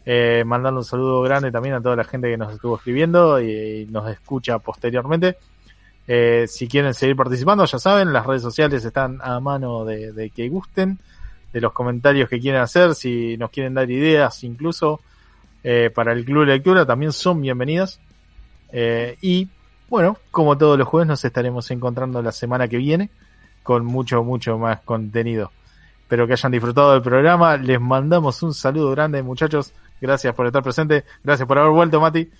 Eh, 0.06 0.44
mandando 0.46 0.80
un 0.80 0.84
saludo 0.84 1.20
grande 1.20 1.50
también 1.50 1.74
a 1.74 1.82
toda 1.82 1.96
la 1.96 2.04
gente 2.04 2.30
que 2.30 2.36
nos 2.36 2.54
estuvo 2.54 2.76
escribiendo 2.76 3.42
y, 3.42 3.84
nos 3.90 4.08
escucha 4.08 4.60
posteriormente. 4.60 5.36
Eh, 6.06 6.46
si 6.48 6.68
quieren 6.68 6.94
seguir 6.94 7.16
participando, 7.16 7.64
ya 7.64 7.78
saben, 7.80 8.12
las 8.12 8.24
redes 8.24 8.42
sociales 8.42 8.84
están 8.84 9.18
a 9.20 9.40
mano 9.40 9.84
de, 9.84 10.30
que 10.34 10.48
gusten, 10.48 11.00
de 11.52 11.60
los 11.60 11.72
comentarios 11.72 12.28
que 12.28 12.38
quieren 12.38 12.60
hacer, 12.60 12.94
si 12.94 13.36
nos 13.36 13.50
quieren 13.50 13.74
dar 13.74 13.90
ideas 13.90 14.44
incluso 14.44 15.00
eh, 15.64 15.90
para 15.92 16.12
el 16.12 16.24
club 16.24 16.46
de 16.46 16.52
lectura, 16.52 16.86
también 16.86 17.12
son 17.12 17.40
bienvenidas. 17.40 18.00
Eh, 18.72 19.18
y 19.20 19.48
bueno, 19.90 20.18
como 20.30 20.56
todos 20.56 20.78
los 20.78 20.86
jueves, 20.86 21.08
nos 21.08 21.24
estaremos 21.24 21.68
encontrando 21.72 22.22
la 22.22 22.32
semana 22.32 22.68
que 22.68 22.76
viene 22.76 23.10
con 23.68 23.84
mucho, 23.84 24.24
mucho 24.24 24.56
más 24.56 24.80
contenido. 24.80 25.52
Espero 26.00 26.26
que 26.26 26.32
hayan 26.32 26.52
disfrutado 26.52 26.94
del 26.94 27.02
programa. 27.02 27.58
Les 27.58 27.78
mandamos 27.78 28.42
un 28.42 28.54
saludo 28.54 28.92
grande, 28.92 29.22
muchachos. 29.22 29.74
Gracias 30.00 30.34
por 30.34 30.46
estar 30.46 30.62
presente. 30.62 31.04
Gracias 31.22 31.46
por 31.46 31.58
haber 31.58 31.72
vuelto, 31.72 32.00
Mati. 32.00 32.30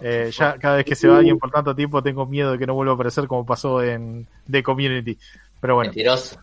Eh, 0.00 0.30
ya 0.32 0.56
cada 0.58 0.76
vez 0.76 0.86
que 0.86 0.94
se 0.94 1.06
va 1.06 1.18
alguien 1.18 1.38
por 1.38 1.50
tanto 1.50 1.74
tiempo 1.76 2.02
tengo 2.02 2.24
miedo 2.24 2.52
de 2.52 2.58
que 2.58 2.66
no 2.66 2.72
vuelva 2.72 2.92
a 2.92 2.94
aparecer 2.94 3.26
como 3.26 3.44
pasó 3.44 3.82
en 3.82 4.26
The 4.50 4.62
Community. 4.62 5.18
Pero 5.60 5.74
bueno. 5.74 5.90
Mentiroso. 5.90 6.40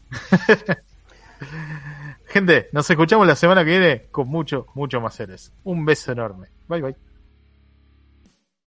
Gente, 2.27 2.69
nos 2.73 2.87
escuchamos 2.87 3.25
la 3.25 3.35
semana 3.35 3.65
que 3.65 3.71
viene 3.71 4.03
con 4.11 4.27
mucho, 4.27 4.67
mucho 4.75 5.01
más 5.01 5.15
seres. 5.15 5.51
Un 5.63 5.83
beso 5.83 6.11
enorme. 6.11 6.49
Bye 6.67 6.81
bye. 6.83 6.95